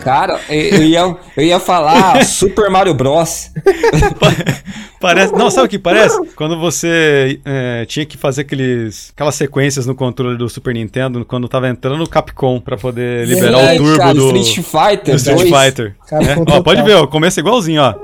Cara, 0.03 0.40
eu 0.48 0.82
ia, 0.82 1.16
eu 1.36 1.44
ia 1.44 1.61
falar 1.61 2.24
Super 2.24 2.68
Mario 2.68 2.92
Bros. 2.94 3.50
Parece. 5.00 5.32
Não, 5.32 5.50
sabe 5.50 5.66
o 5.66 5.68
que 5.68 5.80
parece? 5.80 6.16
Quando 6.36 6.57
você 6.61 7.40
é, 7.44 7.84
tinha 7.86 8.07
que 8.07 8.16
fazer 8.16 8.42
aqueles, 8.42 9.11
aquelas 9.12 9.34
sequências 9.34 9.84
no 9.84 9.96
controle 9.96 10.38
do 10.38 10.48
Super 10.48 10.72
Nintendo 10.74 11.24
quando 11.24 11.48
tava 11.48 11.68
entrando 11.68 12.05
o 12.05 12.09
Capcom 12.09 12.61
pra 12.61 12.76
poder 12.76 13.26
liberar 13.26 13.59
É, 13.59 13.74
o 13.74 13.78
turbo 13.78 13.98
cara, 13.98 14.14
do, 14.14 14.36
Street 14.36 14.64
Fighter 14.64 15.14
do 15.14 15.16
Street 15.16 15.50
2. 15.50 15.64
Fighter. 15.64 15.96
Capcom 16.07 16.44
É. 16.48 16.57
Ó, 16.57 16.62
pode 16.62 16.82
ver, 16.82 16.94
ó, 16.94 17.07
começa 17.09 17.40
igualzinho, 17.40 17.82
ó. 17.82 17.94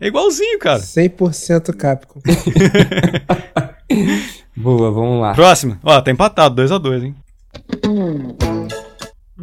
É 0.00 0.06
igualzinho, 0.06 0.58
cara. 0.58 0.80
100% 0.80 1.76
Capcom. 1.76 2.20
Boa, 4.56 4.90
vamos 4.90 5.20
lá. 5.20 5.34
Próximo. 5.34 5.78
Ó, 5.82 6.00
tá 6.00 6.10
empatado, 6.10 6.62
2x2, 6.62 7.04
hein? 7.04 7.14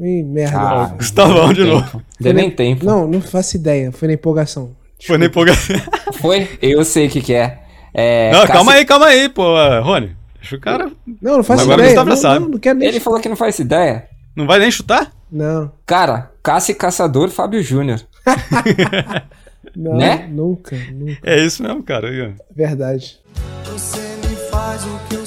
Ih, 0.02 0.24
merda. 0.24 0.58
Ah, 0.60 0.86
Gustavão 0.98 1.54
de 1.54 1.64
nem 1.64 1.72
novo. 1.74 1.86
tempo. 1.92 2.04
Deu 2.20 2.34
nem 2.34 2.52
tempo. 2.52 2.86
Não, 2.86 3.08
não 3.08 3.22
faço 3.22 3.56
ideia. 3.58 3.92
Foi 3.92 4.08
na 4.08 4.14
empolgação. 4.16 4.72
Foi 5.06 5.18
na 5.18 5.26
empolgação. 5.26 5.76
Foi? 6.20 6.48
Eu 6.62 6.84
sei 6.86 7.08
o 7.08 7.10
que 7.10 7.22
que 7.22 7.34
é. 7.34 7.60
é 7.94 8.32
Não, 8.32 8.42
Cassi- 8.42 8.54
calma 8.54 8.72
aí, 8.74 8.86
calma 8.86 9.06
aí, 9.08 9.30
pô. 9.30 9.44
Rony. 9.82 10.16
Deixa 10.40 10.56
o 10.56 10.60
cara. 10.60 10.92
Não, 11.22 11.38
não 11.38 11.44
faço 11.44 11.64
Agora 11.64 11.82
ideia. 11.82 11.96
Gustavo 12.04 12.22
já 12.22 12.34
Não, 12.36 12.40
não, 12.42 12.50
não 12.52 12.60
quero 12.60 12.80
nem. 12.80 12.88
Ele 12.90 13.00
falou 13.00 13.20
que 13.20 13.30
não 13.30 13.36
faz 13.36 13.60
ideia. 13.60 14.08
Não 14.36 14.46
vai 14.48 14.60
nem 14.60 14.72
chutar? 14.72 15.12
Não, 15.32 15.72
Cara, 15.86 16.32
Cassi 16.42 16.74
Caçador 16.74 17.30
Fábio 17.30 17.62
Júnior. 17.62 18.00
não, 19.76 19.96
Né? 19.98 20.28
nunca, 20.32 20.76
nunca. 20.94 21.20
É 21.24 21.40
isso 21.44 21.62
mesmo, 21.62 21.84
cara. 21.84 22.36
Verdade. 22.56 23.20
Você 23.66 24.00
me 24.00 24.36
faz 24.50 24.84
o 24.86 25.00
que 25.10 25.19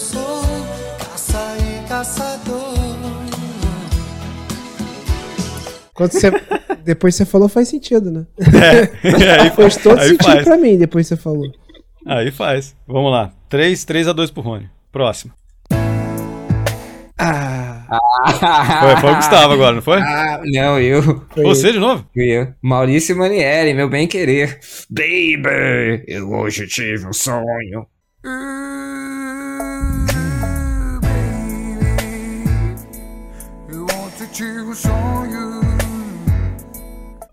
Quando 6.09 6.12
você. 6.12 6.30
depois 6.84 7.14
você 7.14 7.24
falou, 7.24 7.48
faz 7.48 7.68
sentido, 7.68 8.11
né? 8.11 8.26
É, 8.38 9.40
aí 9.42 9.50
Faz 9.50 9.76
todo 9.76 9.98
aí 10.00 10.09
sentido 10.09 10.24
faz. 10.32 10.44
pra 10.44 10.57
mim, 10.57 10.76
depois 10.76 11.07
você 11.07 11.16
falou. 11.16 11.50
Aí 12.07 12.30
faz. 12.30 12.74
Vamos 12.86 13.12
lá. 13.12 13.32
3, 13.48 13.84
3 13.84 14.09
a 14.09 14.12
2 14.12 14.30
pro 14.30 14.42
Rony. 14.42 14.68
Próximo. 14.90 15.32
Ah, 17.18 18.80
Foi, 18.80 18.96
foi 19.00 19.12
o 19.12 19.16
Gustavo 19.16 19.53
agora, 19.55 19.74
não 19.76 19.82
foi? 19.82 20.00
Ah, 20.00 20.40
não, 20.44 20.80
eu. 20.80 21.24
foi 21.30 21.44
Você 21.44 21.70
de 21.70 21.78
novo? 21.78 22.05
Eu. 22.16 22.48
Maurício 22.61 23.16
Manieri, 23.16 23.74
meu 23.74 23.88
bem 23.88 24.09
querer. 24.09 24.59
Baby, 24.90 26.05
eu 26.09 26.28
hoje 26.30 26.66
tive 26.66 27.07
um 27.07 27.12
sonho. 27.12 27.86
Eu 28.24 29.22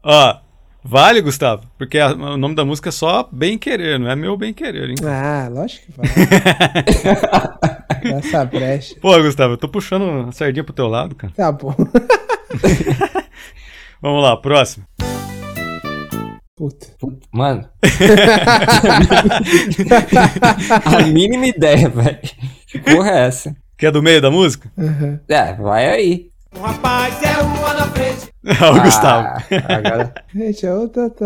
Ó, 0.03 0.37
vale, 0.83 1.21
Gustavo? 1.21 1.63
Porque 1.77 1.99
a- 1.99 2.11
o 2.13 2.37
nome 2.37 2.55
da 2.55 2.63
música 2.65 2.89
é 2.89 2.91
só 2.91 3.27
Bem 3.31 3.57
Querer, 3.57 3.99
não 3.99 4.09
é 4.09 4.15
meu 4.15 4.35
Bem 4.37 4.53
Querer, 4.53 4.89
hein? 4.89 4.95
Ah, 5.05 5.47
lógico 5.51 5.85
que 5.87 5.91
vai. 5.97 6.07
Essa 8.17 8.45
brecha. 8.45 8.95
Pô, 9.01 9.17
Gustavo, 9.21 9.53
eu 9.53 9.57
tô 9.57 9.67
puxando 9.67 10.29
a 10.29 10.31
sardinha 10.31 10.63
pro 10.63 10.73
teu 10.73 10.87
lado, 10.87 11.15
cara. 11.15 11.33
Tá 11.35 11.51
bom. 11.51 11.75
Vamos 14.01 14.23
lá, 14.23 14.37
próximo. 14.37 14.85
Puta. 16.55 16.87
Puta, 16.99 17.27
Mano. 17.31 17.67
a 20.85 20.99
mínima 21.07 21.47
ideia, 21.47 21.89
velho. 21.89 22.19
Que 22.67 22.79
porra 22.79 23.09
é 23.11 23.27
essa? 23.27 23.55
Que 23.77 23.85
é 23.85 23.91
do 23.91 24.01
meio 24.03 24.21
da 24.21 24.29
música? 24.31 24.69
Aham. 24.77 25.19
É, 25.27 25.53
vai 25.53 25.89
aí. 25.89 26.28
Um 26.55 26.61
rapaz 26.61 27.21
é 27.23 27.41
uma 27.41 27.73
na 27.73 27.87
frente. 27.87 28.29
Ah, 28.61 28.71
o 28.71 28.81
Gustavo. 28.81 29.27
Agora... 29.67 30.13
Gente, 30.33 30.65
a 30.65 30.73
outra 30.73 31.09
tá. 31.09 31.25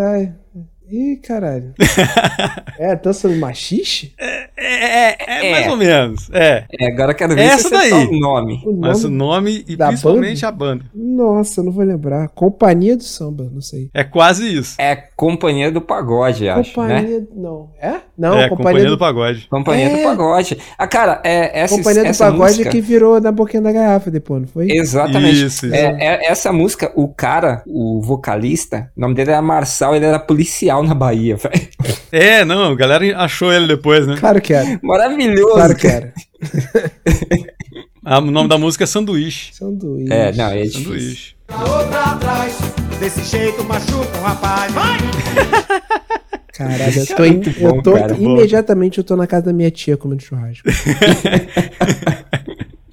Ih, 0.92 1.18
caralho. 1.18 1.74
é, 2.78 2.96
dança 2.96 3.28
do 3.30 3.36
machixe? 3.36 4.14
É, 4.20 4.50
é, 4.58 5.16
é, 5.20 5.48
É. 5.48 5.52
mais 5.52 5.68
ou 5.72 5.78
menos. 5.78 6.30
É. 6.32 6.66
É, 6.80 6.88
agora 6.88 7.12
eu 7.12 7.16
quero 7.16 7.36
ver 7.36 7.42
Essa 7.42 7.70
se 7.70 7.70
daí. 7.72 7.92
o 7.92 8.20
nome. 8.20 8.62
O 8.66 8.74
Mas 8.74 9.04
o 9.04 9.10
nome. 9.10 9.24
nome 9.54 9.66
e 9.68 9.76
da 9.76 9.88
principalmente 9.88 10.46
a 10.46 10.52
banda. 10.52 10.86
Nossa, 10.94 11.62
eu 11.62 11.66
não 11.66 11.72
vou 11.72 11.84
lembrar. 11.84 12.28
Companhia 12.30 12.96
do 12.98 13.04
samba, 13.04 13.50
não 13.52 13.62
sei. 13.62 13.90
É 13.94 14.04
quase 14.04 14.46
isso. 14.56 14.76
É 14.80 14.96
Companhia 15.16 15.72
do 15.72 15.82
Pagode, 15.82 16.48
acho, 16.50 16.80
né? 16.82 16.96
Companhia. 16.96 17.28
Não. 17.36 17.70
É? 17.82 17.96
Não, 18.18 18.38
é, 18.40 18.50
Companhia, 18.50 18.86
do, 18.90 18.98
Pagode. 18.98 19.48
Companhia 19.50 19.88
É. 19.88 19.98
do 19.98 20.04
Pagode. 20.04 20.58
Ah, 20.78 20.86
cara, 20.88 21.22
é, 21.24 21.62
essa, 21.62 21.76
Companhia 21.78 22.04
do 22.04 22.08
essa 22.10 22.26
Pagode 22.26 22.52
música... 22.52 22.70
que 22.70 22.82
virou 22.82 23.20
na 23.20 23.32
boquinha 23.32 23.62
da 23.62 23.72
garrafa 23.72 24.12
depois, 24.12 24.42
não 24.42 24.48
foi? 24.48 24.70
Exatamente. 24.70 25.46
Isso, 25.46 25.66
isso. 25.66 25.74
É, 25.76 25.98
é- 26.00 26.32
essa 26.32 26.52
música, 26.54 26.92
o 26.96 27.08
cara, 27.08 27.64
o 27.66 28.02
vocalista, 28.02 28.92
o 28.96 29.02
nome 29.02 29.16
dele 29.16 29.32
era 29.32 29.42
Marçal, 29.42 29.96
ele 29.96 30.06
era 30.06 30.20
policial 30.20 30.73
na 30.82 30.96
Bahia, 30.96 31.36
velho. 31.38 31.68
É, 32.12 32.44
não, 32.46 32.72
a 32.72 32.76
galera 32.76 33.16
achou 33.20 33.52
ele 33.54 33.68
depois, 33.68 34.08
né? 34.08 34.16
Claro 34.20 34.42
que 34.42 34.54
era. 34.54 34.80
Maravilhoso. 34.82 35.54
Claro 35.54 35.76
que 35.76 35.86
era. 35.88 36.14
Ah, 38.06 38.20
o 38.20 38.32
nome 38.32 38.48
da 38.50 38.58
música 38.58 38.84
é 38.86 38.88
Sanduíche. 38.88 39.54
Sanduíche. 39.54 40.12
É, 40.12 40.32
não, 40.34 40.46
é 40.50 40.62
difícil. 40.64 40.82
Sanduíche. 40.84 41.36
Atrás. 42.06 42.58
Desse 43.00 43.24
jeito 43.24 43.64
machuca 43.66 44.18
um 44.18 44.22
rapaz. 44.22 44.72
Vai! 44.74 44.98
Caralho, 46.54 46.84
eu 46.84 46.90
Isso 46.90 47.16
tô, 47.16 47.24
é 47.24 47.32
muito 47.32 47.50
eu 47.50 47.74
bom, 47.74 47.82
tô 47.82 47.94
cara. 47.94 48.14
imediatamente 48.16 48.98
eu 49.00 49.04
tô 49.04 49.16
na 49.16 49.26
casa 49.26 49.46
da 49.46 49.54
minha 49.54 49.72
tia 49.72 49.98
comendo 49.98 50.22
churrasco. 50.22 50.68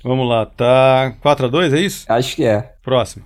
Vamos 0.03 0.27
lá, 0.29 0.47
tá 0.47 1.13
4x2, 1.23 1.75
é 1.77 1.81
isso? 1.81 2.05
Acho 2.09 2.37
que 2.37 2.45
é. 2.45 2.73
Próximo. 2.83 3.25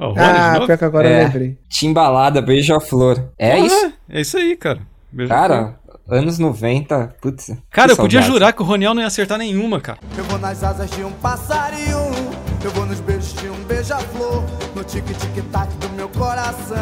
Ó, 0.00 0.06
o 0.06 0.14
Rony 0.14 0.16
de 0.16 0.38
ah, 0.38 0.52
novo? 0.54 0.66
pior 0.66 0.78
que 0.78 0.84
agora 0.84 1.08
eu 1.08 1.12
É. 1.14 1.24
lembrei. 1.24 1.58
Timbalada, 1.68 2.40
Beija-Flor. 2.40 3.22
É 3.38 3.54
Porra, 3.56 3.66
isso? 3.66 3.92
É 4.08 4.20
isso 4.20 4.36
aí, 4.38 4.56
cara. 4.56 4.80
Beijo 5.12 5.28
Cara, 5.28 5.78
anos 6.08 6.38
90, 6.38 7.16
putz. 7.20 7.50
Cara, 7.70 7.88
que 7.88 7.92
eu 7.92 7.96
podia 7.96 8.22
jurar 8.22 8.52
que 8.52 8.62
o 8.62 8.64
Roniel 8.64 8.94
não 8.94 9.02
ia 9.02 9.06
acertar 9.08 9.36
nenhuma, 9.38 9.80
cara. 9.80 9.98
Eu 10.16 10.24
vou 10.24 10.38
nas 10.38 10.62
asas 10.64 10.90
de 10.90 11.04
um 11.04 11.12
passarinho. 11.12 11.98
Eu 12.64 12.70
vou 12.72 12.86
nos 12.86 13.00
beijos 13.00 13.32
de 13.34 13.48
um 13.48 13.56
beija-flor. 13.64 14.42
No 14.74 14.82
tic-tic-tac 14.84 15.72
do 15.78 15.88
meu 15.90 16.08
coração. 16.10 16.76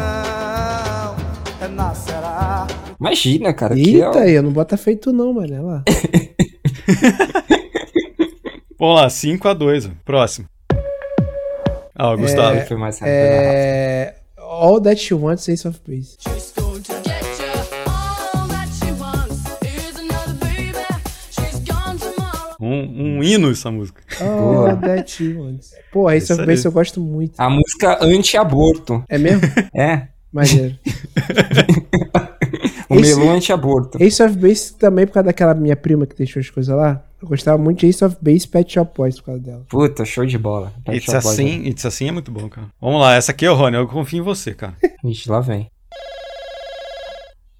É 1.61 1.67
nascerá. 1.67 2.67
Imagina, 2.99 3.53
cara. 3.53 3.75
que 3.75 3.95
Eita, 3.95 4.05
é 4.05 4.09
o- 4.09 4.17
aí, 4.23 4.31
eu 4.33 4.43
não 4.43 4.51
bota 4.51 4.77
feito 4.77 5.11
não, 5.11 5.33
mano. 5.33 5.47
Olha 5.53 5.61
lá. 5.61 5.83
Vamos 8.79 8.95
lá, 9.01 9.07
5x2. 9.09 9.91
Próximo. 10.05 10.47
Ah, 12.01 12.13
o 12.13 12.17
Gustavo. 12.17 12.41
Foi 12.41 12.47
mais 12.47 12.55
rápido. 12.55 12.67
foi 12.69 12.77
mais 12.77 12.99
rápido. 12.99 13.13
É. 13.13 14.15
All 14.37 14.79
That 14.79 15.01
She 15.01 15.13
Wants, 15.13 15.49
Ace 15.49 15.67
of 15.67 15.81
Base. 15.85 16.15
Um, 22.61 23.17
um 23.17 23.23
hino 23.23 23.51
essa 23.51 23.69
música. 23.69 24.01
All 24.21 24.77
That 24.77 25.11
She 25.11 25.33
Wants. 25.33 25.73
Pô, 25.91 26.09
Ace 26.09 26.23
Isso 26.31 26.33
of. 26.41 26.45
Base 26.45 26.65
eu 26.65 26.71
gosto 26.71 27.01
muito. 27.01 27.37
A 27.37 27.49
música 27.49 27.97
anti-aborto. 28.01 29.03
É 29.09 29.17
mesmo? 29.17 29.41
É. 29.75 30.07
Maneiro. 30.31 30.77
O 32.89 32.95
melô 32.95 33.29
anti-aborto. 33.29 34.01
Ace 34.01 34.23
of 34.23 34.35
Base 34.35 34.73
também 34.73 35.05
por 35.05 35.13
causa 35.13 35.27
daquela 35.27 35.53
minha 35.53 35.75
prima 35.75 36.07
que 36.07 36.15
deixou 36.15 36.39
as 36.39 36.49
coisas 36.49 36.75
lá. 36.75 37.05
Eu 37.21 37.27
gostava 37.27 37.57
muito 37.57 37.79
de 37.79 37.87
Ace 37.87 38.03
of 38.05 38.15
Base 38.21 38.47
Pet 38.47 38.71
Shop 38.73 38.91
Boys 38.95 39.17
por 39.17 39.25
causa 39.25 39.41
dela. 39.41 39.65
Puta, 39.69 40.05
show 40.05 40.25
de 40.25 40.37
bola. 40.37 40.71
Pet 40.85 40.97
It's 40.97 41.05
Shop 41.11 41.23
Boys, 41.23 41.33
assim, 41.39 41.65
It's 41.67 41.85
assim 41.85 42.07
é 42.07 42.11
muito 42.11 42.31
bom, 42.31 42.47
cara. 42.47 42.67
Vamos 42.79 43.01
lá, 43.01 43.15
essa 43.15 43.31
aqui 43.31 43.45
é 43.45 43.51
o 43.51 43.55
Rony, 43.55 43.75
eu 43.75 43.87
confio 43.87 44.19
em 44.19 44.21
você, 44.23 44.53
cara. 44.53 44.73
né? 44.81 44.89
Ixi, 45.11 45.29
lá 45.29 45.41
vem. 45.41 45.69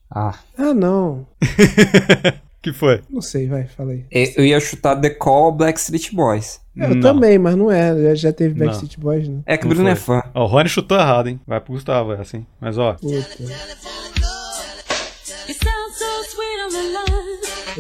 Ah, 0.10 0.34
Ah, 0.58 0.74
não. 0.74 1.28
que 2.64 2.74
foi? 2.74 3.02
Não 3.10 3.22
sei, 3.22 3.48
vai, 3.48 3.66
fala 3.68 3.92
aí. 3.92 4.06
eu 4.10 4.26
eu 4.38 4.46
ia 4.46 4.60
chutar 4.60 4.96
The 5.00 5.10
Call 5.12 5.52
Blackstreet 5.52 6.14
Boys. 6.14 6.60
Eu 6.76 6.96
Não. 6.96 7.02
também, 7.02 7.38
mas 7.38 7.56
não 7.56 7.70
é. 7.70 7.94
Já, 8.04 8.16
já 8.16 8.34
teve 8.34 8.58
Não. 8.58 8.66
Backstreet 8.66 8.98
Boys, 8.98 9.28
né? 9.28 9.42
É 9.46 9.58
que 9.58 9.66
o 9.66 9.68
Não 9.70 9.76
Bruno 9.76 9.90
é 9.90 9.96
foi. 9.96 10.16
fã. 10.22 10.24
Ó, 10.34 10.44
o 10.46 10.48
Rony 10.48 10.70
chutou 10.70 10.98
errado, 10.98 11.28
hein? 11.28 11.40
Vai 11.46 11.60
pro 11.60 11.74
Gustavo, 11.74 12.14
é 12.14 12.22
assim. 12.22 12.46
Mas 12.62 12.78
ó, 12.78 12.94
Puta. 12.94 13.20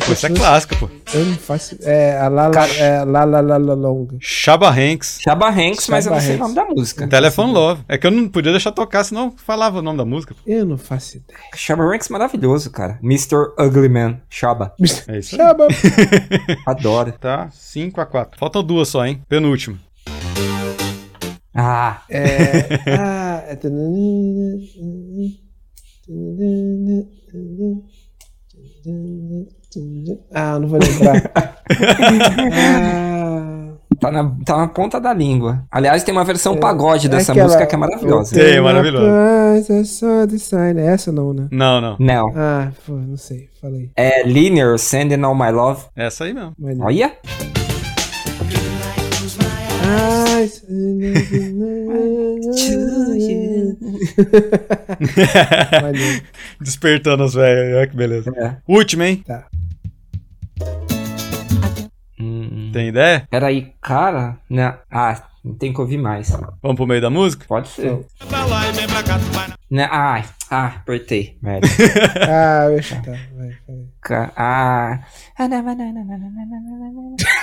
Pô, 0.05 0.13
isso 0.13 0.25
é 0.25 0.29
clássica, 0.29 0.75
pô. 0.75 0.89
Eu 1.13 1.25
não 1.25 1.35
faço. 1.37 1.77
É, 1.83 2.17
a 2.19 2.27
Lala, 2.27 2.53
Cara- 2.53 2.73
é, 2.75 3.03
Lala, 3.03 3.39
Lala 3.41 3.73
Longa. 3.73 4.17
Chaba 4.19 4.69
Hanks. 4.69 5.19
Chaba 5.21 5.49
Hanks, 5.49 5.87
mas 5.89 6.05
eu 6.05 6.11
não 6.11 6.19
sei 6.19 6.35
o 6.35 6.39
nome 6.39 6.55
da 6.55 6.65
música. 6.65 7.07
Telephone 7.07 7.53
Love. 7.53 7.83
É 7.87 7.97
que 7.97 8.07
eu 8.07 8.11
não 8.11 8.27
podia 8.29 8.51
deixar 8.51 8.71
tocar, 8.71 9.03
senão 9.03 9.33
falava 9.37 9.79
o 9.79 9.81
nome 9.81 9.97
da 9.97 10.05
música. 10.05 10.33
pô. 10.33 10.39
Eu 10.45 10.65
não 10.65 10.77
faço 10.77 11.17
ideia. 11.17 11.39
Chaba 11.55 11.83
Hanks 11.83 12.09
maravilhoso, 12.09 12.69
cara. 12.71 12.99
Mr. 13.03 13.35
Ugly 13.59 13.89
Man. 13.89 14.19
Chaba. 14.29 14.73
É 15.07 15.17
isso 15.19 15.35
aí. 15.35 15.39
Chama. 15.39 15.67
Adoro. 16.65 17.11
Tá 17.13 17.47
5x4. 17.49 18.37
Faltam 18.37 18.63
duas 18.63 18.87
só, 18.89 19.05
hein? 19.05 19.21
Penúltimo. 19.27 19.77
Ah, 21.53 22.01
É. 22.09 22.79
Ah, 22.97 23.43
é... 23.49 23.55
Ah, 30.33 30.59
não 30.59 30.67
vou 30.67 30.79
lembrar. 30.79 31.31
ah, 32.53 33.73
tá 33.99 34.11
na, 34.11 34.35
tá 34.45 34.57
na 34.57 34.67
ponta 34.67 34.99
da 34.99 35.13
língua. 35.13 35.63
Aliás, 35.71 36.03
tem 36.03 36.11
uma 36.13 36.23
versão 36.23 36.57
pagode 36.57 37.07
dessa 37.07 37.31
aquela- 37.31 37.45
música 37.47 37.65
que 37.67 37.75
é 37.75 37.77
maravilhosa. 37.77 38.35
Tem, 38.35 38.55
é 38.55 38.61
maravilhosa. 38.61 39.73
É 39.73 39.83
só 39.83 40.25
design. 40.25 40.81
É 40.81 40.85
essa 40.87 41.11
não, 41.11 41.33
né? 41.33 41.47
Não, 41.51 41.79
não. 41.79 41.95
Não. 41.99 42.33
Ah, 42.35 42.71
pô, 42.85 42.93
não 42.93 43.17
sei. 43.17 43.49
Falei. 43.61 43.91
É 43.95 44.23
Linear, 44.23 44.77
Sending 44.79 45.21
All 45.23 45.35
My 45.35 45.51
Love. 45.51 45.83
Essa 45.95 46.23
aí 46.23 46.33
mesmo. 46.33 46.55
Olha. 46.81 47.13
Despertando 56.59 57.23
os 57.23 57.33
velhos, 57.33 57.77
olha 57.77 57.87
que 57.87 57.95
beleza. 57.95 58.31
É. 58.35 58.57
Último, 58.67 59.03
hein? 59.03 59.23
Tá. 59.25 59.45
Tem 62.71 62.87
ideia? 62.87 63.27
Peraí, 63.29 63.73
cara. 63.81 64.37
Né? 64.49 64.73
Ah, 64.91 65.21
tem 65.57 65.73
que 65.73 65.79
ouvir 65.81 65.97
mais. 65.97 66.29
Vamos 66.61 66.75
pro 66.75 66.85
meio 66.87 67.01
da 67.01 67.09
música? 67.09 67.45
Pode 67.47 67.67
ser. 67.69 68.05
Né? 69.71 69.87
Ai, 69.91 70.25
ah, 70.49 70.65
apertei. 70.77 71.37
Merda. 71.41 71.67
Ah, 72.27 72.65
eu 72.71 72.81
tá. 73.03 73.11
Vai, 73.11 73.49
vai. 73.67 73.77
Ca- 74.01 74.31
Ah. 74.35 74.99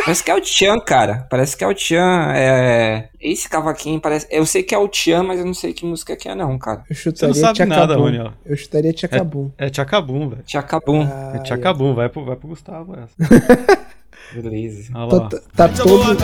Parece 0.05 0.24
que 0.24 0.31
é 0.31 0.35
o 0.35 0.40
Tchan, 0.40 0.78
cara. 0.81 1.27
Parece 1.31 1.57
que 1.57 1.65
é 1.65 1.66
o 1.69 1.74
Tchan. 1.74 2.32
É... 2.35 3.09
Esse 3.20 3.48
cavaquinho 3.48 4.01
parece. 4.01 4.27
Eu 4.31 4.44
sei 4.44 4.62
que 4.62 4.74
é 4.74 4.78
o 4.78 4.89
Tchan, 4.89 5.23
mas 5.23 5.39
eu 5.39 5.47
não 5.47 5.55
sei 5.55 5.73
que 5.73 5.85
música 5.86 6.16
que 6.16 6.28
é, 6.28 6.35
não, 6.35 6.59
cara. 6.59 6.82
Eu 6.90 6.94
Você 6.97 7.03
chutaria 7.03 7.28
não 7.28 7.35
sabe 7.40 7.65
nada. 7.66 7.97
Rony, 7.97 8.19
ó. 8.19 8.32
Eu 8.44 8.57
chutaria 8.57 8.93
Tchacabum. 8.93 9.51
É 9.57 9.70
Tchacabum, 9.70 10.28
velho. 10.31 10.43
Tchacabum. 10.43 11.03
Ah, 11.03 11.32
É 11.36 11.39
Tchacabum, 11.40 11.94
vai 11.94 12.09
pro, 12.09 12.24
vai 12.24 12.36
pro 12.36 12.48
Gustavo 12.48 12.94
essa. 12.98 13.86
Beleza. 14.32 14.90
Olha 14.94 15.09
Tô- 15.11 15.19
lá. 15.19 15.28
Tá, 15.28 15.39
tá 15.55 15.69
todo. 15.69 16.16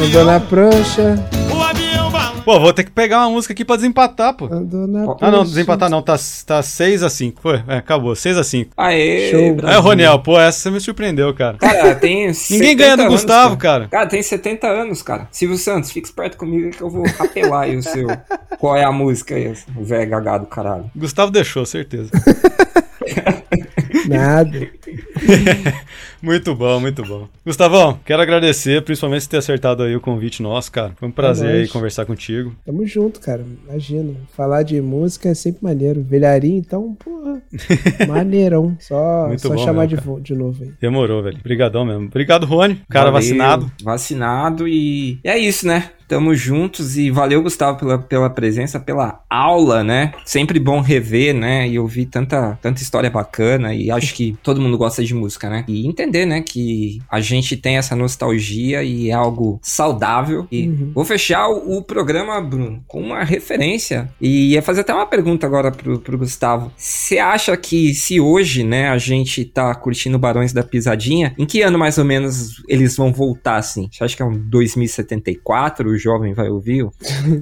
Andou 0.00 0.24
na 0.24 0.40
prancha. 0.40 1.16
Pô, 2.44 2.60
vou 2.60 2.74
ter 2.74 2.84
que 2.84 2.90
pegar 2.90 3.20
uma 3.20 3.30
música 3.30 3.54
aqui 3.54 3.64
pra 3.64 3.76
desempatar, 3.76 4.34
pô. 4.34 4.44
Andou 4.52 4.86
na 4.86 5.04
prancha. 5.06 5.18
Ah, 5.22 5.30
não, 5.30 5.44
desempatar 5.44 5.88
não, 5.88 6.02
tá, 6.02 6.14
tá 6.44 6.60
6x5. 6.60 7.36
Foi, 7.40 7.62
é, 7.66 7.78
acabou, 7.78 8.12
6x5. 8.12 8.68
Aê, 8.76 9.30
Show. 9.30 9.54
Brasil. 9.54 9.78
É, 9.78 9.80
Roniel, 9.80 10.18
pô, 10.18 10.38
essa 10.38 10.58
você 10.60 10.70
me 10.70 10.78
surpreendeu, 10.78 11.32
cara. 11.32 11.56
Cara, 11.56 11.94
tem. 11.94 12.26
Ninguém 12.28 12.32
70 12.34 12.74
ganha 12.74 12.96
do 12.96 13.02
anos, 13.04 13.14
Gustavo, 13.14 13.56
cara. 13.56 13.88
Cara, 13.88 14.06
tem 14.06 14.22
70 14.22 14.66
anos, 14.66 15.00
cara. 15.00 15.26
Silvio 15.30 15.56
Santos, 15.56 15.90
fica 15.90 16.06
esperto 16.06 16.36
comigo 16.36 16.70
que 16.70 16.82
eu 16.82 16.90
vou 16.90 17.04
apelar 17.18 17.62
aí 17.62 17.76
o 17.78 17.82
seu. 17.82 18.08
Qual 18.58 18.76
é 18.76 18.84
a 18.84 18.92
música 18.92 19.34
aí, 19.34 19.54
o 19.74 19.82
velho 19.82 20.10
gagado, 20.10 20.44
caralho. 20.46 20.90
Gustavo 20.94 21.30
deixou, 21.32 21.64
certeza. 21.64 22.10
Nada. 24.08 24.68
Muito 26.22 26.54
bom, 26.54 26.80
muito 26.80 27.02
bom. 27.04 27.28
Gustavão, 27.44 27.98
quero 28.02 28.22
agradecer, 28.22 28.80
principalmente 28.82 29.24
por 29.24 29.28
ter 29.32 29.36
acertado 29.36 29.82
aí 29.82 29.94
o 29.94 30.00
convite 30.00 30.42
nosso, 30.42 30.72
cara. 30.72 30.92
Foi 30.96 31.06
um 31.06 31.12
prazer 31.12 31.48
É 31.48 31.52
aí 31.52 31.58
nóis. 31.58 31.70
conversar 31.70 32.06
contigo. 32.06 32.56
Tamo 32.64 32.86
junto, 32.86 33.20
cara. 33.20 33.44
Imagina. 33.68 34.14
Falar 34.34 34.62
de 34.62 34.80
música 34.80 35.28
é 35.28 35.34
sempre 35.34 35.62
maneiro. 35.62 36.02
Velharinho, 36.02 36.56
então, 36.56 36.94
porra. 36.94 37.42
Maneirão. 38.08 38.74
Só, 38.80 39.26
Muito 39.28 39.42
só 39.42 39.50
bom 39.50 39.58
chamar 39.58 39.86
mesmo, 39.86 40.16
de, 40.20 40.32
de 40.32 40.34
novo 40.38 40.62
aí. 40.64 40.72
Demorou, 40.80 41.22
velho. 41.22 41.36
Obrigadão 41.38 41.84
mesmo. 41.84 42.06
Obrigado, 42.06 42.46
Rony. 42.46 42.80
Cara 42.88 43.10
Valeu, 43.10 43.20
vacinado. 43.20 43.72
Vacinado 43.82 44.66
e 44.66 45.18
é 45.22 45.36
isso, 45.38 45.66
né? 45.66 45.90
Tamo 46.08 46.34
juntos 46.34 46.96
e 46.96 47.10
valeu, 47.10 47.42
Gustavo, 47.42 47.78
pela, 47.78 47.98
pela 47.98 48.30
presença, 48.30 48.78
pela 48.78 49.20
aula, 49.28 49.82
né? 49.82 50.12
Sempre 50.24 50.58
bom 50.58 50.80
rever, 50.80 51.34
né? 51.34 51.68
E 51.68 51.78
ouvir 51.78 52.06
tanta, 52.06 52.58
tanta 52.60 52.82
história 52.82 53.10
bacana. 53.10 53.74
E 53.74 53.90
acho 53.90 54.14
que 54.14 54.36
todo 54.42 54.60
mundo 54.60 54.76
gosta 54.76 55.04
de 55.04 55.14
música, 55.14 55.48
né? 55.48 55.64
E 55.68 55.86
entender, 55.86 56.26
né? 56.26 56.42
Que 56.42 57.00
a 57.10 57.20
gente 57.20 57.56
tem 57.56 57.76
essa 57.76 57.96
nostalgia 57.96 58.82
e 58.82 59.10
é 59.10 59.12
algo 59.12 59.58
saudável. 59.62 60.46
E 60.50 60.64
Uhum. 60.64 60.92
vou 60.94 61.04
fechar 61.04 61.48
o, 61.48 61.78
o 61.78 61.82
programa, 61.82 62.40
Bruno, 62.40 62.82
com 62.86 63.00
uma 63.00 63.22
referência. 63.22 64.08
E 64.20 64.52
ia 64.52 64.62
fazer 64.62 64.80
até 64.80 64.94
uma 64.94 65.06
pergunta 65.06 65.46
agora 65.46 65.70
pro, 65.70 65.98
pro 65.98 66.18
Gustavo. 66.18 66.72
Você 66.76 67.18
acha 67.18 67.56
que 67.56 67.94
se 67.94 68.18
hoje, 68.20 68.64
né, 68.64 68.88
a 68.88 68.98
gente 68.98 69.44
tá 69.44 69.74
curtindo 69.74 70.18
Barões 70.18 70.52
da 70.52 70.62
Pisadinha, 70.62 71.34
em 71.38 71.46
que 71.46 71.62
ano 71.62 71.78
mais 71.78 71.98
ou 71.98 72.04
menos 72.04 72.62
eles 72.68 72.96
vão 72.96 73.12
voltar, 73.12 73.56
assim? 73.56 73.88
Você 73.90 74.02
acha 74.04 74.16
que 74.16 74.22
é 74.22 74.26
um 74.26 74.38
2074? 74.38 75.93
O 75.94 75.98
jovem 75.98 76.34
vai 76.34 76.48
ouvir 76.48 76.82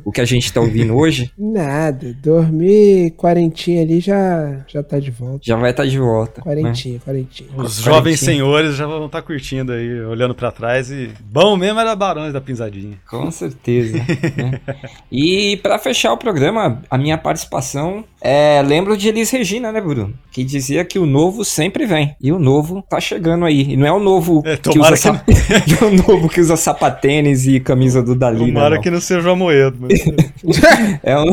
o, 0.05 0.12
que 0.12 0.20
a 0.20 0.24
gente 0.24 0.53
tá 0.53 0.61
ouvindo 0.61 0.95
hoje? 0.95 1.31
Nada. 1.39 2.15
Dormir 2.23 3.12
quarentinha 3.16 3.83
ali 3.83 4.01
já, 4.01 4.65
já 4.69 4.83
tá 4.83 4.99
de 4.99 5.11
volta. 5.11 5.41
Já 5.43 5.57
vai 5.57 5.70
estar 5.70 5.87
de 5.87 5.99
volta. 5.99 6.41
né? 6.41 6.45
Quarentinha, 6.45 6.99
quarentinha. 7.01 7.49
Os 7.51 7.57
Quarentinha. 7.57 7.85
jovens 7.85 8.20
senhores 8.20 8.77
já 8.77 8.87
vão 8.87 9.07
estar 9.07 9.23
curtindo 9.23 9.73
aí, 9.73 10.01
olhando 10.03 10.35
pra 10.35 10.51
trás 10.51 10.91
e. 10.91 11.11
Bom 11.24 11.57
mesmo 11.57 11.81
era 11.81 11.95
Barões 11.97 12.33
da 12.33 12.41
Pinzadinha. 12.41 12.97
Com 13.09 13.31
certeza. 13.31 13.99
né? 13.99 14.61
E 15.11 15.59
pra 15.59 15.79
fechar 15.79 16.12
o 16.12 16.16
programa, 16.16 16.83
a 16.91 16.97
minha 16.99 17.19
participação 17.19 18.05
é. 18.20 18.62
Lembro 18.62 18.97
de 18.97 19.09
Elis 19.09 19.31
Regina, 19.31 19.70
né, 19.73 19.81
Bruno? 19.81 20.12
Que 20.31 20.43
dizia 20.45 20.85
que 20.85 20.99
o 20.99 21.05
novo 21.07 21.45
sempre 21.45 21.85
vem. 21.85 22.15
E 22.20 22.33
o 22.33 22.39
novo 22.39 22.83
tá 22.89 22.99
chegando 23.01 23.45
aí. 23.45 23.73
E 23.73 23.77
não 23.77 23.87
é 23.87 23.93
o 23.93 23.99
novo 24.01 24.43
É, 24.47 24.57
que 24.57 24.79
usa 24.79 24.91
que 24.93 24.97
sap- 24.97 25.29
não 25.81 25.89
é 25.89 25.91
o 25.91 25.95
novo 26.09 26.29
que 26.29 26.41
usa 26.41 26.57
sapatênis 26.57 27.47
e 27.47 27.61
camisa 27.61 28.03
do 28.03 28.15
Dali. 28.15 28.41
Tomara 28.47 28.74
não. 28.77 28.82
que 28.82 28.90
não 28.90 29.01
seja 29.01 29.28
o 29.28 29.32
Amoedo. 29.32 29.77
Mas... 29.81 30.01
É, 31.02 31.16
o, 31.16 31.24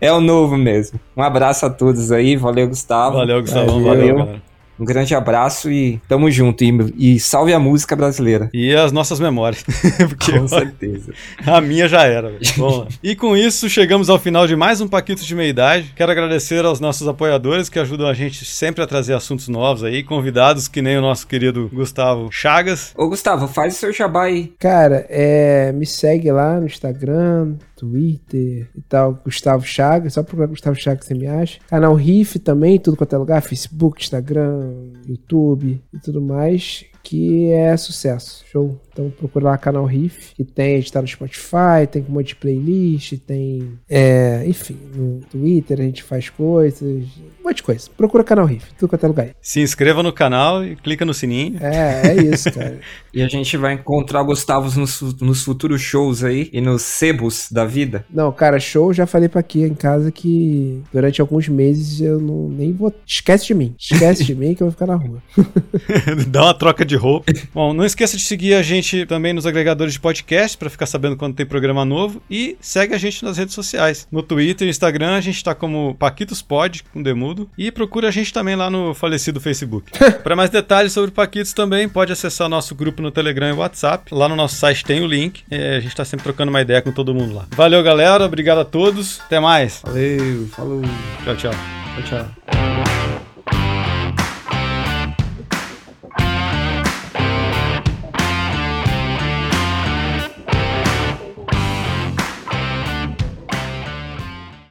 é 0.00 0.12
o 0.12 0.20
novo 0.20 0.56
mesmo. 0.56 1.00
Um 1.16 1.22
abraço 1.22 1.64
a 1.64 1.70
todos 1.70 2.12
aí. 2.12 2.36
Valeu, 2.36 2.68
Gustavo. 2.68 3.16
Valeu, 3.16 3.40
Gustavão. 3.40 3.82
Valeu. 3.82 3.84
Valeu, 3.84 4.16
galera. 4.16 4.53
Um 4.78 4.84
grande 4.84 5.14
abraço 5.14 5.70
e 5.70 6.00
tamo 6.08 6.30
junto. 6.30 6.64
E, 6.64 7.14
e 7.14 7.20
salve 7.20 7.52
a 7.52 7.58
música 7.58 7.94
brasileira. 7.94 8.50
E 8.52 8.74
as 8.74 8.92
nossas 8.92 9.20
memórias. 9.20 9.64
Porque 10.08 10.32
Com 10.38 10.48
certeza. 10.48 11.12
a 11.46 11.60
minha 11.60 11.88
já 11.88 12.04
era. 12.04 12.32
Vamos 12.56 12.78
lá. 12.78 12.88
E 13.02 13.14
com 13.14 13.36
isso, 13.36 13.68
chegamos 13.68 14.10
ao 14.10 14.18
final 14.18 14.46
de 14.46 14.56
mais 14.56 14.80
um 14.80 14.88
Paquitos 14.88 15.24
de 15.24 15.34
Meia 15.34 15.48
Idade. 15.48 15.92
Quero 15.94 16.10
agradecer 16.10 16.64
aos 16.64 16.80
nossos 16.80 17.06
apoiadores 17.06 17.68
que 17.68 17.78
ajudam 17.78 18.06
a 18.06 18.14
gente 18.14 18.44
sempre 18.44 18.82
a 18.82 18.86
trazer 18.86 19.14
assuntos 19.14 19.48
novos 19.48 19.84
aí, 19.84 20.02
convidados 20.02 20.68
que 20.68 20.82
nem 20.82 20.98
o 20.98 21.00
nosso 21.00 21.26
querido 21.26 21.70
Gustavo 21.72 22.30
Chagas. 22.30 22.92
Ô, 22.96 23.08
Gustavo, 23.08 23.46
faz 23.46 23.74
o 23.74 23.78
seu 23.78 23.92
jabá 23.92 24.24
aí. 24.24 24.52
Cara, 24.58 25.06
é, 25.08 25.72
me 25.72 25.86
segue 25.86 26.30
lá 26.32 26.58
no 26.58 26.66
Instagram, 26.66 27.54
Twitter 27.76 28.68
e 28.76 28.80
tal, 28.82 29.20
Gustavo 29.24 29.64
Chagas, 29.64 30.14
só 30.14 30.22
procurar 30.22 30.48
Gustavo 30.48 30.76
Chagas 30.76 31.06
você 31.06 31.14
me 31.14 31.26
acha. 31.26 31.58
Canal 31.68 31.94
Riff 31.94 32.38
também, 32.38 32.78
tudo 32.78 32.96
quanto 32.96 33.14
é 33.14 33.18
lugar, 33.18 33.42
Facebook, 33.42 34.02
Instagram, 34.02 34.92
YouTube 35.06 35.82
e 35.92 35.98
tudo 35.98 36.20
mais, 36.20 36.84
que 37.02 37.50
é 37.50 37.76
sucesso, 37.76 38.44
show. 38.46 38.80
Então 38.94 39.10
procura 39.10 39.46
lá 39.46 39.58
canal 39.58 39.84
Riff, 39.84 40.34
que 40.36 40.44
tem, 40.44 40.76
a 40.76 40.78
gente 40.78 40.92
tá 40.92 41.02
no 41.02 41.08
Spotify, 41.08 41.84
tem 41.90 42.06
um 42.08 42.12
monte 42.12 42.28
de 42.28 42.36
playlist, 42.36 43.18
tem, 43.26 43.72
é, 43.90 44.44
enfim, 44.46 44.78
no 44.94 45.20
Twitter 45.28 45.80
a 45.80 45.82
gente 45.82 46.04
faz 46.04 46.30
coisas, 46.30 46.80
um 46.80 47.44
monte 47.44 47.56
de 47.56 47.62
coisa. 47.64 47.90
Procura 47.96 48.22
canal 48.22 48.46
Riff, 48.46 48.72
tudo 48.78 48.88
quanto 48.88 49.04
é 49.04 49.08
lugar. 49.08 49.28
Se 49.42 49.60
inscreva 49.60 50.00
no 50.00 50.12
canal 50.12 50.64
e 50.64 50.76
clica 50.76 51.04
no 51.04 51.12
sininho. 51.12 51.58
É, 51.60 52.08
é 52.08 52.22
isso, 52.22 52.50
cara. 52.52 52.78
E 53.12 53.22
a 53.22 53.28
gente 53.28 53.56
vai 53.56 53.74
encontrar 53.74 54.22
o 54.22 54.24
Gustavo 54.24 54.76
nos, 54.76 55.00
nos 55.20 55.44
futuros 55.44 55.80
shows 55.80 56.24
aí 56.24 56.50
e 56.52 56.60
nos 56.60 56.82
sebos 56.82 57.46
da 57.48 57.64
vida. 57.64 58.04
Não, 58.12 58.32
cara, 58.32 58.58
show, 58.58 58.92
já 58.92 59.06
falei 59.06 59.28
pra 59.28 59.38
aqui 59.38 59.62
em 59.62 59.72
casa 59.72 60.10
que 60.10 60.82
durante 60.92 61.20
alguns 61.20 61.48
meses 61.48 62.00
eu 62.00 62.20
não 62.20 62.48
nem 62.48 62.72
vou. 62.72 62.92
Esquece 63.06 63.46
de 63.46 63.54
mim. 63.54 63.72
Esquece 63.78 64.24
de 64.24 64.34
mim 64.34 64.52
que 64.52 64.64
eu 64.64 64.66
vou 64.66 64.72
ficar 64.72 64.88
na 64.88 64.96
rua. 64.96 65.22
Dá 66.26 66.42
uma 66.42 66.54
troca 66.54 66.84
de 66.84 66.96
roupa. 66.96 67.32
Bom, 67.54 67.72
não 67.72 67.84
esqueça 67.84 68.16
de 68.16 68.24
seguir 68.24 68.54
a 68.54 68.62
gente 68.62 68.83
também 69.06 69.32
nos 69.32 69.46
agregadores 69.46 69.94
de 69.94 70.00
podcast 70.00 70.56
para 70.56 70.70
ficar 70.70 70.86
sabendo 70.86 71.16
quando 71.16 71.34
tem 71.34 71.46
programa 71.46 71.84
novo 71.84 72.22
e 72.30 72.56
segue 72.60 72.94
a 72.94 72.98
gente 72.98 73.24
nas 73.24 73.38
redes 73.38 73.54
sociais. 73.54 74.06
No 74.10 74.22
Twitter 74.22 74.66
e 74.66 74.70
Instagram 74.70 75.16
a 75.16 75.20
gente 75.20 75.42
tá 75.42 75.54
como 75.54 75.94
Paquitos 75.94 76.42
Pod 76.42 76.84
com 76.92 77.02
Demudo 77.02 77.48
e 77.56 77.70
procura 77.70 78.08
a 78.08 78.10
gente 78.10 78.32
também 78.32 78.56
lá 78.56 78.70
no 78.70 78.94
falecido 78.94 79.40
Facebook. 79.40 79.90
para 80.22 80.36
mais 80.36 80.50
detalhes 80.50 80.92
sobre 80.92 81.10
Paquitos 81.10 81.52
também 81.52 81.88
pode 81.88 82.12
acessar 82.12 82.48
nosso 82.48 82.74
grupo 82.74 83.00
no 83.00 83.10
Telegram 83.10 83.48
e 83.48 83.52
WhatsApp. 83.52 84.14
Lá 84.14 84.28
no 84.28 84.36
nosso 84.36 84.56
site 84.56 84.84
tem 84.84 85.00
o 85.00 85.06
link. 85.06 85.42
É, 85.50 85.76
a 85.76 85.80
gente 85.80 85.94
tá 85.94 86.04
sempre 86.04 86.24
trocando 86.24 86.50
uma 86.50 86.60
ideia 86.60 86.82
com 86.82 86.92
todo 86.92 87.14
mundo 87.14 87.34
lá. 87.34 87.46
Valeu, 87.50 87.82
galera. 87.82 88.24
Obrigado 88.24 88.58
a 88.58 88.64
todos. 88.64 89.20
Até 89.20 89.40
mais. 89.40 89.80
Valeu, 89.84 90.46
falou. 90.48 90.82
Tchau, 91.24 91.36
tchau. 91.36 91.52
Tchau, 91.94 92.02
tchau. 92.02 92.73